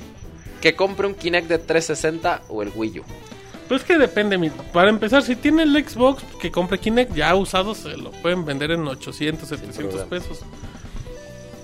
[0.62, 3.04] ¿Que compre un Kinect de 360 o el Wii U?
[3.68, 7.74] Pues que depende, mi- para empezar, si tiene el Xbox que compre Kinect ya usado,
[7.74, 10.10] se lo pueden vender en 800, 700 problema.
[10.10, 10.42] pesos.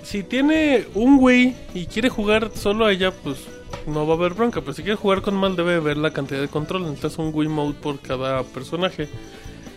[0.07, 3.39] Si tiene un Wii y quiere jugar solo a ella, pues
[3.85, 4.61] no va a haber bronca.
[4.61, 6.83] Pero si quiere jugar con mal, debe ver la cantidad de control.
[6.83, 9.09] Necesitas un Wii Mode por cada personaje.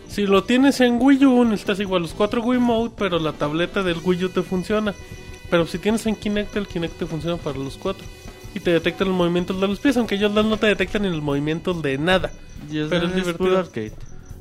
[0.07, 3.83] Si lo tienes en Wii U, necesitas igual los cuatro Wii Mode, pero la tableta
[3.83, 4.93] del Wii U te funciona.
[5.49, 8.05] Pero si tienes en Kinect, el Kinect te funciona para los cuatro.
[8.55, 11.21] Y te detectan los movimientos de los pies, aunque ellos no te detectan en el
[11.21, 12.31] movimiento de nada.
[12.69, 13.59] Pero es divertido.
[13.59, 13.91] arcade.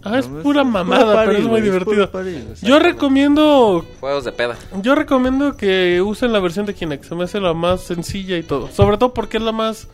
[0.03, 2.11] Ah, es pura mamada, party, pero es muy güey, divertido.
[2.11, 2.45] party.
[2.63, 4.57] Yo recomiendo, Juegos de peda.
[4.83, 7.05] yo recomiendo que usen la versión de Kinect.
[7.05, 8.69] Se me hace la más sencilla y todo.
[8.71, 9.89] Sobre todo porque es la más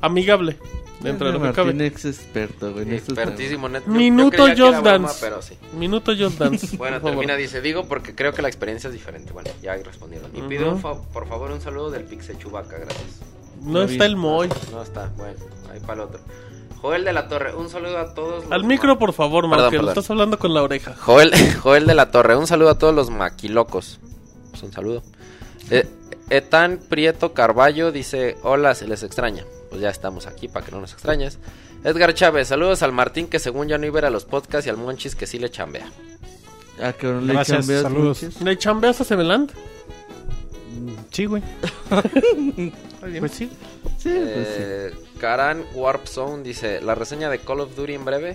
[0.00, 0.56] amigable
[1.00, 1.86] dentro de lo que cabe.
[1.86, 2.94] ex experto, güey.
[2.94, 3.84] Expertísimo, net.
[3.86, 5.18] Minuto yo Just broma, Dance.
[5.20, 5.54] pero sí.
[5.78, 6.76] Minuto Just Dance.
[6.78, 9.32] Bueno, termina, dice, digo porque creo que la experiencia es diferente.
[9.32, 10.30] Bueno, ya respondieron.
[10.34, 10.76] Y pido, Ujú.
[10.76, 13.20] un fa- por favor, un saludo del Pixe Chubaca, gracias.
[13.62, 14.48] No está el Moy.
[14.72, 15.36] No está, bueno,
[15.72, 16.20] ahí para el otro.
[16.82, 18.42] Joel de la Torre, un saludo a todos.
[18.42, 20.96] los Al micro, por favor, que lo estás hablando con la oreja.
[20.98, 21.30] Joel,
[21.62, 24.00] Joel de la Torre, un saludo a todos los maquilocos.
[24.50, 25.04] Pues un saludo.
[25.70, 25.88] Eh,
[26.28, 29.44] Etan Prieto Carballo dice, hola, se les extraña.
[29.70, 31.38] Pues ya estamos aquí para que no nos extrañes.
[31.84, 34.66] Edgar Chávez, saludos al Martín que según ya no iba a ir a los podcasts
[34.66, 35.86] y al Monchis que sí le chambea.
[36.82, 38.40] Ah, que no le Gracias, chambeas saludos.
[38.40, 39.52] ¿Le chambeas a Semeland?
[41.12, 41.42] Sí, güey.
[43.18, 43.50] Pues sí.
[43.98, 45.11] Sí, pues sí.
[45.22, 48.34] Karan Warp Zone dice, la reseña de Call of Duty en breve.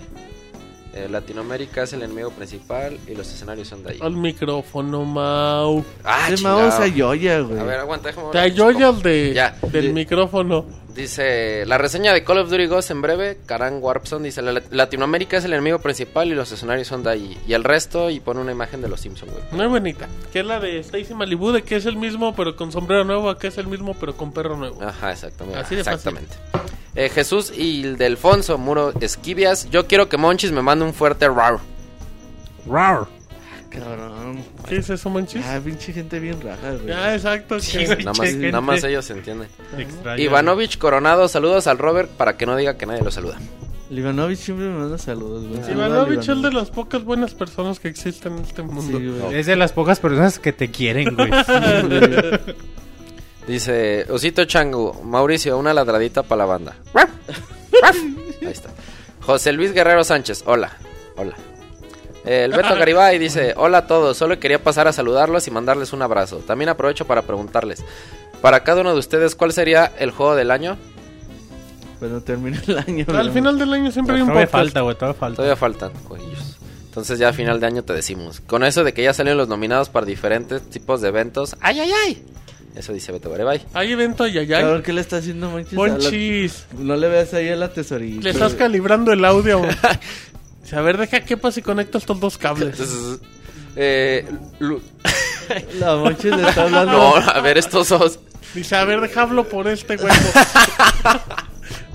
[1.04, 3.98] Eh, Latinoamérica es el enemigo principal y los escenarios son de ahí.
[4.00, 5.84] Al micrófono, Mau.
[6.04, 6.82] Ah, Ese mouse chingado.
[6.82, 7.58] ayoya, güey.
[7.60, 8.46] A ver, aguanta, déjame Te ver.
[8.52, 9.56] ayoyas de, Ya.
[9.72, 10.64] del micrófono.
[10.94, 15.36] Dice, la reseña de Call of Duty Ghost en breve, Karan Warpson dice, "La- Latinoamérica
[15.36, 17.38] es el enemigo principal y los escenarios son de ahí.
[17.46, 19.44] Y el resto, y pone una imagen de los Simpsons, güey.
[19.52, 20.08] Muy bonita.
[20.32, 23.32] Que es la de Stacy Malibu, de que es el mismo pero con sombrero nuevo,
[23.36, 24.82] que es el mismo pero con perro nuevo.
[24.82, 25.60] Ajá, exactamente.
[25.60, 25.98] Así de fácil.
[25.98, 26.36] exactamente.
[26.96, 30.87] Eh, Jesús y el de Alfonso Muro Esquivias, yo quiero que Monchis me mande un
[30.92, 31.58] fuerte rar.
[32.66, 33.06] Rar.
[33.70, 34.42] Cabrón.
[34.66, 35.44] ¿Qué es eso, manchis?
[35.44, 36.92] Ah, pinche gente bien rara, güey.
[36.92, 37.60] Ah, exacto.
[37.60, 37.96] Sí, que-.
[37.96, 38.46] Nada más, gente.
[38.46, 39.48] nada más ellos se entienden.
[39.76, 40.22] Extraño.
[40.22, 43.38] Ivanovich Coronado, saludos al Robert para que no diga que nadie lo saluda.
[43.90, 45.62] Livanovich siempre me manda saludos, güey.
[45.62, 48.98] A Ivanovich es de las pocas buenas personas que existen en este mundo.
[48.98, 49.34] Sí, güey.
[49.34, 51.30] Es de las pocas personas que te quieren, güey.
[53.46, 56.76] Dice Osito Changu, Mauricio, una ladradita para la banda.
[57.82, 58.68] Ahí está.
[59.28, 60.72] José Luis Guerrero Sánchez, hola,
[61.14, 61.34] hola.
[62.24, 66.00] El Beto Garibay dice, hola a todos, solo quería pasar a saludarlos y mandarles un
[66.00, 66.38] abrazo.
[66.38, 67.84] También aprovecho para preguntarles,
[68.40, 70.78] para cada uno de ustedes, ¿cuál sería el juego del año?
[71.98, 73.04] Cuando termine el año.
[73.14, 74.64] Al final del año siempre hay un Todavía podcast.
[74.64, 75.36] falta, güey, todavía falta.
[75.36, 75.92] Todavía faltan.
[76.86, 78.40] Entonces ya a final de año te decimos.
[78.40, 81.54] Con eso de que ya salen los nominados para diferentes tipos de eventos.
[81.60, 82.24] ¡Ay, ay, ay!
[82.78, 83.60] Eso dice Beto Garibay.
[83.74, 84.62] Hay evento ayayay.
[84.62, 85.72] Cabrón, ¿qué le está haciendo Monchis?
[85.72, 86.66] la- Monchis.
[86.78, 88.22] No le veas ahí a la tesorita.
[88.22, 89.60] Le estás calibrando el audio.
[90.62, 92.78] Dice, a ver, deja que pasa y conecta estos dos cables.
[93.80, 94.26] Eh,
[95.78, 96.92] La Monchis le está hablando.
[96.92, 98.18] no, a ver, estos dos.
[98.54, 100.14] Dice, a ver, deja hablo por este huevo.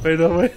[0.02, 0.54] Pero bueno.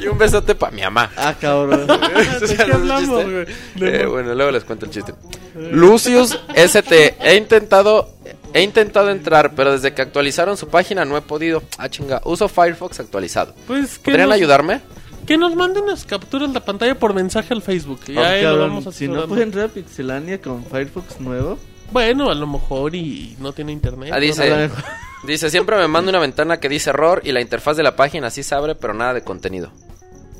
[0.00, 1.10] Y un besote para mi mamá.
[1.16, 1.86] Ah, cabrón.
[1.86, 3.46] ¿De qué hablamos, güey?
[3.76, 5.14] De- Eh, bueno, luego les cuento el chiste.
[5.54, 8.11] Lucius ST, he intentado
[8.54, 11.62] he intentado entrar, pero desde que actualizaron su página no he podido.
[11.78, 13.54] Ah, chinga, uso Firefox actualizado.
[13.66, 14.80] Pues que ¿Podrían nos, ayudarme?
[15.26, 18.00] que nos manden las capturas de pantalla por mensaje al Facebook.
[18.08, 21.58] Y Ah, ahí lo vamos si no pueden entrar a Pixelania con Firefox nuevo.
[21.92, 24.10] Bueno, a lo mejor y no tiene internet.
[24.12, 24.70] Ah, a dice,
[25.26, 28.30] dice, siempre me manda una ventana que dice error y la interfaz de la página
[28.30, 29.70] sí se abre, pero nada de contenido.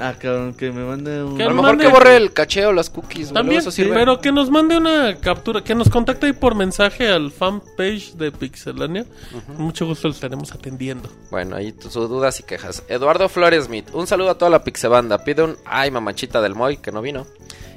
[0.04, 1.36] Ah, cabrón, que me mande un.
[1.36, 3.94] Que A lo mejor mande- que borre el cacheo, las cookies, También, eso sirve.
[3.94, 8.32] pero que nos mande una captura, que nos contacte ahí por mensaje al fanpage de
[8.32, 9.04] Pixelania.
[9.46, 11.08] Con mucho gusto lo estaremos atendiendo.
[11.30, 12.82] Bueno, ahí tus dudas y quejas.
[12.88, 15.18] Eduardo Flores Smith, un saludo a toda la Pixebanda.
[15.24, 17.26] Pide un ay mamachita del Moy que no vino.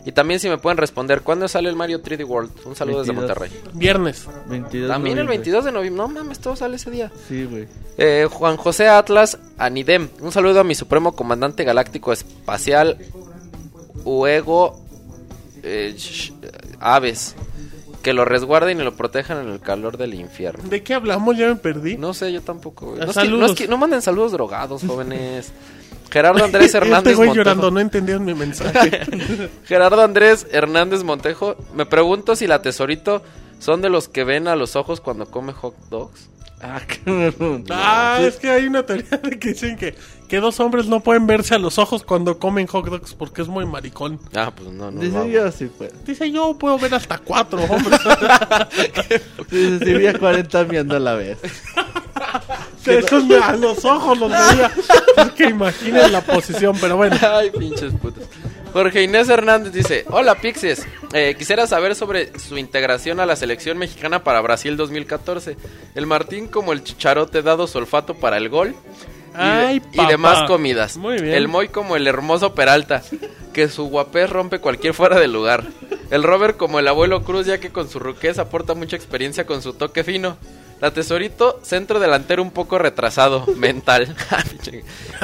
[0.06, 2.52] Y también si me pueden responder, ¿cuándo sale el Mario 3D World?
[2.66, 3.40] Un saludo desde 22.
[3.40, 3.62] Monterrey.
[3.74, 4.28] Viernes.
[4.48, 5.38] 22 También el noviembre.
[5.38, 5.98] 22 de noviembre.
[5.98, 7.12] No mames, todo sale ese día.
[7.28, 7.68] Sí, güey.
[7.98, 10.10] Eh, Juan José Atlas Anidem.
[10.22, 12.98] Un saludo a mi supremo comandante galáctico espacial
[14.04, 14.80] Uego
[15.64, 15.96] eh,
[16.80, 17.36] Aves.
[18.04, 20.64] Que lo resguarden y lo protejan en el calor del infierno.
[20.70, 21.36] ¿De qué hablamos?
[21.38, 21.98] Ya me perdí.
[21.98, 22.88] No sé, yo tampoco.
[22.92, 23.00] güey.
[23.00, 23.40] No, es que- Saludos.
[23.40, 25.52] no es que- no manden saludos drogados, jóvenes.
[26.10, 27.36] Gerardo Andrés Hernández este Montejo.
[27.36, 29.02] llorando, no entendieron mi mensaje.
[29.66, 31.56] Gerardo Andrés Hernández Montejo.
[31.74, 33.22] Me pregunto si la tesorito
[33.60, 36.30] son de los que ven a los ojos cuando come hot dogs.
[36.62, 37.66] Ah, cabrón.
[37.70, 39.96] ah, es que hay una teoría de que dicen que,
[40.28, 43.48] que dos hombres no pueden verse a los ojos cuando comen hot dogs porque es
[43.48, 44.20] muy maricón.
[44.34, 45.02] Ah, pues no, no.
[45.02, 45.26] Dice no.
[45.26, 45.92] yo sí, pues.
[46.06, 48.00] Dice, yo puedo ver hasta cuatro hombres.
[49.50, 51.38] Dice, sí, vi a 40 viendo a la vez.
[52.86, 54.72] Esos me- a los ojos los veía.
[55.18, 57.18] Es que imaginen la posición, pero bueno.
[57.22, 58.24] Ay, pinches putos.
[58.74, 63.78] Jorge Inés Hernández dice, hola Pixies, Eh, quisiera saber sobre su integración a la selección
[63.78, 65.56] mexicana para Brasil 2014.
[65.96, 68.76] El Martín como el chicharote dado su olfato para el gol
[69.34, 70.98] y, de- demás comidas.
[70.98, 71.34] Muy bien.
[71.34, 73.02] El Moy como el hermoso Peralta,
[73.54, 75.64] que su guapés rompe cualquier fuera del lugar.
[76.12, 79.62] El Robert como el abuelo Cruz, ya que con su ruquez aporta mucha experiencia con
[79.62, 80.36] su toque fino.
[80.86, 84.16] La tesorito, centro delantero un poco retrasado, mental.
[84.64, 84.82] que,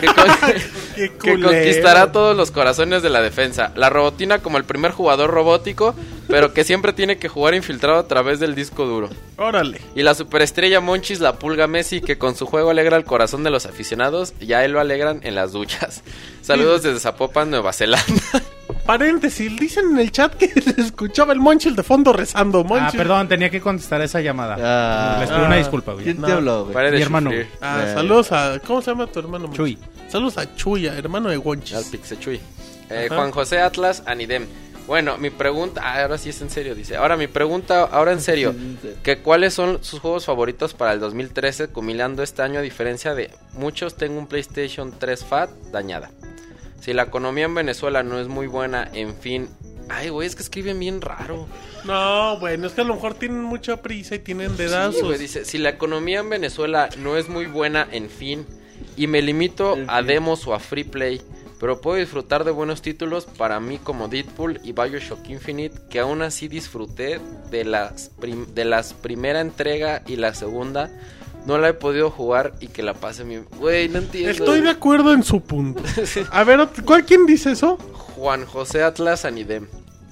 [0.07, 0.15] con-
[0.95, 3.71] Qué que conquistará todos los corazones de la defensa.
[3.75, 5.93] La robotina como el primer jugador robótico,
[6.27, 9.09] pero que siempre tiene que jugar infiltrado a través del disco duro.
[9.37, 9.81] Órale.
[9.93, 13.51] Y la superestrella Monchis, la pulga Messi, que con su juego alegra el corazón de
[13.51, 16.01] los aficionados, y a él lo alegran en las duchas.
[16.41, 18.03] Saludos desde Zapopan, Nueva Zelanda.
[18.85, 22.65] Paréntesis, dicen en el chat que se escuchaba el Monchil de fondo rezando.
[22.71, 24.57] Ah, perdón, tenía que contestar esa llamada.
[24.59, 25.17] Ah.
[25.19, 25.47] Les pido Ah.
[25.47, 26.03] una disculpa, güey.
[26.05, 26.33] ¿Quién te No.
[26.35, 26.73] habló, güey?
[26.73, 27.29] Pare de Mi hermano.
[27.29, 27.47] sufrir.
[27.61, 27.93] Ah, Eh.
[27.93, 28.59] saludos a.
[28.65, 29.47] ¿Cómo se llama tu hermano?
[29.47, 29.77] Monchil?
[29.77, 29.77] Chuy.
[30.09, 31.77] Saludos a Chuya, hermano de Al Wonchis.
[31.91, 32.39] Pixechuy.
[32.89, 33.07] Eh.
[33.09, 34.45] Juan José Atlas, Anidem.
[34.87, 36.97] Bueno, mi pregunta, ah, ahora sí es en serio, dice.
[36.97, 38.53] Ahora mi pregunta, ahora en serio,
[39.03, 43.29] que cuáles son sus juegos favoritos para el 2013, combinando este año a diferencia de
[43.53, 46.09] muchos, tengo un PlayStation 3 Fat dañada.
[46.81, 49.47] Si la economía en Venezuela no es muy buena, en fin...
[49.89, 51.47] Ay, güey, es que escriben bien raro.
[51.83, 55.03] No, bueno, es que a lo mejor tienen mucha prisa y tienen Sí, dedazos.
[55.03, 58.45] güey, dice, si la economía en Venezuela no es muy buena, en fin,
[58.95, 60.07] y me limito En a fin.
[60.07, 61.21] demos o a free play,
[61.59, 66.21] pero puedo disfrutar de buenos títulos para mí como Deadpool y Bioshock Infinite, que aún
[66.21, 67.19] así disfruté
[67.49, 70.89] de las, prim- de las primera entrega y la segunda.
[71.45, 73.37] No la he podido jugar y que la pase mi...
[73.59, 74.31] Güey, no entiendo.
[74.31, 75.81] Estoy de acuerdo en su punto.
[76.31, 77.77] A ver, ¿cuál quién dice eso?
[77.93, 79.67] Juan José Atlas Anidem.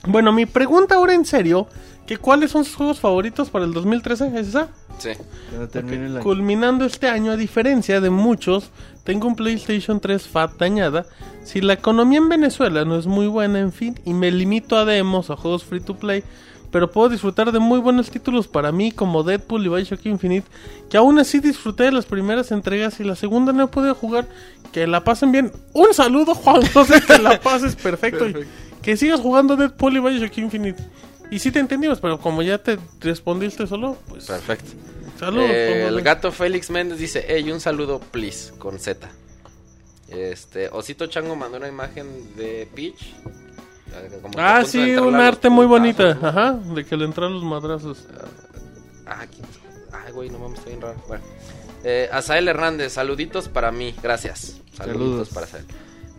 [0.07, 1.67] Bueno, mi pregunta ahora en serio,
[2.07, 4.39] que ¿cuáles son sus juegos favoritos para el 2013?
[4.39, 4.69] ¿Es esa?
[4.97, 5.11] Sí.
[5.51, 6.19] La...
[6.21, 8.71] Culminando este año, a diferencia de muchos,
[9.03, 11.05] tengo un PlayStation 3 FAT dañada.
[11.43, 14.85] Si la economía en Venezuela no es muy buena, en fin, y me limito a
[14.85, 16.23] demos, a juegos free to play,
[16.71, 20.47] pero puedo disfrutar de muy buenos títulos para mí, como Deadpool y Bioshock Infinite,
[20.89, 24.27] que aún así disfruté de las primeras entregas y la segunda no he podido jugar.
[24.71, 25.51] Que la pasen bien.
[25.73, 28.27] Un saludo, Juan José, que la pases perfecto.
[28.29, 28.35] y
[28.83, 30.83] que sigas jugando Deadpool y Bioshock Infinite.
[31.31, 34.71] Y sí te entendimos, pero como ya te respondiste solo, pues Perfecto.
[35.19, 35.49] saludos.
[35.51, 39.09] Eh, el gato Félix Méndez dice, hey, un saludo, please, con Z.
[40.07, 43.13] Este, Osito Chango mandó una imagen de Peach.
[44.21, 46.13] Como Ah, sí, un arte muy bonita.
[46.15, 46.27] ¿no?
[46.27, 48.05] Ajá, de que le entran los madrazos.
[49.05, 49.41] Ah, aquí-
[49.91, 50.97] Ay, güey, no mames, estoy bien raro.
[51.07, 51.23] Bueno.
[51.83, 54.57] Eh, Asael Hernández, saluditos para mí, gracias.
[54.73, 54.77] Saluditos
[55.27, 55.29] Saludos.
[55.29, 55.65] para Asael.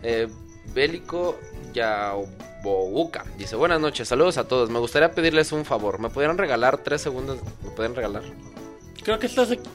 [0.03, 0.27] Eh,
[0.73, 1.37] Bélico
[1.73, 4.69] Yaubouca dice: Buenas noches, saludos a todos.
[4.69, 5.99] Me gustaría pedirles un favor.
[5.99, 7.37] ¿Me pudieran regalar tres segundos?
[7.63, 8.23] ¿Me pueden regalar?
[9.03, 9.69] Creo que estás aquí-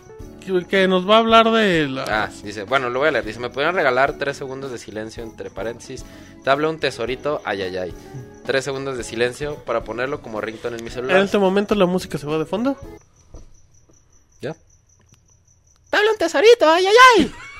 [0.46, 2.04] que- que nos va a hablar de la...
[2.08, 3.24] Ah, dice: Bueno, lo voy a leer.
[3.24, 6.04] Dice: ¿Me pudieran regalar tres segundos de silencio entre paréntesis?
[6.44, 7.94] Te habla un tesorito, ay, ay, ay.
[8.44, 11.20] Tres segundos de silencio para ponerlo como ringtone en mi En celular.
[11.22, 12.76] este momento la música se va de fondo.
[14.40, 14.54] ¿Ya?
[15.90, 16.68] ¡Te habla un tesorito!
[16.70, 17.32] ¡Ay, ay, ay!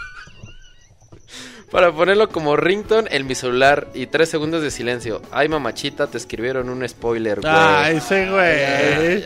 [1.71, 5.21] Para ponerlo como ringtone en mi celular y tres segundos de silencio.
[5.33, 7.53] Ay, mamachita, te escribieron un spoiler, güey.
[7.55, 9.25] Ah, ese güey.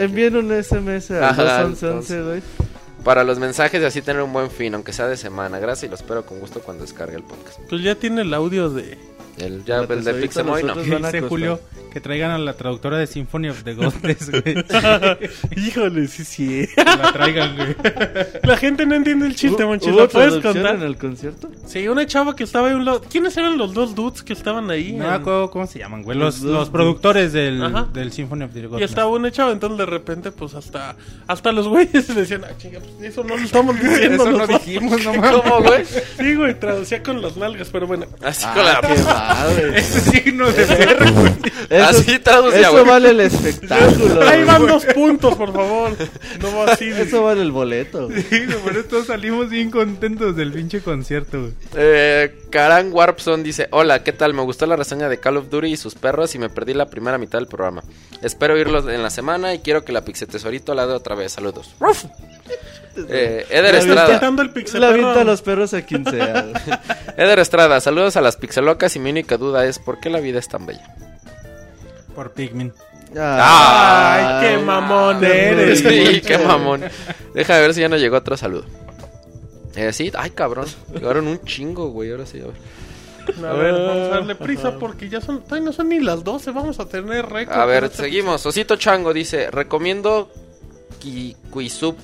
[0.00, 2.42] envíen un SMS al Ajá, 211, güey.
[3.02, 5.58] Para los mensajes y así tener un buen fin, aunque sea de semana.
[5.58, 7.58] Gracias y lo espero con gusto cuando descargue el podcast.
[7.68, 8.98] Pues ya tiene el audio de...
[9.38, 10.74] El, ya, La el de Pixemoy no.
[10.76, 11.20] Dice.
[11.22, 11.60] Julio
[11.92, 14.64] que traigan a la traductora de Symphony of the Goddess, güey.
[15.56, 16.68] Híjole, sí, sí.
[16.74, 17.76] Que la traigan, güey.
[18.42, 19.88] La gente no entiende el chiste, ¿Hubo- Monchis.
[19.92, 20.74] ¿Hubo ¿Lo puedes contar?
[20.76, 21.50] en el concierto?
[21.66, 23.00] Sí, una chava que estaba ahí a un lado.
[23.10, 24.92] ¿Quiénes eran los dos dudes que estaban ahí?
[24.92, 26.18] No En- me acuerdo cómo se llaman, güey.
[26.18, 27.88] Los, Los- los productores del, Ajá.
[27.92, 28.90] del Symphony of the Y Goddess.
[28.90, 32.80] estaba una chava, entonces de repente, pues hasta hasta los güeyes le decían, ah, chinga,
[32.80, 34.16] pues eso no lo estamos diciendo.
[34.22, 34.64] Eso no nosotros".
[34.66, 35.30] dijimos, no mames.
[35.42, 35.84] ¿Cómo, güey?
[36.18, 38.06] Sí, güey, traducía con las nalgas, pero bueno.
[38.22, 38.80] Así con la...
[39.28, 39.78] Qué padre.
[39.78, 41.32] Ese signo de perro, güey.
[41.70, 42.84] Eso, Así traducía, eso güey.
[42.84, 44.22] vale el espectáculo.
[44.26, 45.92] Ahí van dos puntos, por favor.
[46.40, 46.86] No va así.
[46.90, 48.08] de- Eso vale el boleto.
[48.08, 51.52] Sí, güey, por eso salimos bien contentos del pinche concierto, güey.
[51.76, 54.34] Eh, Karan Warpson dice, hola, ¿qué tal?
[54.34, 56.86] Me gustó la reseña de Call of Duty y sus perros y me perdí la
[56.86, 57.82] primera mitad del programa.
[58.22, 61.32] Espero oírlos en la semana y quiero que la Pixe Tesorito la dé otra vez.
[61.32, 61.74] Saludos.
[63.08, 64.28] Eh, Eder La Estrada.
[64.42, 65.10] El pixel La perro.
[65.10, 66.42] a los perros a quien sea.
[66.66, 66.78] güey.
[67.16, 70.38] Eder Estrada, saludos a las pixelocas y mi única duda es ¿por qué la vida
[70.38, 70.94] es tan bella?
[72.14, 72.72] Por Pikmin.
[73.18, 75.80] Ay, qué mamón eres.
[75.80, 76.82] Sí, qué mamón.
[77.34, 78.64] Deja de ver si ya no llegó otro saludo.
[79.74, 80.66] Eh, sí, ay cabrón.
[80.92, 82.10] Llegaron un chingo, güey.
[82.10, 82.54] Ahora sí, a ver.
[83.44, 86.52] A ver, vamos a darle prisa porque ya son, todavía no son ni las 12,
[86.52, 87.58] vamos a tener récord.
[87.58, 88.46] A ver, este seguimos.
[88.46, 90.30] Osito Chango dice, recomiendo
[91.00, 91.96] Ki- Quizub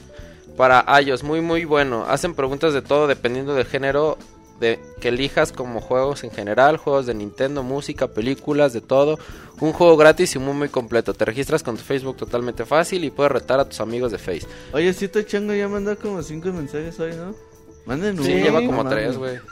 [0.57, 2.05] para iOS, muy muy bueno.
[2.09, 4.19] Hacen preguntas de todo dependiendo del género
[4.61, 9.19] de que elijas como juegos en general, juegos de Nintendo, música, películas, de todo.
[9.61, 11.15] Un juego gratis y muy muy completo.
[11.15, 14.47] Te registras con tu Facebook totalmente fácil y puedes retar a tus amigos de Face.
[14.73, 17.52] Oye, Cito Chango ya mandó como cinco mensajes hoy, ¿no?
[17.86, 18.25] Manden uno.
[18.25, 19.39] Sí, lleva no como tres, güey.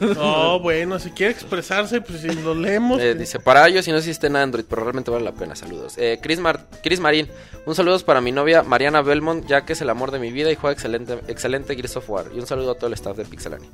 [0.00, 3.00] No, bueno, si quiere expresarse, pues si lo leemos.
[3.00, 5.54] Eh, dice, para iOS y no existe en Android, pero realmente vale la pena.
[5.56, 5.94] Saludos.
[5.96, 7.28] Eh, Chris, Mar- Chris Marín,
[7.66, 10.50] un saludo para mi novia Mariana Belmont, ya que es el amor de mi vida
[10.50, 12.26] y juega excelente, excelente Gears of War.
[12.34, 13.66] Y un saludo a todo el staff de Pixelani.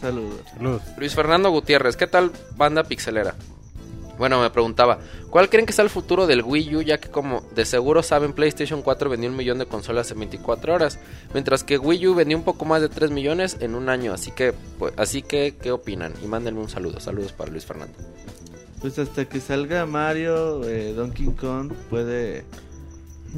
[0.00, 0.40] Saludos.
[0.56, 0.82] Saludos.
[0.98, 3.34] Luis Fernando Gutiérrez, ¿qué tal banda pixelera?
[4.18, 4.98] Bueno, me preguntaba,
[5.30, 6.82] ¿cuál creen que sea el futuro del Wii U?
[6.82, 10.74] Ya que como de seguro saben, PlayStation 4 vendió un millón de consolas en 24
[10.74, 10.98] horas,
[11.34, 14.12] mientras que Wii U vendió un poco más de 3 millones en un año.
[14.12, 16.14] Así que, pues, así que, ¿qué opinan?
[16.22, 17.00] Y mándenme un saludo.
[17.00, 17.94] Saludos para Luis Fernando.
[18.80, 22.44] Pues hasta que salga Mario, eh, Donkey Kong puede...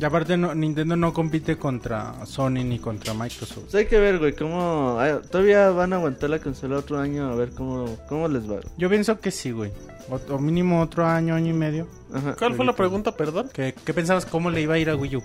[0.00, 3.64] Y aparte, no- Nintendo no compite contra Sony ni contra Microsoft.
[3.64, 4.96] Pues hay que ver, güey, cómo...
[5.00, 8.60] ah, Todavía van a aguantar la consola otro año a ver cómo, cómo les va.
[8.76, 9.72] Yo pienso que sí, güey.
[10.10, 11.88] O, o mínimo otro año, año y medio.
[12.14, 12.36] Ajá.
[12.38, 13.50] ¿Cuál fue la pregunta, perdón?
[13.52, 15.22] ¿Qué, qué pensabas cómo le iba a ir a Wii U?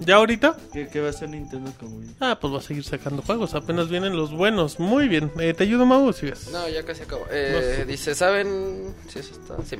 [0.00, 0.56] ¿Ya ahorita?
[0.72, 2.16] ¿Qué, qué va a hacer Nintendo con Wii?
[2.20, 3.54] Ah, pues va a seguir sacando juegos.
[3.54, 4.80] Apenas vienen los buenos.
[4.80, 5.30] Muy bien.
[5.38, 6.12] Eh, ¿Te ayudo, Mau?
[6.12, 6.50] Sigues.
[6.52, 7.22] No, ya casi acabó.
[7.26, 7.84] No Eh.
[7.86, 8.92] Dice, ¿saben?
[9.08, 9.56] Sí, eso está.
[9.64, 9.76] Sí.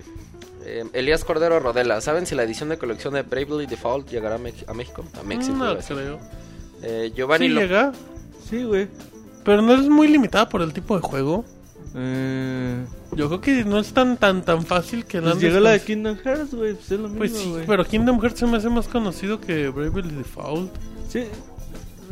[0.67, 4.39] Eh, Elías Cordero Rodela, ¿saben si la edición de colección de Bravely Default llegará a,
[4.39, 4.65] México?
[4.69, 5.55] A México.
[5.57, 6.19] iba a no creo.
[6.83, 7.93] Eh, Giovanni Sí Lo- llega,
[8.49, 8.89] Sí, güey.
[9.45, 11.45] pero no es muy limitada por el tipo de juego.
[11.97, 15.81] Eh, Yo creo que no es tan tan tan fácil que pues llegó la de
[15.81, 16.75] Kingdom Hearts, güey.
[16.75, 19.69] Pues es lo mismo, Pues sí, pero Kingdom Hearts se me hace más conocido que
[19.69, 20.73] Bravely Default.
[21.09, 21.25] Sí,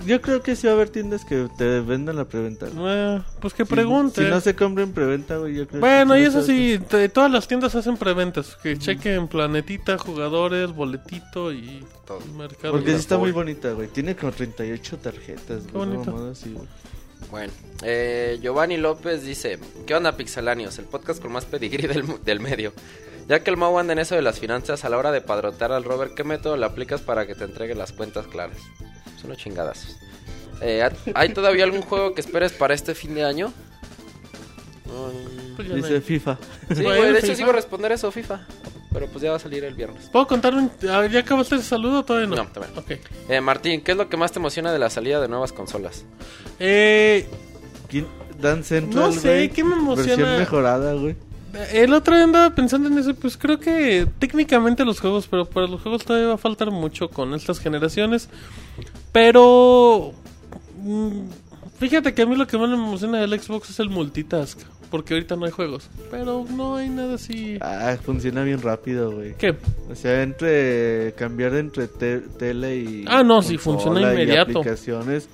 [0.07, 2.67] yo creo que sí va a haber tiendas que te vendan la preventa.
[2.75, 4.25] Eh, pues que Si- pregunte.
[4.25, 7.09] Si, no se compra en preventa, güey, yo creo Bueno, que y eso sí, te-
[7.09, 8.57] todas las tiendas hacen preventas.
[8.63, 12.21] Que chequen planetita, jugadores, boletito y Todo.
[12.37, 12.73] mercado.
[12.75, 13.89] Porque sí está muy bonita, güey.
[13.89, 15.63] Tiene como 38 tarjetas.
[15.65, 16.11] Qué güey, bonito.
[16.13, 16.67] mamada así, güey.
[17.31, 17.53] Bueno,
[17.83, 20.79] eh, Giovanni López dice: ¿Qué onda, Pixelanios?
[20.79, 22.73] El podcast con más pedigrí del, del medio.
[23.29, 25.73] Ya que el Mau anda en eso de las finanzas a la hora de padrotear
[25.73, 28.59] al Robert, ¿qué método le aplicas para que te entregue las cuentas claras?
[29.17, 29.97] Son unos chingadazos.
[30.61, 33.53] Eh, ¿Hay todavía algún juego que esperes para este fin de año?
[35.57, 36.01] Pues ya no Dice hay.
[36.01, 36.39] FIFA.
[36.75, 37.35] sí, güey, de hecho FIFA.
[37.37, 38.41] sí iba a responder eso, FIFA.
[38.93, 40.09] Pero pues ya va a salir el viernes.
[40.13, 40.71] ¿Puedo contar un...
[40.81, 42.37] ¿Ya acabaste ese saludo o todavía no?
[42.37, 42.81] No, todavía no.
[42.83, 42.91] Ok.
[43.29, 46.05] Eh, Martín, ¿qué es lo que más te emociona de la salida de nuevas consolas?
[46.59, 47.27] Eh,
[47.89, 48.07] ¿Quién?
[48.39, 49.49] Dan Central, No sé, güey.
[49.51, 50.17] ¿qué me emociona?
[50.17, 51.17] Versión mejorada, güey.
[51.73, 55.67] el otro día andaba pensando en eso, pues creo que técnicamente los juegos, pero para
[55.69, 58.29] los juegos todavía va a faltar mucho con estas generaciones.
[59.13, 60.13] Pero...
[60.83, 61.21] mm,
[61.79, 64.61] Fíjate que a mí lo que más me emociona del Xbox es el multitask.
[64.93, 65.89] Porque ahorita no hay juegos.
[66.11, 67.59] Pero no hay nada así...
[67.61, 69.35] Ah, funciona bien rápido, güey.
[69.37, 69.57] ¿Qué?
[69.91, 74.61] O sea, entre cambiar entre te- tele y Ah, no, sí, funciona y inmediato.
[74.61, 75.29] aplicaciones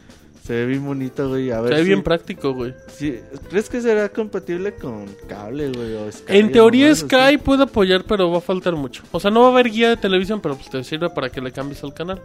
[0.44, 1.50] se ve bien bonito, güey.
[1.50, 2.72] A ver Se ve si- bien práctico, güey.
[2.88, 3.18] si-
[3.50, 5.94] ¿Crees que será compatible con cable, güey?
[5.96, 7.36] o Sky, En teoría Sky así?
[7.38, 9.02] puede apoyar, pero va a faltar mucho.
[9.12, 11.42] O sea, no va a haber guía de televisión, pero pues te sirve para que
[11.42, 12.22] le cambies al canal.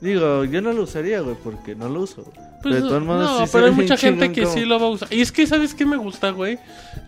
[0.00, 2.24] Digo, yo no lo usaría, güey, porque no lo uso.
[2.62, 4.86] Pues, de todos modos, no, sí pero hay mucha gente que como- sí lo va
[4.86, 5.12] a usar.
[5.12, 6.58] Y es que, ¿sabes qué me gusta, güey?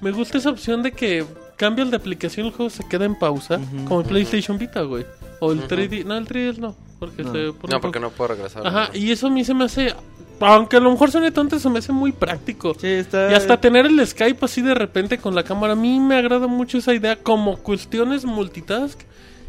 [0.01, 1.25] Me gusta esa opción de que
[1.57, 3.59] cambias de aplicación, el juego se queda en pausa,
[3.89, 5.05] como el PlayStation Vita, güey.
[5.41, 5.69] O el Ujú.
[5.69, 6.05] 3D.
[6.05, 7.33] No, el 3D no, porque No.
[7.33, 7.39] se
[7.71, 8.67] No, porque no puedo regresar.
[8.67, 9.95] Ajá, y eso a mí se me hace.
[10.41, 12.75] Aunque a lo mejor suene tonto, se me hace muy práctico.
[12.79, 13.31] Sí, está...
[13.31, 16.47] Y hasta tener el Skype así de repente con la cámara, a mí me agrada
[16.47, 19.01] mucho esa idea como cuestiones multitask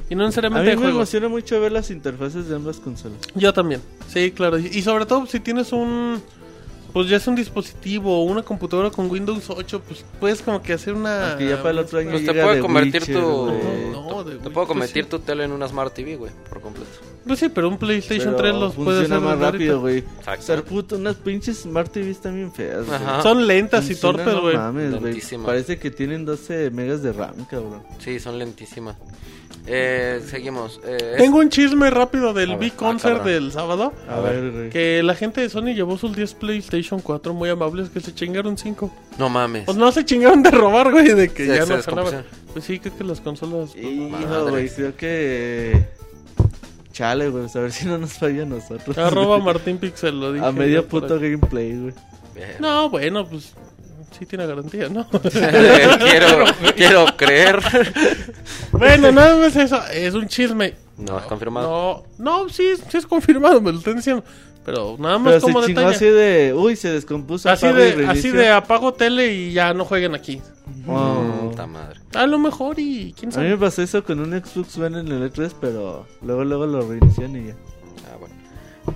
[0.09, 0.95] y no A necesariamente mí de me juegos.
[0.95, 3.17] emociona mucho ver las interfaces de ambas consolas.
[3.35, 4.57] Yo también, sí, claro.
[4.57, 6.21] Y sobre todo si tienes un,
[6.93, 10.73] pues ya es un dispositivo o una computadora con Windows 8, pues puedes como que
[10.73, 11.31] hacer una...
[11.31, 13.45] Aunque ya para el otro año Pues te puede convertir Witcher, tu.
[13.91, 15.09] No, no, de te puedo pues convertir sí.
[15.09, 16.89] tu tele en una Smart TV, güey, por completo.
[17.27, 20.03] Pues sí, pero un PlayStation Pero 3 los puede hacer más rápido, güey.
[20.39, 22.87] Sea, puto, unas pinches Smart TVs también feas.
[22.89, 23.21] Ajá.
[23.21, 24.55] Son lentas y torpes, no güey.
[24.55, 25.21] mames, güey.
[25.45, 27.83] Parece que tienen 12 megas de RAM, cabrón.
[27.99, 28.95] Sí, son lentísimas.
[29.65, 30.79] Eh, seguimos.
[30.85, 33.93] Eh, es- Tengo un chisme rápido del ver, Big ah, Concert del sábado.
[34.09, 34.69] A, ver, güey.
[34.69, 38.57] Que la gente de Sony llevó sus 10 PlayStation 4 muy amables que se chingaron
[38.57, 38.89] 5.
[39.17, 39.65] No mames.
[39.65, 42.25] Pues no se chingaron de robar, güey, de que ya no descompusieron.
[42.53, 43.71] Pues sí, creo que las consolas...
[43.73, 45.85] pues, no güey, creo que...
[46.97, 48.97] Chale, güey, pues a ver si no nos falla a nosotros.
[48.97, 50.43] Arroba Martín Pixel, lo dije.
[50.43, 51.93] A medio puto gameplay, güey.
[52.59, 53.53] No, bueno, pues
[54.17, 55.07] sí tiene garantía, ¿no?
[55.19, 56.45] quiero,
[56.75, 57.59] quiero creer.
[58.71, 60.73] bueno, nada más eso, es un chisme.
[60.97, 62.03] No, es confirmado.
[62.17, 64.23] No, no, sí, sí es confirmado, me lo están diciendo.
[64.65, 65.95] Pero nada más Pero como se detalle.
[65.95, 66.53] así de...
[66.55, 67.47] Uy, se descompuso.
[67.47, 70.41] Así de, así de apago tele y ya no jueguen aquí.
[70.87, 71.49] Oh.
[71.49, 71.99] Puta madre.
[72.13, 73.57] A lo mejor y quién A mí me sabe.
[73.57, 77.47] pasó eso con un Xbox One en el E3, pero luego luego lo reinician y
[77.47, 77.55] ya.
[78.11, 78.35] Ah, bueno.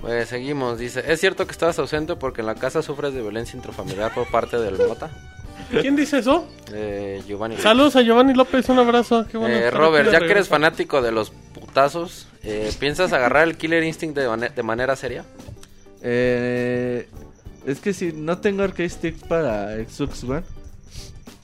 [0.00, 0.78] Pues seguimos.
[0.78, 4.30] Dice: ¿Es cierto que estabas ausente porque en la casa sufres de violencia intrafamiliar por
[4.30, 5.10] parte del Mota?
[5.70, 6.46] ¿Quién dice eso?
[6.72, 7.56] Eh, Giovanni.
[7.56, 9.26] Saludos a Giovanni López, un abrazo.
[9.30, 13.56] Qué bueno Eh, Robert, ya que eres fanático de los putazos, eh, ¿piensas agarrar el
[13.56, 15.24] Killer Instinct de manera seria?
[16.02, 17.08] Eh,
[17.66, 20.42] es que si no tengo arcade stick para Xbox One,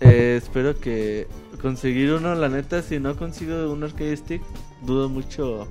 [0.00, 1.26] eh, espero que
[1.60, 2.34] conseguir uno.
[2.34, 4.42] La neta, si no consigo un arcade stick,
[4.82, 5.68] dudo mucho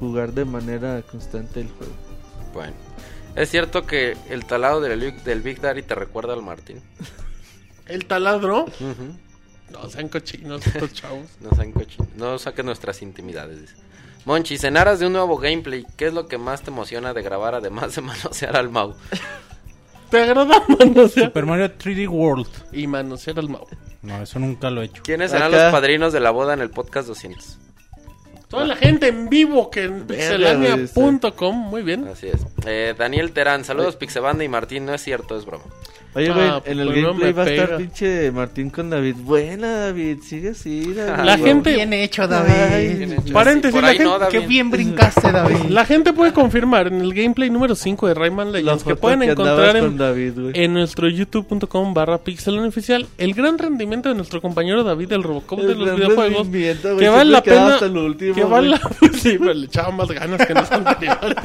[0.00, 1.92] jugar de manera constante el juego.
[2.54, 2.74] Bueno.
[3.36, 6.80] ¿Es cierto que el talado del, Big- del Big Daddy te recuerda al Martín?
[7.86, 8.66] El taladro.
[9.70, 11.26] No, sean cochinos estos chavos.
[11.40, 12.08] No sean cochinos.
[12.16, 13.60] No saquen nuestras intimidades.
[13.60, 13.74] dice.
[14.24, 15.86] Monchi, cenaras de un nuevo gameplay.
[15.96, 18.94] ¿Qué es lo que más te emociona de grabar además de manosear al Mau?
[20.10, 21.26] ¿Te agrada manosear?
[21.26, 22.48] Super Mario 3D World.
[22.72, 23.66] Y manosear al Mau.
[24.02, 25.02] No, eso nunca lo he hecho.
[25.02, 25.64] ¿Quiénes serán Acá.
[25.64, 27.58] los padrinos de la boda en el podcast 200?
[28.48, 31.54] Toda la gente en vivo que en pixelania.com.
[31.54, 32.08] Muy bien.
[32.08, 32.46] Así es.
[32.64, 34.86] Eh, Daniel Terán, saludos Pixebanda y Martín.
[34.86, 35.64] No es cierto, es broma.
[36.18, 38.90] Oye, Ah, güey, pues, en el pues, gameplay me va a estar pinche Martín con
[38.90, 39.16] David.
[39.20, 41.24] Buena, David, sigue así, David.
[41.24, 42.96] La gente- Bien hecho, Ay, David.
[42.98, 43.32] Bien hecho.
[43.32, 45.56] Paréntesis, Por la gente- no, Qué bien brincaste, David.
[45.70, 49.30] La gente puede confirmar en el gameplay número 5 de Rayman Legends que pueden que
[49.30, 50.32] encontrar en, David,
[50.72, 52.20] nuestro youtube.com barra
[52.66, 57.08] oficial el gran rendimiento de nuestro compañero David del Robocop de El los videojuegos que
[57.08, 58.78] vale la pena último, que vale la,
[59.18, 61.36] sí, pero le echaba más ganas que los anteriores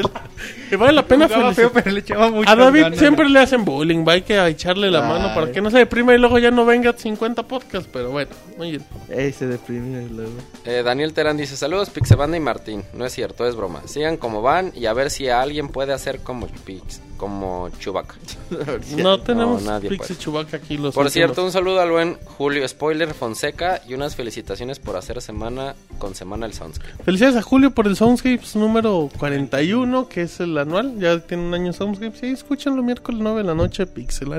[0.69, 4.05] que vale la pena feo, pero le echaba mucho A David siempre le hacen bullying,
[4.07, 6.65] va, hay que echarle la mano para que no se deprima y luego ya no
[6.65, 8.83] venga 50 podcasts, pero bueno, muy bien.
[9.09, 10.31] Ey, se deprime luego.
[10.63, 12.83] Eh, Daniel Terán dice, saludos Pixebanda y Martín.
[12.93, 13.81] No es cierto, es broma.
[13.85, 18.15] Sigan como van y a ver si alguien puede hacer como Pix, como Chewbacca.
[18.97, 20.19] No tenemos nadie Pixie puede.
[20.19, 21.13] Chubaca aquí los Por últimos.
[21.13, 26.13] cierto, un saludo al buen Julio Spoiler Fonseca y unas felicitaciones por hacer semana con
[26.15, 27.03] semana el Soundscape.
[27.03, 30.99] Felicidades a Julio por el Soundscapes número 41, que es el anual.
[30.99, 32.21] Ya tiene un año Soundscapes.
[32.23, 33.85] Y ahí escúchenlo miércoles 9 de la noche,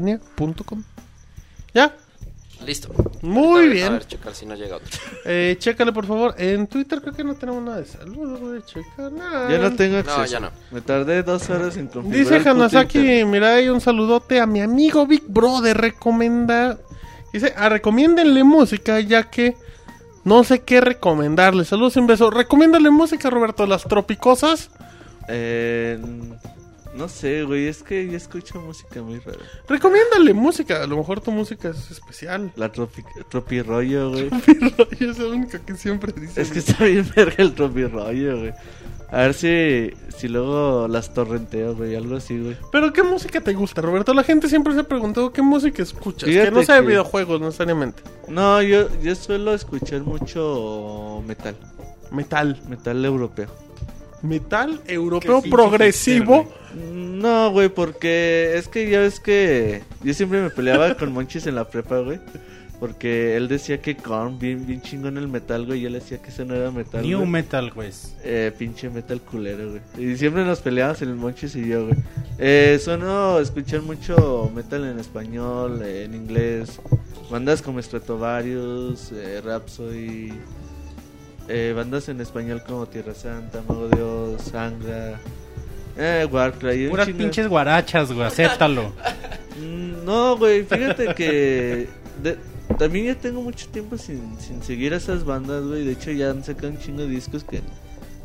[0.05, 0.83] pixelania.com.
[1.75, 1.95] ¿Ya?
[2.65, 2.89] Listo.
[3.23, 3.87] Muy Ahorita, bien.
[3.87, 4.89] A ver, checar si no llega otro.
[5.27, 6.35] Eh, chécale, por favor.
[6.39, 8.41] En Twitter creo que no tenemos nada de saludos.
[8.41, 9.51] Voy a checar nada.
[9.51, 10.25] Ya no tengo No, acceso.
[10.27, 10.51] ya no.
[10.71, 12.39] Me tardé dos horas en configurar.
[12.39, 15.77] Dice Hanasaki, mira, hay un saludote a mi amigo Big Brother.
[15.77, 16.79] Recomenda.
[17.33, 19.57] Dice, ah, recomiéndenle música, ya que
[20.25, 21.65] no sé qué recomendarle.
[21.65, 22.31] Saludos, un beso.
[22.31, 23.67] Recomiéndale música, Roberto.
[23.67, 24.71] Las tropicosas.
[25.29, 25.99] Eh,
[26.95, 27.67] no sé, güey.
[27.67, 29.39] Es que yo escucho música muy rara.
[29.69, 30.83] Recomiéndale música.
[30.83, 32.53] A lo mejor tu música es especial.
[32.57, 34.31] La tropi, tropirollo, güey.
[35.01, 36.41] Yo es la única que siempre dice.
[36.43, 38.53] es que está bien verga el tropirollo, güey.
[39.11, 41.95] A ver si, si luego las torrenteo, güey.
[41.95, 42.57] Algo así, güey.
[42.73, 44.13] Pero ¿qué música te gusta, Roberto?
[44.15, 46.29] La gente siempre se ha preguntado qué música escuchas.
[46.29, 48.03] Fíjate que no sea de que- videojuegos necesariamente.
[48.29, 51.57] No, yo, yo suelo escuchar mucho metal.
[52.11, 52.61] Metal.
[52.69, 53.49] Metal europeo.
[54.25, 56.53] Metal europeo progresivo.
[56.75, 61.55] No, güey, porque es que ya ves que yo siempre me peleaba con Monchis en
[61.55, 62.19] la prepa, güey.
[62.81, 65.79] Porque él decía que Korn, bien, bien chingón el metal, güey.
[65.79, 67.03] Y yo le decía que eso no era metal.
[67.03, 67.31] New güey.
[67.31, 67.91] Metal, güey.
[68.25, 70.13] Eh, pinche metal culero, güey.
[70.13, 71.97] Y siempre nos peleábamos el Monchis y yo, güey.
[72.39, 76.81] Eh, sueno escuchar mucho metal en español, eh, en inglés.
[77.31, 80.33] Bandas como Stratovarius, eh, Rhapsody.
[81.49, 85.19] Eh, bandas en español como Tierra Santa, Mago Dios, Sangra.
[85.97, 86.89] Eh, Warcry.
[86.89, 88.27] Puras pinches guarachas, güey.
[88.27, 88.93] Acéptalo.
[89.61, 91.89] Mm, No, güey, fíjate que
[92.23, 92.39] de-
[92.79, 95.85] también ya tengo mucho tiempo sin, sin seguir a esas bandas, güey.
[95.85, 97.61] De hecho, ya han sacado un chingo de discos que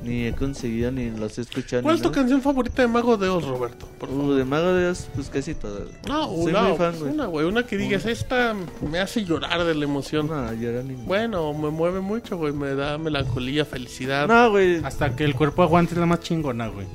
[0.03, 1.83] ni he conseguido ni los he escuchado.
[1.83, 2.21] ¿Cuál es tu nada.
[2.21, 3.87] canción favorita de Mago de Oz, Roberto?
[3.99, 4.35] Por Uh, favor.
[4.35, 5.83] de Mago de Dios, pues casi todas.
[6.07, 7.13] No, Soy una, muy fan, pues, güey.
[7.13, 7.45] una, güey.
[7.47, 8.55] Una que digas, esta
[8.89, 10.27] me hace llorar de la emoción.
[10.27, 10.93] No, ni...
[11.05, 12.53] Bueno, me mueve mucho, güey.
[12.53, 14.27] Me da melancolía, felicidad.
[14.27, 14.81] No, güey.
[14.83, 16.87] Hasta que el cuerpo aguante es la más chingona, güey.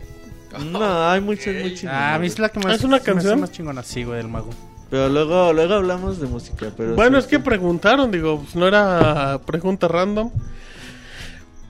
[0.70, 2.76] No, hay muchas, muy chingonas, Ah, a mí es la que más.
[2.76, 3.41] ¿Es una se me hace canción?
[3.41, 4.50] más chingona, sí, güey, del mago.
[4.89, 6.94] Pero luego, luego hablamos de música, pero...
[6.94, 10.31] Bueno, sí, es que preguntaron, digo, pues no era pregunta random.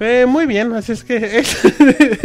[0.01, 1.19] Eh, muy bien, así es que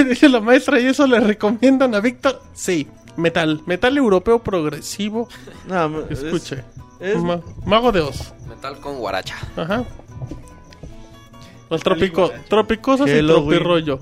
[0.09, 2.41] dice la maestra y eso le recomiendan a Víctor.
[2.53, 5.27] Sí, metal, metal europeo progresivo.
[5.67, 6.63] No, me- es- Escuche,
[6.99, 8.33] es- Ma- Mago de Oz.
[8.47, 9.35] Metal con guaracha.
[9.55, 9.83] Ajá.
[11.69, 13.59] Los tropico, tropicosos y Halloween.
[13.59, 13.99] tropirollo.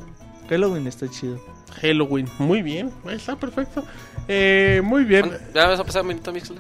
[0.50, 1.38] Halloween está chido.
[1.82, 3.84] Halloween, muy bien, ahí está perfecto.
[4.30, 5.32] Eh, muy bien.
[5.54, 6.60] ¿Ya vas a pasar un minuto, Mixler?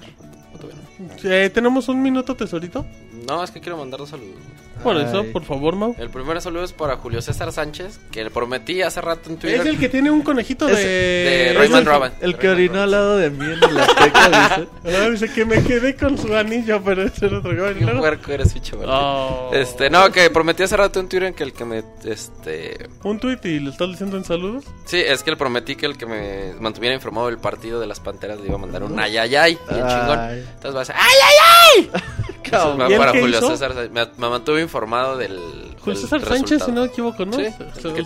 [1.24, 2.86] Eh, Tenemos un minuto, tesorito.
[3.28, 4.36] No, es que quiero mandar dos saludos.
[4.84, 5.06] Por Ay.
[5.06, 5.96] eso, por favor, Mau.
[5.98, 9.62] El primer saludo es para Julio César Sánchez, que le prometí hace rato en Twitter.
[9.62, 10.84] Es el que tiene un conejito Es- de...
[10.86, 12.12] de Rayman el, Robin.
[12.22, 12.84] el que Rayman orinó Robin.
[12.84, 14.68] al lado de mí en la teca, dice.
[14.98, 17.52] Ah, dice que me quedé con su anillo, pero ese era otro.
[17.52, 18.80] Qué Luego- puerco eres, bicho.
[18.86, 19.52] Oh.
[19.54, 22.88] Este, no, que prometí hace rato en Twitter que el que me, este...
[23.04, 24.64] Un tweet y le estás diciendo en saludos.
[24.86, 28.00] Sí, es que le prometí que el que me mantuviera informado del partido de las
[28.00, 29.90] Panteras le iba a mandar un ayayay, bien Ay.
[29.94, 30.20] chingón.
[30.56, 32.02] Entonces va a ser ¡ay, ay, ay!
[32.90, 33.50] ¿Y él Para Julio hizo?
[33.50, 35.38] César, me, me mantuve informado del
[35.80, 37.34] Julio del César Sánchez, si no me equivoco, ¿no?
[37.38, 37.46] Sí.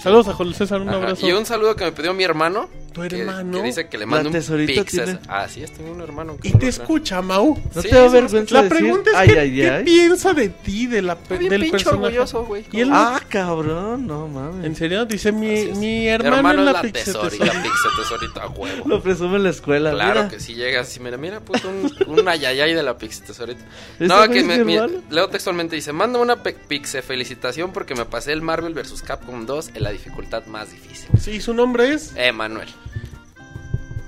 [0.02, 0.98] Saludos a Julio César, un Ajá.
[0.98, 1.28] abrazo.
[1.28, 2.70] Y un saludo que me pidió mi hermano.
[2.94, 3.58] ¿Tu hermano?
[3.60, 5.06] Que, dice que le La mande un tesorito pixel.
[5.06, 6.36] tiene- Ah, sí, es, tengo un hermano.
[6.36, 7.58] que Y te escucha, Mau.
[7.74, 9.84] ¿No Sí, te da vergüenza La decir, pregunta es, ay, ¿qué, ay, qué ay?
[9.86, 12.06] piensa de ti, de la, pe- Está bien del pinche personaje?
[12.08, 12.66] orgulloso, güey.
[12.74, 14.66] Y él, Ah, cabrón, no mames.
[14.66, 15.06] ¿En serio?
[15.06, 18.84] Dice, mi, mi hermano, es la, pixel tesorita, la pixel tesorita a huevo.
[18.86, 20.28] Lo presume en la escuela, Claro mira.
[20.30, 23.64] que si llegas y mira, mira, puto, un, un ayayay de la pixel tesorita.
[23.96, 25.02] ¿Ese No, güey que hermano?
[25.10, 29.02] leo textualmente dice, manda una pixe felicitación porque me pasé el Marvel vs.
[29.02, 31.10] Capcom 2 en la dificultad más difícil.
[31.20, 32.14] Sí, su nombre es...
[32.16, 32.70] Emanuel.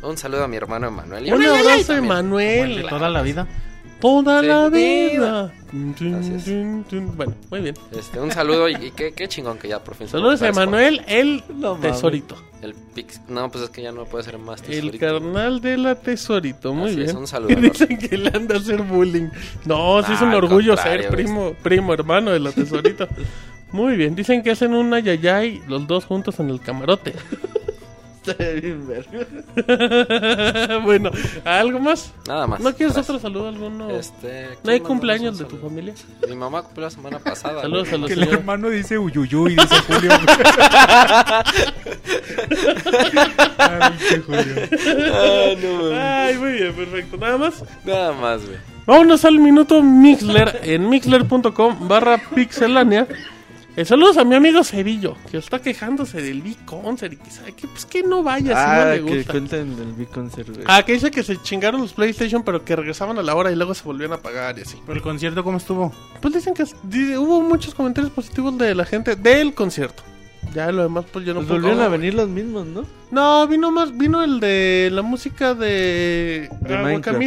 [0.01, 1.33] Un saludo a mi hermano Emanuel.
[1.33, 1.93] Un abrazo.
[1.93, 2.83] Emanuel.
[2.83, 3.47] De toda la vida.
[4.03, 4.47] Toda Sí.
[4.47, 5.53] la Vida.
[7.15, 7.75] Bueno, muy bien.
[7.97, 11.01] Este, un saludo y, y qué, qué chingón que ya por fin Saludos a Emanuel,
[11.07, 12.35] el No tesorito.
[12.61, 13.21] El pix...
[13.29, 14.99] No, pues es que ya no puede ser más El tesorito.
[15.05, 17.09] carnal de la tesorito, muy Así bien.
[17.09, 19.29] es, un saludo, dicen que le anda a hacer bullying.
[19.65, 23.07] No, sí es un orgullo ser primo, primo hermano de la tesorito.
[23.71, 27.13] muy bien, dicen que hacen una yayay los dos juntos en el camarote.
[28.25, 30.79] Estaría bien verga.
[30.83, 31.11] bueno,
[31.43, 32.13] ¿algo más?
[32.25, 32.61] Nada más.
[32.61, 33.09] ¿No quieres Gracias.
[33.09, 33.89] otro saludo alguno?
[33.89, 35.93] Este, ¿No hay ¿quién mandó cumpleaños de tu familia?
[36.29, 37.61] Mi mamá cumplió la semana pasada.
[37.61, 40.11] Saludos a los Que el hermano dice uyuyuy, dice Julio.
[43.57, 44.55] Ay, Julio.
[45.13, 45.91] Ah, no.
[45.93, 47.17] Ay, muy bien, perfecto.
[47.17, 47.63] Nada más.
[47.83, 48.57] Nada más, güey.
[48.85, 53.07] Vámonos al minuto Mixler en mixler.com barra pixelania.
[53.75, 57.67] Eh, saludos a mi amigo Cerillo, que está quejándose del B-Concert y que sabe que,
[57.67, 59.31] pues, que no vaya si no Ah, le que gusta.
[59.31, 60.49] cuenten del B-Concert.
[60.67, 63.55] Ah, que dice que se chingaron los PlayStation, pero que regresaban a la hora y
[63.55, 64.77] luego se volvían a pagar y así.
[64.85, 65.91] ¿Pero el concierto cómo estuvo?
[66.21, 70.03] Pues dicen que di- hubo muchos comentarios positivos de la gente del concierto.
[70.53, 72.85] Ya lo demás, pues yo no Pues puedo- volvieron a venir los mismos, ¿no?
[73.09, 77.17] No, vino más, vino el de la música de, De ah, Minecraft.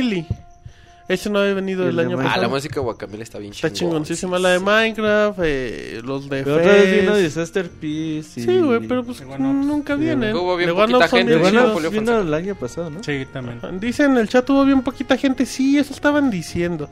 [1.09, 2.27] Ese no había venido el, el año Minecraft.
[2.27, 2.43] Ah, pasado.
[2.43, 3.93] la música de Guacamole está bien Está chingón.
[3.93, 8.41] chingoncísima la de Minecraft, eh, los de Pero otra vez vino Disaster Peace.
[8.41, 10.35] y- Sí, güey, pero pues One nunca vienen.
[10.35, 11.57] Hubo bien One poquita gente, De sí.
[11.73, 13.05] Julio vino el año pasado, ¿no?
[13.05, 13.61] Sí, también.
[13.79, 16.89] Dicen en el chat hubo bien poquita gente, sí, eso estaban diciendo.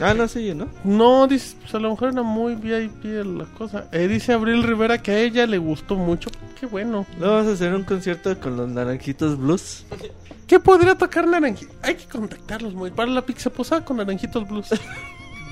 [0.00, 0.68] Ah, no, sí, ¿no?
[0.82, 3.86] No, dice, pues a lo mejor era muy VIP la cosa.
[3.92, 6.30] Eh, dice Abril Rivera que a ella le gustó mucho.
[6.58, 7.06] Qué bueno.
[7.18, 9.84] Luego vamos a hacer un concierto con los Naranjitos Blues.
[10.48, 11.74] ¿Qué podría tocar Naranjitos?
[11.82, 12.90] Hay que contactarlos muy.
[12.90, 14.68] Para la pizza posada con Naranjitos Blues.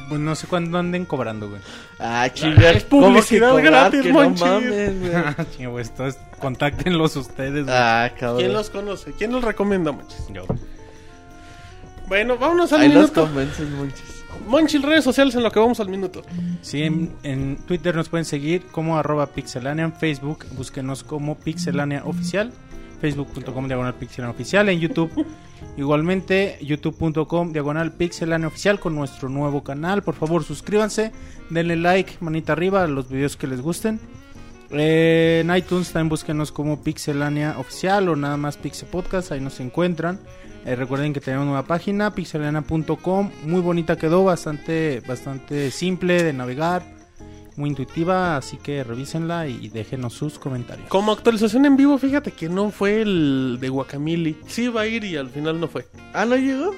[0.08, 1.60] Pues no sé cuándo anden cobrando, güey.
[1.98, 2.72] Ah, chinga.
[2.72, 4.44] es publicidad gratis, que Monchis.
[4.44, 5.46] No mames, güey.
[5.56, 7.74] Chinga, güey, entonces contáctenlos ustedes, güey.
[7.74, 8.40] Ah, cabrón.
[8.40, 9.12] ¿Quién los conoce?
[9.12, 10.26] ¿Quién los recomienda, Monchis?
[10.34, 10.44] Yo.
[12.08, 13.22] Bueno, vámonos al Ahí los minuto.
[13.22, 14.21] convences, monchis.
[14.46, 16.22] Monchis, redes sociales en lo que vamos al minuto.
[16.60, 22.02] Sí, en, en Twitter nos pueden seguir como arroba pixelania, en Facebook búsquenos como pixelania
[22.04, 22.52] oficial,
[23.00, 25.26] facebook.com diagonal pixelania oficial, en YouTube
[25.76, 31.12] igualmente youtube.com diagonal pixelania oficial con nuestro nuevo canal, por favor suscríbanse,
[31.50, 34.00] denle like, manita arriba a los videos que les gusten.
[34.74, 39.60] Eh, en iTunes también búsquenos como Pixelania Oficial o nada más Pixel Podcast, ahí nos
[39.60, 40.18] encuentran.
[40.64, 46.82] Eh, recuerden que tenemos nueva página, pixelania.com, muy bonita quedó, bastante, bastante simple de navegar,
[47.56, 50.88] muy intuitiva, así que revísenla y déjenos sus comentarios.
[50.88, 54.36] Como actualización en vivo, fíjate que no fue el de Guacamole.
[54.46, 55.84] Sí iba a ir y al final no fue.
[56.14, 56.70] Ah, ¿no llegó?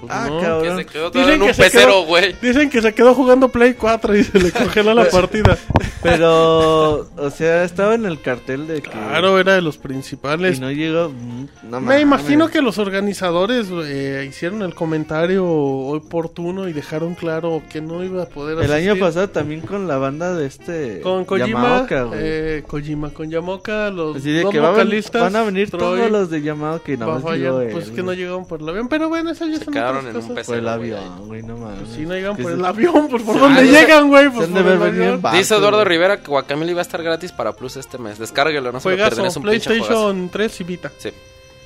[0.00, 0.38] Pues Ah, no.
[0.38, 0.76] Que cabrón.
[0.78, 2.36] se quedó Dicen en que un pecero, quedó- güey.
[2.40, 5.58] Dicen que se quedó jugando Play 4 y se le congeló la partida.
[6.02, 8.90] Pero, o sea, estaba en el cartel de que...
[8.90, 10.58] Claro, era de los principales.
[10.58, 11.08] Y no llegó...
[11.10, 12.02] mm, No Me mames.
[12.02, 18.24] imagino que los organizadores eh, hicieron el comentario oportuno y dejaron claro que no iba
[18.24, 21.00] a poder El año pasado también con la banda de este...
[21.02, 22.18] Con Kojima, Yamaoka, güey.
[22.22, 26.10] eh, Kojima con Yamaoka, los Así de dos que vocalistas, van a venir Troy, todos
[26.10, 28.88] los de llamado que no fallar, llegó él, pues que no llegaron por el avión,
[28.88, 30.46] pero bueno, eso ya Se son quedaron en un cosas.
[30.46, 31.88] Por el avión, güey, no mames.
[31.94, 34.66] Si no llegan por el avión, pues por Ah, dónde dice- llegan, güey, pues por
[34.66, 35.22] el avión.
[35.32, 35.84] Dice Eduardo.
[35.92, 38.18] Rivera que Guacamole va a estar gratis para Plus este mes.
[38.18, 39.14] Descárguelo, no se lo pierdan.
[39.16, 39.86] Juegazo, Es un pinche juegazo.
[39.88, 40.92] PlayStation 3 y Vita.
[40.98, 41.10] Sí.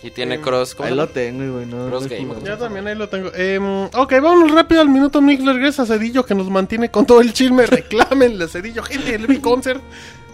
[0.03, 0.75] Y tiene Eh, cross.
[0.75, 2.35] ¿cómo Ahí lo tengo, güey, no, Cross no Game.
[2.45, 3.33] Yo también ahí lo tengo.
[3.35, 5.59] Em, ok, vámonos rápido al minuto Mixler.
[5.59, 7.65] Gracias a Cedillo que nos mantiene con todo el chisme.
[7.67, 9.81] Reclámenle a Cedillo, gente del B-Concert.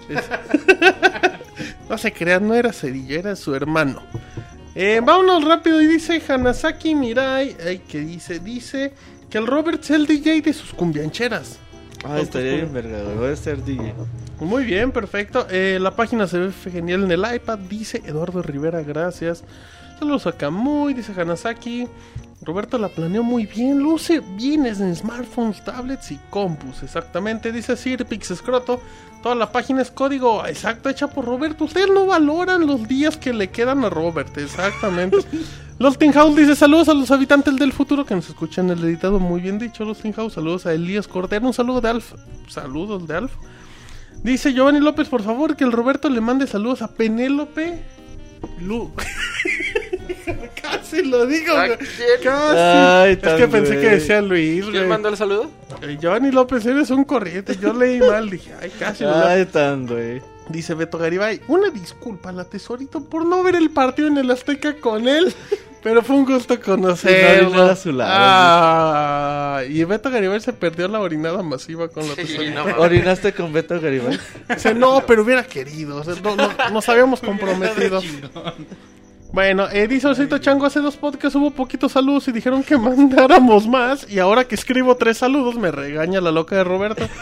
[0.09, 0.25] Es-
[1.89, 4.03] no se crean, no era Cedillo, era su hermano.
[4.75, 7.57] Eh, vámonos rápido y dice Hanasaki Mirai.
[7.67, 8.41] Ay, que dice?
[8.41, 8.93] Dice
[9.31, 11.59] que el Robert es el DJ de sus cumbiancheras.
[12.05, 13.95] Ah, estaría bien verga, voy a ser DJ.
[14.41, 15.47] Muy bien, perfecto.
[15.51, 19.45] Eh, la página se ve genial en el iPad, dice Eduardo Rivera, gracias.
[19.99, 21.87] Saludos a Kamui, dice Hanasaki.
[22.43, 27.53] Roberto la planeó muy bien, luce bien en smartphones, tablets y compus, exactamente.
[27.53, 28.81] Dice Sir Pix Escroto,
[29.23, 31.65] toda la página es código exacto hecha por Roberto.
[31.65, 35.19] Ustedes no valoran los días que le quedan a Robert, exactamente.
[35.79, 39.19] Los House dice saludos a los habitantes del futuro que nos escuchan en el editado,
[39.19, 40.35] muy bien dicho Los House.
[40.35, 42.13] Saludos a Elías Cordero, un saludo de Alf.
[42.47, 43.33] Saludos de Alf.
[44.23, 47.83] Dice Giovanni López, por favor, que el Roberto le mande saludos a Penélope
[48.61, 48.93] Lu.
[50.63, 51.79] Casi lo digo, ¿A güey.
[51.79, 52.09] quién?
[52.23, 52.59] Casi.
[52.59, 54.87] Ay, es que pensé que decía Luis, ¿Quién güey.
[54.87, 55.51] mandó el saludo?
[55.83, 57.57] Eh, Giovanni López, eres un corriente.
[57.61, 59.05] Yo leí mal, dije, ay, casi.
[59.05, 60.21] lo- Ay, tan, güey.
[60.49, 64.31] Dice Beto Garibay, una disculpa a la tesorito por no ver el partido en el
[64.31, 65.33] Azteca con él,
[65.85, 67.51] pero fue un gusto conocerlo.
[67.51, 72.07] Sí, no, a su lado, Ah, y Beto Garibay se perdió la orinada masiva con
[72.09, 72.55] la Sí, tesorito.
[72.55, 72.79] no mames.
[72.79, 74.19] ¿Orinaste con Beto Garibay?
[74.49, 75.97] Dice, no, pero hubiera querido.
[75.99, 78.03] o sea, no, no- nos habíamos comprometido.
[79.33, 83.67] Bueno, eh, dice Osito Chango, hace dos podcasts hubo poquitos saludos y dijeron que mandáramos
[83.67, 84.07] más.
[84.11, 87.09] Y ahora que escribo tres saludos, me regaña la loca de Roberto.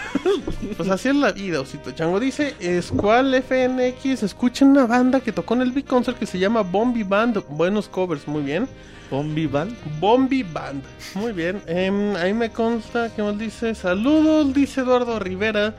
[0.76, 2.18] Pues así es la vida, Osito Chango.
[2.18, 6.62] Dice, Squall FNX, escuchen una banda que tocó en el Big Concert que se llama
[6.62, 7.44] Bombi Band.
[7.50, 8.66] Buenos covers, muy bien.
[9.10, 9.76] ¿Bombi Band?
[10.00, 10.82] Bombi Band.
[11.16, 11.60] Muy bien.
[11.66, 13.74] Em, ahí me consta que más dice.
[13.74, 15.74] Saludos, dice Eduardo Rivera.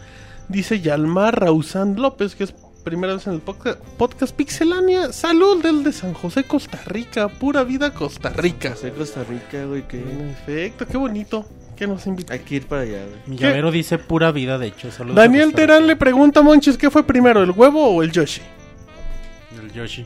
[0.49, 2.51] Dice Yalmar Rausán López, que es
[2.83, 5.11] primera vez en el podca- podcast Pixelania.
[5.13, 7.27] Salud del de San José, Costa Rica.
[7.29, 8.75] Pura vida, Costa Rica.
[8.75, 11.45] Soy Costa Rica, güey, que En efecto, qué bonito.
[11.75, 12.33] Que nos invita.
[12.33, 13.19] hay que ir para allá, güey.
[13.25, 13.45] Mi ¿Qué?
[13.45, 14.91] llavero dice pura vida, de hecho.
[14.91, 18.41] Saludos Daniel Terán le pregunta a Monchis qué fue primero, el huevo o el Yoshi.
[19.59, 20.05] El Yoshi.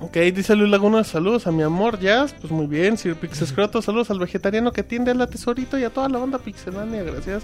[0.00, 4.10] Ok, dice Luis Laguna, saludos a mi amor Jazz, pues muy bien, Sir Pixescroto, saludos
[4.10, 7.42] al vegetariano que atiende a la tesorito y a toda la banda pixelania, gracias.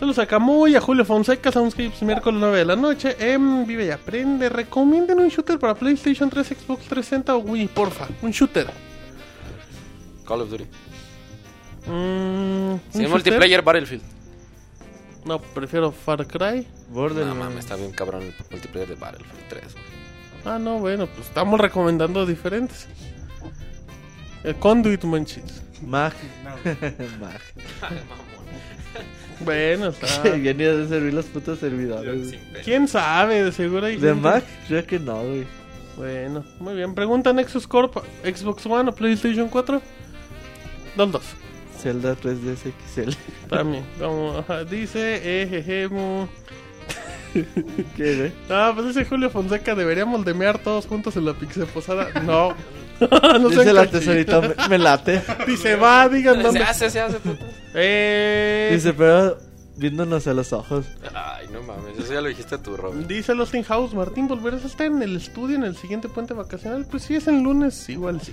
[0.00, 3.90] Saludos a Camuy, a Julio Fonseca, Soundscapes, miércoles 9 de la noche, em, Vive y
[3.90, 8.66] Aprende, recomienden un shooter para PlayStation 3, Xbox 360 o Wii, porfa, un shooter.
[10.26, 10.64] Call of Duty.
[11.86, 13.10] Mm, ¿un Sí, shooter?
[13.10, 14.02] multiplayer Battlefield.
[15.26, 16.66] No, prefiero Far Cry.
[16.88, 17.36] No Borderlands.
[17.36, 19.64] mames, está bien cabrón el multiplayer de Battlefield 3.
[19.74, 19.84] güey.
[20.46, 22.88] Ah, no, bueno, pues estamos recomendando diferentes.
[24.44, 25.60] El Conduit Manchis.
[25.82, 26.14] Mag.
[27.20, 27.40] Mag.
[29.44, 30.22] Bueno, está...
[30.36, 32.34] ya ni de servir los putos servidores.
[32.64, 33.42] ¿Quién sabe?
[33.44, 34.44] De seguro hay ¿De gente- Mac?
[34.68, 35.44] Creo que no, güey.
[35.96, 36.94] Bueno, muy bien.
[36.94, 39.82] Pregunta Nexus Corp, Xbox One o PlayStation 4.
[40.96, 41.22] Dos, dos.
[41.78, 43.10] Zelda 3DS XL.
[43.48, 43.84] También.
[43.98, 45.88] Como, ajá, dice, eh.
[47.96, 48.32] ¿Qué, güey?
[48.50, 52.08] Ah, pues dice Julio Fonseca, deberíamos de mear todos juntos en la pixel posada.
[52.22, 52.54] No.
[53.40, 55.22] no Dice la tesorita, me, me late.
[55.46, 56.62] Dice, va, digan Se dónde.
[56.62, 57.18] hace, se hace.
[57.74, 59.38] Eh, Dice, pero
[59.76, 60.86] viéndonos a los ojos.
[61.14, 63.06] Ay, no mames, eso ya lo dijiste tú, Robert.
[63.06, 66.34] Dice Lost in House, Martín, ¿volverás a estar en el estudio en el siguiente puente
[66.34, 66.86] vacacional?
[66.90, 68.32] Pues sí, es el lunes, igual sí.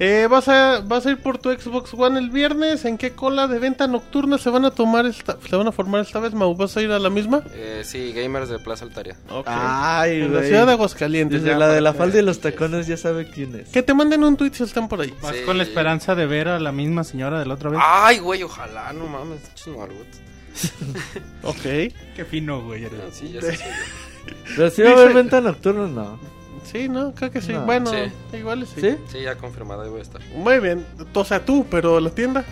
[0.00, 2.84] Eh, ¿vas, a, ¿Vas a ir por tu Xbox One el viernes?
[2.84, 6.00] ¿En qué cola de venta nocturna se van a tomar esta, se van a formar
[6.00, 6.54] esta vez, Mau?
[6.56, 7.42] ¿Vas a ir a la misma?
[7.54, 9.16] Eh, sí, gamers de Plaza Altaria.
[9.46, 10.48] Ay, en la güey.
[10.48, 11.42] ciudad de Aguascalientes.
[11.42, 13.68] Desde ya, la de la falda y los tacones ya sabe quién es.
[13.68, 15.14] Que te manden un tweet si están por ahí.
[15.22, 15.42] Vas Sí.
[15.46, 17.80] con la esperanza de ver a la misma señora de la otra vez.
[17.82, 19.40] Ay, güey, ojalá, no mames.
[21.42, 21.62] Ok.
[21.62, 22.84] Qué fino, güey.
[22.84, 22.98] eres.
[22.98, 24.34] No, sí, ya sé, soy yo.
[24.56, 26.33] Pero si va a haber Dice- venta nocturna, no.
[26.64, 27.14] Sí, ¿no?
[27.14, 27.52] Creo que sí.
[27.52, 27.62] No.
[27.66, 28.36] bueno, Sí.
[28.36, 28.80] igual sí.
[28.80, 28.96] ¿Sí?
[29.12, 30.20] Sí, ya confirmado, ahí voy a estar.
[30.34, 30.84] Muy bien.
[31.12, 32.44] O sea, tú, pero la tienda.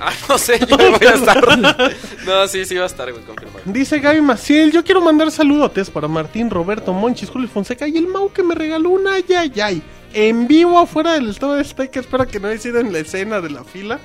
[0.00, 1.58] Ah, no sé, yo voy a estar.
[2.24, 3.60] No, sí, sí va a estar, güey, confirmado.
[3.64, 8.06] Dice Gaby Maciel, yo quiero mandar saludotes para Martín, Roberto, Monchis, Julio Fonseca y el
[8.06, 9.82] Mau que me regaló una ay, ay, ay.
[10.14, 13.40] En vivo afuera del estado de Azteca, espero que no haya sido en la escena
[13.40, 13.98] de la fila.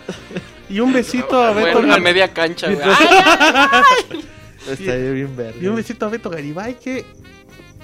[0.70, 2.80] Y un besito a Beto Bueno, a media cancha, güey.
[4.70, 5.60] Está bien verde.
[5.62, 7.06] Y un besito a Beto Garibay que,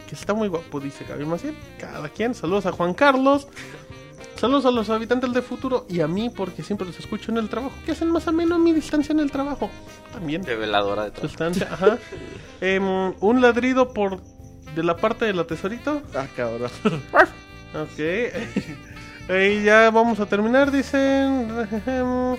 [0.08, 1.56] que está muy guapo, dice Gaby Maciel.
[1.80, 3.48] Cada quien, saludos a Juan Carlos.
[4.38, 7.50] Saludos a los habitantes del futuro y a mí porque siempre los escucho en el
[7.50, 7.76] trabajo.
[7.86, 9.70] Que hacen más ameno mi distancia en el trabajo.
[10.14, 10.44] También.
[10.44, 11.28] De veladora de todo.
[11.28, 11.98] Sustancia, ajá.
[12.62, 14.20] Em, un ladrido por
[14.76, 16.02] de la parte de la tesorito.
[16.16, 16.72] Ah, cabrón.
[17.76, 18.00] Ok.
[19.30, 21.52] y ya vamos a terminar, dicen.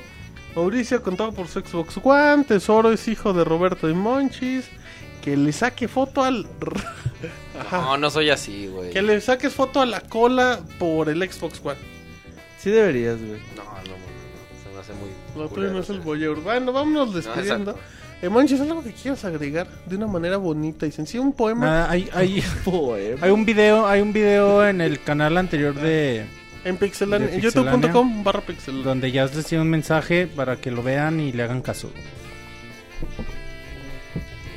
[0.57, 2.45] Mauricio contado por su Xbox One.
[2.45, 4.71] Tesoro es hijo de Roberto y Monchis.
[5.29, 6.47] Que le saque foto al.
[7.61, 7.81] Ajá.
[7.83, 8.91] No, no soy así, güey.
[8.91, 11.77] Que le saques foto a la cola por el Xbox One.
[12.59, 13.41] Sí deberías, güey.
[13.57, 15.11] No, no, no, no, se me hace muy.
[15.37, 16.41] Lo tuyo no es el voyeur.
[16.41, 17.73] Bueno, vámonos despidiendo.
[17.73, 17.89] exacto.
[18.23, 21.21] eh, Monchis, ¿algo que quieras agregar de una manera bonita y sencilla?
[21.23, 21.67] Un poema.
[21.67, 23.19] Nada, hay, hay, Poema.
[23.27, 26.25] hay un video, hay un video en el canal anterior de
[26.65, 27.73] En Pixelania, de en Pixelania.
[27.73, 28.83] youtube.com barra pixel.
[28.83, 31.91] donde ya les tiene un mensaje para que lo vean y le hagan caso.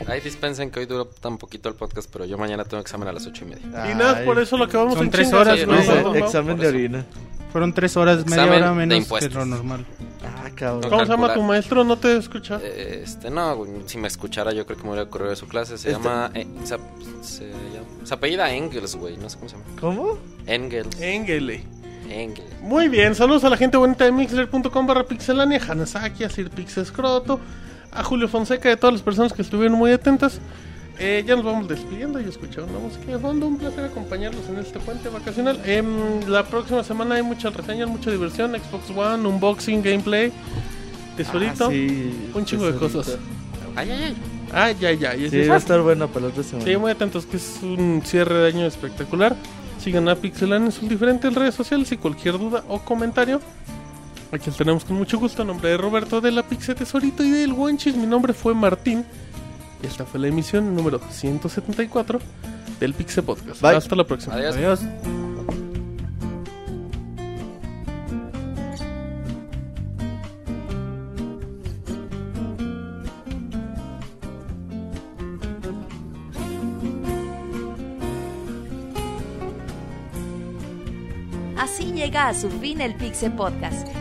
[0.07, 3.11] Ahí dispensen que hoy duró tan poquito el podcast, pero yo mañana tengo examen a
[3.13, 3.91] las ocho y media.
[3.91, 6.15] Y nada, por eso lo acabamos Son en tres chingas, horas, vamos, ¿no?
[6.15, 7.05] Examen de orina.
[7.51, 9.33] Fueron tres horas, media Examen hora de menos que impuestos.
[9.33, 9.85] lo normal.
[10.23, 10.89] Ah, cabrón.
[10.89, 11.83] ¿Cómo se llama tu maestro?
[11.83, 12.59] No te escucha.
[12.63, 15.77] Este, no, güey, si me escuchara yo creo que me hubiera ocurrido de su clase.
[15.77, 16.31] Se Este- llama...
[16.33, 16.77] eh, se,
[17.21, 17.88] se llama...
[18.05, 19.67] Se apellida Engels, güey, no sé cómo se llama.
[19.81, 20.17] ¿Cómo?
[20.47, 20.99] Engels.
[21.01, 21.63] Engele.
[22.09, 22.61] Engels.
[22.61, 27.39] Muy bien, saludos a la gente bonita de mixler.com barra pixelania, Hanasaki, a Sir Pixescroto,
[27.94, 30.40] a Julio Fonseca y a todas las personas que estuvieron muy atentas.
[31.00, 33.48] Eh, ya nos vamos despidiendo y escuchando música de fondo.
[33.48, 35.60] Un placer acompañarlos en este puente vacacional.
[35.66, 35.86] Em,
[36.28, 38.52] la próxima semana hay muchas reseñas, mucha diversión.
[38.52, 40.32] Xbox One, unboxing, gameplay,
[41.18, 41.66] tesorito.
[41.66, 43.18] Ah, sí, un chingo de cosas.
[43.76, 44.16] Ay, ay,
[44.53, 44.76] ay.
[44.80, 45.50] Ya, Sí, ya.
[45.50, 46.66] va a estar buena para la otra semana.
[46.70, 49.36] Sí, muy atentos, que es un cierre de año espectacular.
[49.80, 53.42] Sigan a Pixelan en sus diferentes redes sociales y cualquier duda o comentario.
[54.32, 55.42] Aquí los tenemos con mucho gusto.
[55.42, 59.06] En nombre de Roberto de la Pixel Tesorito y del Guanchis, mi nombre fue Martín.
[59.84, 62.19] Y esta fue la emisión número 174
[62.80, 63.61] del Pixel Podcast.
[63.61, 63.76] Bye.
[63.76, 64.35] Hasta la próxima.
[64.35, 64.56] Adiós.
[64.56, 64.80] Adiós.
[81.58, 84.00] Así llega a su fin el Pixel Podcast.